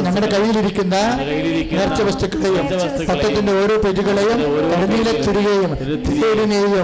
ഞങ്ങളുടെ 0.06 0.28
കയ്യിലിരിക്കുന്ന 0.34 0.96
നേർച്ച 1.78 2.00
വസ്തുക്കളെയും 2.08 2.64
പത്രത്തിന്റെ 3.10 3.52
ഓരോ 3.54 3.76
പേജുകളെയും 3.78 4.38
ഓരോ 4.48 4.66
കരുനീല 4.72 5.08
തിരികെയും 5.26 5.72
തേടിനെയും 6.14 6.74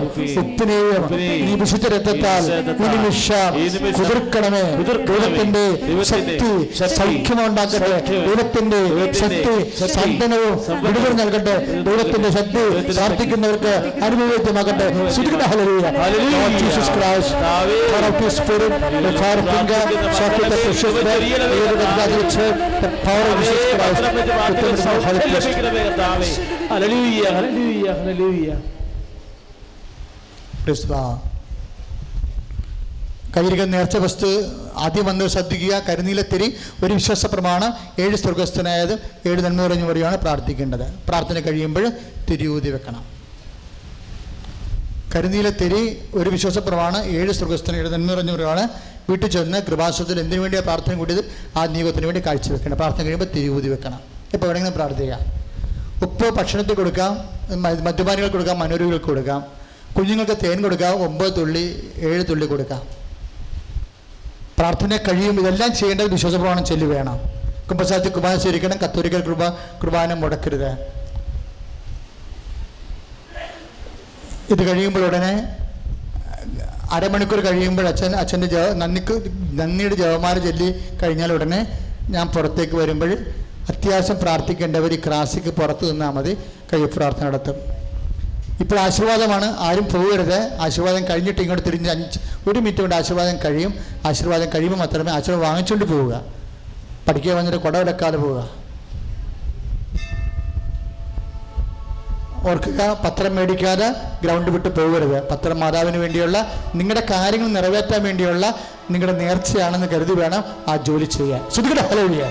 ഉപ്പിനെയും 0.42 1.02
ഉപ്പിനെയും 1.04 1.58
വിശുദ്ധ 1.60 1.86
രക്തത്താൽ 1.88 2.42
ഈ 2.76 2.88
നിമിഷം 2.94 3.52
കുതിർക്കണമേ. 3.98 4.64
ദൈവത്തിന്റെ 5.10 5.64
ശക്തി 6.10 6.50
സൗഖ്യമുണ്ടാക്കട്ടെ 6.94 7.90
സൗഖ്യം. 7.90 8.22
ദൈവത്തിന്റെ 8.28 8.80
ശക്തി 9.20 9.54
സന്തനവും 9.94 10.54
വിടുതൽ 10.84 11.12
നൽകട്ടെ 11.14 11.54
ദൈവത്തിന്റെ 11.86 12.30
ശക്തി 12.30 12.62
പ്രാർത്ഥിക്കുന്നവർക്ക് 12.90 13.74
ഹല്ലേലൂയ 14.02 15.44
ഹല്ലേലൂയ. 15.46 15.84
ജീസസ് 16.58 16.90
കൈരിക 33.36 33.62
നേർച്ച 33.62 33.96
വസ്തു 33.96 34.28
ആദ്യം 34.76 35.04
വന്നത് 35.06 35.28
ശ്രദ്ധിക്കുക. 35.28 35.82
കരുനീലത്തിരി 35.88 36.56
ഒരു 36.84 36.92
വിശ്വാസ 36.92 37.26
പ്രമാണം 37.26 38.02
ഏഴ് 38.02 38.16
സ്വർഗസ്ഥനായത് 38.16 38.92
ഏഴ് 39.28 39.40
നന്മ 39.42 39.66
പറഞ്ഞു 39.66 39.84
പറയുകയാണ് 39.84 40.16
പ്രാർത്ഥിക്കേണ്ടത്. 40.16 40.86
പ്രാർത്ഥന 41.08 41.38
കഴിയുമ്പോൾ 41.38 41.90
തിരിയൂതി 42.30 42.70
വെക്കണം. 42.70 43.13
കരുനീലത്തിരി 45.14 46.02
ഒരു 46.14 46.30
വിശ്വാസപ്രവാണ്. 46.30 47.04
ഏഴ് 47.04 47.32
സുഖസ്ഥന 47.32 47.76
ഏഴ് 47.76 47.88
നന്മ 47.88 48.14
പറഞ്ഞു 48.14 48.32
വരെയാണ് 48.32 48.68
വീട്ടിൽ 49.08 49.28
ചെന്ന് 49.30 49.62
കൃപാശ്രത്തിൽ 49.62 50.20
എന്തിനു 50.20 50.40
വേണ്ടിയാണ് 50.40 50.66
പ്രാർത്ഥന 50.66 50.94
കൂടിയത്? 50.94 51.24
ആ 51.58 51.66
നിയോഗത്തിന് 51.66 52.06
വേണ്ടി 52.06 52.20
കാഴ്ചവെക്കണം 52.26 52.76
പ്രാർത്ഥന 52.76 53.02
കഴിയുമ്പോൾ 53.02 53.26
തിരികൂതി 53.34 53.68
വെക്കണം. 53.68 54.00
ഇപ്പോൾ 54.34 54.46
വേണമെങ്കിലും 54.46 54.76
പ്രാർത്ഥിക്കാം. 54.78 55.20
ഉപ്പ് 56.02 56.30
ഭക്ഷണത്തിൽ 56.34 56.74
കൊടുക്കാം. 56.74 57.12
മദ്യപാനികൾക്ക് 57.62 58.32
കൊടുക്കാം. 58.32 58.58
മനോരോഗികൾക്ക് 58.58 59.04
കൊടുക്കാം. 59.04 59.44
കുഞ്ഞുങ്ങൾക്ക് 59.96 60.36
തേൻ 60.44 60.62
കൊടുക്കാം. 60.62 60.94
ഒമ്പത് 61.04 61.36
തുള്ളി 61.36 61.90
ഏഴ് 61.98 62.24
തുള്ളി 62.30 62.46
കൊടുക്കാം. 62.46 62.82
പ്രാർത്ഥന 64.58 64.96
കഴിയും. 64.96 65.40
ഇതെല്ലാം 65.40 65.74
ചെയ്യേണ്ടത് 65.74 66.12
വിശ്വാസപ്രമാണം 66.12 66.64
ചൊല്ലി 66.64 66.86
വേണം 66.86 67.20
കുമ്പസാരത്തിൽ 67.70 68.08
കുർബാന 68.08 68.38
സ്വീകരിക്കണം. 68.38 68.76
കത്തോലിക്കൽ 68.84 69.20
കുർബ 69.20 69.44
കുർബാന 69.82 70.14
മുടക്കരുത്. 70.14 71.03
ഇത് 74.52 74.62
കഴിയുമ്പോൾ 74.68 75.00
ഉടനെ 75.06 75.34
അരമണിക്കൂർ 76.92 77.40
കഴിയുമ്പോൾ 77.40 77.86
അച്ഛൻ 77.88 78.12
അച്ഛന്റെ 78.16 78.46
ജവ 78.46 78.72
നന്ദിക്ക് 78.72 79.14
നന്ദിയുടെ 79.60 79.94
ജവമാല 79.94 80.38
ചൊല്ലി 80.38 80.68
കഴിഞ്ഞാൽ 81.02 81.32
ഉടനെ 81.32 81.60
ഞാൻ 82.10 82.26
പുറത്തേക്ക് 82.28 82.76
വരുമ്പോൾ 82.76 83.12
അത്യാവശ്യം 83.72 84.16
പ്രാർത്ഥിക്കേണ്ടവർ 84.22 84.92
ഈ 84.92 84.98
ക്രാസിക്ക് 85.06 85.48
പുറത്ത് 85.48 85.84
നിന്നാൽ 85.90 86.10
മതി 86.10 86.32
കഴിവ് 86.72 86.88
പ്രാർത്ഥന 86.96 87.24
നടത്തും. 87.28 87.56
ഇപ്പോൾ 88.60 88.78
ആശീർവാദമാണ് 88.80 89.46
ആരും 89.66 89.86
പോകരുത്. 89.94 90.38
ആശീർവാദം 90.64 91.04
കഴിഞ്ഞിട്ട് 91.10 91.40
ഇങ്ങോട്ട് 91.40 91.64
തിരിഞ്ഞ് 91.68 91.90
അഞ്ച് 91.90 92.18
ഒരു 92.48 92.58
മിനിറ്റ് 92.58 92.80
കൊണ്ട് 92.80 92.96
ആശീർവാദം 92.96 93.36
കഴിയും. 93.44 93.74
ആശീർവാദം 94.06 94.48
കഴിയുമ്പോൾ 94.54 94.78
മാത്രമേ 94.78 95.12
ആശീർവാദം 95.12 95.44
വാങ്ങിച്ചുകൊണ്ട് 95.46 95.86
പോവുക. 95.92 96.20
പഠിക്കാൻ 97.08 97.36
വന്നിട്ട് 97.36 97.58
കുടവിലക്കാതെ 97.58 98.16
പോവുക. 98.16 98.42
ഓർക്കുക 102.50 102.98
പത്രം 103.04 103.34
മേടിക്കാതെ 103.36 103.88
ഗ്രൗണ്ട് 104.22 104.50
വിട്ട് 104.50 104.68
പോകരുത്. 104.78 105.18
പത്രം 105.28 105.60
മാതാവിന് 105.60 105.96
വേണ്ടിയുള്ള 105.96 106.36
നിങ്ങളുടെ 106.74 107.06
കാര്യങ്ങൾ 107.10 107.48
നിറവേറ്റാൻ 107.48 108.02
വേണ്ടിയുള്ള 108.02 108.54
നിങ്ങളുടെ 108.90 109.16
നേർച്ചയാണെന്ന് 109.18 109.88
കരുതി 109.94 110.14
വേണം 110.22 110.44
ആ 110.68 110.76
ജോലി 110.76 111.04
ചെയ്യാൻ. 111.04 111.42
ശ്രുതികട 111.54 111.80
ഹലോഴിയ 111.92 112.22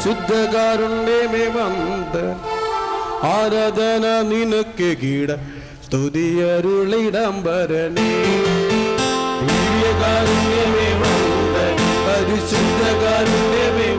ശുദ്ധകാരുണ്യമേ 0.00 1.44
വന്ദ 1.56 2.14
ആരാധന 3.30 4.04
നിനക്ക് 4.30 4.90
കീട 5.02 5.30
സ്തുതിയരുളിടംബരനേ 5.86 8.10
ദിവ്യകാരുണ്യമേ 9.42 10.88
വന്ദ 11.02 11.56
പരിശുദ്ധകാരുണ്യമേ 12.06 13.90